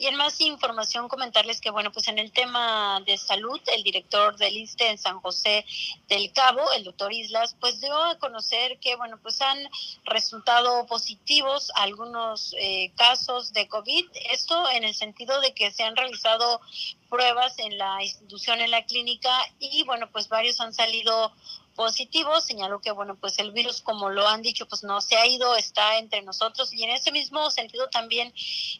Y 0.00 0.06
en 0.06 0.16
más 0.16 0.40
información 0.40 1.08
comentarles 1.08 1.60
que, 1.60 1.68
bueno, 1.68 1.92
pues 1.92 2.08
en 2.08 2.18
el 2.18 2.32
tema 2.32 3.02
de 3.04 3.18
salud, 3.18 3.60
el 3.66 3.82
director 3.82 4.34
del 4.38 4.56
ISTE 4.56 4.88
en 4.88 4.96
San 4.96 5.20
José 5.20 5.66
del 6.08 6.32
Cabo, 6.32 6.72
el 6.72 6.84
doctor 6.84 7.12
Islas, 7.12 7.54
pues 7.60 7.82
dio 7.82 7.94
a 7.94 8.18
conocer 8.18 8.78
que, 8.78 8.96
bueno, 8.96 9.18
pues 9.22 9.42
han 9.42 9.58
resultado 10.04 10.86
positivos 10.86 11.70
algunos 11.74 12.54
eh, 12.58 12.92
casos 12.96 13.52
de 13.52 13.68
COVID. 13.68 14.06
Esto 14.30 14.70
en 14.70 14.84
el 14.84 14.94
sentido 14.94 15.38
de 15.42 15.52
que 15.52 15.70
se 15.70 15.82
han 15.82 15.94
realizado 15.94 16.62
pruebas 17.10 17.58
en 17.58 17.76
la 17.76 18.02
institución, 18.02 18.62
en 18.62 18.70
la 18.70 18.86
clínica, 18.86 19.30
y 19.58 19.82
bueno, 19.82 20.10
pues 20.10 20.30
varios 20.30 20.62
han 20.62 20.72
salido 20.72 21.30
positivo, 21.80 22.42
señaló 22.42 22.78
que 22.82 22.92
bueno, 22.92 23.16
pues 23.16 23.38
el 23.38 23.52
virus, 23.52 23.80
como 23.80 24.10
lo 24.10 24.28
han 24.28 24.42
dicho, 24.42 24.68
pues 24.68 24.84
no 24.84 25.00
se 25.00 25.16
ha 25.16 25.26
ido, 25.26 25.56
está 25.56 25.98
entre 25.98 26.20
nosotros 26.20 26.74
y 26.74 26.84
en 26.84 26.90
ese 26.90 27.10
mismo 27.10 27.48
sentido 27.48 27.88
también 27.88 28.34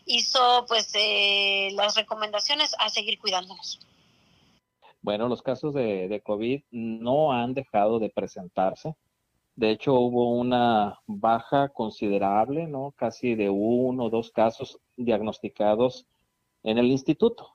hizo 0.04 0.66
pues 0.68 0.92
eh, 0.94 1.70
las 1.72 1.96
recomendaciones 1.96 2.74
a 2.78 2.90
seguir 2.90 3.18
cuidándonos. 3.18 3.80
Bueno, 5.00 5.28
los 5.28 5.40
casos 5.40 5.72
de, 5.72 6.08
de 6.08 6.20
COVID 6.20 6.60
no 6.72 7.32
han 7.32 7.54
dejado 7.54 8.00
de 8.00 8.10
presentarse. 8.10 8.94
De 9.56 9.70
hecho, 9.70 9.94
hubo 9.94 10.34
una 10.34 11.00
baja 11.06 11.70
considerable, 11.70 12.66
¿no? 12.66 12.92
Casi 12.98 13.34
de 13.34 13.48
uno 13.48 14.04
o 14.04 14.10
dos 14.10 14.30
casos 14.30 14.78
diagnosticados 14.98 16.04
en 16.62 16.76
el 16.76 16.88
instituto. 16.88 17.54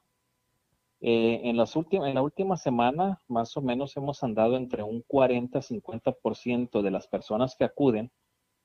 Eh, 1.02 1.42
en, 1.44 1.58
las 1.58 1.76
últimas, 1.76 2.08
en 2.10 2.16
la 2.16 2.22
última 2.22 2.58
semana, 2.58 3.22
más 3.28 3.56
o 3.58 3.62
menos 3.62 3.96
hemos 3.98 4.24
andado 4.24 4.56
entre 4.56 4.84
un 4.84 5.04
40-50% 5.04 6.82
de 6.82 6.92
las 6.92 7.08
personas 7.08 7.56
que 7.56 7.66
acuden. 7.66 8.12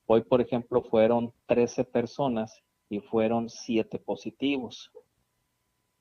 Hoy, 0.06 0.22
por 0.22 0.40
ejemplo, 0.40 0.82
fueron 0.82 1.32
13 1.46 1.84
personas 1.84 2.62
y 2.88 3.00
fueron 3.00 3.48
7 3.48 3.98
positivos. 3.98 4.92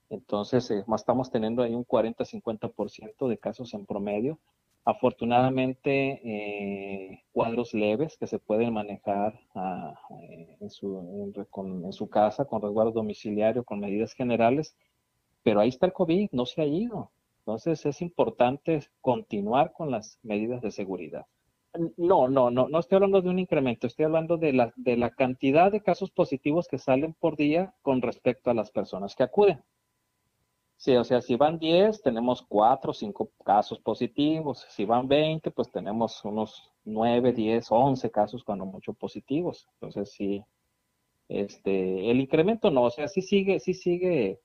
Entonces, 0.09 0.69
eh, 0.71 0.83
estamos 0.95 1.31
teniendo 1.31 1.63
ahí 1.63 1.73
un 1.73 1.85
40-50% 1.85 3.27
de 3.27 3.37
casos 3.37 3.73
en 3.73 3.85
promedio. 3.85 4.39
Afortunadamente, 4.85 6.21
eh, 6.23 7.23
cuadros 7.31 7.73
leves 7.73 8.17
que 8.17 8.27
se 8.27 8.39
pueden 8.39 8.73
manejar 8.73 9.39
ah, 9.53 9.93
en, 10.59 10.69
su, 10.69 11.35
en 11.83 11.93
su 11.93 12.09
casa 12.09 12.45
con 12.45 12.61
resguardo 12.61 12.91
domiciliario, 12.91 13.63
con 13.63 13.79
medidas 13.79 14.13
generales 14.13 14.75
pero 15.43 15.59
ahí 15.59 15.69
está 15.69 15.85
el 15.85 15.93
COVID, 15.93 16.29
no 16.31 16.45
se 16.45 16.61
ha 16.61 16.65
ido. 16.65 17.11
Entonces 17.39 17.85
es 17.85 18.01
importante 18.01 18.81
continuar 19.01 19.73
con 19.73 19.91
las 19.91 20.19
medidas 20.23 20.61
de 20.61 20.71
seguridad. 20.71 21.25
No, 21.97 22.27
no, 22.27 22.49
no, 22.49 22.67
no 22.67 22.79
estoy 22.79 22.95
hablando 22.97 23.21
de 23.21 23.29
un 23.29 23.39
incremento, 23.39 23.87
estoy 23.87 24.05
hablando 24.05 24.37
de 24.37 24.53
la, 24.53 24.73
de 24.75 24.97
la 24.97 25.11
cantidad 25.11 25.71
de 25.71 25.81
casos 25.81 26.09
positivos 26.09 26.67
que 26.67 26.79
salen 26.79 27.13
por 27.13 27.35
día 27.35 27.75
con 27.81 28.01
respecto 28.01 28.49
a 28.49 28.55
las 28.55 28.71
personas 28.71 29.15
que 29.15 29.23
acuden. 29.23 29.63
Sí, 30.77 30.95
o 30.95 31.03
sea, 31.03 31.21
si 31.21 31.35
van 31.35 31.59
10, 31.59 32.01
tenemos 32.01 32.41
4 32.41 32.91
o 32.91 32.93
5 32.93 33.31
casos 33.43 33.79
positivos. 33.79 34.65
Si 34.69 34.85
van 34.85 35.09
20, 35.09 35.51
pues 35.51 35.69
tenemos 35.69 36.23
unos 36.23 36.71
9, 36.85 37.33
10, 37.33 37.67
11 37.69 38.09
casos 38.11 38.45
cuando 38.45 38.65
mucho 38.65 38.93
positivos. 38.93 39.67
Entonces, 39.73 40.11
sí, 40.13 40.41
este, 41.27 42.09
el 42.09 42.21
incremento 42.21 42.71
no, 42.71 42.83
o 42.83 42.89
sea, 42.91 43.09
sí 43.09 43.21
sigue, 43.21 43.59
sí 43.59 43.73
sigue 43.73 44.39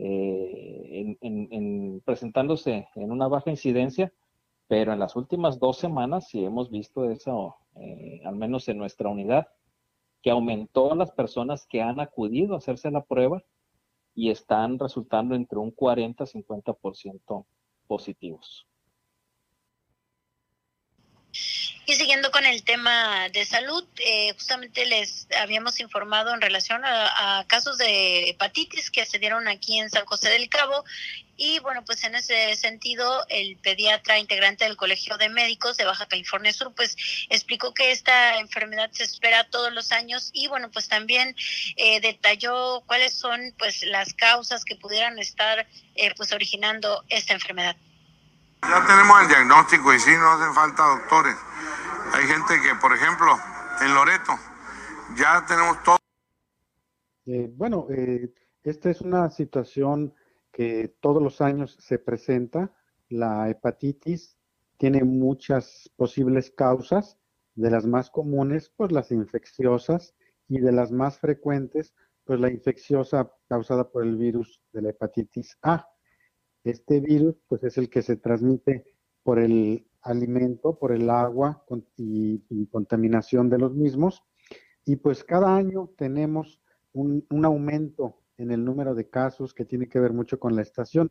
eh, 0.00 1.16
en, 1.20 2.00
presentándose 2.04 2.88
en 2.94 3.10
una 3.10 3.28
baja 3.28 3.50
incidencia, 3.50 4.12
pero 4.68 4.92
en 4.92 4.98
las 4.98 5.16
últimas 5.16 5.58
dos 5.58 5.78
semanas 5.78 6.28
sí 6.28 6.44
hemos 6.44 6.70
visto 6.70 7.10
eso, 7.10 7.56
eh, 7.74 8.20
al 8.24 8.36
menos 8.36 8.68
en 8.68 8.78
nuestra 8.78 9.08
unidad, 9.08 9.48
que 10.22 10.30
aumentó 10.30 10.94
las 10.94 11.10
personas 11.12 11.66
que 11.66 11.80
han 11.82 12.00
acudido 12.00 12.54
a 12.54 12.58
hacerse 12.58 12.90
la 12.90 13.04
prueba 13.04 13.42
y 14.14 14.30
están 14.30 14.78
resultando 14.78 15.34
entre 15.34 15.58
un 15.58 15.70
40 15.70 16.24
y 16.24 16.42
50% 16.42 17.46
positivos. 17.86 18.66
Y 21.88 21.94
siguiendo 21.94 22.30
con 22.30 22.44
el 22.44 22.64
tema 22.64 23.30
de 23.30 23.46
salud, 23.46 23.82
eh, 23.96 24.34
justamente 24.34 24.84
les 24.84 25.26
habíamos 25.40 25.80
informado 25.80 26.34
en 26.34 26.42
relación 26.42 26.82
a, 26.84 27.46
casos 27.48 27.78
de 27.78 28.28
hepatitis 28.28 28.90
que 28.90 29.06
se 29.06 29.18
dieron 29.18 29.48
aquí 29.48 29.78
en 29.78 29.88
San 29.88 30.04
José 30.04 30.28
del 30.28 30.50
Cabo. 30.50 30.84
Y 31.38 31.60
bueno, 31.60 31.82
pues 31.86 32.04
en 32.04 32.14
ese 32.14 32.54
sentido, 32.56 33.24
el 33.30 33.56
pediatra 33.56 34.18
integrante 34.18 34.64
del 34.64 34.76
Colegio 34.76 35.16
de 35.16 35.30
Médicos 35.30 35.78
de 35.78 35.86
Baja 35.86 36.04
California 36.04 36.52
Sur, 36.52 36.74
pues 36.74 36.94
explicó 37.30 37.72
que 37.72 37.90
esta 37.90 38.38
enfermedad 38.38 38.90
se 38.92 39.04
espera 39.04 39.48
todos 39.48 39.72
los 39.72 39.90
años 39.90 40.28
y 40.34 40.46
bueno, 40.46 40.70
pues 40.70 40.90
también 40.90 41.34
eh, 41.76 42.02
detalló 42.02 42.82
cuáles 42.84 43.14
son 43.14 43.54
pues 43.58 43.82
las 43.84 44.12
causas 44.12 44.66
que 44.66 44.76
pudieran 44.76 45.18
estar 45.18 45.66
eh, 45.94 46.12
pues 46.18 46.32
originando 46.32 47.02
esta 47.08 47.32
enfermedad. 47.32 47.76
Ya 48.60 48.84
tenemos 48.86 49.22
el 49.22 49.28
diagnóstico 49.28 49.94
y 49.94 50.00
sí, 50.00 50.10
no 50.10 50.32
hacen 50.32 50.52
falta 50.52 50.82
doctores. 50.82 51.36
Hay 52.18 52.24
gente 52.24 52.54
que, 52.64 52.74
por 52.80 52.92
ejemplo, 52.92 53.28
en 53.80 53.94
Loreto, 53.94 54.32
ya 55.16 55.46
tenemos 55.46 55.80
todo. 55.84 55.98
Eh, 57.26 57.48
bueno, 57.54 57.86
eh, 57.90 58.34
esta 58.64 58.90
es 58.90 59.02
una 59.02 59.30
situación 59.30 60.12
que 60.50 60.96
todos 60.98 61.22
los 61.22 61.40
años 61.40 61.76
se 61.78 62.00
presenta. 62.00 62.72
La 63.08 63.48
hepatitis 63.48 64.36
tiene 64.78 65.04
muchas 65.04 65.92
posibles 65.94 66.50
causas, 66.50 67.20
de 67.54 67.70
las 67.70 67.86
más 67.86 68.10
comunes, 68.10 68.72
pues 68.76 68.90
las 68.90 69.12
infecciosas, 69.12 70.16
y 70.48 70.58
de 70.58 70.72
las 70.72 70.90
más 70.90 71.20
frecuentes, 71.20 71.94
pues 72.24 72.40
la 72.40 72.50
infecciosa 72.50 73.32
causada 73.48 73.92
por 73.92 74.02
el 74.02 74.16
virus 74.16 74.60
de 74.72 74.82
la 74.82 74.90
hepatitis 74.90 75.56
A. 75.62 75.88
Este 76.64 76.98
virus, 76.98 77.36
pues 77.46 77.62
es 77.62 77.78
el 77.78 77.88
que 77.88 78.02
se 78.02 78.16
transmite 78.16 78.86
por 79.22 79.38
el 79.38 79.87
alimento, 80.02 80.78
por 80.78 80.92
el 80.92 81.10
agua 81.10 81.64
y, 81.96 82.66
contaminación 82.70 83.48
de 83.48 83.58
los 83.58 83.74
mismos. 83.74 84.24
Y 84.84 84.96
pues 84.96 85.24
cada 85.24 85.54
año 85.54 85.90
tenemos 85.96 86.60
un, 86.92 87.24
aumento 87.44 88.20
en 88.36 88.50
el 88.50 88.64
número 88.64 88.94
de 88.94 89.08
casos 89.08 89.52
que 89.52 89.64
tiene 89.64 89.88
que 89.88 90.00
ver 90.00 90.12
mucho 90.12 90.38
con 90.38 90.56
la 90.56 90.62
estación. 90.62 91.10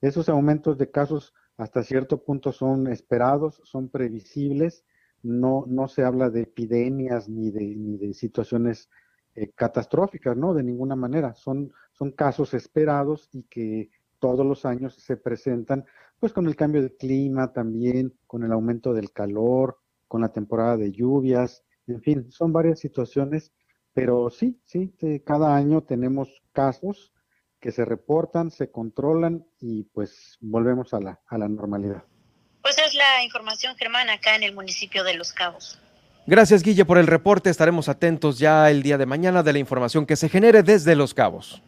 Esos 0.00 0.28
aumentos 0.28 0.78
de 0.78 0.90
casos 0.90 1.34
hasta 1.56 1.82
cierto 1.82 2.22
punto 2.22 2.52
son 2.52 2.86
esperados, 2.86 3.60
son 3.64 3.88
previsibles, 3.88 4.84
no, 5.22 5.64
no 5.66 5.88
se 5.88 6.04
habla 6.04 6.30
de 6.30 6.42
epidemias 6.42 7.28
ni 7.28 7.50
de, 7.50 7.74
ni 7.74 7.96
de 7.96 8.14
situaciones 8.14 8.88
eh, 9.34 9.50
catastróficas, 9.54 10.36
¿no? 10.36 10.54
De 10.54 10.62
ninguna 10.62 10.96
manera, 10.96 11.34
son, 11.34 11.72
son 11.92 12.12
casos 12.12 12.54
esperados 12.54 13.28
y 13.32 13.42
que 13.44 13.90
todos 14.18 14.46
los 14.46 14.64
años 14.64 14.94
se 14.94 15.16
presentan, 15.16 15.84
pues 16.18 16.32
con 16.32 16.46
el 16.46 16.56
cambio 16.56 16.82
de 16.82 16.96
clima 16.96 17.52
también, 17.52 18.12
con 18.26 18.44
el 18.44 18.52
aumento 18.52 18.94
del 18.94 19.12
calor, 19.12 19.78
con 20.08 20.20
la 20.20 20.32
temporada 20.32 20.76
de 20.76 20.92
lluvias, 20.92 21.64
en 21.86 22.00
fin, 22.02 22.30
son 22.30 22.52
varias 22.52 22.80
situaciones, 22.80 23.52
pero 23.92 24.30
sí, 24.30 24.60
sí, 24.64 24.92
cada 25.24 25.54
año 25.54 25.82
tenemos 25.82 26.42
casos 26.52 27.12
que 27.60 27.72
se 27.72 27.84
reportan, 27.84 28.50
se 28.50 28.70
controlan 28.70 29.44
y 29.60 29.84
pues 29.84 30.36
volvemos 30.40 30.92
a 30.94 31.00
la, 31.00 31.20
a 31.26 31.38
la 31.38 31.48
normalidad. 31.48 32.04
Pues 32.62 32.78
es 32.78 32.94
la 32.94 33.22
información, 33.24 33.76
Germán, 33.76 34.10
acá 34.10 34.36
en 34.36 34.42
el 34.42 34.54
municipio 34.54 35.04
de 35.04 35.14
Los 35.14 35.32
Cabos. 35.32 35.78
Gracias, 36.26 36.64
Guille, 36.64 36.84
por 36.84 36.98
el 36.98 37.06
reporte. 37.06 37.50
Estaremos 37.50 37.88
atentos 37.88 38.40
ya 38.40 38.68
el 38.70 38.82
día 38.82 38.98
de 38.98 39.06
mañana 39.06 39.44
de 39.44 39.52
la 39.52 39.60
información 39.60 40.06
que 40.06 40.16
se 40.16 40.28
genere 40.28 40.64
desde 40.64 40.96
Los 40.96 41.14
Cabos. 41.14 41.62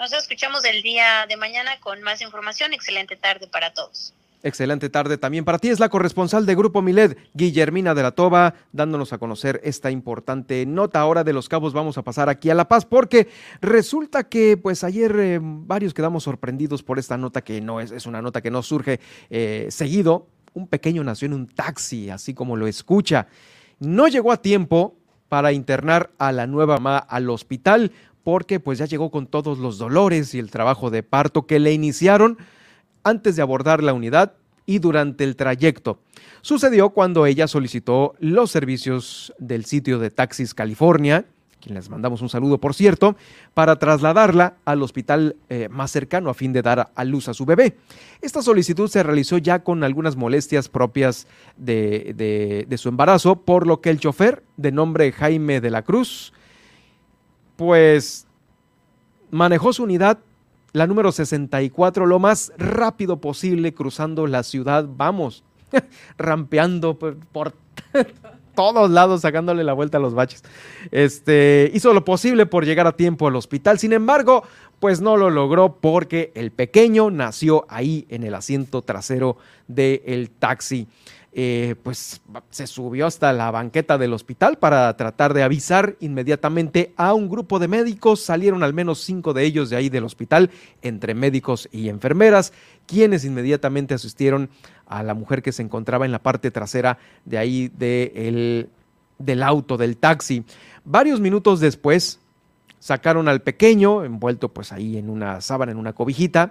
Nos 0.00 0.14
escuchamos 0.14 0.64
el 0.64 0.80
día 0.80 1.26
de 1.28 1.36
mañana 1.36 1.72
con 1.78 2.00
más 2.00 2.22
información. 2.22 2.72
Excelente 2.72 3.16
tarde 3.16 3.46
para 3.48 3.74
todos. 3.74 4.14
Excelente 4.42 4.88
tarde 4.88 5.18
también 5.18 5.44
para 5.44 5.58
ti. 5.58 5.68
Es 5.68 5.78
la 5.78 5.90
corresponsal 5.90 6.46
de 6.46 6.54
Grupo 6.54 6.80
Milet, 6.80 7.18
Guillermina 7.34 7.94
de 7.94 8.02
la 8.02 8.12
Toba, 8.12 8.54
dándonos 8.72 9.12
a 9.12 9.18
conocer 9.18 9.60
esta 9.62 9.90
importante 9.90 10.64
nota. 10.64 11.00
Ahora 11.00 11.22
de 11.22 11.34
los 11.34 11.50
cabos 11.50 11.74
vamos 11.74 11.98
a 11.98 12.02
pasar 12.02 12.30
aquí 12.30 12.48
a 12.48 12.54
La 12.54 12.66
Paz 12.66 12.86
porque 12.86 13.28
resulta 13.60 14.24
que 14.24 14.56
pues 14.56 14.84
ayer 14.84 15.14
eh, 15.20 15.38
varios 15.42 15.92
quedamos 15.92 16.24
sorprendidos 16.24 16.82
por 16.82 16.98
esta 16.98 17.18
nota 17.18 17.42
que 17.42 17.60
no 17.60 17.78
es, 17.78 17.90
es 17.90 18.06
una 18.06 18.22
nota 18.22 18.40
que 18.40 18.50
no 18.50 18.62
surge 18.62 19.00
eh, 19.28 19.66
seguido. 19.68 20.28
Un 20.54 20.66
pequeño 20.66 21.04
nació 21.04 21.26
en 21.26 21.34
un 21.34 21.46
taxi, 21.46 22.08
así 22.08 22.32
como 22.32 22.56
lo 22.56 22.66
escucha. 22.66 23.26
No 23.80 24.08
llegó 24.08 24.32
a 24.32 24.40
tiempo 24.40 24.96
para 25.30 25.52
internar 25.52 26.10
a 26.18 26.32
la 26.32 26.48
nueva 26.48 26.74
mamá 26.78 26.98
al 26.98 27.30
hospital 27.30 27.92
porque 28.24 28.60
pues 28.60 28.78
ya 28.78 28.86
llegó 28.86 29.10
con 29.10 29.26
todos 29.26 29.58
los 29.58 29.78
dolores 29.78 30.34
y 30.34 30.38
el 30.38 30.50
trabajo 30.50 30.90
de 30.90 31.02
parto 31.02 31.46
que 31.46 31.58
le 31.58 31.72
iniciaron 31.72 32.38
antes 33.02 33.36
de 33.36 33.42
abordar 33.42 33.82
la 33.82 33.94
unidad 33.94 34.34
y 34.66 34.78
durante 34.78 35.24
el 35.24 35.36
trayecto. 35.36 36.00
Sucedió 36.42 36.90
cuando 36.90 37.26
ella 37.26 37.48
solicitó 37.48 38.14
los 38.20 38.50
servicios 38.50 39.32
del 39.38 39.64
sitio 39.64 39.98
de 39.98 40.10
Taxis 40.10 40.54
California, 40.54 41.24
quien 41.60 41.74
les 41.74 41.90
mandamos 41.90 42.22
un 42.22 42.28
saludo 42.28 42.58
por 42.58 42.74
cierto, 42.74 43.16
para 43.52 43.76
trasladarla 43.76 44.54
al 44.64 44.82
hospital 44.82 45.36
eh, 45.48 45.68
más 45.70 45.90
cercano 45.90 46.30
a 46.30 46.34
fin 46.34 46.52
de 46.52 46.62
dar 46.62 46.90
a 46.94 47.04
luz 47.04 47.28
a 47.28 47.34
su 47.34 47.44
bebé. 47.44 47.76
Esta 48.22 48.42
solicitud 48.42 48.88
se 48.88 49.02
realizó 49.02 49.38
ya 49.38 49.62
con 49.62 49.84
algunas 49.84 50.16
molestias 50.16 50.68
propias 50.68 51.26
de, 51.56 52.64
de 52.66 52.78
su 52.78 52.88
embarazo, 52.88 53.42
por 53.42 53.66
lo 53.66 53.80
que 53.80 53.90
el 53.90 54.00
chofer, 54.00 54.42
de 54.56 54.72
nombre 54.72 55.12
Jaime 55.12 55.60
de 55.60 55.70
la 55.70 55.82
Cruz, 55.82 56.32
pues 57.60 58.26
manejó 59.30 59.74
su 59.74 59.82
unidad, 59.82 60.18
la 60.72 60.86
número 60.86 61.12
64, 61.12 62.06
lo 62.06 62.18
más 62.18 62.54
rápido 62.56 63.20
posible 63.20 63.74
cruzando 63.74 64.26
la 64.26 64.44
ciudad. 64.44 64.88
Vamos, 64.96 65.44
rampeando 66.16 66.98
por, 66.98 67.52
todos 68.54 68.90
lados, 68.90 69.20
sacándole 69.20 69.62
la 69.62 69.74
vuelta 69.74 69.98
a 69.98 70.00
los 70.00 70.14
baches. 70.14 70.42
Este, 70.90 71.70
hizo 71.74 71.92
lo 71.92 72.02
posible 72.02 72.46
por 72.46 72.64
llegar 72.64 72.86
a 72.86 72.96
tiempo 72.96 73.28
al 73.28 73.36
hospital. 73.36 73.78
Sin 73.78 73.92
embargo, 73.92 74.42
pues 74.78 75.02
no 75.02 75.18
lo 75.18 75.28
logró 75.28 75.76
porque 75.82 76.32
el 76.34 76.52
pequeño 76.52 77.10
nació 77.10 77.66
ahí 77.68 78.06
en 78.08 78.22
el 78.22 78.36
asiento 78.36 78.80
trasero 78.80 79.36
del 79.68 80.30
taxi. 80.30 80.88
Eh, 81.32 81.76
pues 81.84 82.20
se 82.50 82.66
subió 82.66 83.06
hasta 83.06 83.32
la 83.32 83.52
banqueta 83.52 83.98
del 83.98 84.12
hospital 84.12 84.58
para 84.58 84.96
tratar 84.96 85.32
de 85.32 85.44
avisar 85.44 85.94
inmediatamente 86.00 86.92
a 86.96 87.14
un 87.14 87.28
grupo 87.28 87.60
de 87.60 87.68
médicos. 87.68 88.20
Salieron 88.20 88.64
al 88.64 88.74
menos 88.74 88.98
cinco 88.98 89.32
de 89.32 89.44
ellos 89.44 89.70
de 89.70 89.76
ahí 89.76 89.88
del 89.88 90.04
hospital, 90.04 90.50
entre 90.82 91.14
médicos 91.14 91.68
y 91.70 91.88
enfermeras, 91.88 92.52
quienes 92.86 93.24
inmediatamente 93.24 93.94
asistieron 93.94 94.50
a 94.86 95.04
la 95.04 95.14
mujer 95.14 95.40
que 95.40 95.52
se 95.52 95.62
encontraba 95.62 96.04
en 96.04 96.10
la 96.10 96.20
parte 96.20 96.50
trasera 96.50 96.98
de 97.24 97.38
ahí 97.38 97.70
del 97.76 99.42
auto, 99.44 99.76
del 99.76 99.98
taxi. 99.98 100.44
Varios 100.84 101.20
minutos 101.20 101.60
después 101.60 102.18
sacaron 102.80 103.28
al 103.28 103.42
pequeño, 103.42 104.02
envuelto 104.02 104.48
pues 104.48 104.72
ahí 104.72 104.96
en 104.96 105.08
una 105.08 105.40
sábana, 105.40 105.70
en 105.70 105.78
una 105.78 105.92
cobijita, 105.92 106.50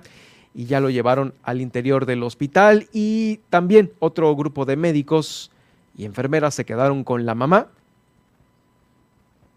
y 0.59 0.65
ya 0.65 0.81
lo 0.81 0.89
llevaron 0.89 1.33
al 1.41 1.61
interior 1.61 2.05
del 2.05 2.21
hospital 2.21 2.89
y 2.91 3.39
también 3.49 3.93
otro 3.99 4.35
grupo 4.35 4.65
de 4.65 4.75
médicos 4.75 5.51
y 5.95 6.03
enfermeras 6.03 6.53
se 6.53 6.65
quedaron 6.65 7.05
con 7.05 7.25
la 7.25 7.33
mamá. 7.33 7.67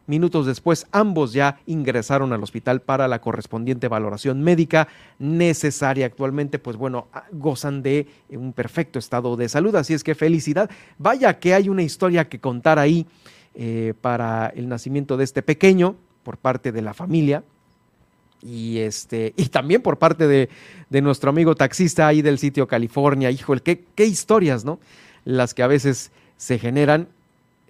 Minutos 0.07 0.47
después, 0.47 0.87
ambos 0.93 1.33
ya 1.33 1.59
ingresaron 1.67 2.33
al 2.33 2.41
hospital 2.45 2.83
para 2.83 3.09
la 3.09 3.21
correspondiente 3.21 3.89
valoración 3.89 4.43
médica 4.43 4.87
necesaria. 5.19 6.07
Actualmente, 6.07 6.61
pues 6.61 6.77
bueno, 6.77 7.09
gozan 7.33 7.83
de 7.83 8.07
un 8.31 8.53
perfecto 8.53 9.01
estado 9.01 9.35
de 9.35 9.49
salud. 9.49 9.75
Así 9.75 9.95
es 9.95 10.05
que 10.05 10.15
felicidad. 10.15 10.71
Vaya 10.99 11.41
que 11.41 11.55
hay 11.55 11.69
una 11.69 11.83
historia 11.83 12.29
que 12.29 12.39
contar 12.39 12.79
ahí 12.79 13.09
eh, 13.57 13.95
para 14.01 14.53
el 14.55 14.69
nacimiento 14.69 15.17
de 15.17 15.25
este 15.25 15.43
pequeño 15.43 15.97
por 16.23 16.39
parte 16.39 16.71
de 16.71 16.83
la 16.83 16.95
familia 16.95 17.43
y 18.43 18.79
este 18.79 19.33
y 19.37 19.47
también 19.47 19.83
por 19.83 19.99
parte 19.99 20.27
de, 20.27 20.49
nuestro 21.01 21.31
amigo 21.31 21.55
taxista 21.55 22.07
ahí 22.07 22.23
del 22.23 22.39
sitio 22.39 22.67
California. 22.67 23.31
Híjole, 23.31 23.63
qué, 23.63 23.85
qué 23.95 24.05
historias, 24.05 24.65
¿no? 24.65 24.79
Las 25.25 25.55
que 25.55 25.63
a 25.63 25.67
veces 25.67 26.11
se 26.37 26.59
generan 26.59 27.09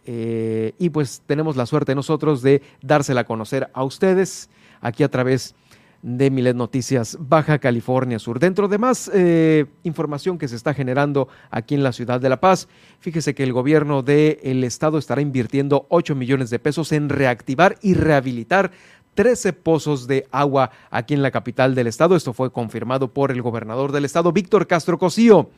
eh, 0.07 0.73
y 0.79 0.91
pues 0.91 1.23
tenemos 1.27 1.57
la 1.57 1.67
suerte 1.67 1.95
nosotros 1.95 2.43
de 2.43 2.63
dársela 2.81 3.21
a 3.21 3.25
conocer 3.25 3.71
a 3.73 3.85
ustedes 3.85 4.51
aquí 4.81 5.05
a 5.05 5.11
través 5.11 5.55
de 6.03 6.31
Milet 6.31 6.57
Noticias 6.57 7.17
Baja 7.21 7.61
California 7.61 8.19
Sur. 8.19 8.41
Dentro 8.41 8.67
de 8.67 8.79
más 8.79 9.09
eh, 9.15 9.67
información 9.85 10.37
que 10.37 10.49
se 10.49 10.57
está 10.57 10.75
generando 10.75 11.29
aquí 11.51 11.77
en 11.77 11.85
la 11.85 11.93
ciudad 11.93 12.21
de 12.21 12.29
La 12.29 12.41
Paz, 12.41 12.67
fíjese 12.99 13.35
que 13.35 13.45
el 13.45 13.53
gobierno 13.53 14.03
del 14.03 14.65
estado 14.65 14.99
estará 14.99 15.21
invirtiendo 15.21 15.87
8 15.91 16.17
millones 16.17 16.51
de 16.51 16.59
pesos 16.59 16.91
en 16.91 17.09
reactivar 17.09 17.79
y 17.83 17.95
rehabilitar 17.95 18.73
13 19.15 19.53
pozos 19.53 20.07
de 20.07 20.27
agua 20.31 20.71
aquí 20.91 21.15
en 21.15 21.23
la 21.23 21.31
capital 21.31 21.75
del 21.75 21.87
estado. 21.87 22.17
Esto 22.17 22.33
fue 22.33 22.53
confirmado 22.53 23.13
por 23.13 23.31
el 23.31 23.43
gobernador 23.43 23.93
del 23.93 24.05
estado, 24.05 24.33
Víctor 24.33 24.67
Castro 24.67 24.99
Cosío. 24.99 25.51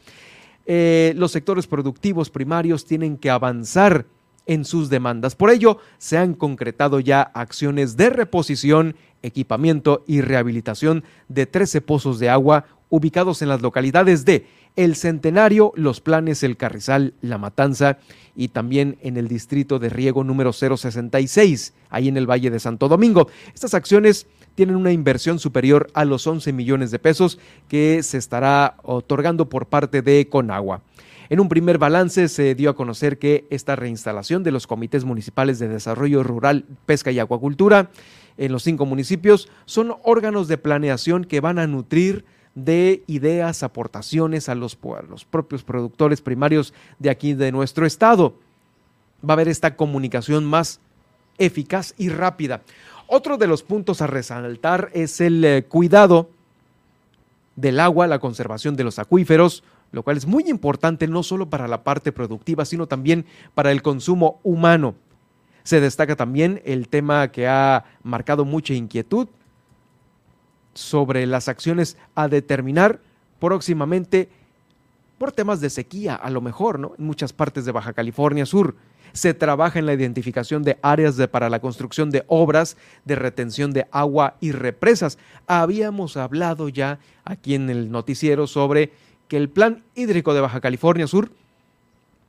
Eh, 0.67 1.13
los 1.17 1.33
sectores 1.33 1.67
productivos 1.67 2.31
primarios 2.31 2.87
tienen 2.87 3.19
que 3.19 3.31
avanzar 3.31 4.07
en 4.47 4.65
sus 4.65 4.91
demandas. 4.91 5.35
Por 5.35 5.51
ello, 5.51 5.79
se 5.99 6.19
han 6.19 6.35
concretado 6.35 7.01
ya 7.01 7.23
acciones 7.23 7.97
de 7.97 8.11
reposición, 8.11 8.97
equipamiento 9.23 10.05
y 10.07 10.21
rehabilitación 10.21 11.05
de 11.29 11.47
13 11.47 11.81
pozos 11.81 12.19
de 12.19 12.29
agua 12.29 12.67
ubicados 12.91 13.43
en 13.43 13.49
las 13.49 13.63
localidades 13.63 14.25
de 14.25 14.47
El 14.77 14.97
Centenario, 14.97 15.73
Los 15.77 16.01
Planes, 16.01 16.43
El 16.43 16.57
Carrizal, 16.57 17.15
La 17.21 17.39
Matanza 17.39 17.99
y 18.35 18.49
también 18.49 18.99
en 19.03 19.17
el 19.17 19.29
distrito 19.29 19.79
de 19.79 19.89
riego 19.89 20.25
número 20.25 20.53
066, 20.53 21.75
ahí 21.91 22.09
en 22.09 22.17
el 22.17 22.29
Valle 22.29 22.51
de 22.51 22.59
Santo 22.59 22.89
Domingo. 22.89 23.29
Estas 23.55 23.75
acciones 23.75 24.27
tienen 24.57 24.75
una 24.75 24.91
inversión 24.91 25.39
superior 25.39 25.89
a 25.95 26.05
los 26.05 26.27
11 26.27 26.53
millones 26.53 26.91
de 26.91 26.99
pesos 26.99 27.39
que 27.69 28.03
se 28.03 28.19
estará 28.19 28.77
otorgando 28.83 29.49
por 29.49 29.67
parte 29.67 30.03
de 30.03 30.29
Conagua. 30.29 30.83
En 31.29 31.41
un 31.41 31.49
primer 31.49 31.79
balance 31.79 32.29
se 32.29 32.55
dio 32.55 32.71
a 32.71 32.77
conocer 32.77 33.19
que 33.19 33.47
esta 33.51 33.77
reinstalación 33.77 34.43
de 34.43 34.51
los 34.51 34.67
comités 34.67 35.05
municipales 35.05 35.59
de 35.59 35.69
desarrollo 35.69 36.23
rural, 36.23 36.65
pesca 36.85 37.13
y 37.13 37.19
acuacultura 37.19 37.91
en 38.37 38.53
los 38.53 38.65
cinco 38.65 38.87
municipios 38.87 39.49
son 39.65 39.95
órganos 40.03 40.49
de 40.49 40.59
planeación 40.59 41.25
que 41.25 41.41
van 41.41 41.59
a 41.59 41.67
nutrir 41.67 42.25
de 42.55 43.03
ideas, 43.07 43.63
aportaciones 43.63 44.49
a 44.49 44.55
los, 44.55 44.77
propios 44.77 45.65
productores 45.65 46.21
primarios 46.21 46.73
de 46.99 47.11
aquí 47.11 47.35
de 47.35 47.53
nuestro 47.53 47.87
estado. 47.87 48.35
Va 49.29 49.33
a 49.33 49.35
haber 49.35 49.49
esta 49.49 49.77
comunicación 49.77 50.45
más 50.45 50.81
eficaz 51.39 51.95
y 51.99 52.09
rápida. 52.09 52.63
Otro 53.07 53.37
de 53.37 53.47
los 53.47 53.63
puntos 53.63 54.01
a 54.01 54.07
resaltar 54.07 54.91
es 54.95 55.21
el 55.21 55.45
eh, 55.45 55.65
cuidado 55.65 56.31
del 57.57 57.81
agua, 57.81 58.07
la 58.07 58.19
conservación 58.19 58.77
de 58.77 58.85
los 58.85 58.99
acuíferos, 58.99 59.63
lo 59.93 60.03
cual 60.03 60.17
es 60.17 60.27
muy 60.27 60.45
importante 60.49 61.07
no 61.07 61.23
solo 61.23 61.49
para 61.49 61.69
la 61.69 61.85
parte 61.85 62.13
productiva, 62.13 62.65
sino 62.65 62.87
también 62.87 63.27
para 63.55 63.71
el 63.73 63.83
consumo 63.83 64.41
humano. 64.43 64.95
Se 65.63 65.81
destaca 65.81 66.17
también 66.17 66.61
el 66.65 66.89
tema 66.89 67.29
que 67.29 67.47
ha 67.47 67.85
marcado 68.03 68.45
mucha 68.45 68.75
inquietud, 68.75 69.29
sobre 70.75 71.27
las 71.27 71.49
acciones 71.49 71.97
a 72.15 72.29
determinar 72.29 73.01
próximamente 73.41 74.29
por 75.19 75.33
temas 75.33 75.61
de 75.61 75.71
sequía, 75.71 76.15
a 76.15 76.31
lo 76.31 76.41
mejor, 76.41 76.79
¿no? 76.79 76.95
En 76.99 77.07
muchas 77.07 77.33
partes 77.33 77.65
de 77.65 77.73
Baja 77.73 77.93
California 77.93 78.47
Sur 78.47 78.75
se 79.13 79.33
trabaja 79.33 79.79
en 79.79 79.87
la 79.87 79.95
identificación 79.95 80.65
de 80.65 80.77
áreas 80.83 81.17
de, 81.17 81.29
para 81.29 81.49
la 81.49 81.61
construcción 81.61 82.11
de 82.11 82.25
obras 82.27 82.77
de 83.05 83.15
retención 83.15 83.73
de 83.73 83.87
agua 83.93 84.37
y 84.41 84.51
represas. 84.51 85.19
Habíamos 85.47 86.17
hablado 86.17 86.69
ya 86.69 86.99
aquí 87.25 87.55
en 87.55 87.71
el 87.71 87.93
noticiero 87.93 88.49
sobre 88.49 88.93
que 89.29 89.37
el 89.37 89.49
plan 89.49 89.85
hídrico 89.95 90.35
de 90.35 90.41
Baja 90.41 90.61
California 90.61 91.07
Sur, 91.07 91.31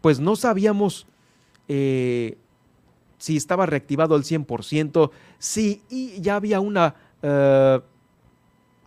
pues 0.02 0.20
no 0.20 0.36
sabíamos 0.36 1.08
eh, 1.68 2.38
si 3.18 3.36
estaba 3.36 3.66
reactivado 3.66 4.14
al 4.14 4.24
100%, 4.24 5.10
si 5.40 5.82
y 5.90 6.22
ya 6.22 6.36
había 6.36 6.60
una... 6.60 6.96
Eh, 7.24 7.82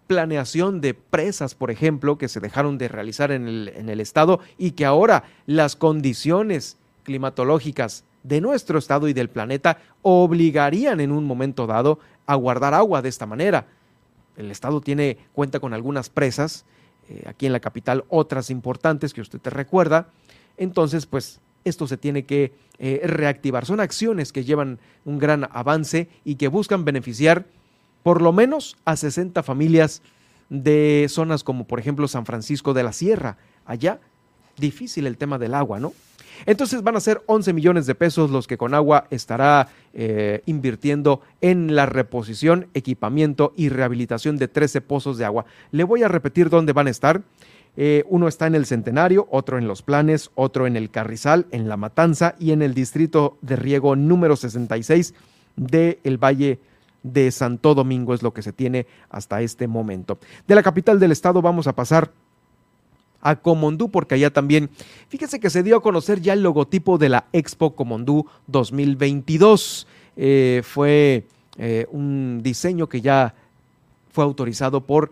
planeación 0.08 0.80
de 0.80 0.94
presas, 0.94 1.54
por 1.54 1.70
ejemplo, 1.70 2.18
que 2.18 2.28
se 2.28 2.40
dejaron 2.40 2.78
de 2.78 2.88
realizar 2.88 3.30
en 3.30 3.46
el, 3.46 4.00
estado 4.00 4.40
y 4.56 4.72
que 4.72 4.84
ahora 4.84 5.24
las 5.46 5.76
condiciones 5.76 6.78
climatológicas 7.04 8.04
de 8.24 8.40
nuestro 8.40 8.78
estado 8.78 9.06
y 9.06 9.12
del 9.12 9.28
planeta 9.28 9.78
obligarían 10.02 11.00
en 11.00 11.12
un 11.12 11.24
momento 11.24 11.66
dado 11.66 12.00
a 12.26 12.34
guardar 12.34 12.74
agua 12.74 13.02
de 13.02 13.10
esta 13.10 13.26
manera. 13.26 13.66
El 14.36 14.50
estado 14.50 14.80
tiene 14.80 15.18
cuenta 15.32 15.60
con 15.60 15.74
algunas 15.74 16.08
presas, 16.10 16.64
eh, 17.08 17.22
aquí 17.26 17.46
en 17.46 17.52
la 17.52 17.60
capital 17.60 18.04
otras 18.08 18.50
importantes 18.50 19.12
que 19.12 19.20
usted 19.20 19.38
te 19.38 19.50
recuerda. 19.50 20.08
Entonces, 20.56 21.06
pues 21.06 21.40
esto 21.64 21.86
se 21.86 21.98
tiene 21.98 22.24
que 22.24 22.52
eh, 22.78 23.02
reactivar. 23.04 23.66
Son 23.66 23.80
acciones 23.80 24.32
que 24.32 24.44
llevan 24.44 24.78
un 25.04 25.18
gran 25.18 25.48
avance 25.52 26.08
y 26.24 26.36
que 26.36 26.48
buscan 26.48 26.84
beneficiar 26.84 27.46
por 28.02 28.22
lo 28.22 28.32
menos 28.32 28.76
a 28.84 28.96
60 28.96 29.42
familias 29.42 30.02
de 30.48 31.06
zonas 31.08 31.44
como 31.44 31.66
por 31.66 31.78
ejemplo 31.78 32.08
San 32.08 32.26
Francisco 32.26 32.74
de 32.74 32.82
la 32.82 32.92
Sierra. 32.92 33.36
Allá, 33.64 34.00
difícil 34.56 35.06
el 35.06 35.16
tema 35.16 35.38
del 35.38 35.54
agua, 35.54 35.78
¿no? 35.78 35.92
Entonces 36.46 36.82
van 36.82 36.96
a 36.96 37.00
ser 37.00 37.22
11 37.26 37.52
millones 37.52 37.86
de 37.86 37.94
pesos 37.94 38.30
los 38.30 38.46
que 38.46 38.56
Conagua 38.58 39.06
estará 39.10 39.68
eh, 39.92 40.42
invirtiendo 40.46 41.20
en 41.40 41.74
la 41.74 41.86
reposición, 41.86 42.68
equipamiento 42.74 43.52
y 43.56 43.68
rehabilitación 43.68 44.36
de 44.36 44.48
13 44.48 44.80
pozos 44.80 45.18
de 45.18 45.24
agua. 45.24 45.46
Le 45.72 45.84
voy 45.84 46.02
a 46.02 46.08
repetir 46.08 46.48
dónde 46.48 46.72
van 46.72 46.86
a 46.86 46.90
estar. 46.90 47.22
Eh, 47.76 48.04
uno 48.08 48.28
está 48.28 48.46
en 48.46 48.54
el 48.54 48.66
Centenario, 48.66 49.28
otro 49.30 49.58
en 49.58 49.68
Los 49.68 49.82
Planes, 49.82 50.30
otro 50.34 50.66
en 50.66 50.76
el 50.76 50.90
Carrizal, 50.90 51.46
en 51.50 51.68
La 51.68 51.76
Matanza 51.76 52.34
y 52.38 52.52
en 52.52 52.62
el 52.62 52.74
distrito 52.74 53.38
de 53.40 53.56
riego 53.56 53.94
número 53.94 54.36
66 54.36 55.14
del 55.56 55.98
el 56.02 56.18
Valle 56.18 56.58
de 57.02 57.30
Santo 57.30 57.74
Domingo 57.74 58.14
es 58.14 58.22
lo 58.22 58.32
que 58.32 58.42
se 58.42 58.52
tiene 58.52 58.86
hasta 59.10 59.40
este 59.42 59.66
momento. 59.68 60.18
De 60.46 60.54
la 60.54 60.62
capital 60.62 60.98
del 60.98 61.12
estado 61.12 61.42
vamos 61.42 61.66
a 61.66 61.74
pasar 61.74 62.10
a 63.20 63.36
Comondú, 63.36 63.90
porque 63.90 64.14
allá 64.14 64.30
también, 64.30 64.70
fíjense 65.08 65.40
que 65.40 65.50
se 65.50 65.62
dio 65.62 65.76
a 65.76 65.82
conocer 65.82 66.20
ya 66.20 66.32
el 66.32 66.42
logotipo 66.42 66.98
de 66.98 67.08
la 67.08 67.26
Expo 67.32 67.74
Comondú 67.74 68.26
2022. 68.46 69.86
Eh, 70.16 70.62
fue 70.64 71.26
eh, 71.58 71.86
un 71.90 72.40
diseño 72.42 72.88
que 72.88 73.00
ya 73.00 73.34
fue 74.12 74.24
autorizado 74.24 74.84
por 74.84 75.10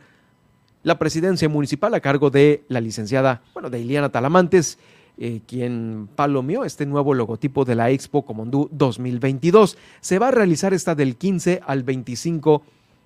la 0.82 0.98
presidencia 0.98 1.48
municipal 1.48 1.92
a 1.94 2.00
cargo 2.00 2.30
de 2.30 2.62
la 2.68 2.80
licenciada, 2.80 3.42
bueno, 3.54 3.70
de 3.70 3.80
Iliana 3.80 4.10
Talamantes, 4.10 4.78
eh, 5.18 5.40
quien 5.46 6.08
palomeó 6.14 6.64
este 6.64 6.84
nuevo 6.84 7.14
logotipo 7.14 7.64
de 7.64 7.74
la 7.74 7.90
Expo 7.90 8.26
Comondú 8.26 8.68
2022. 8.72 9.78
Se 10.00 10.18
va 10.18 10.28
a 10.28 10.30
realizar 10.30 10.74
esta 10.74 10.94
del 10.94 11.16
15 11.16 11.62
al 11.66 11.84
25 11.84 12.62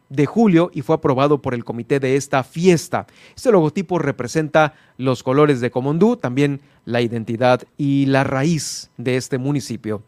de 0.08 0.26
julio 0.26 0.70
y 0.74 0.82
fue 0.82 0.96
aprobado 0.96 1.40
por 1.40 1.54
el 1.54 1.64
comité 1.64 2.00
de 2.00 2.16
esta 2.16 2.42
fiesta. 2.42 3.06
Este 3.34 3.52
logotipo 3.52 3.98
representa 3.98 4.74
los 4.98 5.22
colores 5.22 5.60
de 5.60 5.70
Comondú, 5.70 6.16
también 6.16 6.60
la 6.84 7.00
identidad 7.00 7.62
y 7.78 8.06
la 8.06 8.24
raíz 8.24 8.90
de 8.98 9.16
este 9.16 9.38
municipio. 9.38 10.02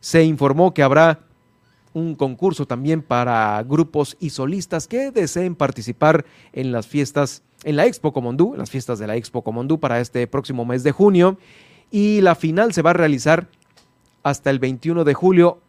Se 0.00 0.22
informó 0.24 0.74
que 0.74 0.82
habrá 0.82 1.20
un 1.92 2.14
concurso 2.14 2.66
también 2.66 3.02
para 3.02 3.62
grupos 3.62 4.16
y 4.20 4.30
solistas 4.30 4.86
que 4.86 5.10
deseen 5.10 5.54
participar 5.54 6.24
en 6.52 6.72
las 6.72 6.86
fiestas, 6.86 7.42
en 7.64 7.76
la 7.76 7.86
Expo 7.86 8.12
Comondú, 8.12 8.54
las 8.56 8.70
fiestas 8.70 8.98
de 8.98 9.06
la 9.06 9.16
Expo 9.16 9.42
Comondú 9.42 9.80
para 9.80 10.00
este 10.00 10.26
próximo 10.26 10.64
mes 10.64 10.82
de 10.82 10.92
junio. 10.92 11.38
Y 11.90 12.20
la 12.20 12.34
final 12.34 12.72
se 12.72 12.82
va 12.82 12.90
a 12.90 12.94
realizar 12.94 13.48
hasta 14.22 14.50
el 14.50 14.58
21 14.58 15.04
de 15.04 15.14
julio 15.14 15.60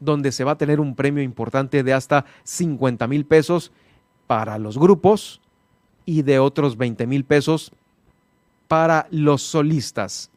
donde 0.00 0.32
se 0.32 0.44
va 0.44 0.52
a 0.52 0.58
tener 0.58 0.80
un 0.80 0.94
premio 0.94 1.22
importante 1.22 1.82
de 1.82 1.92
hasta 1.92 2.24
50 2.44 3.06
mil 3.06 3.24
pesos 3.24 3.72
para 4.26 4.58
los 4.58 4.78
grupos 4.78 5.40
y 6.04 6.22
de 6.22 6.38
otros 6.38 6.76
20 6.76 7.06
mil 7.06 7.24
pesos 7.24 7.72
para 8.68 9.06
los 9.10 9.42
solistas. 9.42 10.30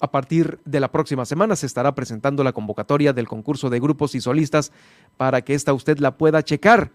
A 0.00 0.10
partir 0.10 0.58
de 0.64 0.80
la 0.80 0.90
próxima 0.90 1.26
semana 1.26 1.56
se 1.56 1.66
estará 1.66 1.94
presentando 1.94 2.42
la 2.42 2.52
convocatoria 2.52 3.12
del 3.12 3.28
concurso 3.28 3.68
de 3.68 3.80
grupos 3.80 4.14
y 4.14 4.20
solistas 4.20 4.72
para 5.18 5.42
que 5.42 5.54
esta 5.54 5.74
usted 5.74 5.98
la 5.98 6.16
pueda 6.16 6.42
checar, 6.42 6.90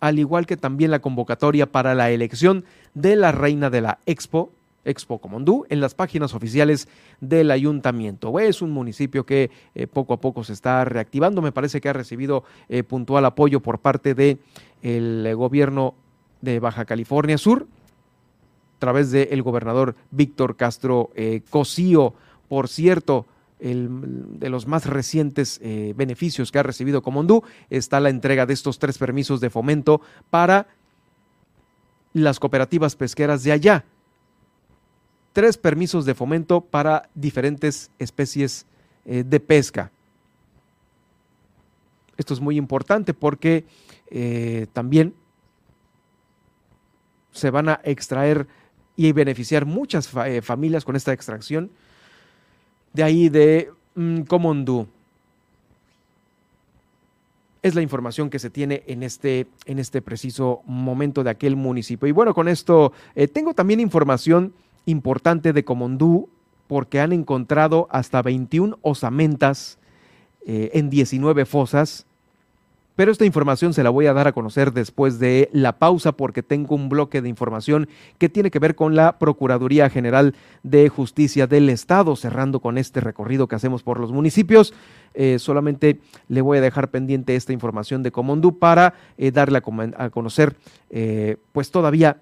al 0.00 0.18
igual 0.18 0.46
que 0.46 0.56
también 0.56 0.90
la 0.90 0.98
convocatoria 0.98 1.70
para 1.70 1.94
la 1.94 2.10
elección 2.10 2.64
de 2.94 3.14
la 3.14 3.30
reina 3.30 3.70
de 3.70 3.82
la 3.82 3.98
Expo 4.04 4.50
Expo 4.84 5.18
Comondú 5.18 5.66
en 5.68 5.80
las 5.80 5.94
páginas 5.94 6.34
oficiales 6.34 6.88
del 7.20 7.50
ayuntamiento. 7.50 8.40
Es 8.40 8.62
un 8.62 8.70
municipio 8.72 9.24
que 9.24 9.50
eh, 9.74 9.86
poco 9.86 10.14
a 10.14 10.20
poco 10.20 10.42
se 10.42 10.54
está 10.54 10.84
reactivando. 10.84 11.42
Me 11.42 11.52
parece 11.52 11.80
que 11.80 11.88
ha 11.88 11.92
recibido 11.92 12.44
eh, 12.68 12.82
puntual 12.82 13.26
apoyo 13.26 13.60
por 13.60 13.78
parte 13.78 14.14
del 14.14 14.38
el 14.82 15.36
gobierno 15.36 15.94
de 16.40 16.58
Baja 16.58 16.86
California 16.86 17.38
Sur 17.38 17.66
través 18.80 19.12
del 19.12 19.42
gobernador 19.42 19.94
Víctor 20.10 20.56
Castro 20.56 21.10
eh, 21.14 21.42
Cosío. 21.48 22.14
Por 22.48 22.68
cierto, 22.68 23.26
el, 23.60 23.88
de 24.40 24.50
los 24.50 24.66
más 24.66 24.86
recientes 24.86 25.60
beneficios 25.94 26.50
que 26.50 26.58
ha 26.58 26.62
recibido 26.62 27.02
Comondú 27.02 27.44
está 27.68 28.00
la 28.00 28.08
entrega 28.08 28.46
de 28.46 28.54
estos 28.54 28.78
tres 28.78 28.98
permisos 28.98 29.40
de 29.40 29.50
fomento 29.50 30.00
para 30.30 30.66
las 32.14 32.40
cooperativas 32.40 32.96
pesqueras 32.96 33.44
de 33.44 33.52
allá 33.52 33.84
tres 35.32 35.56
permisos 35.56 36.04
de 36.04 36.14
fomento 36.14 36.60
para 36.60 37.08
diferentes 37.14 37.90
especies 37.98 38.66
eh, 39.04 39.24
de 39.24 39.40
pesca. 39.40 39.90
Esto 42.16 42.34
es 42.34 42.40
muy 42.40 42.56
importante 42.56 43.14
porque 43.14 43.64
eh, 44.10 44.66
también 44.72 45.14
se 47.32 47.50
van 47.50 47.68
a 47.68 47.80
extraer 47.84 48.46
y 49.08 49.12
beneficiar 49.12 49.64
muchas 49.64 50.10
eh, 50.26 50.42
familias 50.42 50.84
con 50.84 50.94
esta 50.94 51.14
extracción 51.14 51.70
de 52.92 53.02
ahí 53.02 53.28
de 53.30 53.70
mm, 53.94 54.22
Comondú. 54.22 54.86
Es 57.62 57.74
la 57.74 57.80
información 57.80 58.28
que 58.28 58.38
se 58.38 58.50
tiene 58.50 58.82
en 58.86 59.02
este, 59.02 59.46
en 59.64 59.78
este 59.78 60.02
preciso 60.02 60.60
momento 60.66 61.24
de 61.24 61.30
aquel 61.30 61.56
municipio. 61.56 62.08
Y 62.08 62.12
bueno, 62.12 62.34
con 62.34 62.48
esto 62.48 62.92
tengo 63.32 63.54
también 63.54 63.80
información 63.80 64.54
importante 64.86 65.52
de 65.52 65.64
Comondú 65.64 66.28
porque 66.66 67.00
han 67.00 67.12
encontrado 67.12 67.88
hasta 67.90 68.22
21 68.22 68.78
osamentas 68.82 69.78
eh, 70.46 70.70
en 70.74 70.88
19 70.88 71.44
fosas. 71.44 72.06
Pero 73.00 73.12
esta 73.12 73.24
información 73.24 73.72
se 73.72 73.82
la 73.82 73.88
voy 73.88 74.04
a 74.04 74.12
dar 74.12 74.28
a 74.28 74.32
conocer 74.32 74.74
después 74.74 75.18
de 75.18 75.48
la 75.54 75.78
pausa 75.78 76.12
porque 76.12 76.42
tengo 76.42 76.74
un 76.74 76.90
bloque 76.90 77.22
de 77.22 77.30
información 77.30 77.88
que 78.18 78.28
tiene 78.28 78.50
que 78.50 78.58
ver 78.58 78.74
con 78.74 78.94
la 78.94 79.18
Procuraduría 79.18 79.88
General 79.88 80.34
de 80.64 80.86
Justicia 80.90 81.46
del 81.46 81.70
Estado, 81.70 82.14
cerrando 82.14 82.60
con 82.60 82.76
este 82.76 83.00
recorrido 83.00 83.48
que 83.48 83.56
hacemos 83.56 83.82
por 83.82 83.98
los 83.98 84.12
municipios. 84.12 84.74
Eh, 85.14 85.38
solamente 85.38 85.98
le 86.28 86.42
voy 86.42 86.58
a 86.58 86.60
dejar 86.60 86.90
pendiente 86.90 87.36
esta 87.36 87.54
información 87.54 88.02
de 88.02 88.12
Comondú 88.12 88.58
para 88.58 88.92
eh, 89.16 89.30
darle 89.30 89.62
a, 89.96 90.04
a 90.04 90.10
conocer 90.10 90.56
pues 91.52 91.70
todavía 91.70 92.18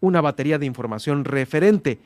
una 0.00 0.22
batería 0.22 0.58
de 0.58 0.64
información 0.64 1.26
referente 1.26 1.98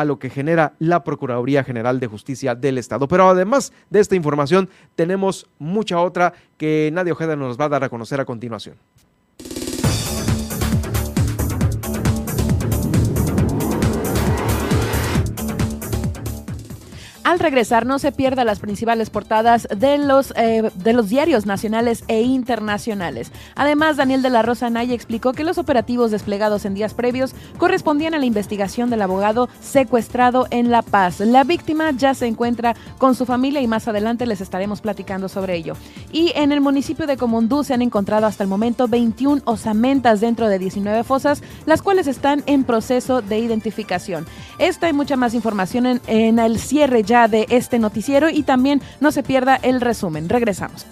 a 0.00 0.04
lo 0.04 0.18
que 0.18 0.30
genera 0.30 0.72
la 0.78 1.04
Procuraduría 1.04 1.62
General 1.62 2.00
de 2.00 2.06
Justicia 2.06 2.54
del 2.54 2.78
Estado. 2.78 3.06
Pero 3.06 3.28
además 3.28 3.72
de 3.90 4.00
esta 4.00 4.16
información, 4.16 4.68
tenemos 4.94 5.46
mucha 5.58 6.00
otra 6.00 6.32
que 6.56 6.90
Nadia 6.92 7.12
Ojeda 7.12 7.36
nos 7.36 7.60
va 7.60 7.66
a 7.66 7.68
dar 7.68 7.84
a 7.84 7.88
conocer 7.90 8.20
a 8.20 8.24
continuación. 8.24 8.76
Al 17.30 17.38
regresar, 17.38 17.86
no 17.86 18.00
se 18.00 18.10
pierda 18.10 18.42
las 18.42 18.58
principales 18.58 19.08
portadas 19.08 19.68
de 19.72 19.98
los, 19.98 20.32
eh, 20.34 20.68
de 20.74 20.92
los 20.92 21.08
diarios 21.08 21.46
nacionales 21.46 22.02
e 22.08 22.22
internacionales. 22.22 23.30
Además, 23.54 23.96
Daniel 23.96 24.20
de 24.20 24.30
la 24.30 24.42
Rosa 24.42 24.68
Naya 24.68 24.94
explicó 24.94 25.32
que 25.32 25.44
los 25.44 25.56
operativos 25.56 26.10
desplegados 26.10 26.64
en 26.64 26.74
días 26.74 26.92
previos 26.92 27.36
correspondían 27.56 28.14
a 28.14 28.18
la 28.18 28.26
investigación 28.26 28.90
del 28.90 29.02
abogado 29.02 29.48
secuestrado 29.60 30.48
en 30.50 30.72
La 30.72 30.82
Paz. 30.82 31.20
La 31.20 31.44
víctima 31.44 31.92
ya 31.92 32.14
se 32.14 32.26
encuentra 32.26 32.74
con 32.98 33.14
su 33.14 33.24
familia 33.26 33.60
y 33.60 33.68
más 33.68 33.86
adelante 33.86 34.26
les 34.26 34.40
estaremos 34.40 34.80
platicando 34.80 35.28
sobre 35.28 35.54
ello. 35.54 35.74
Y 36.10 36.32
en 36.34 36.50
el 36.50 36.60
municipio 36.60 37.06
de 37.06 37.16
Comondú 37.16 37.62
se 37.62 37.74
han 37.74 37.82
encontrado 37.82 38.26
hasta 38.26 38.42
el 38.42 38.50
momento 38.50 38.88
21 38.88 39.42
osamentas 39.44 40.20
dentro 40.20 40.48
de 40.48 40.58
19 40.58 41.04
fosas, 41.04 41.44
las 41.64 41.80
cuales 41.80 42.08
están 42.08 42.42
en 42.46 42.64
proceso 42.64 43.22
de 43.22 43.38
identificación. 43.38 44.26
Esta 44.58 44.88
y 44.88 44.92
mucha 44.92 45.14
más 45.14 45.32
información 45.34 45.86
en, 45.86 46.00
en 46.08 46.40
el 46.40 46.58
cierre 46.58 47.04
ya 47.04 47.19
de 47.28 47.46
este 47.50 47.78
noticiero 47.78 48.30
y 48.30 48.42
también 48.42 48.82
no 49.00 49.12
se 49.12 49.22
pierda 49.22 49.56
el 49.56 49.80
resumen. 49.80 50.28
Regresamos. 50.28 50.86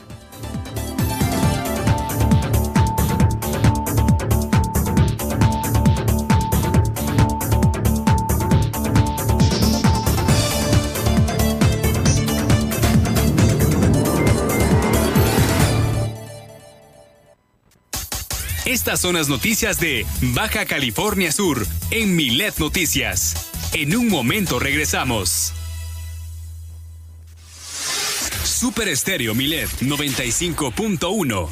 Estas 18.88 19.00
son 19.00 19.16
las 19.16 19.28
noticias 19.28 19.80
de 19.80 20.06
Baja 20.34 20.66
California 20.66 21.32
Sur 21.32 21.66
en 21.90 22.14
Milet 22.16 22.58
Noticias. 22.58 23.50
En 23.72 23.96
un 23.96 24.08
momento 24.08 24.58
regresamos. 24.58 25.52
Super 28.58 28.88
Estéreo 28.88 29.36
Milet 29.36 29.68
95.1. 29.82 31.48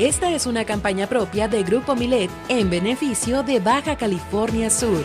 Esta 0.00 0.30
es 0.30 0.46
una 0.46 0.64
campaña 0.64 1.06
propia 1.06 1.46
de 1.46 1.62
Grupo 1.62 1.94
Milet 1.94 2.30
en 2.48 2.70
beneficio 2.70 3.42
de 3.42 3.60
Baja 3.60 3.96
California 3.96 4.70
Sur. 4.70 5.04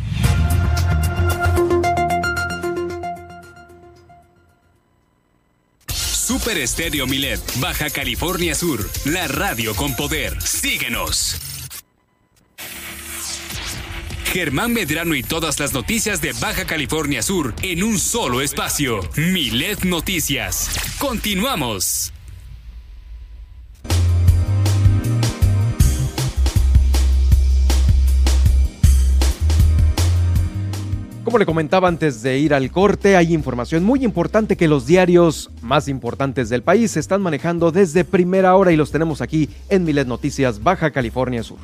Super 5.87 6.57
Estéreo 6.57 7.07
Milet, 7.07 7.39
Baja 7.59 7.91
California 7.91 8.55
Sur, 8.55 8.89
la 9.05 9.27
radio 9.27 9.75
con 9.75 9.95
poder. 9.95 10.41
Síguenos. 10.41 11.39
Germán 14.33 14.73
Medrano 14.73 15.13
y 15.15 15.23
todas 15.23 15.59
las 15.59 15.71
noticias 15.71 16.21
de 16.21 16.33
Baja 16.33 16.65
California 16.65 17.21
Sur 17.21 17.53
en 17.61 17.83
un 17.83 17.99
solo 17.99 18.41
espacio. 18.41 19.07
Milet 19.15 19.83
Noticias. 19.83 20.71
Continuamos. 20.97 22.14
Como 31.25 31.39
le 31.39 31.47
comentaba 31.47 31.87
antes 31.87 32.21
de 32.21 32.37
ir 32.37 32.53
al 32.53 32.69
corte, 32.69 33.17
hay 33.17 33.33
información 33.33 33.83
muy 33.83 34.05
importante 34.05 34.55
que 34.55 34.67
los 34.67 34.85
diarios 34.85 35.49
más 35.63 35.87
importantes 35.87 36.49
del 36.49 36.61
país 36.61 36.95
están 36.97 37.19
manejando 37.19 37.71
desde 37.71 38.03
primera 38.03 38.55
hora 38.55 38.71
y 38.71 38.75
los 38.75 38.91
tenemos 38.91 39.21
aquí 39.21 39.49
en 39.69 39.85
Milet 39.85 40.07
Noticias 40.07 40.61
Baja 40.61 40.91
California 40.91 41.41
Sur. 41.41 41.57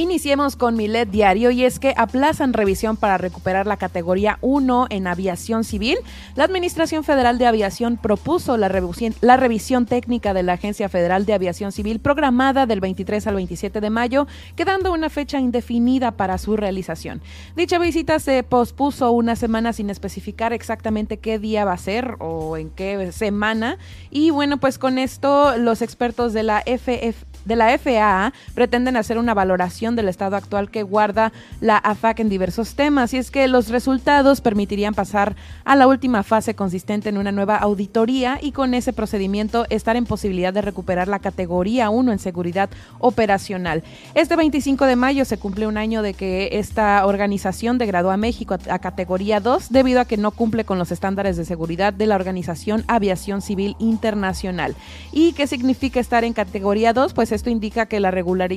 Iniciemos 0.00 0.56
con 0.56 0.76
Milet 0.76 1.10
Diario 1.10 1.50
y 1.50 1.62
es 1.62 1.78
que 1.78 1.92
aplazan 1.94 2.54
revisión 2.54 2.96
para 2.96 3.18
recuperar 3.18 3.66
la 3.66 3.76
categoría 3.76 4.38
1 4.40 4.86
en 4.88 5.06
aviación 5.06 5.62
civil. 5.62 5.98
La 6.36 6.44
Administración 6.44 7.04
Federal 7.04 7.36
de 7.36 7.44
Aviación 7.44 7.98
propuso 7.98 8.56
la 8.56 8.68
revisión, 8.70 9.84
técnica 9.84 10.32
de 10.32 10.42
la 10.42 10.54
Agencia 10.54 10.88
Federal 10.88 11.26
de 11.26 11.34
Aviación 11.34 11.70
Civil 11.70 12.00
programada 12.00 12.64
del 12.64 12.80
23 12.80 13.26
al 13.26 13.34
27 13.34 13.82
de 13.82 13.90
mayo, 13.90 14.26
quedando 14.56 14.90
una 14.90 15.10
fecha 15.10 15.38
indefinida 15.38 16.12
para 16.12 16.38
su 16.38 16.56
realización. 16.56 17.20
Dicha 17.54 17.78
visita 17.78 18.20
se 18.20 18.42
pospuso 18.42 19.12
una 19.12 19.36
semana 19.36 19.74
sin 19.74 19.90
especificar 19.90 20.54
exactamente 20.54 21.18
qué 21.18 21.38
día 21.38 21.66
va 21.66 21.74
a 21.74 21.76
ser 21.76 22.16
o 22.20 22.56
en 22.56 22.70
qué 22.70 23.12
semana. 23.12 23.76
Y 24.10 24.30
bueno, 24.30 24.56
pues 24.56 24.78
con 24.78 24.96
esto 24.96 25.58
los 25.58 25.82
expertos 25.82 26.32
de 26.32 26.42
la 26.42 26.62
FF 26.64 27.29
de 27.44 27.56
la 27.56 27.76
FAA 27.78 28.32
pretenden 28.54 28.96
hacer 28.96 29.18
una 29.18 29.34
valoración 29.34 29.96
del 29.96 30.08
estado 30.08 30.36
actual 30.36 30.70
que 30.70 30.82
guarda 30.82 31.32
la 31.60 31.76
AFAC 31.76 32.20
en 32.20 32.28
diversos 32.28 32.74
temas 32.74 33.14
y 33.14 33.18
es 33.18 33.30
que 33.30 33.48
los 33.48 33.68
resultados 33.68 34.40
permitirían 34.40 34.94
pasar 34.94 35.36
a 35.64 35.76
la 35.76 35.86
última 35.86 36.22
fase 36.22 36.54
consistente 36.54 37.08
en 37.08 37.18
una 37.18 37.32
nueva 37.32 37.56
auditoría 37.56 38.38
y 38.40 38.52
con 38.52 38.74
ese 38.74 38.92
procedimiento 38.92 39.66
estar 39.70 39.96
en 39.96 40.06
posibilidad 40.06 40.52
de 40.52 40.62
recuperar 40.62 41.08
la 41.08 41.18
categoría 41.18 41.90
1 41.90 42.12
en 42.12 42.18
seguridad 42.18 42.70
operacional. 42.98 43.82
Este 44.14 44.36
25 44.36 44.86
de 44.86 44.96
mayo 44.96 45.24
se 45.24 45.38
cumple 45.38 45.66
un 45.66 45.76
año 45.76 46.02
de 46.02 46.14
que 46.14 46.50
esta 46.52 47.06
organización 47.06 47.78
degradó 47.78 48.10
a 48.10 48.16
México 48.16 48.56
a, 48.68 48.78
categoría 48.78 49.40
2 49.40 49.70
debido 49.70 50.00
a 50.00 50.04
que 50.04 50.16
no 50.16 50.30
cumple 50.30 50.64
con 50.64 50.78
los 50.78 50.92
estándares 50.92 51.36
de 51.36 51.44
seguridad 51.44 51.92
de 51.92 52.06
la 52.06 52.16
Organización 52.16 52.84
Aviación 52.88 53.42
Civil 53.42 53.76
Internacional. 53.78 54.74
¿Y 55.12 55.32
qué 55.32 55.46
significa 55.46 56.00
estar 56.00 56.24
en 56.24 56.32
categoría 56.32 56.92
2? 56.92 57.12
Pues 57.14 57.29
esto 57.32 57.50
indica 57.50 57.86
que 57.86 58.00
la, 58.00 58.12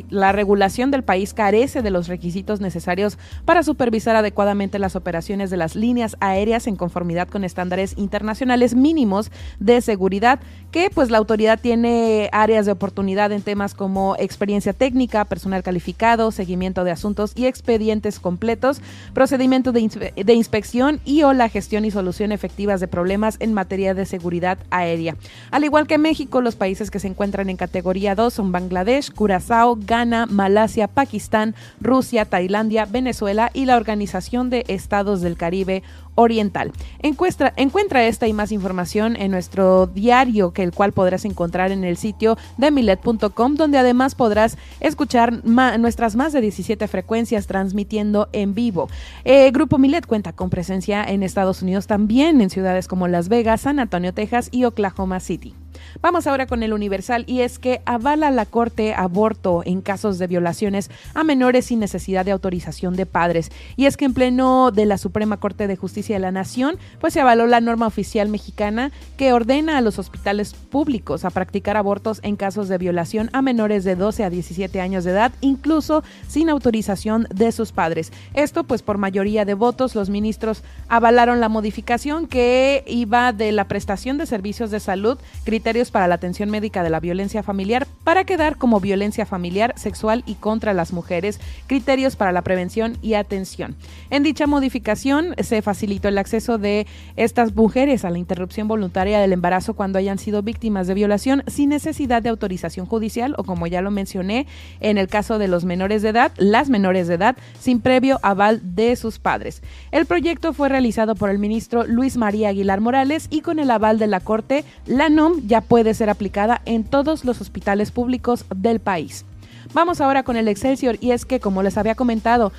la 0.09 0.31
regulación 0.31 0.91
del 0.91 1.03
país 1.03 1.33
carece 1.33 1.81
de 1.81 1.91
los 1.91 2.07
requisitos 2.07 2.61
necesarios 2.61 3.17
para 3.45 3.63
supervisar 3.63 4.15
adecuadamente 4.15 4.79
las 4.79 4.95
operaciones 4.95 5.49
de 5.49 5.57
las 5.57 5.75
líneas 5.75 6.17
aéreas 6.19 6.67
en 6.67 6.75
conformidad 6.75 7.27
con 7.27 7.43
estándares 7.43 7.97
internacionales 7.97 8.75
mínimos 8.75 9.31
de 9.59 9.81
seguridad, 9.81 10.39
que 10.73 10.89
pues 10.89 11.11
la 11.11 11.19
autoridad 11.19 11.59
tiene 11.61 12.29
áreas 12.31 12.65
de 12.65 12.71
oportunidad 12.71 13.31
en 13.31 13.43
temas 13.43 13.75
como 13.75 14.15
experiencia 14.17 14.73
técnica, 14.73 15.23
personal 15.23 15.61
calificado, 15.61 16.31
seguimiento 16.31 16.83
de 16.83 16.89
asuntos 16.89 17.33
y 17.35 17.45
expedientes 17.45 18.19
completos, 18.19 18.81
procedimiento 19.13 19.71
de, 19.71 20.13
de 20.15 20.33
inspección 20.33 20.99
y 21.05 21.21
o 21.21 21.31
la 21.33 21.47
gestión 21.47 21.85
y 21.85 21.91
solución 21.91 22.31
efectivas 22.31 22.79
de 22.79 22.87
problemas 22.87 23.37
en 23.39 23.53
materia 23.53 23.93
de 23.93 24.07
seguridad 24.07 24.57
aérea. 24.71 25.15
Al 25.51 25.63
igual 25.63 25.85
que 25.85 25.99
México, 25.99 26.41
los 26.41 26.55
países 26.55 26.89
que 26.89 26.99
se 26.99 27.07
encuentran 27.07 27.51
en 27.51 27.57
categoría 27.57 28.15
2 28.15 28.33
son 28.33 28.51
Bangladesh, 28.51 29.11
Curazao, 29.11 29.77
Ghana, 29.79 30.25
Malasia, 30.25 30.87
Pakistán, 30.87 31.53
Rusia, 31.81 32.25
Tailandia, 32.25 32.85
Venezuela 32.85 33.51
y 33.53 33.65
la 33.65 33.77
Organización 33.77 34.49
de 34.49 34.65
Estados 34.67 35.21
del 35.21 35.37
Caribe 35.37 35.83
Oriental. 36.15 36.71
Encuentra, 36.99 37.53
encuentra, 37.55 38.05
esta 38.05 38.27
y 38.27 38.33
más 38.33 38.51
información 38.51 39.15
en 39.15 39.31
nuestro 39.31 39.87
diario, 39.87 40.51
que 40.51 40.63
el 40.63 40.71
cual 40.71 40.91
podrás 40.91 41.25
encontrar 41.25 41.71
en 41.71 41.83
el 41.83 41.97
sitio 41.97 42.37
de 42.57 42.71
milet.com, 42.71 43.55
donde 43.55 43.77
además 43.77 44.15
podrás 44.15 44.57
escuchar 44.79 45.43
nuestras 45.45 46.15
más 46.15 46.33
de 46.33 46.41
17 46.41 46.87
frecuencias 46.87 47.47
transmitiendo 47.47 48.29
en 48.33 48.53
vivo. 48.53 48.89
Eh, 49.23 49.49
Grupo 49.51 49.77
Milet 49.77 50.05
cuenta 50.05 50.33
con 50.33 50.49
presencia 50.49 51.03
en 51.03 51.23
Estados 51.23 51.61
Unidos 51.61 51.87
también, 51.87 52.41
en 52.41 52.49
ciudades 52.49 52.87
como 52.87 53.07
Las 53.07 53.29
Vegas, 53.29 53.61
San 53.61 53.79
Antonio, 53.79 54.13
Texas 54.13 54.49
y 54.51 54.65
Oklahoma 54.65 55.19
City. 55.19 55.55
Vamos 56.01 56.27
ahora 56.27 56.47
con 56.47 56.63
el 56.63 56.73
Universal 56.73 57.23
y 57.27 57.41
es 57.41 57.59
que 57.59 57.81
avala 57.85 58.31
la 58.31 58.45
Corte 58.45 58.93
aborto 58.93 59.61
en 59.65 59.81
casos 59.81 60.19
de 60.19 60.27
violaciones 60.27 60.89
a 61.13 61.23
menores 61.23 61.65
sin 61.65 61.79
necesidad 61.79 62.25
de 62.25 62.31
autorización 62.31 62.95
de 62.95 63.05
padres. 63.05 63.51
Y 63.75 63.85
es 63.85 63.97
que 63.97 64.05
en 64.05 64.13
pleno 64.13 64.71
de 64.71 64.85
la 64.85 64.97
Suprema 64.97 65.37
Corte 65.37 65.67
de 65.67 65.75
Justicia 65.75 66.15
de 66.15 66.19
la 66.19 66.31
Nación, 66.31 66.77
pues 66.99 67.13
se 67.13 67.21
avaló 67.21 67.47
la 67.47 67.61
norma 67.61 67.87
oficial 67.87 68.29
mexicana 68.29 68.91
que 69.17 69.33
ordena 69.33 69.77
a 69.77 69.81
los 69.81 69.99
hospitales 69.99 70.53
públicos 70.53 71.25
a 71.25 71.29
practicar 71.29 71.77
abortos 71.77 72.19
en 72.23 72.35
casos 72.35 72.67
de 72.67 72.77
violación 72.77 73.29
a 73.33 73.41
menores 73.41 73.83
de 73.83 73.95
12 73.95 74.23
a 74.23 74.29
17 74.29 74.81
años 74.81 75.03
de 75.03 75.11
edad, 75.11 75.31
incluso 75.41 76.03
sin 76.27 76.49
autorización 76.49 77.27
de 77.33 77.51
sus 77.51 77.71
padres. 77.71 78.11
Esto 78.33 78.63
pues 78.63 78.81
por 78.81 78.97
mayoría 78.97 79.45
de 79.45 79.53
votos 79.53 79.95
los 79.95 80.09
ministros 80.09 80.63
avalaron 80.87 81.39
la 81.39 81.49
modificación 81.49 82.27
que 82.27 82.83
iba 82.87 83.31
de 83.31 83.51
la 83.51 83.67
prestación 83.67 84.17
de 84.17 84.25
servicios 84.25 84.71
de 84.71 84.79
salud, 84.79 85.17
criterios 85.43 85.82
para 85.91 86.07
la 86.07 86.15
atención 86.15 86.49
médica 86.49 86.83
de 86.83 86.89
la 86.89 86.99
violencia 86.99 87.43
familiar 87.43 87.87
para 88.03 88.23
quedar 88.23 88.57
como 88.57 88.79
violencia 88.79 89.25
familiar, 89.25 89.73
sexual 89.77 90.23
y 90.25 90.35
contra 90.35 90.73
las 90.73 90.93
mujeres, 90.93 91.39
criterios 91.67 92.15
para 92.15 92.31
la 92.31 92.41
prevención 92.41 92.97
y 93.01 93.13
atención. 93.13 93.75
En 94.09 94.23
dicha 94.23 94.47
modificación 94.47 95.35
se 95.41 95.61
facilitó 95.61 96.07
el 96.07 96.17
acceso 96.17 96.57
de 96.57 96.87
estas 97.15 97.55
mujeres 97.55 98.05
a 98.05 98.09
la 98.09 98.17
interrupción 98.17 98.67
voluntaria 98.67 99.19
del 99.19 99.33
embarazo 99.33 99.73
cuando 99.73 99.99
hayan 99.99 100.17
sido 100.17 100.41
víctimas 100.41 100.87
de 100.87 100.93
violación 100.93 101.43
sin 101.47 101.69
necesidad 101.69 102.21
de 102.21 102.29
autorización 102.29 102.85
judicial 102.85 103.35
o 103.37 103.43
como 103.43 103.67
ya 103.67 103.81
lo 103.81 103.91
mencioné, 103.91 104.47
en 104.79 104.97
el 104.97 105.07
caso 105.07 105.37
de 105.37 105.47
los 105.47 105.65
menores 105.65 106.01
de 106.01 106.09
edad, 106.09 106.31
las 106.37 106.69
menores 106.69 107.07
de 107.07 107.15
edad, 107.15 107.37
sin 107.59 107.79
previo 107.79 108.19
aval 108.23 108.61
de 108.75 108.95
sus 108.95 109.19
padres. 109.19 109.61
El 109.91 110.05
proyecto 110.05 110.53
fue 110.53 110.69
realizado 110.69 111.15
por 111.15 111.29
el 111.29 111.39
ministro 111.39 111.85
Luis 111.85 112.17
María 112.17 112.49
Aguilar 112.49 112.81
Morales 112.81 113.27
y 113.29 113.41
con 113.41 113.59
el 113.59 113.71
aval 113.71 113.99
de 113.99 114.07
la 114.07 114.19
Corte, 114.19 114.63
la 114.85 115.09
NOM 115.09 115.41
ya 115.47 115.61
puede 115.73 115.95
ser 115.95 116.11
aplicada 116.11 116.61
en 116.65 116.83
todos 116.83 117.25
los 117.25 117.41
hospitales 117.41 117.89
públicos 117.89 118.45
del 118.55 118.79
país. 118.79 119.25
Vamos 119.73 120.01
ahora 120.01 120.21
con 120.21 120.35
el 120.35 120.47
Excelsior 120.47 120.97
y 121.01 121.09
es 121.09 121.25
que, 121.25 121.39
como 121.39 121.63
les 121.63 121.79
había 121.79 121.95
comentado, 121.95 122.53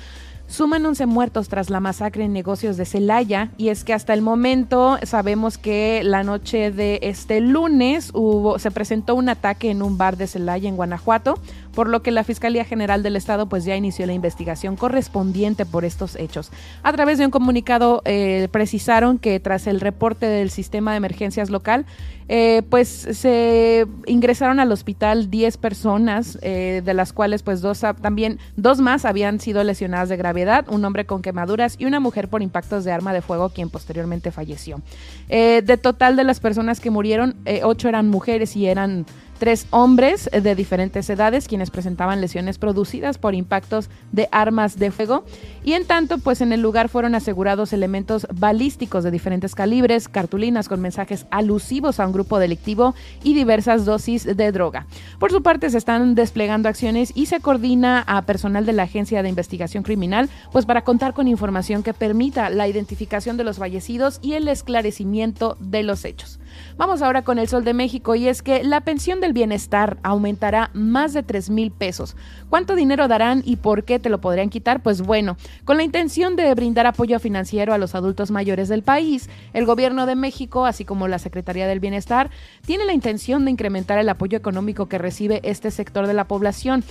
Suman 0.47 0.85
11 0.85 1.07
muertos 1.07 1.49
tras 1.49 1.71
la 1.71 1.79
masacre 1.79 2.23
en 2.23 2.31
negocios 2.31 2.77
de 2.77 2.85
Celaya 2.85 3.49
y 3.57 3.69
es 3.69 3.83
que 3.83 3.93
hasta 3.93 4.13
el 4.13 4.21
momento 4.21 4.99
sabemos 5.01 5.57
que 5.57 6.01
la 6.03 6.23
noche 6.23 6.71
de 6.71 6.99
este 7.01 7.41
lunes 7.41 8.11
hubo, 8.13 8.59
se 8.59 8.69
presentó 8.69 9.15
un 9.15 9.27
ataque 9.27 9.71
en 9.71 9.81
un 9.81 9.97
bar 9.97 10.17
de 10.17 10.27
Celaya 10.27 10.69
en 10.69 10.75
Guanajuato 10.75 11.39
por 11.75 11.89
lo 11.89 12.01
que 12.01 12.11
la 12.11 12.23
Fiscalía 12.23 12.63
General 12.63 13.03
del 13.03 13.17
Estado 13.17 13.47
pues 13.47 13.65
ya 13.65 13.75
inició 13.75 14.05
la 14.07 14.13
investigación 14.13 14.77
correspondiente 14.77 15.65
por 15.65 15.85
estos 15.85 16.15
hechos. 16.15 16.49
A 16.81 16.93
través 16.93 17.17
de 17.17 17.25
un 17.25 17.31
comunicado 17.31 18.01
eh, 18.05 18.47
precisaron 18.51 19.19
que 19.19 19.39
tras 19.39 19.67
el 19.67 19.81
reporte 19.81 20.25
del 20.25 20.49
sistema 20.49 20.91
de 20.91 20.97
emergencias 20.97 21.49
local, 21.49 21.85
eh, 22.27 22.63
pues 22.71 22.87
se 22.87 23.85
ingresaron 24.07 24.59
al 24.59 24.71
hospital 24.71 25.29
10 25.29 25.57
personas, 25.57 26.39
eh, 26.41 26.81
de 26.83 26.93
las 26.95 27.13
cuales 27.13 27.43
pues 27.43 27.61
dos 27.61 27.81
también 28.01 28.39
dos 28.55 28.79
más 28.79 29.05
habían 29.05 29.39
sido 29.39 29.63
lesionadas 29.63 30.09
de 30.09 30.17
gravedad, 30.17 30.65
un 30.69 30.83
hombre 30.85 31.05
con 31.05 31.21
quemaduras 31.21 31.75
y 31.77 31.85
una 31.85 31.99
mujer 31.99 32.29
por 32.29 32.41
impactos 32.41 32.83
de 32.83 32.91
arma 32.91 33.13
de 33.13 33.21
fuego, 33.21 33.49
quien 33.49 33.69
posteriormente 33.69 34.31
falleció. 34.31 34.81
de 35.27 35.77
total 35.77 36.15
de 36.15 36.23
las 36.23 36.39
personas 36.39 36.79
que 36.79 36.89
murieron, 36.89 37.35
ocho 37.63 37.89
eran 37.89 38.09
mujeres 38.09 38.55
y 38.55 38.67
eran 38.67 39.05
tres 39.37 39.67
hombres 39.69 40.29
de 40.31 40.55
diferentes 40.55 41.09
edades 41.09 41.47
quienes 41.47 41.69
presentaban 41.69 42.21
lesiones 42.21 42.57
producidas 42.57 43.17
por 43.17 43.35
impactos 43.35 43.89
de 44.11 44.27
armas 44.31 44.79
de 44.79 44.91
fuego 44.91 45.23
y 45.63 45.73
en 45.73 45.85
tanto 45.85 46.17
pues 46.17 46.41
en 46.41 46.51
el 46.51 46.61
lugar 46.61 46.89
fueron 46.89 47.15
asegurados 47.15 47.73
elementos 47.73 48.27
balísticos 48.33 49.03
de 49.03 49.11
diferentes 49.11 49.55
calibres, 49.55 50.07
cartulinas 50.07 50.69
con 50.69 50.81
mensajes 50.81 51.25
alusivos 51.31 51.99
a 51.99 52.07
un 52.07 52.13
grupo 52.13 52.39
delictivo 52.39 52.95
y 53.23 53.33
diversas 53.33 53.85
dosis 53.85 54.23
de 54.23 54.51
droga. 54.51 54.87
Por 55.19 55.31
su 55.31 55.41
parte 55.41 55.69
se 55.69 55.77
están 55.77 56.15
desplegando 56.15 56.69
acciones 56.69 57.11
y 57.15 57.27
se 57.27 57.39
coordina 57.39 58.03
a 58.07 58.21
personal 58.23 58.65
de 58.65 58.73
la 58.73 58.83
Agencia 58.83 59.23
de 59.23 59.29
Investigación 59.29 59.83
Criminal 59.83 60.29
pues 60.51 60.65
para 60.65 60.83
contar 60.83 61.13
con 61.13 61.27
información 61.27 61.83
que 61.83 61.93
permita 61.93 62.49
la 62.49 62.67
identificación 62.67 63.37
de 63.37 63.43
los 63.43 63.57
fallecidos 63.57 64.19
y 64.21 64.33
el 64.33 64.47
esclarecimiento 64.47 65.57
de 65.59 65.83
los 65.83 66.05
hechos. 66.05 66.39
Vamos 66.77 67.01
ahora 67.01 67.23
con 67.23 67.39
el 67.39 67.47
Sol 67.47 67.63
de 67.63 67.73
México 67.73 68.15
y 68.15 68.27
es 68.27 68.41
que 68.41 68.63
la 68.63 68.81
pensión 68.81 69.21
del 69.21 69.33
bienestar 69.33 69.97
aumentará 70.03 70.71
más 70.73 71.13
de 71.13 71.23
3 71.23 71.49
mil 71.49 71.71
pesos. 71.71 72.15
¿Cuánto 72.49 72.75
dinero 72.75 73.07
darán 73.07 73.41
y 73.45 73.55
por 73.55 73.83
qué 73.83 73.99
te 73.99 74.09
lo 74.09 74.19
podrían 74.19 74.49
quitar? 74.49 74.83
Pues 74.83 75.01
bueno, 75.01 75.37
con 75.63 75.77
la 75.77 75.83
intención 75.83 76.35
de 76.35 76.53
brindar 76.53 76.85
apoyo 76.87 77.19
financiero 77.19 77.73
a 77.73 77.77
los 77.77 77.95
adultos 77.95 78.31
mayores 78.31 78.69
del 78.69 78.83
país, 78.83 79.29
el 79.53 79.65
gobierno 79.65 80.05
de 80.05 80.15
México, 80.15 80.65
así 80.65 80.85
como 80.85 81.07
la 81.07 81.19
Secretaría 81.19 81.67
del 81.67 81.79
Bienestar, 81.79 82.29
tiene 82.65 82.85
la 82.85 82.93
intención 82.93 83.45
de 83.45 83.51
incrementar 83.51 83.97
el 83.97 84.09
apoyo 84.09 84.37
económico 84.37 84.87
que 84.87 84.97
recibe 84.97 85.41
este 85.43 85.71
sector 85.71 86.07
de 86.07 86.13
la 86.13 86.27
población. 86.27 86.83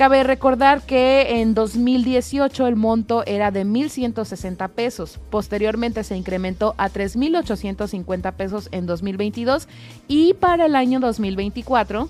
Cabe 0.00 0.24
recordar 0.24 0.80
que 0.80 1.42
en 1.42 1.52
2018 1.52 2.66
el 2.66 2.74
monto 2.74 3.22
era 3.26 3.50
de 3.50 3.66
1.160 3.66 4.70
pesos. 4.70 5.20
Posteriormente 5.28 6.04
se 6.04 6.16
incrementó 6.16 6.74
a 6.78 6.88
3.850 6.88 8.32
pesos 8.32 8.70
en 8.72 8.86
2022 8.86 9.68
y 10.08 10.32
para 10.32 10.64
el 10.64 10.74
año 10.74 11.00
2024 11.00 12.08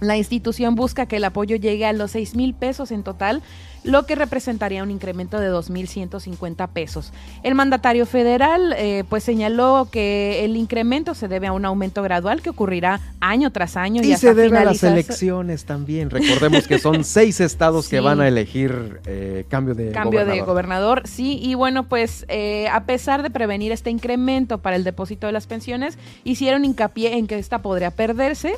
la 0.00 0.16
institución 0.16 0.74
busca 0.74 1.06
que 1.06 1.18
el 1.18 1.24
apoyo 1.24 1.54
llegue 1.54 1.86
a 1.86 1.92
los 1.92 2.10
6 2.10 2.34
mil 2.34 2.52
pesos 2.52 2.90
en 2.90 3.04
total, 3.04 3.42
lo 3.84 4.04
que 4.04 4.14
representaría 4.14 4.82
un 4.82 4.90
incremento 4.90 5.38
de 5.38 5.50
2.150 5.50 6.68
pesos. 6.68 7.12
El 7.42 7.54
mandatario 7.54 8.06
federal 8.06 8.74
eh, 8.76 9.04
pues 9.08 9.24
señaló 9.24 9.88
que 9.90 10.44
el 10.44 10.56
incremento 10.56 11.14
se 11.14 11.28
debe 11.28 11.46
a 11.46 11.52
un 11.52 11.64
aumento 11.64 12.02
gradual 12.02 12.42
que 12.42 12.50
ocurrirá 12.50 13.00
año 13.20 13.50
tras 13.52 13.76
año. 13.76 14.02
Y, 14.02 14.16
se 14.16 14.34
debe 14.34 14.58
a 14.58 14.64
las 14.64 14.82
elecciones 14.82 15.64
también. 15.64 16.10
Recordemos 16.10 16.66
que 16.66 16.78
son 16.78 17.04
seis 17.04 17.40
estados 17.40 17.88
que 17.88 18.00
van 18.00 18.20
a 18.20 18.28
elegir 18.28 19.00
eh, 19.06 19.44
cambio 19.48 19.74
de 19.74 19.92
cambio 19.92 20.24
de 20.24 20.40
gobernador. 20.42 21.02
Sí, 21.06 21.38
y 21.42 21.54
bueno, 21.54 21.88
pues 21.88 22.26
eh, 22.28 22.68
a 22.68 22.84
pesar 22.84 23.22
de 23.22 23.30
prevenir 23.30 23.72
este 23.72 23.90
incremento 23.90 24.58
para 24.58 24.76
el 24.76 24.84
depósito 24.84 25.26
de 25.26 25.32
las 25.32 25.46
pensiones, 25.46 25.98
hicieron 26.24 26.64
hincapié 26.64 27.16
en 27.16 27.26
que 27.26 27.38
esta 27.38 27.62
podría 27.62 27.90
perderse 27.90 28.54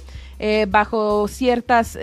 bajo 0.69 1.29
ciertas 1.29 1.97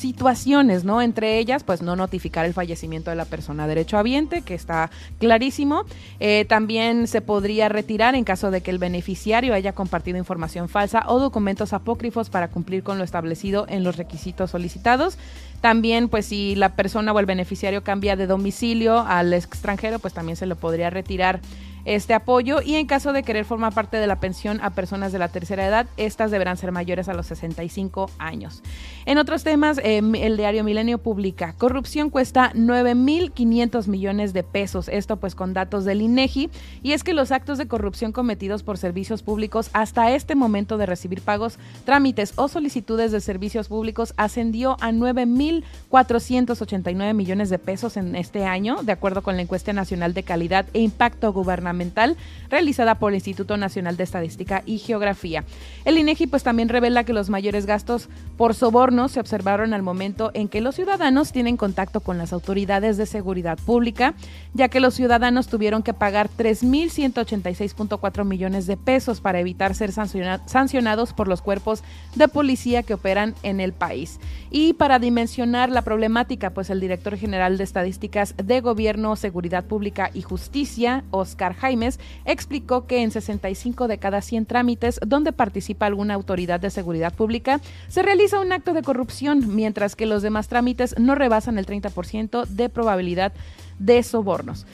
situaciones, 0.00 0.84
¿no? 0.84 1.02
Entre 1.02 1.38
ellas, 1.38 1.62
pues 1.62 1.82
no 1.82 1.94
notificar 1.94 2.46
el 2.46 2.54
fallecimiento 2.54 3.10
de 3.10 3.16
la 3.16 3.26
persona 3.26 3.66
derechohabiente, 3.66 4.42
que 4.42 4.54
está 4.54 4.90
clarísimo. 5.18 5.84
Eh, 6.18 6.46
también 6.48 7.06
se 7.06 7.20
podría 7.20 7.68
retirar 7.68 8.14
en 8.14 8.24
caso 8.24 8.50
de 8.50 8.62
que 8.62 8.70
el 8.70 8.78
beneficiario 8.78 9.54
haya 9.54 9.72
compartido 9.72 10.18
información 10.18 10.68
falsa 10.68 11.04
o 11.06 11.18
documentos 11.18 11.72
apócrifos 11.72 12.30
para 12.30 12.48
cumplir 12.48 12.82
con 12.82 12.98
lo 12.98 13.04
establecido 13.04 13.66
en 13.68 13.84
los 13.84 13.96
requisitos 13.96 14.50
solicitados. 14.50 15.18
También, 15.60 16.08
pues 16.08 16.26
si 16.26 16.54
la 16.54 16.74
persona 16.74 17.12
o 17.12 17.20
el 17.20 17.26
beneficiario 17.26 17.84
cambia 17.84 18.16
de 18.16 18.26
domicilio 18.26 19.00
al 19.00 19.34
extranjero, 19.34 19.98
pues 19.98 20.14
también 20.14 20.36
se 20.36 20.46
lo 20.46 20.56
podría 20.56 20.88
retirar 20.88 21.40
este 21.94 22.14
apoyo 22.14 22.62
y 22.62 22.76
en 22.76 22.86
caso 22.86 23.12
de 23.12 23.24
querer 23.24 23.44
formar 23.44 23.74
parte 23.74 23.96
de 23.96 24.06
la 24.06 24.20
pensión 24.20 24.60
a 24.62 24.70
personas 24.70 25.10
de 25.10 25.18
la 25.18 25.26
tercera 25.26 25.66
edad, 25.66 25.88
estas 25.96 26.30
deberán 26.30 26.56
ser 26.56 26.70
mayores 26.70 27.08
a 27.08 27.14
los 27.14 27.26
65 27.26 28.08
años. 28.18 28.62
En 29.06 29.18
otros 29.18 29.42
temas, 29.42 29.80
em, 29.82 30.14
el 30.14 30.36
diario 30.36 30.62
Milenio 30.62 30.98
publica, 30.98 31.54
corrupción 31.54 32.08
cuesta 32.08 32.52
9.500 32.54 33.88
millones 33.88 34.32
de 34.32 34.44
pesos, 34.44 34.88
esto 34.88 35.16
pues 35.16 35.34
con 35.34 35.52
datos 35.52 35.84
del 35.84 36.00
INEGI, 36.00 36.48
y 36.84 36.92
es 36.92 37.02
que 37.02 37.12
los 37.12 37.32
actos 37.32 37.58
de 37.58 37.66
corrupción 37.66 38.12
cometidos 38.12 38.62
por 38.62 38.78
servicios 38.78 39.24
públicos 39.24 39.68
hasta 39.72 40.12
este 40.12 40.36
momento 40.36 40.78
de 40.78 40.86
recibir 40.86 41.22
pagos, 41.22 41.58
trámites 41.84 42.34
o 42.36 42.46
solicitudes 42.46 43.10
de 43.10 43.20
servicios 43.20 43.66
públicos 43.66 44.14
ascendió 44.16 44.76
a 44.80 44.92
9.489 44.92 47.14
millones 47.14 47.50
de 47.50 47.58
pesos 47.58 47.96
en 47.96 48.14
este 48.14 48.44
año, 48.44 48.76
de 48.84 48.92
acuerdo 48.92 49.22
con 49.22 49.34
la 49.34 49.42
encuesta 49.42 49.72
nacional 49.72 50.14
de 50.14 50.22
calidad 50.22 50.66
e 50.72 50.82
impacto 50.82 51.32
gubernamental 51.32 51.79
realizada 52.50 52.96
por 52.98 53.12
el 53.12 53.16
Instituto 53.16 53.56
Nacional 53.56 53.96
de 53.96 54.04
Estadística 54.04 54.62
y 54.66 54.78
Geografía. 54.78 55.44
El 55.84 55.98
INEGI 55.98 56.26
pues 56.26 56.42
también 56.42 56.68
revela 56.68 57.04
que 57.04 57.12
los 57.12 57.30
mayores 57.30 57.66
gastos 57.66 58.08
por 58.36 58.54
sobornos 58.54 59.12
se 59.12 59.20
observaron 59.20 59.72
al 59.74 59.82
momento 59.82 60.30
en 60.34 60.48
que 60.48 60.60
los 60.60 60.74
ciudadanos 60.74 61.32
tienen 61.32 61.56
contacto 61.56 62.00
con 62.00 62.18
las 62.18 62.32
autoridades 62.32 62.96
de 62.96 63.06
seguridad 63.06 63.58
pública, 63.58 64.14
ya 64.54 64.68
que 64.68 64.80
los 64.80 64.94
ciudadanos 64.94 65.48
tuvieron 65.48 65.82
que 65.82 65.94
pagar 65.94 66.28
3.186.4 66.36 68.24
millones 68.24 68.66
de 68.66 68.76
pesos 68.76 69.20
para 69.20 69.40
evitar 69.40 69.74
ser 69.74 69.92
sancionados 69.92 71.12
por 71.12 71.28
los 71.28 71.42
cuerpos 71.42 71.82
de 72.14 72.28
policía 72.28 72.82
que 72.82 72.94
operan 72.94 73.34
en 73.42 73.60
el 73.60 73.72
país. 73.72 74.18
Y 74.50 74.72
para 74.74 74.98
dimensionar 74.98 75.70
la 75.70 75.82
problemática, 75.82 76.50
pues 76.50 76.70
el 76.70 76.80
director 76.80 77.16
general 77.16 77.58
de 77.58 77.64
Estadísticas 77.64 78.34
de 78.36 78.60
Gobierno, 78.60 79.16
Seguridad 79.16 79.64
Pública 79.64 80.10
y 80.12 80.22
Justicia, 80.22 81.04
Oscar 81.10 81.54
Jaimes, 81.60 82.00
explicó 82.24 82.86
que 82.86 83.02
en 83.02 83.10
65 83.10 83.86
de 83.86 83.98
cada 83.98 84.22
100 84.22 84.46
trámites 84.46 84.98
donde 85.06 85.32
participa 85.32 85.86
alguna 85.86 86.14
autoridad 86.14 86.58
de 86.58 86.70
seguridad 86.70 87.14
pública, 87.14 87.60
se 87.88 88.02
realiza 88.02 88.40
un 88.40 88.52
acto 88.52 88.72
de 88.72 88.82
corrupción, 88.82 89.54
mientras 89.54 89.94
que 89.94 90.06
los 90.06 90.22
demás 90.22 90.48
trámites 90.48 90.94
no 90.98 91.14
rebasan 91.14 91.58
el 91.58 91.66
30% 91.66 92.46
de 92.46 92.68
probabilidad 92.68 93.32
de 93.78 94.02
sobornos. 94.02 94.66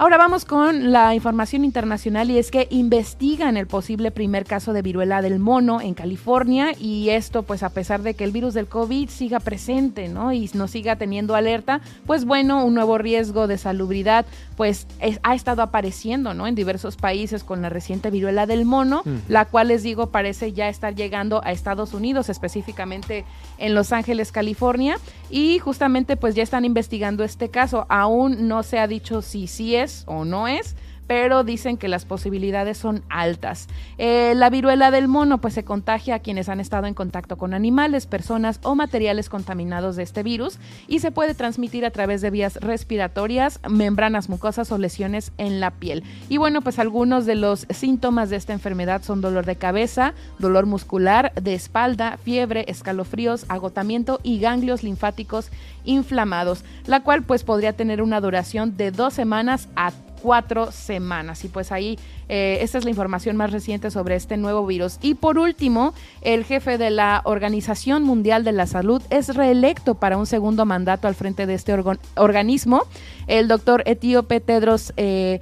Ahora 0.00 0.16
vamos 0.16 0.46
con 0.46 0.92
la 0.92 1.14
información 1.14 1.62
internacional 1.62 2.30
y 2.30 2.38
es 2.38 2.50
que 2.50 2.66
investigan 2.70 3.58
el 3.58 3.66
posible 3.66 4.10
primer 4.10 4.46
caso 4.46 4.72
de 4.72 4.80
viruela 4.80 5.20
del 5.20 5.38
mono 5.38 5.82
en 5.82 5.92
California 5.92 6.72
y 6.80 7.10
esto 7.10 7.42
pues 7.42 7.62
a 7.62 7.68
pesar 7.68 8.00
de 8.00 8.14
que 8.14 8.24
el 8.24 8.32
virus 8.32 8.54
del 8.54 8.66
COVID 8.66 9.10
siga 9.10 9.40
presente, 9.40 10.08
¿no? 10.08 10.32
Y 10.32 10.50
nos 10.54 10.70
siga 10.70 10.96
teniendo 10.96 11.34
alerta, 11.34 11.82
pues 12.06 12.24
bueno, 12.24 12.64
un 12.64 12.72
nuevo 12.72 12.96
riesgo 12.96 13.46
de 13.46 13.58
salubridad 13.58 14.24
pues 14.56 14.86
ha 15.22 15.34
estado 15.34 15.60
apareciendo, 15.60 16.32
¿no? 16.32 16.46
En 16.46 16.54
diversos 16.54 16.96
países 16.96 17.44
con 17.44 17.60
la 17.60 17.68
reciente 17.68 18.10
viruela 18.10 18.46
del 18.46 18.64
mono, 18.64 19.02
la 19.28 19.44
cual 19.44 19.68
les 19.68 19.82
digo 19.82 20.06
parece 20.06 20.54
ya 20.54 20.70
estar 20.70 20.94
llegando 20.94 21.42
a 21.44 21.52
Estados 21.52 21.92
Unidos, 21.92 22.30
específicamente 22.30 23.26
en 23.60 23.74
Los 23.74 23.92
Ángeles, 23.92 24.32
California, 24.32 24.96
y 25.30 25.58
justamente 25.60 26.16
pues 26.16 26.34
ya 26.34 26.42
están 26.42 26.64
investigando 26.64 27.22
este 27.22 27.48
caso. 27.50 27.86
Aún 27.88 28.48
no 28.48 28.62
se 28.62 28.78
ha 28.78 28.88
dicho 28.88 29.22
si 29.22 29.46
sí 29.46 29.76
es 29.76 30.04
o 30.06 30.24
no 30.24 30.48
es, 30.48 30.74
pero 31.10 31.42
dicen 31.42 31.76
que 31.76 31.88
las 31.88 32.04
posibilidades 32.04 32.78
son 32.78 33.02
altas. 33.08 33.66
Eh, 33.98 34.32
la 34.36 34.48
viruela 34.48 34.92
del 34.92 35.08
mono 35.08 35.40
pues 35.40 35.54
se 35.54 35.64
contagia 35.64 36.14
a 36.14 36.18
quienes 36.20 36.48
han 36.48 36.60
estado 36.60 36.86
en 36.86 36.94
contacto 36.94 37.36
con 37.36 37.52
animales, 37.52 38.06
personas 38.06 38.60
o 38.62 38.76
materiales 38.76 39.28
contaminados 39.28 39.96
de 39.96 40.04
este 40.04 40.22
virus 40.22 40.60
y 40.86 41.00
se 41.00 41.10
puede 41.10 41.34
transmitir 41.34 41.84
a 41.84 41.90
través 41.90 42.20
de 42.20 42.30
vías 42.30 42.58
respiratorias, 42.60 43.58
membranas 43.68 44.28
mucosas 44.28 44.70
o 44.70 44.78
lesiones 44.78 45.32
en 45.36 45.58
la 45.58 45.72
piel. 45.72 46.04
Y 46.28 46.36
bueno, 46.36 46.60
pues 46.60 46.78
algunos 46.78 47.26
de 47.26 47.34
los 47.34 47.66
síntomas 47.70 48.30
de 48.30 48.36
esta 48.36 48.52
enfermedad 48.52 49.02
son 49.02 49.20
dolor 49.20 49.46
de 49.46 49.56
cabeza, 49.56 50.14
dolor 50.38 50.66
muscular, 50.66 51.32
de 51.34 51.54
espalda, 51.54 52.18
fiebre, 52.22 52.66
escalofríos, 52.68 53.46
agotamiento 53.48 54.20
y 54.22 54.38
ganglios 54.38 54.84
linfáticos 54.84 55.50
inflamados, 55.84 56.62
la 56.86 57.00
cual 57.00 57.24
pues 57.24 57.42
podría 57.42 57.72
tener 57.72 58.00
una 58.00 58.20
duración 58.20 58.76
de 58.76 58.92
dos 58.92 59.12
semanas 59.12 59.68
a 59.74 59.90
cuatro 60.22 60.72
semanas. 60.72 61.44
Y 61.44 61.48
pues 61.48 61.72
ahí 61.72 61.98
eh, 62.28 62.58
esta 62.60 62.78
es 62.78 62.84
la 62.84 62.90
información 62.90 63.36
más 63.36 63.50
reciente 63.50 63.90
sobre 63.90 64.14
este 64.14 64.36
nuevo 64.36 64.66
virus. 64.66 64.98
Y 65.02 65.14
por 65.14 65.38
último, 65.38 65.94
el 66.22 66.44
jefe 66.44 66.78
de 66.78 66.90
la 66.90 67.22
Organización 67.24 68.02
Mundial 68.02 68.44
de 68.44 68.52
la 68.52 68.66
Salud 68.66 69.02
es 69.10 69.34
reelecto 69.34 69.96
para 69.96 70.16
un 70.16 70.26
segundo 70.26 70.64
mandato 70.66 71.08
al 71.08 71.14
frente 71.14 71.46
de 71.46 71.54
este 71.54 71.74
organismo. 72.16 72.82
El 73.26 73.48
doctor 73.48 73.82
etíope 73.86 74.40
Tedros. 74.40 74.92
Eh, 74.96 75.40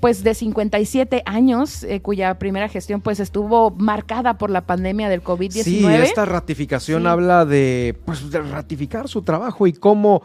pues 0.00 0.24
de 0.24 0.32
57 0.32 1.22
años, 1.26 1.84
eh, 1.84 2.00
cuya 2.00 2.38
primera 2.38 2.70
gestión 2.70 3.02
pues 3.02 3.20
estuvo 3.20 3.70
marcada 3.72 4.38
por 4.38 4.48
la 4.48 4.62
pandemia 4.62 5.10
del 5.10 5.22
COVID-19. 5.22 5.62
Sí, 5.62 5.84
esta 5.84 6.24
ratificación 6.24 7.06
habla 7.06 7.44
de, 7.44 7.94
pues, 8.06 8.30
de 8.30 8.40
ratificar 8.40 9.08
su 9.08 9.20
trabajo 9.20 9.66
y 9.66 9.74
cómo 9.74 10.22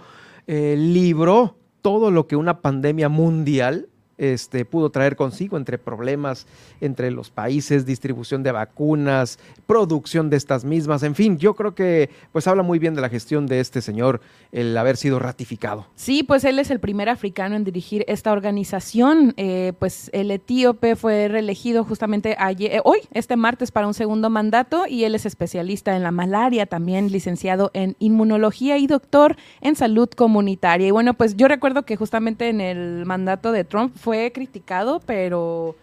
libró 0.47 1.57
todo 1.85 2.09
lo 2.09 2.25
que 2.25 2.35
una 2.35 2.61
pandemia 2.63 3.09
mundial 3.09 3.89
este, 4.17 4.65
pudo 4.65 4.89
traer 4.89 5.15
consigo 5.15 5.57
entre 5.57 5.77
problemas 5.77 6.47
entre 6.81 7.11
los 7.11 7.29
países, 7.29 7.85
distribución 7.85 8.43
de 8.43 8.51
vacunas, 8.51 9.39
producción 9.67 10.29
de 10.29 10.37
estas 10.37 10.65
mismas, 10.65 11.03
en 11.03 11.15
fin, 11.15 11.37
yo 11.37 11.55
creo 11.55 11.75
que 11.75 12.09
pues 12.31 12.47
habla 12.47 12.63
muy 12.63 12.79
bien 12.79 12.95
de 12.95 13.01
la 13.01 13.09
gestión 13.09 13.47
de 13.47 13.59
este 13.59 13.81
señor 13.81 14.21
el 14.51 14.77
haber 14.77 14.97
sido 14.97 15.19
ratificado. 15.19 15.87
Sí, 15.95 16.23
pues 16.23 16.43
él 16.43 16.59
es 16.59 16.71
el 16.71 16.79
primer 16.79 17.09
africano 17.09 17.55
en 17.55 17.63
dirigir 17.63 18.05
esta 18.07 18.31
organización, 18.31 19.33
eh, 19.37 19.73
pues 19.79 20.09
el 20.13 20.31
etíope 20.31 20.95
fue 20.95 21.27
reelegido 21.27 21.83
justamente 21.83 22.35
ayer, 22.39 22.75
eh, 22.75 22.81
hoy, 22.83 22.99
este 23.11 23.35
martes, 23.35 23.71
para 23.71 23.87
un 23.87 23.93
segundo 23.93 24.29
mandato 24.29 24.85
y 24.87 25.03
él 25.03 25.15
es 25.15 25.25
especialista 25.25 25.95
en 25.95 26.03
la 26.03 26.11
malaria, 26.11 26.65
también 26.65 27.11
licenciado 27.11 27.71
en 27.73 27.95
inmunología 27.99 28.77
y 28.77 28.87
doctor 28.87 29.35
en 29.61 29.75
salud 29.75 30.09
comunitaria. 30.09 30.87
Y 30.87 30.91
bueno, 30.91 31.13
pues 31.13 31.35
yo 31.35 31.47
recuerdo 31.47 31.83
que 31.83 31.95
justamente 31.95 32.49
en 32.49 32.61
el 32.61 33.05
mandato 33.05 33.51
de 33.51 33.63
Trump 33.63 33.95
fue 34.05 34.31
criticado, 34.31 34.99
pero 35.03 35.75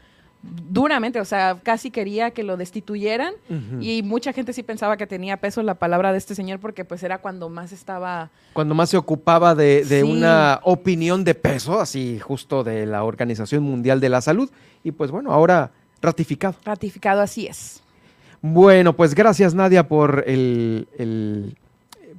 duramente, 0.71 1.19
o 1.19 1.25
sea, 1.25 1.59
casi 1.61 1.91
quería 1.91 2.31
que 2.31 2.45
lo 2.45 2.57
destituyeran 2.57 3.35
y 3.81 4.05
mucha 4.05 4.33
gente 4.33 4.53
sí 4.53 4.63
pensaba 4.63 4.97
que 4.97 5.09
tenía 5.09 5.39
peso 5.39 5.61
la 5.65 5.75
palabra 5.75 6.13
de 6.13 6.19
este 6.19 6.37
señor 6.37 6.61
porque 6.61 6.85
pues 6.85 7.03
era 7.03 7.19
cuando 7.19 7.49
más 7.49 7.73
estaba... 7.73 8.31
Cuando 8.53 8.77
más 8.77 8.91
se 8.91 8.97
ocupaba 8.97 9.57
de, 9.57 10.05
una 10.09 10.61
opinión 10.63 11.25
de 11.25 11.35
peso, 11.35 11.81
así 11.81 12.21
justo 12.21 12.63
de 12.63 12.87
la 12.87 13.03
Organización 13.03 13.65
Mundial 13.65 13.99
de 13.99 14.09
la 14.09 14.21
Salud 14.21 14.49
y 14.85 14.93
pues 14.93 15.11
bueno, 15.11 15.33
ahora 15.33 15.73
ratificado. 16.01 16.55
Ratificado, 16.65 17.23
así 17.23 17.49
es. 17.49 17.83
Bueno, 18.41 18.95
pues 18.95 19.17
gracias 19.17 19.53
Nadia 19.53 19.89
por 19.89 20.23
el, 20.29 20.87
el 20.97 21.57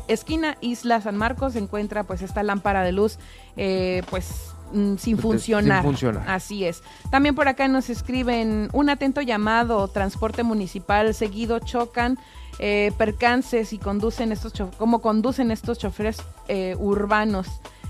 esquina, 0.10 0.58
Isla 0.60 1.00
San 1.00 1.16
Marcos, 1.16 1.54
se 1.54 1.60
encuentra 1.60 2.04
pues 2.04 2.22
esta 2.22 2.44
lámpara 2.44 2.84
de 2.84 2.92
luz, 2.92 3.18
eh, 3.56 4.04
pues 4.10 4.57
Mm, 4.74 4.96
sin 4.98 5.18
funcionar. 5.18 5.86
Así 6.28 6.66
es. 6.66 6.84
También 7.10 7.36
por 7.36 7.48
acá 7.48 7.68
nos 7.68 7.90
escriben 7.90 8.70
un 8.74 8.90
atento 8.90 9.22
llamado, 9.22 9.88
transporte 9.88 10.44
municipal, 10.44 11.14
seguido 11.14 11.60
chocan. 11.60 12.18
Eh, 12.60 12.92
percances 12.98 13.72
y 13.72 13.78
conducen 13.78 14.32
estos 14.32 14.52
cómo 14.80 14.98
conducen 15.00 15.52
estos 15.52 15.78
choferes 15.78 16.18
eh, 16.48 16.76
urbanos. 16.80 17.48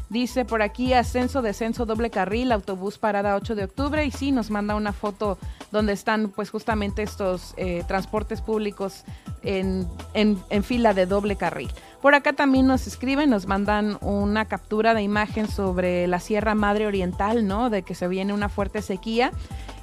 Dice 0.10 0.46
por 0.46 0.62
aquí 0.62 0.94
ascenso, 0.94 1.42
descenso, 1.42 1.86
doble 1.86 2.10
carril, 2.10 2.52
autobús 2.54 2.98
parada 2.98 3.36
8 3.36 3.56
de 3.56 3.66
octubre 3.66 4.06
y 4.06 4.12
sí, 4.12 4.32
nos 4.32 4.50
manda 4.50 4.76
una 4.76 4.94
foto 4.94 5.38
donde 5.72 5.92
están 5.92 6.30
pues 6.30 6.50
justamente 6.50 7.04
estos 7.04 7.54
eh, 7.58 7.84
transportes 7.88 8.42
públicos 8.42 9.04
en, 9.44 9.88
en, 10.14 10.64
fila 10.64 10.94
de 10.94 11.06
doble 11.06 11.36
carril. 11.36 11.70
Por 12.02 12.16
acá 12.16 12.34
también 12.34 12.68
nos 12.68 12.88
escriben, 12.88 13.30
nos 13.30 13.48
mandan 13.48 13.98
una 14.02 14.46
captura 14.46 14.94
de 14.94 15.02
imagen 15.02 15.48
sobre 15.48 16.08
la 16.08 16.20
Sierra 16.20 16.56
Madre 16.56 16.88
Oriental, 16.88 17.48
¿no? 17.48 17.70
De 17.70 17.82
que 17.82 17.96
se 17.96 18.08
viene 18.08 18.34
una 18.34 18.50
fuerte 18.50 18.82
sequía 18.82 19.32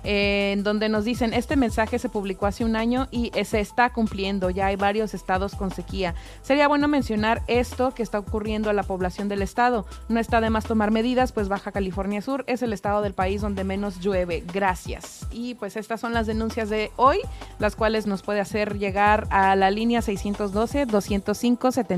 en 0.05 0.63
donde 0.63 0.89
nos 0.89 1.05
dicen, 1.05 1.33
este 1.33 1.57
mensaje 1.57 1.99
se 1.99 2.11
publicó 2.11 2.47
hace 2.47 2.65
un 2.65 2.77
año 2.77 3.09
y 3.11 3.33
se 3.45 3.61
está 3.61 3.91
cumpliendo, 3.91 4.51
ya 4.51 4.67
hay 4.67 4.77
varios 4.77 5.15
estados 5.15 5.55
con 5.55 5.71
sequía. 5.71 6.15
Sería 6.43 6.69
bueno 6.69 6.89
mencionar 6.89 7.43
esto 7.47 7.93
que 7.95 8.03
está 8.03 8.19
ocurriendo 8.19 8.69
a 8.69 8.75
la 8.75 8.83
población 8.83 9.29
del 9.29 9.41
estado. 9.41 9.87
No 10.09 10.21
está 10.21 10.43
de 10.43 10.51
más 10.51 10.65
tomar 10.65 10.91
medidas, 10.91 11.33
pues 11.33 11.49
Baja 11.49 11.73
California 11.73 12.21
Sur 12.21 12.45
es 12.47 12.63
el 12.63 12.75
estado 12.75 13.01
del 13.01 13.15
país 13.15 13.41
donde 13.41 13.65
menos 13.65 14.01
llueve. 14.01 14.45
Gracias. 14.53 15.27
Y 15.33 15.55
pues 15.55 15.77
estas 15.77 16.01
son 16.01 16.13
las 16.13 16.27
denuncias 16.27 16.69
de 16.69 16.93
hoy, 16.97 17.19
las 17.59 17.75
cuales 17.75 18.07
nos 18.07 18.23
puede 18.23 18.41
hacer 18.41 18.79
llegar 18.79 19.27
a 19.31 19.57
la 19.57 19.71
línea 19.71 20.03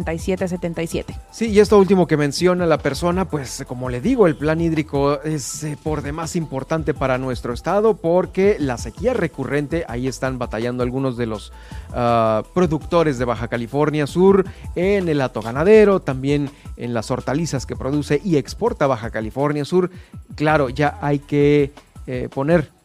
612-205-7777. 0.06 1.18
Sí, 1.30 1.46
y 1.46 1.60
esto 1.60 1.78
último 1.78 2.06
que 2.06 2.16
menciona 2.16 2.66
la 2.66 2.78
persona, 2.78 3.28
pues 3.28 3.64
como 3.66 3.88
le 3.88 4.00
digo, 4.00 4.26
el 4.26 4.36
plan 4.36 4.60
hídrico 4.60 5.20
es 5.22 5.64
eh, 5.64 5.76
por 5.82 6.02
demás 6.02 6.36
importante 6.36 6.94
para 6.94 7.18
nuestro 7.18 7.52
estado 7.52 7.96
porque 7.96 8.56
la 8.58 8.78
sequía 8.78 9.14
recurrente, 9.14 9.84
ahí 9.88 10.08
están 10.08 10.38
batallando 10.38 10.82
algunos 10.82 11.16
de 11.16 11.26
los 11.26 11.52
ah, 11.92 12.42
productores 12.54 13.18
de 13.18 13.24
Baja 13.24 13.48
California 13.48 14.06
Sur, 14.06 14.46
en 14.74 15.08
el 15.08 15.20
hato 15.20 15.42
ganadero, 15.42 16.00
también 16.00 16.50
en 16.76 16.94
las 16.94 17.10
hortalizas 17.10 17.66
que 17.66 17.76
produce 17.76 18.20
y 18.24 18.36
exporta 18.36 18.86
Baja 18.86 19.10
California 19.10 19.64
Sur. 19.64 19.90
Claro, 20.34 20.68
ya 20.68 20.98
hay 21.00 21.18
que 21.18 21.72
eh, 22.06 22.28
poner 22.32 22.75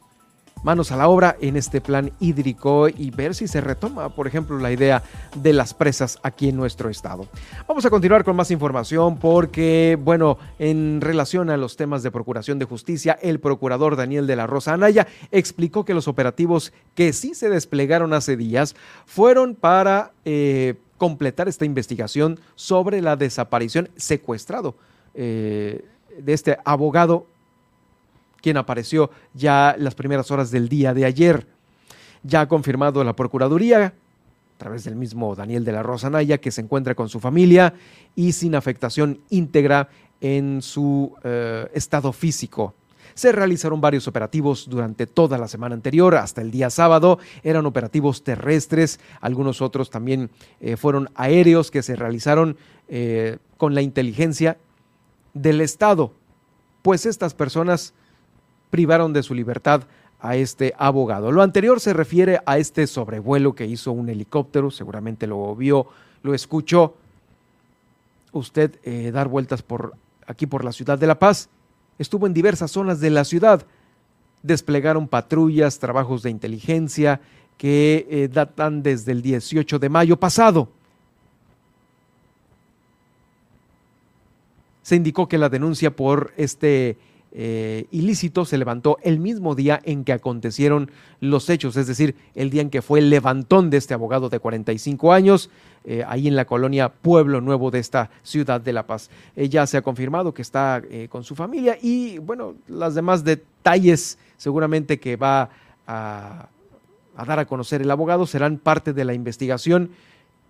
manos 0.63 0.91
a 0.91 0.97
la 0.97 1.07
obra 1.07 1.35
en 1.41 1.57
este 1.57 1.81
plan 1.81 2.11
hídrico 2.19 2.87
y 2.89 3.11
ver 3.11 3.35
si 3.35 3.47
se 3.47 3.61
retoma, 3.61 4.09
por 4.09 4.27
ejemplo, 4.27 4.57
la 4.59 4.71
idea 4.71 5.03
de 5.35 5.53
las 5.53 5.73
presas 5.73 6.19
aquí 6.23 6.49
en 6.49 6.55
nuestro 6.55 6.89
estado. 6.89 7.27
Vamos 7.67 7.85
a 7.85 7.89
continuar 7.89 8.23
con 8.23 8.35
más 8.35 8.51
información 8.51 9.17
porque, 9.17 9.97
bueno, 10.01 10.37
en 10.59 11.01
relación 11.01 11.49
a 11.49 11.57
los 11.57 11.77
temas 11.77 12.03
de 12.03 12.11
procuración 12.11 12.59
de 12.59 12.65
justicia, 12.65 13.17
el 13.21 13.39
procurador 13.39 13.95
Daniel 13.95 14.27
de 14.27 14.35
la 14.35 14.47
Rosa 14.47 14.73
Anaya 14.73 15.07
explicó 15.31 15.85
que 15.85 15.93
los 15.93 16.07
operativos 16.07 16.73
que 16.95 17.13
sí 17.13 17.33
se 17.33 17.49
desplegaron 17.49 18.13
hace 18.13 18.37
días 18.37 18.75
fueron 19.05 19.55
para 19.55 20.11
eh, 20.25 20.75
completar 20.97 21.47
esta 21.47 21.65
investigación 21.65 22.39
sobre 22.55 23.01
la 23.01 23.15
desaparición 23.15 23.89
secuestrado 23.95 24.75
eh, 25.13 25.83
de 26.19 26.33
este 26.33 26.57
abogado 26.63 27.25
quien 28.41 28.57
apareció 28.57 29.11
ya 29.33 29.75
las 29.77 29.95
primeras 29.95 30.31
horas 30.31 30.51
del 30.51 30.69
día 30.69 30.93
de 30.93 31.05
ayer. 31.05 31.47
Ya 32.23 32.41
ha 32.41 32.47
confirmado 32.47 33.03
la 33.03 33.15
Procuraduría, 33.15 33.85
a 33.85 34.57
través 34.57 34.83
del 34.83 34.95
mismo 34.95 35.35
Daniel 35.35 35.65
de 35.65 35.71
la 35.71 35.83
Rosa 35.83 36.09
Naya, 36.09 36.39
que 36.39 36.51
se 36.51 36.61
encuentra 36.61 36.95
con 36.95 37.09
su 37.09 37.19
familia 37.19 37.73
y 38.15 38.33
sin 38.33 38.55
afectación 38.55 39.19
íntegra 39.29 39.89
en 40.19 40.61
su 40.61 41.13
eh, 41.23 41.67
estado 41.73 42.13
físico. 42.13 42.75
Se 43.15 43.31
realizaron 43.31 43.81
varios 43.81 44.07
operativos 44.07 44.69
durante 44.69 45.05
toda 45.05 45.37
la 45.37 45.47
semana 45.47 45.75
anterior, 45.75 46.15
hasta 46.15 46.41
el 46.41 46.51
día 46.51 46.69
sábado. 46.69 47.19
Eran 47.43 47.65
operativos 47.65 48.23
terrestres, 48.23 48.99
algunos 49.19 49.61
otros 49.61 49.89
también 49.89 50.29
eh, 50.61 50.77
fueron 50.77 51.09
aéreos 51.15 51.71
que 51.71 51.83
se 51.83 51.95
realizaron 51.95 52.55
eh, 52.87 53.37
con 53.57 53.75
la 53.75 53.81
inteligencia 53.81 54.57
del 55.33 55.61
Estado 55.61 56.13
pues 56.81 57.05
estas 57.05 57.33
personas 57.33 57.93
privaron 58.71 59.13
de 59.13 59.21
su 59.21 59.35
libertad 59.35 59.83
a 60.19 60.35
este 60.35 60.73
abogado. 60.77 61.31
Lo 61.31 61.43
anterior 61.43 61.79
se 61.79 61.93
refiere 61.93 62.39
a 62.45 62.57
este 62.57 62.87
sobrevuelo 62.87 63.53
que 63.53 63.67
hizo 63.67 63.91
un 63.91 64.09
helicóptero, 64.09 64.71
seguramente 64.71 65.27
lo 65.27 65.55
vio, 65.55 65.87
lo 66.23 66.33
escuchó 66.33 66.95
usted 68.31 68.79
eh, 68.83 69.11
dar 69.11 69.27
vueltas 69.27 69.61
por 69.61 69.93
aquí 70.25 70.45
por 70.45 70.63
la 70.63 70.71
ciudad 70.71 70.97
de 70.97 71.07
La 71.07 71.19
Paz. 71.19 71.49
Estuvo 71.99 72.27
en 72.27 72.33
diversas 72.33 72.71
zonas 72.71 72.99
de 72.99 73.09
la 73.09 73.25
ciudad. 73.25 73.65
Desplegaron 74.43 75.07
patrullas, 75.07 75.79
trabajos 75.79 76.23
de 76.23 76.29
inteligencia 76.29 77.21
que 77.57 78.07
eh, 78.09 78.27
datan 78.27 78.81
desde 78.81 79.11
el 79.11 79.21
18 79.21 79.77
de 79.77 79.89
mayo 79.89 80.17
pasado. 80.17 80.69
Se 84.81 84.95
indicó 84.95 85.27
que 85.27 85.37
la 85.37 85.49
denuncia 85.49 85.95
por 85.95 86.33
este 86.37 86.97
eh, 87.33 87.85
ilícito 87.91 88.43
se 88.43 88.57
levantó 88.57 88.97
el 89.03 89.19
mismo 89.19 89.55
día 89.55 89.79
en 89.83 90.03
que 90.03 90.11
acontecieron 90.11 90.91
los 91.21 91.49
hechos, 91.49 91.77
es 91.77 91.87
decir, 91.87 92.15
el 92.35 92.49
día 92.49 92.61
en 92.61 92.69
que 92.69 92.81
fue 92.81 92.99
el 92.99 93.09
levantón 93.09 93.69
de 93.69 93.77
este 93.77 93.93
abogado 93.93 94.29
de 94.29 94.39
45 94.39 95.13
años, 95.13 95.49
eh, 95.85 96.03
ahí 96.07 96.27
en 96.27 96.35
la 96.35 96.45
colonia 96.45 96.89
Pueblo 96.89 97.39
Nuevo 97.39 97.71
de 97.71 97.79
esta 97.79 98.09
ciudad 98.23 98.59
de 98.59 98.73
La 98.73 98.85
Paz. 98.85 99.09
Ella 99.35 99.65
se 99.65 99.77
ha 99.77 99.81
confirmado 99.81 100.33
que 100.33 100.41
está 100.41 100.81
eh, 100.89 101.07
con 101.09 101.23
su 101.23 101.35
familia 101.35 101.77
y, 101.81 102.17
bueno, 102.17 102.55
las 102.67 102.95
demás 102.95 103.23
detalles 103.23 104.17
seguramente 104.37 104.99
que 104.99 105.15
va 105.15 105.49
a 105.87 106.47
dar 107.25 107.39
a 107.39 107.45
conocer 107.45 107.81
el 107.81 107.91
abogado 107.91 108.25
serán 108.25 108.57
parte 108.57 108.93
de 108.93 109.05
la 109.05 109.13
investigación 109.13 109.91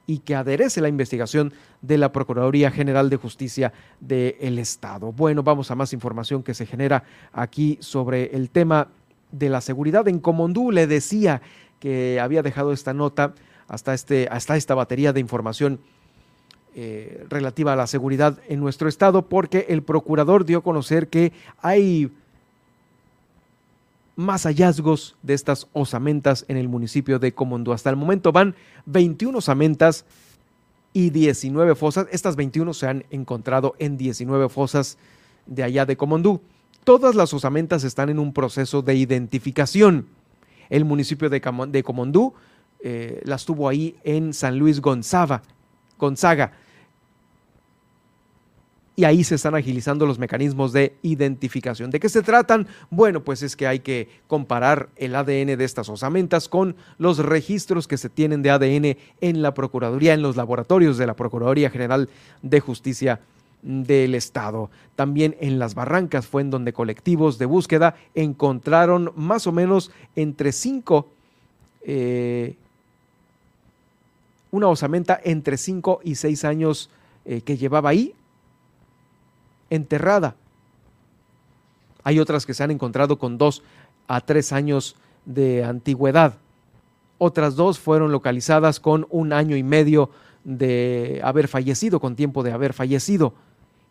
y 0.07 0.19
que 0.19 0.35
aderece 0.35 0.81
la 0.81 0.89
investigación 0.89 1.53
de 1.81 1.97
la 1.97 2.11
Procuraduría 2.11 2.71
General 2.71 3.09
de 3.09 3.17
Justicia 3.17 3.73
del 3.99 4.59
Estado. 4.59 5.11
Bueno, 5.11 5.43
vamos 5.43 5.71
a 5.71 5.75
más 5.75 5.93
información 5.93 6.43
que 6.43 6.53
se 6.53 6.65
genera 6.65 7.03
aquí 7.31 7.77
sobre 7.81 8.35
el 8.35 8.49
tema 8.49 8.89
de 9.31 9.49
la 9.49 9.61
seguridad. 9.61 10.07
En 10.07 10.19
Comondú 10.19 10.71
le 10.71 10.87
decía 10.87 11.41
que 11.79 12.19
había 12.19 12.43
dejado 12.43 12.73
esta 12.73 12.93
nota 12.93 13.33
hasta, 13.67 13.93
este, 13.93 14.27
hasta 14.29 14.57
esta 14.57 14.75
batería 14.75 15.13
de 15.13 15.19
información 15.19 15.79
eh, 16.73 17.25
relativa 17.29 17.73
a 17.73 17.75
la 17.75 17.87
seguridad 17.87 18.39
en 18.47 18.59
nuestro 18.59 18.87
estado, 18.87 19.23
porque 19.27 19.65
el 19.69 19.83
procurador 19.83 20.45
dio 20.45 20.59
a 20.59 20.63
conocer 20.63 21.09
que 21.09 21.33
hay 21.61 22.11
más 24.21 24.43
hallazgos 24.43 25.17
de 25.21 25.33
estas 25.33 25.67
osamentas 25.73 26.45
en 26.47 26.57
el 26.57 26.69
municipio 26.69 27.19
de 27.19 27.33
Comondú. 27.33 27.73
Hasta 27.73 27.89
el 27.89 27.95
momento 27.95 28.31
van 28.31 28.55
21 28.85 29.37
osamentas 29.37 30.05
y 30.93 31.09
19 31.09 31.75
fosas. 31.75 32.07
Estas 32.11 32.35
21 32.35 32.73
se 32.73 32.87
han 32.87 33.05
encontrado 33.09 33.75
en 33.79 33.97
19 33.97 34.49
fosas 34.49 34.97
de 35.45 35.63
allá 35.63 35.85
de 35.85 35.97
Comondú. 35.97 36.41
Todas 36.83 37.15
las 37.15 37.33
osamentas 37.33 37.83
están 37.83 38.09
en 38.09 38.19
un 38.19 38.33
proceso 38.33 38.81
de 38.81 38.95
identificación. 38.95 40.07
El 40.69 40.85
municipio 40.85 41.29
de, 41.29 41.41
Comondú 41.41 42.33
eh, 42.79 43.21
las 43.25 43.45
tuvo 43.45 43.67
ahí 43.67 43.95
en 44.03 44.33
San 44.33 44.57
Luis 44.57 44.79
Gonzaga. 44.79 45.43
Gonzaga 45.99 46.53
y 49.01 49.03
ahí 49.03 49.23
se 49.23 49.33
están 49.33 49.55
agilizando 49.55 50.05
los 50.05 50.19
mecanismos 50.19 50.73
de 50.73 50.93
identificación. 51.01 51.89
¿De 51.89 51.99
qué 51.99 52.07
se 52.07 52.21
tratan? 52.21 52.67
Bueno, 52.91 53.23
pues 53.23 53.41
es 53.41 53.55
que 53.55 53.65
hay 53.65 53.79
que 53.79 54.07
comparar 54.27 54.89
el 54.95 55.15
ADN 55.15 55.57
de 55.57 55.63
estas 55.63 55.89
osamentas 55.89 56.47
con 56.47 56.75
los 56.99 57.17
registros 57.17 57.87
que 57.87 57.97
se 57.97 58.09
tienen 58.09 58.43
de 58.43 58.51
ADN 58.51 58.97
en 59.19 59.41
la 59.41 59.55
Procuraduría, 59.55 60.13
en 60.13 60.21
los 60.21 60.35
laboratorios 60.35 60.99
de 60.99 61.07
la 61.07 61.15
Procuraduría 61.15 61.71
General 61.71 62.09
de 62.43 62.59
Justicia 62.59 63.21
del 63.63 64.13
Estado. 64.13 64.69
También 64.95 65.35
en 65.39 65.57
las 65.57 65.73
barrancas 65.73 66.27
fue 66.27 66.43
en 66.43 66.51
donde 66.51 66.71
colectivos 66.71 67.39
de 67.39 67.47
búsqueda 67.47 67.95
encontraron 68.13 69.13
más 69.15 69.47
o 69.47 69.51
menos 69.51 69.89
entre 70.15 70.51
cinco, 70.51 71.07
eh, 71.81 72.53
una 74.51 74.67
osamenta 74.67 75.19
entre 75.23 75.57
cinco 75.57 76.01
y 76.03 76.13
seis 76.13 76.45
años 76.45 76.91
eh, 77.25 77.41
que 77.41 77.57
llevaba 77.57 77.89
ahí 77.89 78.13
enterrada. 79.71 80.35
Hay 82.03 82.19
otras 82.19 82.45
que 82.45 82.53
se 82.53 82.63
han 82.63 82.69
encontrado 82.69 83.17
con 83.17 83.39
dos 83.39 83.63
a 84.07 84.21
tres 84.21 84.51
años 84.53 84.95
de 85.25 85.63
antigüedad. 85.63 86.35
Otras 87.17 87.55
dos 87.55 87.79
fueron 87.79 88.11
localizadas 88.11 88.79
con 88.79 89.07
un 89.09 89.33
año 89.33 89.55
y 89.55 89.63
medio 89.63 90.11
de 90.43 91.21
haber 91.23 91.47
fallecido, 91.47 91.99
con 91.99 92.15
tiempo 92.15 92.43
de 92.43 92.51
haber 92.51 92.73
fallecido. 92.73 93.33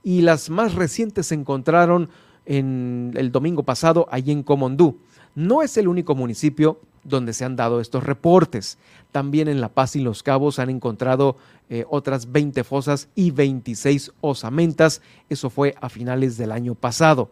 Y 0.02 0.22
las 0.22 0.50
más 0.50 0.74
recientes 0.74 1.26
se 1.26 1.34
encontraron 1.34 2.10
en 2.46 3.12
el 3.16 3.30
domingo 3.30 3.62
pasado 3.62 4.06
allí 4.10 4.32
en 4.32 4.42
Comondú. 4.42 4.98
No 5.34 5.62
es 5.62 5.76
el 5.76 5.88
único 5.88 6.14
municipio 6.14 6.80
donde 7.04 7.32
se 7.32 7.44
han 7.44 7.56
dado 7.56 7.80
estos 7.80 8.04
reportes. 8.04 8.78
También 9.12 9.48
en 9.48 9.60
La 9.60 9.68
Paz 9.68 9.96
y 9.96 10.00
Los 10.00 10.22
Cabos 10.22 10.58
han 10.58 10.70
encontrado 10.70 11.36
eh, 11.68 11.84
otras 11.88 12.30
20 12.30 12.64
fosas 12.64 13.08
y 13.14 13.30
26 13.30 14.12
osamentas. 14.20 15.02
Eso 15.28 15.50
fue 15.50 15.74
a 15.80 15.88
finales 15.88 16.36
del 16.36 16.52
año 16.52 16.74
pasado. 16.74 17.30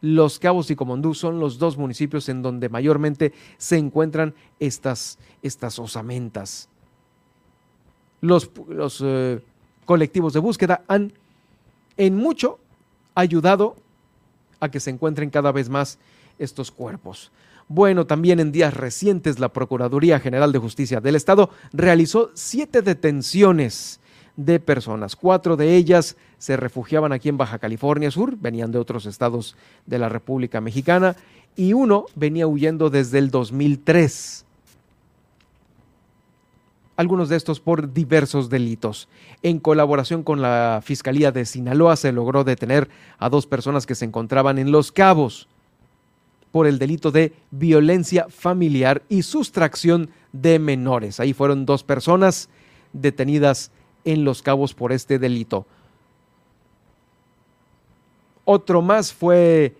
Los 0.00 0.38
Cabos 0.38 0.70
y 0.70 0.76
Comondú 0.76 1.14
son 1.14 1.40
los 1.40 1.58
dos 1.58 1.78
municipios 1.78 2.28
en 2.28 2.42
donde 2.42 2.68
mayormente 2.68 3.32
se 3.56 3.78
encuentran 3.78 4.34
estas, 4.60 5.18
estas 5.42 5.78
osamentas. 5.78 6.68
Los, 8.20 8.50
los 8.68 9.02
eh, 9.04 9.40
colectivos 9.84 10.32
de 10.32 10.40
búsqueda 10.40 10.82
han 10.88 11.12
en 11.96 12.16
mucho 12.16 12.58
ayudado 13.14 13.76
a 14.60 14.68
que 14.68 14.80
se 14.80 14.90
encuentren 14.90 15.30
cada 15.30 15.52
vez 15.52 15.68
más 15.68 15.98
estos 16.38 16.70
cuerpos. 16.70 17.30
Bueno, 17.68 18.06
también 18.06 18.40
en 18.40 18.52
días 18.52 18.74
recientes 18.74 19.38
la 19.38 19.52
Procuraduría 19.52 20.20
General 20.20 20.52
de 20.52 20.58
Justicia 20.58 21.00
del 21.00 21.16
Estado 21.16 21.50
realizó 21.72 22.30
siete 22.34 22.82
detenciones 22.82 24.00
de 24.36 24.60
personas. 24.60 25.16
Cuatro 25.16 25.56
de 25.56 25.76
ellas 25.76 26.16
se 26.38 26.56
refugiaban 26.56 27.12
aquí 27.12 27.30
en 27.30 27.38
Baja 27.38 27.58
California 27.58 28.10
Sur, 28.10 28.36
venían 28.36 28.70
de 28.70 28.78
otros 28.78 29.06
estados 29.06 29.56
de 29.86 29.98
la 29.98 30.10
República 30.10 30.60
Mexicana, 30.60 31.16
y 31.56 31.72
uno 31.72 32.06
venía 32.14 32.46
huyendo 32.46 32.90
desde 32.90 33.18
el 33.18 33.30
2003. 33.30 34.44
Algunos 36.96 37.28
de 37.28 37.36
estos 37.36 37.60
por 37.60 37.92
diversos 37.92 38.50
delitos. 38.50 39.08
En 39.42 39.58
colaboración 39.58 40.22
con 40.22 40.42
la 40.42 40.80
Fiscalía 40.84 41.32
de 41.32 41.44
Sinaloa 41.44 41.96
se 41.96 42.12
logró 42.12 42.44
detener 42.44 42.88
a 43.18 43.30
dos 43.30 43.46
personas 43.46 43.86
que 43.86 43.94
se 43.94 44.04
encontraban 44.04 44.58
en 44.58 44.70
Los 44.70 44.92
Cabos 44.92 45.48
por 46.54 46.68
el 46.68 46.78
delito 46.78 47.10
de 47.10 47.32
violencia 47.50 48.28
familiar 48.28 49.02
y 49.08 49.22
sustracción 49.22 50.10
de 50.30 50.60
menores. 50.60 51.18
Ahí 51.18 51.32
fueron 51.32 51.66
dos 51.66 51.82
personas 51.82 52.48
detenidas 52.92 53.72
en 54.04 54.22
Los 54.22 54.40
Cabos 54.40 54.72
por 54.72 54.92
este 54.92 55.18
delito. 55.18 55.66
Otro 58.44 58.82
más 58.82 59.12
fue 59.12 59.74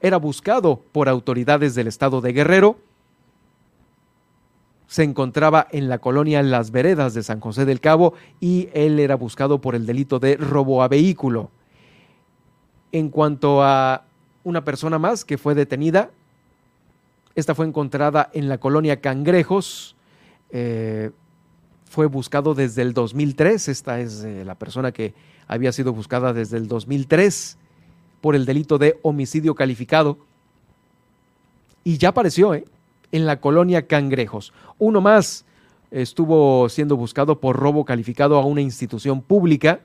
era 0.00 0.16
buscado 0.16 0.80
por 0.92 1.10
autoridades 1.10 1.74
del 1.74 1.88
estado 1.88 2.22
de 2.22 2.32
Guerrero. 2.32 2.78
Se 4.86 5.02
encontraba 5.02 5.68
en 5.72 5.90
la 5.90 5.98
colonia 5.98 6.42
Las 6.42 6.70
Veredas 6.70 7.12
de 7.12 7.22
San 7.22 7.40
José 7.40 7.66
del 7.66 7.82
Cabo 7.82 8.14
y 8.40 8.70
él 8.72 8.98
era 8.98 9.16
buscado 9.16 9.60
por 9.60 9.74
el 9.74 9.84
delito 9.84 10.18
de 10.20 10.38
robo 10.38 10.82
a 10.82 10.88
vehículo. 10.88 11.50
En 12.92 13.10
cuanto 13.10 13.62
a 13.62 14.03
una 14.44 14.64
persona 14.64 14.98
más 14.98 15.24
que 15.24 15.38
fue 15.38 15.54
detenida. 15.54 16.10
Esta 17.34 17.54
fue 17.54 17.66
encontrada 17.66 18.30
en 18.32 18.48
la 18.48 18.58
colonia 18.58 19.00
Cangrejos. 19.00 19.96
Eh, 20.50 21.10
fue 21.90 22.06
buscado 22.06 22.54
desde 22.54 22.82
el 22.82 22.92
2003. 22.92 23.68
Esta 23.68 24.00
es 24.00 24.22
eh, 24.22 24.44
la 24.44 24.54
persona 24.54 24.92
que 24.92 25.14
había 25.48 25.72
sido 25.72 25.92
buscada 25.92 26.32
desde 26.32 26.58
el 26.58 26.68
2003 26.68 27.58
por 28.20 28.36
el 28.36 28.44
delito 28.44 28.78
de 28.78 28.98
homicidio 29.02 29.54
calificado. 29.54 30.18
Y 31.82 31.98
ya 31.98 32.10
apareció 32.10 32.54
¿eh? 32.54 32.64
en 33.12 33.26
la 33.26 33.40
colonia 33.40 33.86
Cangrejos. 33.86 34.52
Uno 34.78 35.00
más 35.00 35.44
estuvo 35.90 36.68
siendo 36.68 36.96
buscado 36.96 37.40
por 37.40 37.56
robo 37.56 37.84
calificado 37.84 38.38
a 38.38 38.44
una 38.44 38.60
institución 38.60 39.22
pública 39.22 39.80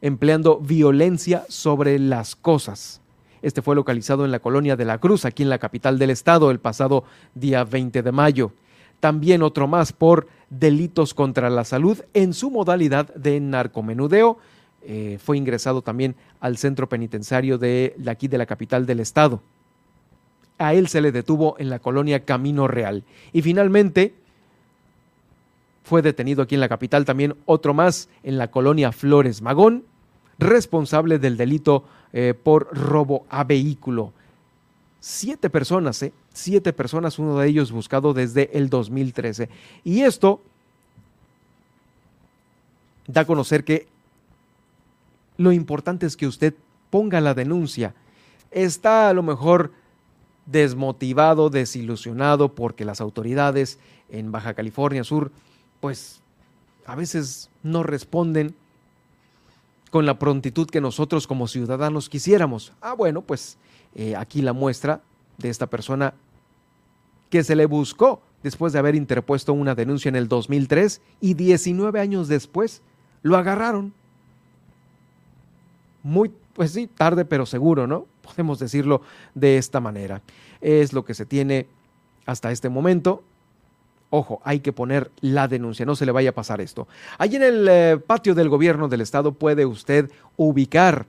empleando 0.00 0.58
violencia 0.58 1.44
sobre 1.48 1.98
las 1.98 2.36
cosas. 2.36 3.00
Este 3.46 3.62
fue 3.62 3.76
localizado 3.76 4.24
en 4.24 4.32
la 4.32 4.40
colonia 4.40 4.74
de 4.74 4.84
la 4.84 4.98
Cruz, 4.98 5.24
aquí 5.24 5.44
en 5.44 5.50
la 5.50 5.60
capital 5.60 6.00
del 6.00 6.10
estado, 6.10 6.50
el 6.50 6.58
pasado 6.58 7.04
día 7.36 7.62
20 7.62 8.02
de 8.02 8.10
mayo. 8.10 8.50
También 8.98 9.40
otro 9.40 9.68
más 9.68 9.92
por 9.92 10.26
delitos 10.50 11.14
contra 11.14 11.48
la 11.48 11.62
salud 11.62 12.02
en 12.12 12.34
su 12.34 12.50
modalidad 12.50 13.14
de 13.14 13.38
narcomenudeo. 13.38 14.38
Eh, 14.82 15.20
fue 15.24 15.38
ingresado 15.38 15.80
también 15.80 16.16
al 16.40 16.56
centro 16.56 16.88
penitenciario 16.88 17.56
de, 17.56 17.94
de 17.96 18.10
aquí 18.10 18.26
de 18.26 18.36
la 18.36 18.46
capital 18.46 18.84
del 18.84 18.98
estado. 18.98 19.40
A 20.58 20.74
él 20.74 20.88
se 20.88 21.00
le 21.00 21.12
detuvo 21.12 21.54
en 21.60 21.70
la 21.70 21.78
colonia 21.78 22.24
Camino 22.24 22.66
Real. 22.66 23.04
Y 23.32 23.42
finalmente 23.42 24.12
fue 25.84 26.02
detenido 26.02 26.42
aquí 26.42 26.56
en 26.56 26.62
la 26.62 26.68
capital 26.68 27.04
también 27.04 27.36
otro 27.44 27.74
más 27.74 28.08
en 28.24 28.38
la 28.38 28.50
colonia 28.50 28.90
Flores 28.90 29.40
Magón 29.40 29.84
responsable 30.38 31.18
del 31.18 31.36
delito 31.36 31.84
eh, 32.12 32.34
por 32.34 32.68
robo 32.76 33.26
a 33.28 33.44
vehículo. 33.44 34.12
Siete 35.00 35.50
personas, 35.50 36.02
¿eh? 36.02 36.12
Siete 36.32 36.72
personas, 36.72 37.18
uno 37.18 37.38
de 37.38 37.48
ellos 37.48 37.72
buscado 37.72 38.12
desde 38.12 38.56
el 38.56 38.68
2013. 38.68 39.48
Y 39.84 40.02
esto 40.02 40.40
da 43.06 43.22
a 43.22 43.26
conocer 43.26 43.64
que 43.64 43.86
lo 45.36 45.52
importante 45.52 46.06
es 46.06 46.16
que 46.16 46.26
usted 46.26 46.54
ponga 46.90 47.20
la 47.20 47.34
denuncia. 47.34 47.94
Está 48.50 49.08
a 49.08 49.12
lo 49.12 49.22
mejor 49.22 49.72
desmotivado, 50.46 51.50
desilusionado 51.50 52.54
porque 52.54 52.84
las 52.84 53.00
autoridades 53.00 53.78
en 54.08 54.32
Baja 54.32 54.54
California 54.54 55.04
Sur 55.04 55.32
pues 55.80 56.20
a 56.86 56.94
veces 56.94 57.50
no 57.62 57.82
responden 57.82 58.54
con 59.90 60.06
la 60.06 60.18
prontitud 60.18 60.68
que 60.68 60.80
nosotros 60.80 61.26
como 61.26 61.48
ciudadanos 61.48 62.08
quisiéramos. 62.08 62.72
Ah, 62.80 62.94
bueno, 62.94 63.22
pues 63.22 63.58
eh, 63.94 64.16
aquí 64.16 64.42
la 64.42 64.52
muestra 64.52 65.00
de 65.38 65.48
esta 65.48 65.66
persona 65.66 66.14
que 67.30 67.44
se 67.44 67.56
le 67.56 67.66
buscó 67.66 68.20
después 68.42 68.72
de 68.72 68.78
haber 68.78 68.94
interpuesto 68.94 69.52
una 69.52 69.74
denuncia 69.74 70.08
en 70.08 70.16
el 70.16 70.28
2003 70.28 71.00
y 71.20 71.34
19 71.34 72.00
años 72.00 72.28
después 72.28 72.82
lo 73.22 73.36
agarraron. 73.36 73.92
Muy, 76.02 76.30
pues 76.52 76.72
sí, 76.72 76.86
tarde 76.86 77.24
pero 77.24 77.46
seguro, 77.46 77.86
¿no? 77.86 78.06
Podemos 78.22 78.58
decirlo 78.58 79.02
de 79.34 79.58
esta 79.58 79.80
manera. 79.80 80.22
Es 80.60 80.92
lo 80.92 81.04
que 81.04 81.14
se 81.14 81.26
tiene 81.26 81.66
hasta 82.24 82.52
este 82.52 82.68
momento. 82.68 83.22
Ojo, 84.10 84.40
hay 84.44 84.60
que 84.60 84.72
poner 84.72 85.10
la 85.20 85.48
denuncia, 85.48 85.84
no 85.84 85.96
se 85.96 86.06
le 86.06 86.12
vaya 86.12 86.30
a 86.30 86.34
pasar 86.34 86.60
esto. 86.60 86.86
Allí 87.18 87.36
en 87.36 87.42
el 87.42 87.68
eh, 87.68 87.98
patio 87.98 88.34
del 88.34 88.48
gobierno 88.48 88.88
del 88.88 89.00
estado 89.00 89.32
puede 89.32 89.66
usted 89.66 90.10
ubicar 90.36 91.06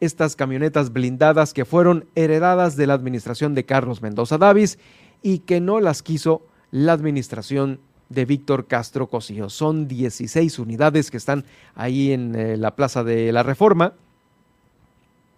estas 0.00 0.36
camionetas 0.36 0.92
blindadas 0.92 1.52
que 1.52 1.64
fueron 1.64 2.06
heredadas 2.14 2.76
de 2.76 2.86
la 2.86 2.94
administración 2.94 3.54
de 3.54 3.64
Carlos 3.64 4.02
Mendoza 4.02 4.38
Davis 4.38 4.78
y 5.22 5.40
que 5.40 5.60
no 5.60 5.80
las 5.80 6.02
quiso 6.02 6.42
la 6.70 6.92
administración 6.92 7.80
de 8.08 8.24
Víctor 8.24 8.66
Castro 8.66 9.08
Cosío. 9.08 9.48
Son 9.48 9.88
16 9.88 10.58
unidades 10.58 11.10
que 11.10 11.16
están 11.16 11.44
ahí 11.74 12.12
en 12.12 12.34
eh, 12.34 12.56
la 12.56 12.74
Plaza 12.76 13.04
de 13.04 13.32
la 13.32 13.42
Reforma 13.42 13.94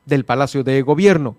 del 0.06 0.24
Palacio 0.24 0.64
de 0.64 0.82
Gobierno. 0.82 1.36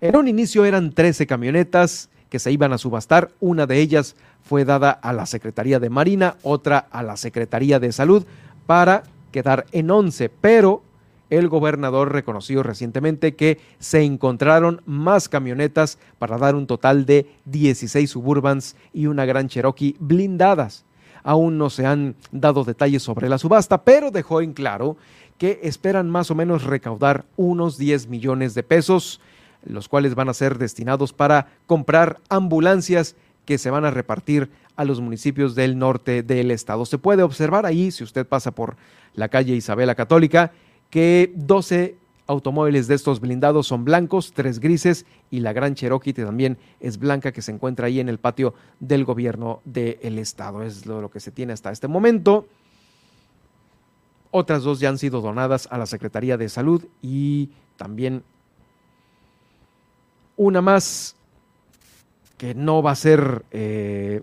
En 0.00 0.16
un 0.16 0.26
inicio 0.26 0.64
eran 0.64 0.92
13 0.92 1.26
camionetas 1.26 2.08
que 2.28 2.38
se 2.38 2.50
iban 2.50 2.72
a 2.72 2.78
subastar. 2.78 3.30
Una 3.40 3.66
de 3.66 3.78
ellas 3.78 4.16
fue 4.44 4.64
dada 4.64 4.90
a 4.90 5.12
la 5.12 5.26
Secretaría 5.26 5.78
de 5.80 5.90
Marina, 5.90 6.36
otra 6.42 6.78
a 6.90 7.02
la 7.02 7.16
Secretaría 7.16 7.78
de 7.80 7.92
Salud 7.92 8.24
para 8.66 9.04
quedar 9.30 9.66
en 9.72 9.90
11, 9.90 10.28
pero 10.28 10.82
el 11.30 11.48
gobernador 11.48 12.12
reconoció 12.12 12.62
recientemente 12.62 13.34
que 13.34 13.58
se 13.78 14.02
encontraron 14.02 14.82
más 14.84 15.30
camionetas 15.30 15.98
para 16.18 16.36
dar 16.36 16.54
un 16.54 16.66
total 16.66 17.06
de 17.06 17.26
16 17.46 18.10
suburbans 18.10 18.76
y 18.92 19.06
una 19.06 19.24
gran 19.24 19.48
Cherokee 19.48 19.96
blindadas. 19.98 20.84
Aún 21.24 21.56
no 21.56 21.70
se 21.70 21.86
han 21.86 22.16
dado 22.32 22.64
detalles 22.64 23.02
sobre 23.02 23.30
la 23.30 23.38
subasta, 23.38 23.82
pero 23.82 24.10
dejó 24.10 24.42
en 24.42 24.52
claro 24.52 24.98
que 25.38 25.60
esperan 25.62 26.10
más 26.10 26.30
o 26.30 26.34
menos 26.34 26.64
recaudar 26.64 27.24
unos 27.36 27.78
10 27.78 28.08
millones 28.08 28.54
de 28.54 28.62
pesos, 28.62 29.18
los 29.64 29.88
cuales 29.88 30.14
van 30.14 30.28
a 30.28 30.34
ser 30.34 30.58
destinados 30.58 31.14
para 31.14 31.46
comprar 31.66 32.20
ambulancias 32.28 33.16
que 33.44 33.58
se 33.58 33.70
van 33.70 33.84
a 33.84 33.90
repartir 33.90 34.50
a 34.76 34.84
los 34.84 35.00
municipios 35.00 35.54
del 35.54 35.78
norte 35.78 36.22
del 36.22 36.50
estado. 36.50 36.86
Se 36.86 36.98
puede 36.98 37.22
observar 37.22 37.66
ahí, 37.66 37.90
si 37.90 38.04
usted 38.04 38.26
pasa 38.26 38.52
por 38.52 38.76
la 39.14 39.28
calle 39.28 39.54
Isabela 39.54 39.94
Católica, 39.94 40.52
que 40.90 41.32
12 41.34 41.96
automóviles 42.26 42.86
de 42.86 42.94
estos 42.94 43.20
blindados 43.20 43.66
son 43.66 43.84
blancos, 43.84 44.32
tres 44.32 44.60
grises 44.60 45.06
y 45.30 45.40
la 45.40 45.52
Gran 45.52 45.74
Cherokee 45.74 46.12
también 46.12 46.56
es 46.80 46.98
blanca 46.98 47.32
que 47.32 47.42
se 47.42 47.52
encuentra 47.52 47.86
ahí 47.86 48.00
en 48.00 48.08
el 48.08 48.18
patio 48.18 48.54
del 48.80 49.04
gobierno 49.04 49.60
del 49.64 50.18
estado. 50.18 50.62
Es 50.62 50.86
lo, 50.86 51.00
lo 51.00 51.10
que 51.10 51.20
se 51.20 51.30
tiene 51.30 51.52
hasta 51.52 51.70
este 51.70 51.88
momento. 51.88 52.46
Otras 54.30 54.62
dos 54.62 54.80
ya 54.80 54.88
han 54.88 54.98
sido 54.98 55.20
donadas 55.20 55.68
a 55.70 55.78
la 55.78 55.86
Secretaría 55.86 56.36
de 56.38 56.48
Salud 56.48 56.84
y 57.02 57.50
también 57.76 58.22
una 60.36 60.62
más 60.62 61.16
que 62.42 62.56
no 62.56 62.82
va 62.82 62.90
a 62.90 62.96
ser 62.96 63.44
eh, 63.52 64.20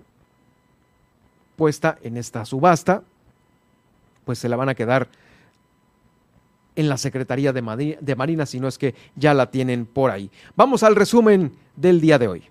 puesta 1.55 1.97
en 2.03 2.17
esta 2.17 2.43
subasta, 2.43 3.01
pues 4.25 4.39
se 4.39 4.49
la 4.49 4.57
van 4.57 4.67
a 4.67 4.75
quedar 4.75 5.07
en 6.75 6.89
la 6.89 6.97
Secretaría 6.97 7.53
de, 7.53 7.97
de 8.01 8.15
Marina, 8.17 8.45
si 8.45 8.59
no 8.59 8.67
es 8.67 8.77
que 8.77 8.93
ya 9.15 9.33
la 9.33 9.49
tienen 9.51 9.85
por 9.85 10.11
ahí. 10.11 10.29
Vamos 10.57 10.83
al 10.83 10.97
resumen 10.97 11.53
del 11.77 12.01
día 12.01 12.19
de 12.19 12.27
hoy. 12.27 12.43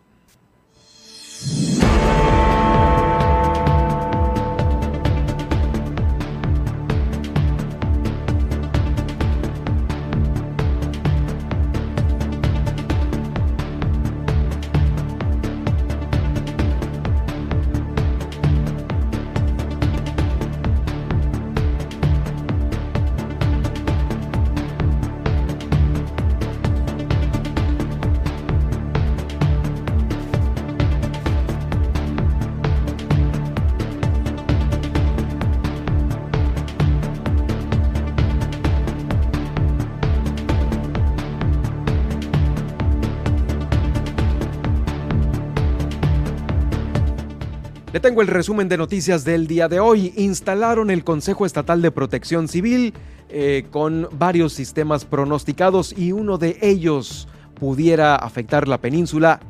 Tengo 48.00 48.22
el 48.22 48.28
resumen 48.28 48.68
de 48.68 48.76
noticias 48.76 49.24
del 49.24 49.48
día 49.48 49.66
de 49.66 49.80
hoy. 49.80 50.12
Instalaron 50.16 50.90
el 50.90 51.02
Consejo 51.02 51.44
Estatal 51.44 51.82
de 51.82 51.90
Protección 51.90 52.46
Civil 52.46 52.94
eh, 53.28 53.66
con 53.72 54.08
varios 54.12 54.52
sistemas 54.52 55.04
pronosticados 55.04 55.92
y 55.98 56.12
uno 56.12 56.38
de 56.38 56.58
ellos 56.60 57.26
pudiera 57.58 58.14
afectar 58.14 58.68
la 58.68 58.78
península 58.78 59.40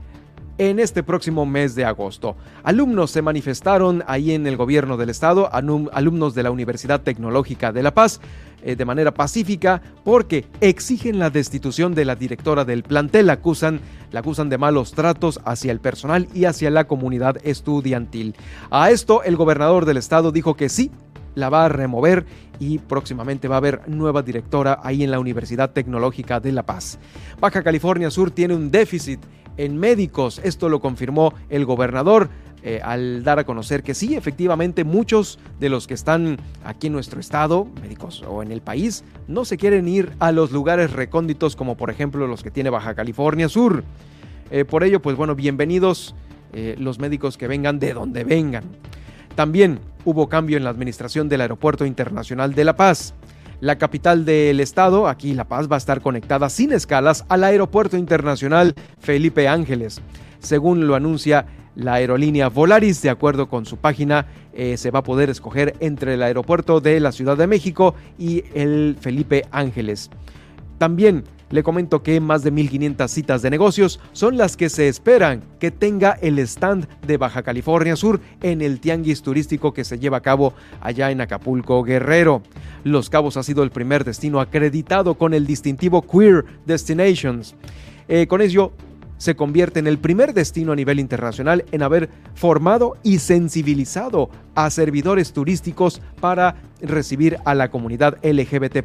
en 0.58 0.78
este 0.80 1.02
próximo 1.02 1.46
mes 1.46 1.74
de 1.74 1.84
agosto. 1.84 2.36
Alumnos 2.62 3.10
se 3.10 3.22
manifestaron 3.22 4.04
ahí 4.06 4.32
en 4.32 4.46
el 4.46 4.56
gobierno 4.56 4.96
del 4.96 5.10
estado, 5.10 5.48
alumnos 5.52 6.34
de 6.34 6.42
la 6.42 6.50
Universidad 6.50 7.00
Tecnológica 7.00 7.72
de 7.72 7.82
La 7.82 7.94
Paz, 7.94 8.20
eh, 8.60 8.74
de 8.74 8.84
manera 8.84 9.14
pacífica 9.14 9.80
porque 10.02 10.44
exigen 10.60 11.20
la 11.20 11.30
destitución 11.30 11.94
de 11.94 12.04
la 12.04 12.16
directora 12.16 12.64
del 12.64 12.82
plantel, 12.82 13.30
acusan, 13.30 13.80
la 14.10 14.18
acusan 14.18 14.48
de 14.48 14.58
malos 14.58 14.92
tratos 14.92 15.40
hacia 15.44 15.70
el 15.70 15.78
personal 15.78 16.28
y 16.34 16.44
hacia 16.44 16.68
la 16.70 16.88
comunidad 16.88 17.38
estudiantil. 17.44 18.34
A 18.70 18.90
esto 18.90 19.22
el 19.22 19.36
gobernador 19.36 19.84
del 19.84 19.96
estado 19.96 20.32
dijo 20.32 20.56
que 20.56 20.68
sí, 20.68 20.90
la 21.38 21.48
va 21.48 21.64
a 21.64 21.68
remover 21.68 22.26
y 22.58 22.78
próximamente 22.78 23.48
va 23.48 23.56
a 23.56 23.58
haber 23.58 23.88
nueva 23.88 24.22
directora 24.22 24.80
ahí 24.82 25.02
en 25.02 25.10
la 25.10 25.20
Universidad 25.20 25.70
Tecnológica 25.70 26.40
de 26.40 26.52
La 26.52 26.64
Paz. 26.64 26.98
Baja 27.40 27.62
California 27.62 28.10
Sur 28.10 28.30
tiene 28.30 28.54
un 28.54 28.70
déficit 28.70 29.20
en 29.56 29.76
médicos. 29.76 30.40
Esto 30.42 30.68
lo 30.68 30.80
confirmó 30.80 31.32
el 31.48 31.64
gobernador 31.64 32.28
eh, 32.62 32.80
al 32.82 33.22
dar 33.22 33.38
a 33.38 33.44
conocer 33.44 33.84
que 33.84 33.94
sí, 33.94 34.16
efectivamente, 34.16 34.82
muchos 34.82 35.38
de 35.60 35.68
los 35.68 35.86
que 35.86 35.94
están 35.94 36.38
aquí 36.64 36.88
en 36.88 36.92
nuestro 36.92 37.20
estado, 37.20 37.68
médicos 37.80 38.24
o 38.26 38.42
en 38.42 38.50
el 38.50 38.60
país, 38.62 39.04
no 39.28 39.44
se 39.44 39.56
quieren 39.56 39.86
ir 39.86 40.12
a 40.18 40.32
los 40.32 40.50
lugares 40.50 40.92
recónditos 40.92 41.54
como 41.54 41.76
por 41.76 41.90
ejemplo 41.90 42.26
los 42.26 42.42
que 42.42 42.50
tiene 42.50 42.70
Baja 42.70 42.94
California 42.94 43.48
Sur. 43.48 43.84
Eh, 44.50 44.64
por 44.64 44.82
ello, 44.82 45.00
pues 45.00 45.16
bueno, 45.16 45.36
bienvenidos 45.36 46.16
eh, 46.52 46.74
los 46.78 46.98
médicos 46.98 47.36
que 47.36 47.46
vengan 47.46 47.78
de 47.78 47.92
donde 47.92 48.24
vengan. 48.24 48.64
También 49.38 49.78
hubo 50.04 50.28
cambio 50.28 50.56
en 50.56 50.64
la 50.64 50.70
administración 50.70 51.28
del 51.28 51.42
Aeropuerto 51.42 51.86
Internacional 51.86 52.54
de 52.56 52.64
La 52.64 52.74
Paz. 52.74 53.14
La 53.60 53.78
capital 53.78 54.24
del 54.24 54.58
estado, 54.58 55.06
aquí 55.06 55.32
La 55.32 55.46
Paz, 55.46 55.70
va 55.70 55.76
a 55.76 55.78
estar 55.78 56.00
conectada 56.00 56.50
sin 56.50 56.72
escalas 56.72 57.24
al 57.28 57.44
Aeropuerto 57.44 57.96
Internacional 57.96 58.74
Felipe 58.98 59.46
Ángeles. 59.46 60.00
Según 60.40 60.88
lo 60.88 60.96
anuncia 60.96 61.46
la 61.76 61.94
aerolínea 61.94 62.48
Volaris, 62.48 63.00
de 63.00 63.10
acuerdo 63.10 63.48
con 63.48 63.64
su 63.64 63.76
página, 63.76 64.26
eh, 64.54 64.76
se 64.76 64.90
va 64.90 64.98
a 64.98 65.04
poder 65.04 65.30
escoger 65.30 65.76
entre 65.78 66.14
el 66.14 66.24
aeropuerto 66.24 66.80
de 66.80 66.98
la 66.98 67.12
Ciudad 67.12 67.36
de 67.36 67.46
México 67.46 67.94
y 68.18 68.42
el 68.54 68.96
Felipe 69.00 69.44
Ángeles. 69.52 70.10
También 70.78 71.22
Le 71.50 71.62
comento 71.62 72.02
que 72.02 72.20
más 72.20 72.42
de 72.42 72.52
1.500 72.52 73.08
citas 73.08 73.42
de 73.42 73.50
negocios 73.50 74.00
son 74.12 74.36
las 74.36 74.56
que 74.56 74.68
se 74.68 74.88
esperan 74.88 75.42
que 75.58 75.70
tenga 75.70 76.12
el 76.20 76.38
stand 76.40 76.86
de 77.06 77.16
Baja 77.16 77.42
California 77.42 77.96
Sur 77.96 78.20
en 78.42 78.60
el 78.60 78.80
tianguis 78.80 79.22
turístico 79.22 79.72
que 79.72 79.84
se 79.84 79.98
lleva 79.98 80.18
a 80.18 80.22
cabo 80.22 80.52
allá 80.80 81.10
en 81.10 81.20
Acapulco 81.20 81.82
Guerrero. 81.82 82.42
Los 82.84 83.08
Cabos 83.08 83.36
ha 83.36 83.42
sido 83.42 83.62
el 83.62 83.70
primer 83.70 84.04
destino 84.04 84.40
acreditado 84.40 85.14
con 85.14 85.32
el 85.32 85.46
distintivo 85.46 86.02
Queer 86.02 86.44
Destinations. 86.66 87.54
Eh, 88.08 88.26
con 88.26 88.42
ello, 88.42 88.72
se 89.18 89.34
convierte 89.34 89.80
en 89.80 89.86
el 89.86 89.98
primer 89.98 90.32
destino 90.32 90.72
a 90.72 90.76
nivel 90.76 91.00
internacional 91.00 91.64
en 91.72 91.82
haber 91.82 92.08
formado 92.34 92.96
y 93.02 93.18
sensibilizado 93.18 94.30
a 94.54 94.70
servidores 94.70 95.32
turísticos 95.32 96.00
para 96.20 96.56
recibir 96.80 97.38
a 97.44 97.54
la 97.54 97.70
comunidad 97.70 98.18
LGBT 98.22 98.82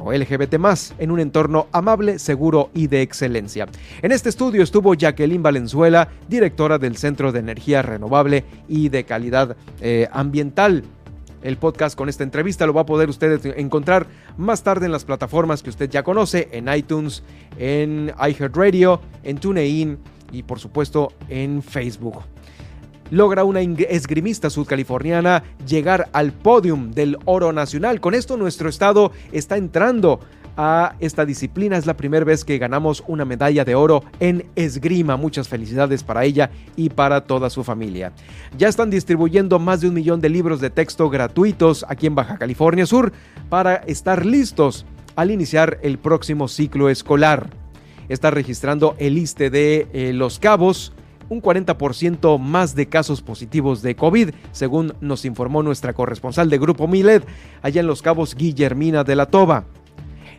o 0.00 0.12
LGBT 0.12 0.56
en 0.98 1.10
un 1.10 1.20
entorno 1.20 1.66
amable, 1.72 2.18
seguro 2.18 2.70
y 2.74 2.86
de 2.86 3.02
excelencia. 3.02 3.66
En 4.02 4.12
este 4.12 4.28
estudio 4.28 4.62
estuvo 4.62 4.94
Jacqueline 4.94 5.42
Valenzuela, 5.42 6.08
directora 6.28 6.78
del 6.78 6.96
Centro 6.96 7.32
de 7.32 7.40
Energía 7.40 7.82
Renovable 7.82 8.44
y 8.68 8.88
de 8.88 9.04
Calidad 9.04 9.56
eh, 9.80 10.08
Ambiental. 10.12 10.84
El 11.42 11.58
podcast 11.58 11.96
con 11.96 12.08
esta 12.08 12.24
entrevista 12.24 12.66
lo 12.66 12.74
va 12.74 12.80
a 12.80 12.86
poder 12.86 13.08
usted 13.08 13.54
encontrar 13.56 14.06
más 14.36 14.62
tarde 14.62 14.86
en 14.86 14.92
las 14.92 15.04
plataformas 15.04 15.62
que 15.62 15.70
usted 15.70 15.88
ya 15.88 16.02
conoce, 16.02 16.48
en 16.52 16.68
iTunes, 16.74 17.22
en 17.58 18.12
iHeartRadio, 18.18 19.00
en 19.22 19.38
TuneIn 19.38 19.98
y 20.32 20.42
por 20.42 20.58
supuesto 20.58 21.12
en 21.28 21.62
Facebook 21.62 22.22
logra 23.10 23.44
una 23.44 23.60
esgrimista 23.60 24.50
sudcaliforniana 24.50 25.42
llegar 25.66 26.08
al 26.12 26.32
podium 26.32 26.92
del 26.92 27.16
oro 27.24 27.52
nacional. 27.52 28.00
Con 28.00 28.14
esto 28.14 28.36
nuestro 28.36 28.68
estado 28.68 29.12
está 29.32 29.56
entrando 29.56 30.20
a 30.56 30.94
esta 31.00 31.24
disciplina. 31.24 31.76
Es 31.76 31.86
la 31.86 31.96
primera 31.96 32.24
vez 32.24 32.44
que 32.44 32.58
ganamos 32.58 33.04
una 33.06 33.24
medalla 33.24 33.64
de 33.64 33.74
oro 33.74 34.02
en 34.20 34.46
esgrima. 34.56 35.16
Muchas 35.16 35.48
felicidades 35.48 36.02
para 36.02 36.24
ella 36.24 36.50
y 36.76 36.88
para 36.88 37.24
toda 37.24 37.50
su 37.50 37.62
familia. 37.62 38.12
Ya 38.56 38.68
están 38.68 38.90
distribuyendo 38.90 39.58
más 39.58 39.80
de 39.80 39.88
un 39.88 39.94
millón 39.94 40.20
de 40.20 40.28
libros 40.28 40.60
de 40.60 40.70
texto 40.70 41.08
gratuitos 41.10 41.84
aquí 41.88 42.06
en 42.06 42.14
Baja 42.14 42.38
California 42.38 42.86
Sur 42.86 43.12
para 43.48 43.76
estar 43.76 44.24
listos 44.24 44.86
al 45.14 45.30
iniciar 45.30 45.78
el 45.82 45.98
próximo 45.98 46.48
ciclo 46.48 46.88
escolar. 46.88 47.50
Está 48.08 48.30
registrando 48.30 48.94
el 48.98 49.14
liste 49.14 49.50
de 49.50 49.88
eh, 49.92 50.12
Los 50.12 50.38
Cabos, 50.38 50.92
un 51.28 51.42
40% 51.42 52.38
más 52.38 52.74
de 52.74 52.86
casos 52.86 53.22
positivos 53.22 53.82
de 53.82 53.96
COVID, 53.96 54.30
según 54.52 54.94
nos 55.00 55.24
informó 55.24 55.62
nuestra 55.62 55.92
corresponsal 55.92 56.50
de 56.50 56.58
Grupo 56.58 56.86
Milet, 56.88 57.26
allá 57.62 57.80
en 57.80 57.86
Los 57.86 58.02
Cabos, 58.02 58.34
Guillermina 58.34 59.04
de 59.04 59.16
la 59.16 59.26
Toba. 59.26 59.64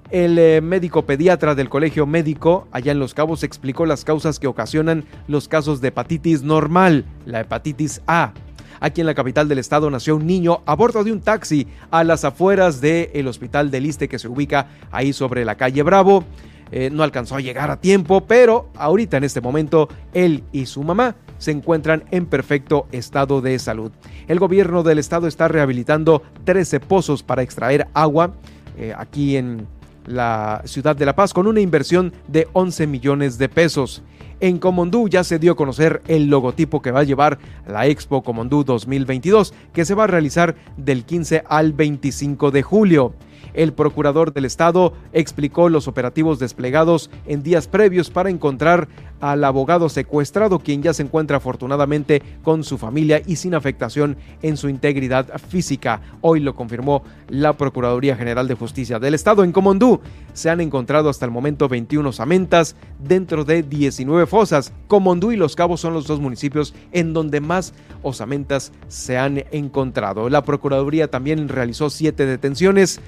El 0.10 0.40
eh, 0.40 0.62
médico 0.62 1.06
pediatra 1.06 1.54
del 1.54 1.68
Colegio 1.68 2.06
Médico, 2.06 2.68
allá 2.72 2.94
en 2.94 3.00
Los 3.00 3.14
Cabos, 3.14 3.44
explicó 3.44 3.86
las 3.86 4.06
causas 4.06 4.40
que 4.40 4.48
ocasionan 4.48 5.04
los 5.28 5.50
casos 5.50 5.82
de 5.82 5.90
hepatitis 5.90 6.44
normal, 6.44 7.04
la 7.26 7.42
hepatitis 7.42 8.02
A. 8.08 8.34
Aquí 8.80 9.02
en 9.02 9.08
la 9.08 9.16
capital 9.16 9.50
del 9.50 9.60
estado 9.60 9.90
nació 9.90 10.16
un 10.16 10.26
niño 10.26 10.62
a 10.66 10.76
bordo 10.76 11.04
de 11.04 11.12
un 11.12 11.20
taxi 11.20 11.68
a 11.92 12.04
las 12.04 12.24
afueras 12.24 12.80
del 12.80 13.28
Hospital 13.28 13.72
del 13.72 13.84
Liste 13.84 14.08
que 14.08 14.20
se 14.20 14.28
ubica 14.28 14.68
ahí 14.92 15.14
sobre 15.14 15.44
la 15.46 15.56
calle 15.56 15.84
Bravo. 15.84 16.24
Eh, 16.72 16.90
no 16.92 17.04
alcanzó 17.04 17.36
a 17.36 17.42
llegar 17.42 17.72
a 17.72 17.80
tiempo, 17.80 18.22
pero 18.22 18.70
ahorita 18.76 19.18
en 19.18 19.24
este 19.24 19.42
momento 19.42 19.88
él 20.14 20.44
y 20.52 20.66
su 20.66 20.84
mamá 20.84 21.16
se 21.38 21.52
encuentran 21.52 22.04
en 22.12 22.26
perfecto 22.26 22.88
estado 22.92 23.42
de 23.42 23.58
salud. 23.60 23.92
El 24.28 24.40
gobierno 24.40 24.84
del 24.84 25.00
estado 25.00 25.28
está 25.28 25.48
rehabilitando 25.48 26.24
13 26.44 26.80
pozos 26.80 27.24
para 27.24 27.42
extraer 27.42 27.88
agua 27.94 28.34
eh, 28.78 28.94
aquí 28.98 29.38
en 29.38 29.68
la 30.06 30.62
ciudad 30.66 30.96
de 30.96 31.06
La 31.06 31.16
Paz 31.16 31.34
con 31.34 31.48
una 31.48 31.60
inversión 31.60 32.14
de 32.28 32.48
11 32.54 32.88
millones 32.88 33.38
de 33.38 33.50
pesos. 33.50 34.04
En 34.40 34.60
Comondú 34.60 35.10
ya 35.10 35.24
se 35.24 35.40
dio 35.40 35.54
a 35.54 35.56
conocer 35.56 36.02
el 36.08 36.28
logotipo 36.28 36.82
que 36.82 36.92
va 36.92 37.00
a 37.00 37.04
llevar 37.04 37.40
la 37.68 37.88
Expo 37.88 38.24
Comondú 38.24 38.64
2022, 38.64 39.54
que 39.74 39.84
se 39.84 39.96
va 39.96 40.04
a 40.04 40.08
realizar 40.08 40.56
del 40.78 41.06
15 41.06 41.44
al 41.48 41.74
25 41.74 42.52
de 42.52 42.62
julio. 42.62 43.14
El 43.58 43.74
procurador 43.74 44.34
del 44.34 44.46
Estado 44.46 44.94
explicó 45.14 45.68
los 45.68 45.88
operativos 45.88 46.38
desplegados 46.38 47.10
en 47.26 47.42
días 47.42 47.68
previos 47.68 48.12
para 48.12 48.30
encontrar 48.30 48.88
al 49.20 49.44
abogado 49.44 49.90
secuestrado, 49.90 50.60
quien 50.60 50.84
ya 50.84 50.94
se 50.94 51.02
encuentra 51.02 51.38
afortunadamente 51.38 52.22
con 52.44 52.64
su 52.64 52.78
familia 52.78 53.20
y 53.26 53.38
sin 53.38 53.56
afectación 53.56 54.16
en 54.44 54.58
su 54.58 54.70
integridad 54.70 55.40
física. 55.50 56.02
Hoy 56.22 56.40
lo 56.40 56.54
confirmó 56.54 57.02
la 57.30 57.54
Procuraduría 57.54 58.16
General 58.16 58.48
de 58.48 58.54
Justicia 58.54 59.00
del 59.00 59.16
Estado. 59.16 59.44
En 59.44 59.52
Comondú 59.52 60.02
se 60.34 60.52
han 60.52 60.62
encontrado 60.62 61.10
hasta 61.10 61.26
el 61.26 61.32
momento 61.32 61.68
21 61.68 62.08
osamentas 62.08 62.76
dentro 63.00 63.44
de 63.44 63.64
19 63.64 64.28
fosas. 64.28 64.72
Comondú 64.88 65.32
y 65.32 65.36
Los 65.36 65.56
Cabos 65.56 65.82
son 65.82 65.96
los 65.96 66.06
dos 66.06 66.20
municipios 66.20 66.76
en 66.92 67.12
donde 67.14 67.42
más 67.42 67.74
osamentas 68.04 68.72
se 68.88 69.18
han 69.18 69.46
encontrado. 69.50 70.30
La 70.30 70.44
Procuraduría 70.44 71.10
también 71.10 71.50
realizó 71.50 71.90
siete 71.90 72.28
detenciones 72.28 73.02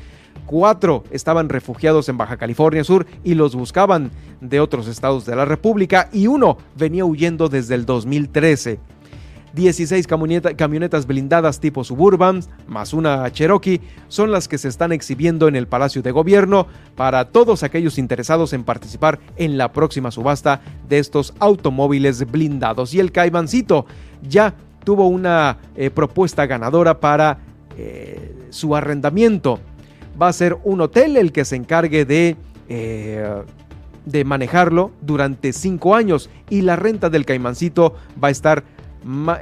cuatro 0.45 1.03
estaban 1.11 1.49
refugiados 1.49 2.09
en 2.09 2.17
Baja 2.17 2.37
California 2.37 2.83
Sur 2.83 3.05
y 3.23 3.35
los 3.35 3.55
buscaban 3.55 4.11
de 4.41 4.59
otros 4.59 4.87
estados 4.87 5.25
de 5.25 5.35
la 5.35 5.45
República 5.45 6.09
y 6.11 6.27
uno 6.27 6.57
venía 6.75 7.05
huyendo 7.05 7.49
desde 7.49 7.75
el 7.75 7.85
2013. 7.85 8.79
16 9.53 10.07
camionetas 10.55 11.07
blindadas 11.07 11.59
tipo 11.59 11.83
Suburban, 11.83 12.41
más 12.67 12.93
una 12.93 13.31
Cherokee, 13.31 13.81
son 14.07 14.31
las 14.31 14.47
que 14.47 14.57
se 14.57 14.67
están 14.67 14.91
exhibiendo 14.91 15.47
en 15.47 15.55
el 15.55 15.67
Palacio 15.67 16.01
de 16.01 16.11
Gobierno 16.11 16.67
para 16.95 17.25
todos 17.25 17.63
aquellos 17.63 17.97
interesados 17.97 18.53
en 18.53 18.63
participar 18.63 19.19
en 19.37 19.57
la 19.57 19.71
próxima 19.71 20.11
subasta 20.11 20.61
de 20.87 20.99
estos 20.99 21.33
automóviles 21.39 22.29
blindados. 22.29 22.93
Y 22.93 22.99
el 22.99 23.11
Caimancito 23.11 23.85
ya 24.27 24.53
tuvo 24.83 25.07
una 25.07 25.57
eh, 25.75 25.89
propuesta 25.89 26.45
ganadora 26.45 26.99
para 26.99 27.39
eh, 27.77 28.35
su 28.49 28.75
arrendamiento 28.75 29.59
va 30.21 30.27
a 30.27 30.33
ser 30.33 30.57
un 30.63 30.81
hotel 30.81 31.17
el 31.17 31.31
que 31.31 31.45
se 31.45 31.55
encargue 31.55 32.05
de, 32.05 32.35
eh, 32.67 33.43
de 34.05 34.25
manejarlo 34.25 34.91
durante 35.01 35.53
cinco 35.53 35.95
años 35.95 36.29
y 36.49 36.61
la 36.61 36.75
renta 36.75 37.09
del 37.09 37.25
caimancito 37.25 37.95
va 38.21 38.29
a 38.29 38.31
estar 38.31 38.63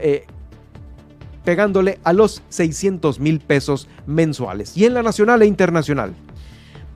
eh, 0.02 0.26
pegándole 1.44 2.00
a 2.04 2.14
los 2.14 2.44
600 2.50 3.20
mil 3.20 3.40
pesos 3.40 3.88
mensuales 4.06 4.76
y 4.76 4.86
en 4.86 4.94
la 4.94 5.04
nacional 5.04 5.42
e 5.42 5.46
internacional. 5.46 6.14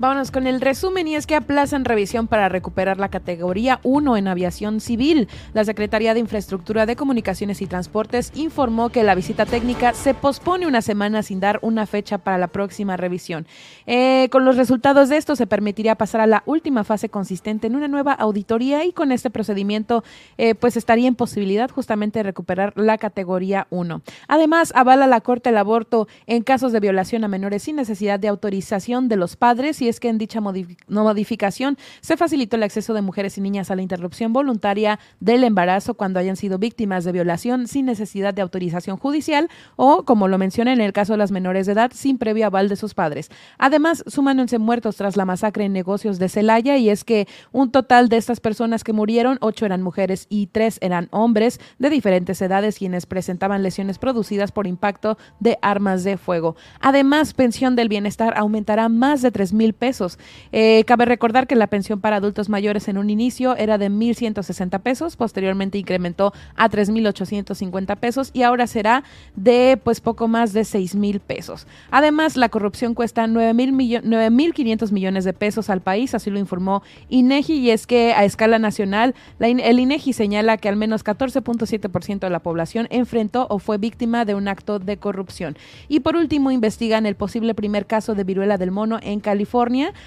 Vámonos 0.01 0.31
con 0.31 0.47
el 0.47 0.61
resumen 0.61 1.07
y 1.07 1.15
es 1.15 1.27
que 1.27 1.35
aplazan 1.35 1.85
revisión 1.85 2.27
para 2.27 2.49
recuperar 2.49 2.97
la 2.97 3.09
categoría 3.09 3.79
1 3.83 4.17
en 4.17 4.27
aviación 4.27 4.79
civil. 4.81 5.27
La 5.53 5.63
Secretaría 5.63 6.15
de 6.15 6.19
Infraestructura 6.19 6.87
de 6.87 6.95
Comunicaciones 6.95 7.61
y 7.61 7.67
Transportes 7.67 8.31
informó 8.33 8.89
que 8.89 9.03
la 9.03 9.13
visita 9.13 9.45
técnica 9.45 9.93
se 9.93 10.15
pospone 10.15 10.65
una 10.65 10.81
semana 10.81 11.21
sin 11.21 11.39
dar 11.39 11.59
una 11.61 11.85
fecha 11.85 12.17
para 12.17 12.39
la 12.39 12.47
próxima 12.47 12.97
revisión. 12.97 13.45
Eh, 13.85 14.27
con 14.31 14.43
los 14.43 14.57
resultados 14.57 15.07
de 15.09 15.17
esto 15.17 15.35
se 15.35 15.45
permitiría 15.45 15.93
pasar 15.93 16.21
a 16.21 16.25
la 16.25 16.41
última 16.47 16.83
fase 16.83 17.09
consistente 17.09 17.67
en 17.67 17.75
una 17.75 17.87
nueva 17.87 18.13
auditoría 18.13 18.83
y 18.85 18.93
con 18.93 19.11
este 19.11 19.29
procedimiento 19.29 20.03
eh, 20.39 20.55
pues 20.55 20.77
estaría 20.77 21.09
en 21.09 21.13
posibilidad 21.13 21.69
justamente 21.69 22.17
de 22.17 22.23
recuperar 22.23 22.73
la 22.75 22.97
categoría 22.97 23.67
1. 23.69 24.01
Además, 24.27 24.73
avala 24.75 25.05
la 25.05 25.21
Corte 25.21 25.49
el 25.49 25.57
aborto 25.57 26.07
en 26.25 26.41
casos 26.41 26.71
de 26.71 26.79
violación 26.79 27.23
a 27.23 27.27
menores 27.27 27.61
sin 27.61 27.75
necesidad 27.75 28.19
de 28.19 28.29
autorización 28.29 29.07
de 29.07 29.17
los 29.17 29.35
padres 29.35 29.79
y 29.79 29.90
es 29.91 29.99
que 29.99 30.09
en 30.09 30.17
dicha 30.17 30.41
modificación 30.41 31.77
se 32.01 32.17
facilitó 32.17 32.55
el 32.55 32.63
acceso 32.63 32.95
de 32.95 33.01
mujeres 33.01 33.37
y 33.37 33.41
niñas 33.41 33.69
a 33.69 33.75
la 33.75 33.83
interrupción 33.83 34.33
voluntaria 34.33 34.99
del 35.19 35.43
embarazo 35.43 35.93
cuando 35.93 36.19
hayan 36.19 36.35
sido 36.35 36.57
víctimas 36.57 37.03
de 37.03 37.11
violación 37.11 37.67
sin 37.67 37.85
necesidad 37.85 38.33
de 38.33 38.41
autorización 38.41 38.97
judicial 38.97 39.49
o, 39.75 40.03
como 40.03 40.27
lo 40.27 40.37
menciona 40.37 40.73
en 40.73 40.81
el 40.81 40.93
caso 40.93 41.13
de 41.13 41.17
las 41.17 41.31
menores 41.31 41.67
de 41.67 41.73
edad, 41.73 41.91
sin 41.93 42.17
previo 42.17 42.47
aval 42.47 42.69
de 42.69 42.75
sus 42.75 42.93
padres. 42.93 43.29
Además, 43.59 44.03
suman 44.07 44.39
11 44.39 44.57
muertos 44.57 44.95
tras 44.95 45.15
la 45.15 45.25
masacre 45.25 45.65
en 45.65 45.73
negocios 45.73 46.17
de 46.17 46.29
Celaya 46.29 46.77
y 46.77 46.89
es 46.89 47.03
que 47.03 47.27
un 47.51 47.71
total 47.71 48.09
de 48.09 48.17
estas 48.17 48.39
personas 48.39 48.83
que 48.83 48.93
murieron, 48.93 49.37
ocho 49.41 49.65
eran 49.65 49.81
mujeres 49.81 50.25
y 50.29 50.47
tres 50.47 50.79
eran 50.81 51.07
hombres 51.11 51.59
de 51.77 51.89
diferentes 51.89 52.41
edades 52.41 52.77
quienes 52.77 53.05
presentaban 53.05 53.63
lesiones 53.63 53.99
producidas 53.99 54.51
por 54.51 54.67
impacto 54.67 55.17
de 55.39 55.59
armas 55.61 56.03
de 56.03 56.17
fuego. 56.17 56.55
Además, 56.79 57.33
pensión 57.33 57.75
del 57.75 57.89
bienestar 57.89 58.33
aumentará 58.37 58.89
más 58.89 59.21
de 59.21 59.31
3 59.31 59.53
mil 59.53 59.73
pesos. 59.81 60.19
Eh, 60.51 60.83
cabe 60.85 61.05
recordar 61.05 61.47
que 61.47 61.55
la 61.55 61.65
pensión 61.65 62.01
para 62.01 62.17
adultos 62.17 62.49
mayores 62.49 62.87
en 62.87 62.99
un 62.99 63.09
inicio 63.09 63.55
era 63.57 63.79
de 63.79 63.89
1.160 63.89 64.79
pesos, 64.81 65.15
posteriormente 65.15 65.79
incrementó 65.79 66.33
a 66.55 66.69
3.850 66.69 67.97
pesos 67.97 68.29
y 68.31 68.43
ahora 68.43 68.67
será 68.67 69.03
de 69.35 69.79
pues 69.83 69.99
poco 69.99 70.27
más 70.27 70.53
de 70.53 70.61
6.000 70.61 71.19
pesos. 71.19 71.65
Además, 71.89 72.37
la 72.37 72.49
corrupción 72.49 72.93
cuesta 72.93 73.25
9.500 73.25 74.91
millones 74.91 75.23
de 75.25 75.33
pesos 75.33 75.71
al 75.71 75.81
país, 75.81 76.13
así 76.13 76.29
lo 76.29 76.37
informó 76.37 76.83
INEGI, 77.09 77.53
y 77.53 77.71
es 77.71 77.87
que 77.87 78.13
a 78.13 78.23
escala 78.23 78.59
nacional, 78.59 79.15
el 79.39 79.79
INEGI 79.79 80.13
señala 80.13 80.57
que 80.57 80.69
al 80.69 80.75
menos 80.75 81.03
14.7% 81.03 82.19
de 82.19 82.29
la 82.29 82.39
población 82.41 82.87
enfrentó 82.91 83.47
o 83.49 83.57
fue 83.57 83.79
víctima 83.79 84.25
de 84.25 84.35
un 84.35 84.47
acto 84.47 84.77
de 84.77 84.97
corrupción. 84.97 85.57
Y 85.87 86.01
por 86.01 86.15
último, 86.15 86.51
investigan 86.51 87.07
el 87.07 87.15
posible 87.15 87.55
primer 87.55 87.87
caso 87.87 88.13
de 88.13 88.23
viruela 88.23 88.59
del 88.59 88.69
mono 88.69 88.99
en 89.01 89.21
California 89.21 89.60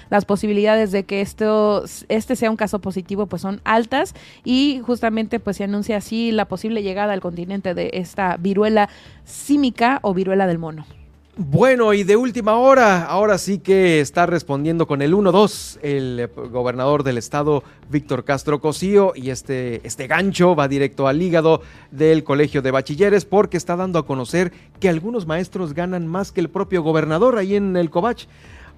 Las 0.09 0.25
posibilidades 0.25 0.91
de 0.91 1.03
que 1.03 1.21
esto, 1.21 1.85
este 2.09 2.35
sea 2.35 2.51
un 2.51 2.57
caso 2.57 2.79
positivo 2.79 3.27
pues 3.27 3.41
son 3.41 3.61
altas 3.63 4.13
y 4.43 4.81
justamente 4.85 5.39
pues 5.39 5.57
se 5.57 5.63
anuncia 5.63 5.97
así 5.97 6.31
la 6.31 6.45
posible 6.45 6.83
llegada 6.83 7.13
al 7.13 7.21
continente 7.21 7.73
de 7.73 7.89
esta 7.93 8.37
viruela 8.37 8.89
símica 9.23 9.99
o 10.01 10.13
viruela 10.13 10.47
del 10.47 10.59
mono. 10.59 10.85
Bueno, 11.37 11.91
y 11.91 12.05
de 12.05 12.15
última 12.15 12.55
hora, 12.55 13.03
ahora 13.03 13.37
sí 13.37 13.59
que 13.59 13.99
está 13.99 14.25
respondiendo 14.25 14.87
con 14.87 15.01
el 15.01 15.13
1-2 15.13 15.79
el 15.81 16.29
gobernador 16.49 17.03
del 17.03 17.17
estado, 17.17 17.61
Víctor 17.89 18.23
Castro 18.23 18.61
Cosío, 18.61 19.11
y 19.13 19.31
este, 19.31 19.85
este 19.85 20.07
gancho 20.07 20.55
va 20.55 20.69
directo 20.69 21.09
al 21.09 21.21
hígado 21.21 21.61
del 21.91 22.23
colegio 22.23 22.61
de 22.61 22.71
bachilleres 22.71 23.25
porque 23.25 23.57
está 23.57 23.75
dando 23.75 23.99
a 23.99 24.05
conocer 24.05 24.53
que 24.79 24.87
algunos 24.87 25.27
maestros 25.27 25.73
ganan 25.73 26.07
más 26.07 26.31
que 26.31 26.39
el 26.39 26.49
propio 26.49 26.83
gobernador 26.83 27.37
ahí 27.37 27.57
en 27.57 27.75
el 27.75 27.89
Covach 27.89 28.27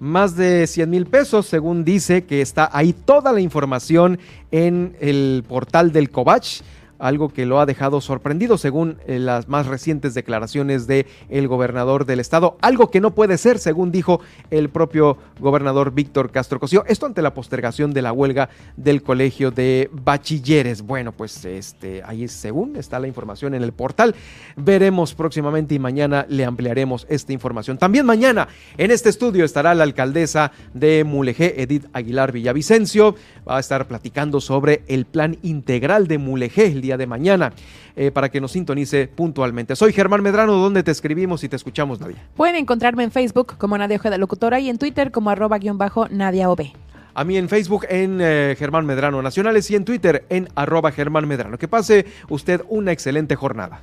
más 0.00 0.36
de 0.36 0.66
100 0.66 0.90
mil 0.90 1.06
pesos, 1.06 1.46
según 1.46 1.84
dice 1.84 2.24
que 2.24 2.40
está 2.40 2.68
ahí 2.72 2.92
toda 2.92 3.32
la 3.32 3.40
información 3.40 4.18
en 4.50 4.96
el 5.00 5.44
portal 5.48 5.92
del 5.92 6.10
Covach 6.10 6.62
algo 6.98 7.28
que 7.28 7.46
lo 7.46 7.60
ha 7.60 7.66
dejado 7.66 8.00
sorprendido 8.00 8.58
según 8.58 8.98
eh, 9.06 9.18
las 9.18 9.48
más 9.48 9.66
recientes 9.66 10.14
declaraciones 10.14 10.86
del 10.86 11.06
el 11.28 11.48
gobernador 11.48 12.06
del 12.06 12.20
estado, 12.20 12.56
algo 12.60 12.90
que 12.90 13.00
no 13.00 13.14
puede 13.14 13.38
ser 13.38 13.58
según 13.58 13.92
dijo 13.92 14.20
el 14.50 14.68
propio 14.68 15.18
gobernador 15.40 15.92
Víctor 15.92 16.30
Castro 16.30 16.60
Cosío, 16.60 16.84
esto 16.86 17.06
ante 17.06 17.22
la 17.22 17.34
postergación 17.34 17.92
de 17.92 18.02
la 18.02 18.12
huelga 18.12 18.48
del 18.76 19.02
colegio 19.02 19.50
de 19.50 19.88
bachilleres. 19.92 20.82
Bueno, 20.82 21.12
pues 21.12 21.44
este 21.44 22.02
ahí 22.04 22.28
según 22.28 22.76
está 22.76 22.98
la 22.98 23.08
información 23.08 23.54
en 23.54 23.62
el 23.62 23.72
portal. 23.72 24.14
Veremos 24.56 25.14
próximamente 25.14 25.74
y 25.74 25.78
mañana 25.78 26.26
le 26.28 26.44
ampliaremos 26.44 27.06
esta 27.08 27.32
información. 27.32 27.78
También 27.78 28.06
mañana 28.06 28.48
en 28.76 28.90
este 28.90 29.08
estudio 29.08 29.44
estará 29.44 29.74
la 29.74 29.84
alcaldesa 29.84 30.52
de 30.74 31.04
Mulegé, 31.04 31.62
Edith 31.62 31.86
Aguilar 31.92 32.32
Villavicencio, 32.32 33.14
va 33.48 33.56
a 33.56 33.60
estar 33.60 33.86
platicando 33.86 34.40
sobre 34.40 34.82
el 34.88 35.04
plan 35.04 35.38
integral 35.42 36.06
de 36.08 36.18
Mulegé 36.18 36.66
el 36.66 36.80
de 36.96 37.06
mañana 37.06 37.52
eh, 37.96 38.10
para 38.10 38.28
que 38.30 38.40
nos 38.40 38.52
sintonice 38.52 39.08
puntualmente. 39.08 39.76
Soy 39.76 39.92
Germán 39.92 40.22
Medrano, 40.22 40.54
donde 40.54 40.82
te 40.82 40.90
escribimos 40.90 41.44
y 41.44 41.48
te 41.48 41.56
escuchamos, 41.56 42.00
Nadia. 42.00 42.16
Pueden 42.36 42.56
encontrarme 42.56 43.04
en 43.04 43.10
Facebook 43.10 43.56
como 43.58 43.76
Nadia 43.76 43.96
Ojeda 43.96 44.18
Locutora 44.18 44.60
y 44.60 44.68
en 44.68 44.78
Twitter 44.78 45.10
como 45.10 45.30
arroba 45.30 45.58
guion 45.58 45.78
bajo 45.78 46.08
Nadia 46.08 46.50
OB. 46.50 46.72
A 47.14 47.24
mí 47.24 47.36
en 47.36 47.48
Facebook 47.48 47.84
en 47.88 48.20
eh, 48.20 48.54
Germán 48.56 48.86
Medrano 48.86 49.20
Nacionales 49.20 49.68
y 49.70 49.74
en 49.74 49.84
Twitter 49.84 50.24
en 50.28 50.48
arroba 50.54 50.92
Germán 50.92 51.26
Medrano. 51.26 51.58
Que 51.58 51.66
pase 51.66 52.06
usted 52.28 52.62
una 52.68 52.92
excelente 52.92 53.34
jornada. 53.34 53.82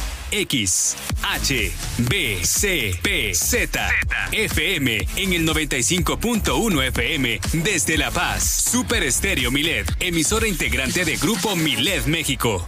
X, 0.31 0.95
H, 1.23 1.71
B, 2.09 2.39
C, 2.43 2.95
P, 3.01 3.33
Z, 3.35 3.89
FM 4.31 5.07
en 5.17 5.33
el 5.33 5.47
95.1 5.47 6.87
FM 6.87 7.39
desde 7.53 7.97
La 7.97 8.11
Paz. 8.11 8.43
Super 8.71 9.03
Estéreo 9.03 9.51
Milet, 9.51 9.91
emisora 9.99 10.47
integrante 10.47 11.05
de 11.05 11.17
Grupo 11.17 11.55
Milet 11.55 12.05
México 12.05 12.67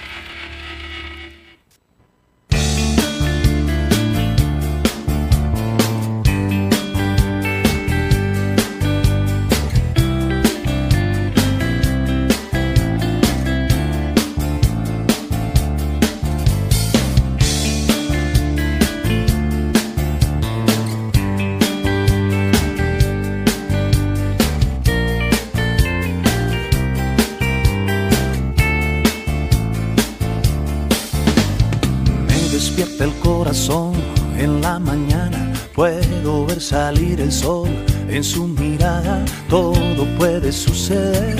Salir 36.71 37.19
el 37.19 37.33
sol 37.33 37.67
en 38.07 38.23
su 38.23 38.47
mirada, 38.47 39.25
todo 39.49 40.05
puede 40.17 40.53
suceder 40.53 41.35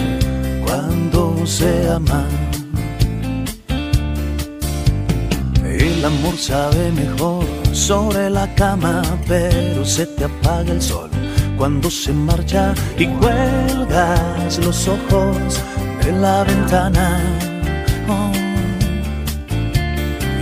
cuando 0.65 1.45
se 1.45 1.71
ama. 1.89 2.25
El 5.63 6.03
amor 6.03 6.35
sabe 6.37 6.91
mejor 6.91 7.45
sobre 7.71 8.29
la 8.29 8.45
cama, 8.55 9.01
pero 9.25 9.85
se 9.85 10.05
te 10.05 10.25
apaga 10.25 10.73
el 10.73 10.81
sol 10.81 11.09
cuando 11.57 11.89
se 11.89 12.11
marcha 12.11 12.73
y 12.97 13.05
cuelgas 13.21 14.59
los 14.65 14.79
ojos 14.89 15.61
de 16.03 16.11
la 16.11 16.43
ventana. 16.43 17.07
Oh. 18.09 18.31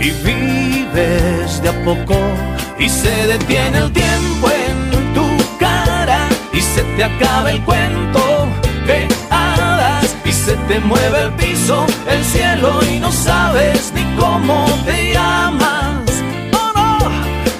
Y 0.06 0.10
vives 0.26 1.62
de 1.62 1.68
a 1.68 1.84
poco 1.84 2.18
y 2.76 2.88
se 2.88 3.14
detiene 3.28 3.78
el 3.78 3.92
tiempo 3.92 4.48
se 6.74 6.82
te 6.96 7.04
acaba 7.04 7.50
el 7.50 7.60
cuento 7.62 8.20
de 8.86 9.08
hadas 9.30 10.14
y 10.24 10.32
se 10.32 10.54
te 10.68 10.78
mueve 10.80 11.22
el 11.22 11.32
piso, 11.32 11.84
el 12.08 12.24
cielo 12.24 12.80
y 12.90 13.00
no 13.00 13.10
sabes 13.10 13.92
ni 13.94 14.04
cómo 14.16 14.66
te 14.84 15.12
llamas. 15.12 16.22
Oh 16.52 16.72
no, 16.74 17.10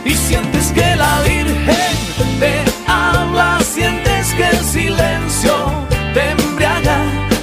y 0.04 0.14
sientes 0.14 0.70
que 0.72 0.94
la 0.96 1.20
Virgen 1.22 1.96
te 2.38 2.62
habla, 2.86 3.58
sientes 3.62 4.32
que 4.34 4.46
el 4.48 4.64
silencio 4.64 5.54
te 6.14 6.30
embriaga 6.30 6.98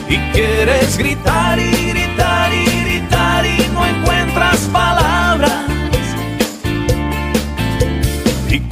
y 0.07 0.17
quieres 0.31 0.97
gritar 0.97 1.59
y 1.59 1.71
gritar 1.91 2.53
y 2.53 2.65
gritar 2.83 3.45
y 3.45 3.67
no 3.73 3.85
encuentras 3.85 4.59
palabras 4.71 5.67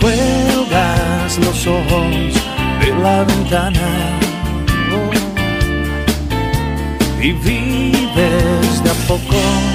cuelgas 0.05 1.39
los 1.39 1.67
ojos 1.67 2.34
la 3.01 3.23
ventana. 3.23 4.15
Y 7.21 7.31
vives 7.31 8.83
de 8.83 8.89
a 8.89 8.93
poco 9.07 9.74